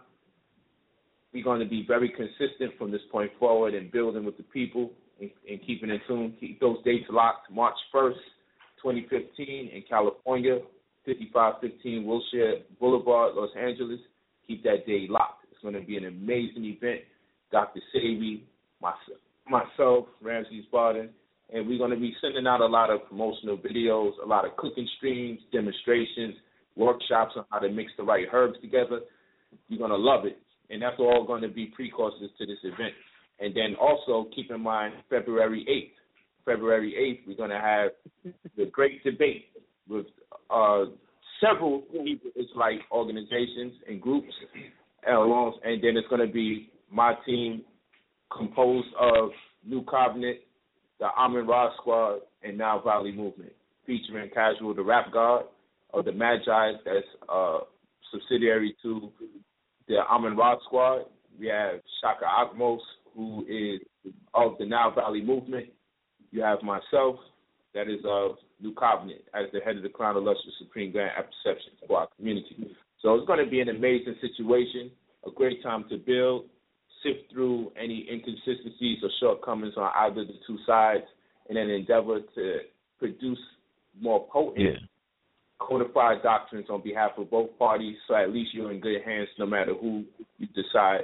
[1.34, 4.92] We're going to be very consistent from this point forward and building with the people
[5.20, 6.36] and, and keeping in tune.
[6.40, 7.52] Keep those dates locked.
[7.52, 8.14] March 1st,
[8.82, 10.60] 2015 in California,
[11.06, 14.00] 5515 Wilshire Boulevard, Los Angeles.
[14.48, 15.45] Keep that day locked.
[15.66, 17.02] Going to be an amazing event.
[17.52, 17.80] Dr.
[17.90, 18.44] Sebi,
[19.50, 21.10] myself, Ramses Barden,
[21.52, 24.56] and we're going to be sending out a lot of promotional videos, a lot of
[24.58, 26.36] cooking streams, demonstrations,
[26.76, 29.00] workshops on how to mix the right herbs together.
[29.68, 30.38] You're going to love it.
[30.70, 32.94] And that's all going to be precursors to this event.
[33.40, 36.54] And then also keep in mind February 8th.
[36.54, 36.94] February
[37.26, 39.46] 8th, we're going to have the great debate
[39.90, 40.06] with
[40.52, 40.86] uh,
[41.42, 41.82] several
[42.36, 44.32] Israelite organizations and groups.
[45.06, 47.64] And then it's going to be my team
[48.36, 49.30] composed of
[49.66, 50.38] New Covenant,
[51.00, 53.52] the Amin Ra Squad, and Nile Valley Movement,
[53.86, 55.46] featuring Casual the Rap God,
[55.94, 57.60] of the Magi that's uh,
[58.12, 59.12] subsidiary to
[59.88, 61.06] the Amin Ra Squad.
[61.40, 62.80] We have Shaka Akmos,
[63.16, 63.82] who is
[64.34, 65.68] of the Nile Valley Movement.
[66.32, 67.18] You have myself,
[67.74, 71.74] that is of New Covenant, as the head of the Crown Illustrious Supreme Grand Perception
[71.88, 72.76] for our community.
[73.06, 74.90] So it's going to be an amazing situation,
[75.28, 76.46] a great time to build,
[77.04, 81.04] sift through any inconsistencies or shortcomings on either the two sides,
[81.48, 82.58] and then endeavor to
[82.98, 83.38] produce
[84.02, 84.88] more potent yeah
[85.60, 89.46] codified doctrines on behalf of both parties, so at least you're in good hands no
[89.46, 90.04] matter who
[90.38, 91.02] you decide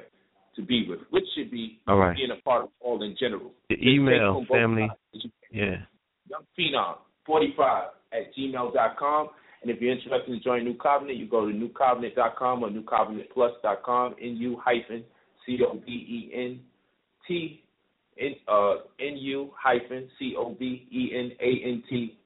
[0.55, 2.15] to be with, which should be all right.
[2.15, 3.51] being a part of all in general.
[3.69, 4.89] The email, family,
[5.51, 5.77] yeah.
[6.29, 9.29] Young Phenom, 45 at gmail.com.
[9.61, 14.57] And if you're interested in joining New Covenant, you go to newcovenant.com or newcovenantplus.com, N-U
[14.63, 15.03] hyphen
[15.45, 16.63] C-O-V-E-N-T,
[18.47, 22.17] uh, N-U hyphen C-O-V-E-N-A-N-T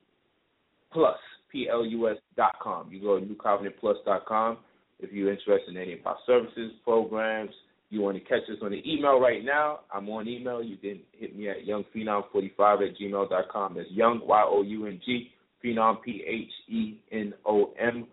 [0.92, 1.18] plus
[1.52, 2.92] plus.com.
[2.92, 4.58] You go to newcovenantplus.com
[5.00, 7.52] if you're interested in any of our services, programs.
[7.90, 9.82] You want to catch us on the email right now?
[9.94, 10.64] I'm on email.
[10.64, 13.76] You can hit me at youngphenom45 at gmail.com.
[13.76, 15.32] That's young, Y O U N G,
[15.66, 18.08] phenom, P H E N O M,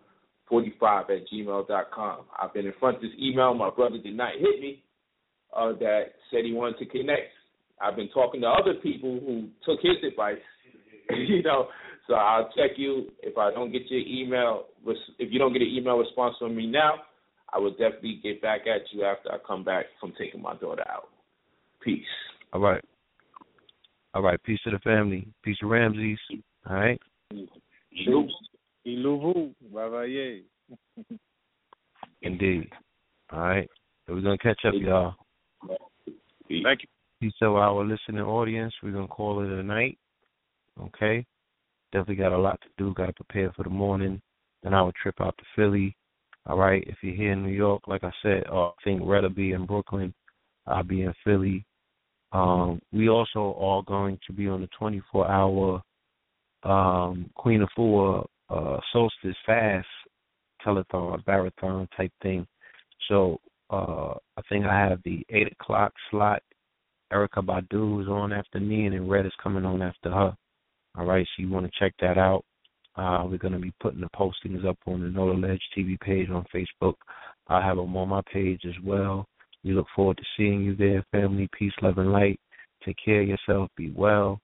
[0.49, 2.19] 45 at gmail.com.
[2.41, 3.53] I've been in front of this email.
[3.53, 4.83] My brother did not hit me
[5.55, 7.31] uh, that said he wanted to connect.
[7.81, 10.37] I've been talking to other people who took his advice,
[11.09, 11.67] you know,
[12.07, 14.65] so I'll check you if I don't get your email.
[15.19, 16.95] If you don't get an email response from me now,
[17.53, 20.83] I will definitely get back at you after I come back from taking my daughter
[20.89, 21.09] out.
[21.81, 22.03] Peace.
[22.51, 22.83] All right.
[24.13, 24.41] All right.
[24.43, 25.27] Peace to the family.
[25.43, 26.19] Peace to Ramses.
[26.69, 26.99] All right.
[28.85, 29.53] Iluvu.
[29.73, 30.41] Bye
[32.21, 32.69] Indeed.
[33.31, 33.69] All right.
[34.05, 35.15] So we're gonna catch up, y'all.
[36.49, 36.87] Thank you.
[37.21, 38.73] Peace to our listening audience.
[38.81, 39.97] We're gonna call it a night.
[40.79, 41.25] Okay.
[41.91, 42.93] Definitely got a lot to do.
[42.93, 44.21] Got to prepare for the morning.
[44.63, 45.95] Then our trip out to Philly.
[46.47, 46.83] All right.
[46.87, 49.51] If you're here in New York, like I said, uh, I think Red will be
[49.51, 50.13] in Brooklyn.
[50.65, 51.65] I'll be in Philly.
[52.31, 55.81] Um, we also are going to be on the 24 hour
[56.63, 59.87] um, Queen Afua uh, solstice fast
[60.65, 62.45] telethon, marathon type thing.
[63.07, 66.41] So uh, I think I have the 8 o'clock slot.
[67.11, 70.35] Erykah Badu is on after me, and then Red is coming on after her.
[70.97, 72.43] All right, so you want to check that out.
[72.95, 75.99] Uh, we're going to be putting the postings up on the Know the Ledge TV
[75.99, 76.93] page on Facebook.
[77.47, 79.25] I have them on my page as well.
[79.63, 81.49] We look forward to seeing you there, family.
[81.57, 82.39] Peace, love, and light.
[82.85, 83.69] Take care of yourself.
[83.75, 84.39] Be well.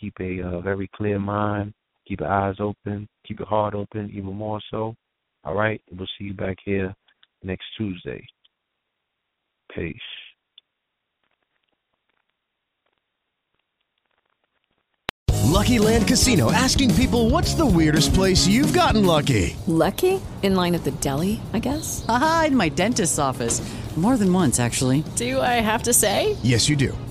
[0.00, 1.74] Keep a uh, very clear mind.
[2.06, 3.08] Keep your eyes open.
[3.26, 4.94] Keep your heart open, even more so.
[5.44, 5.80] All right?
[5.90, 6.94] We'll see you back here
[7.42, 8.26] next Tuesday.
[9.74, 9.96] Peace.
[15.58, 19.56] Lucky Land Casino asking people what's the weirdest place you've gotten lucky?
[19.66, 20.20] Lucky?
[20.42, 22.04] In line at the deli, I guess?
[22.08, 23.60] Aha, in my dentist's office.
[23.96, 25.02] More than once, actually.
[25.16, 26.36] Do I have to say?
[26.44, 26.96] Yes, you do.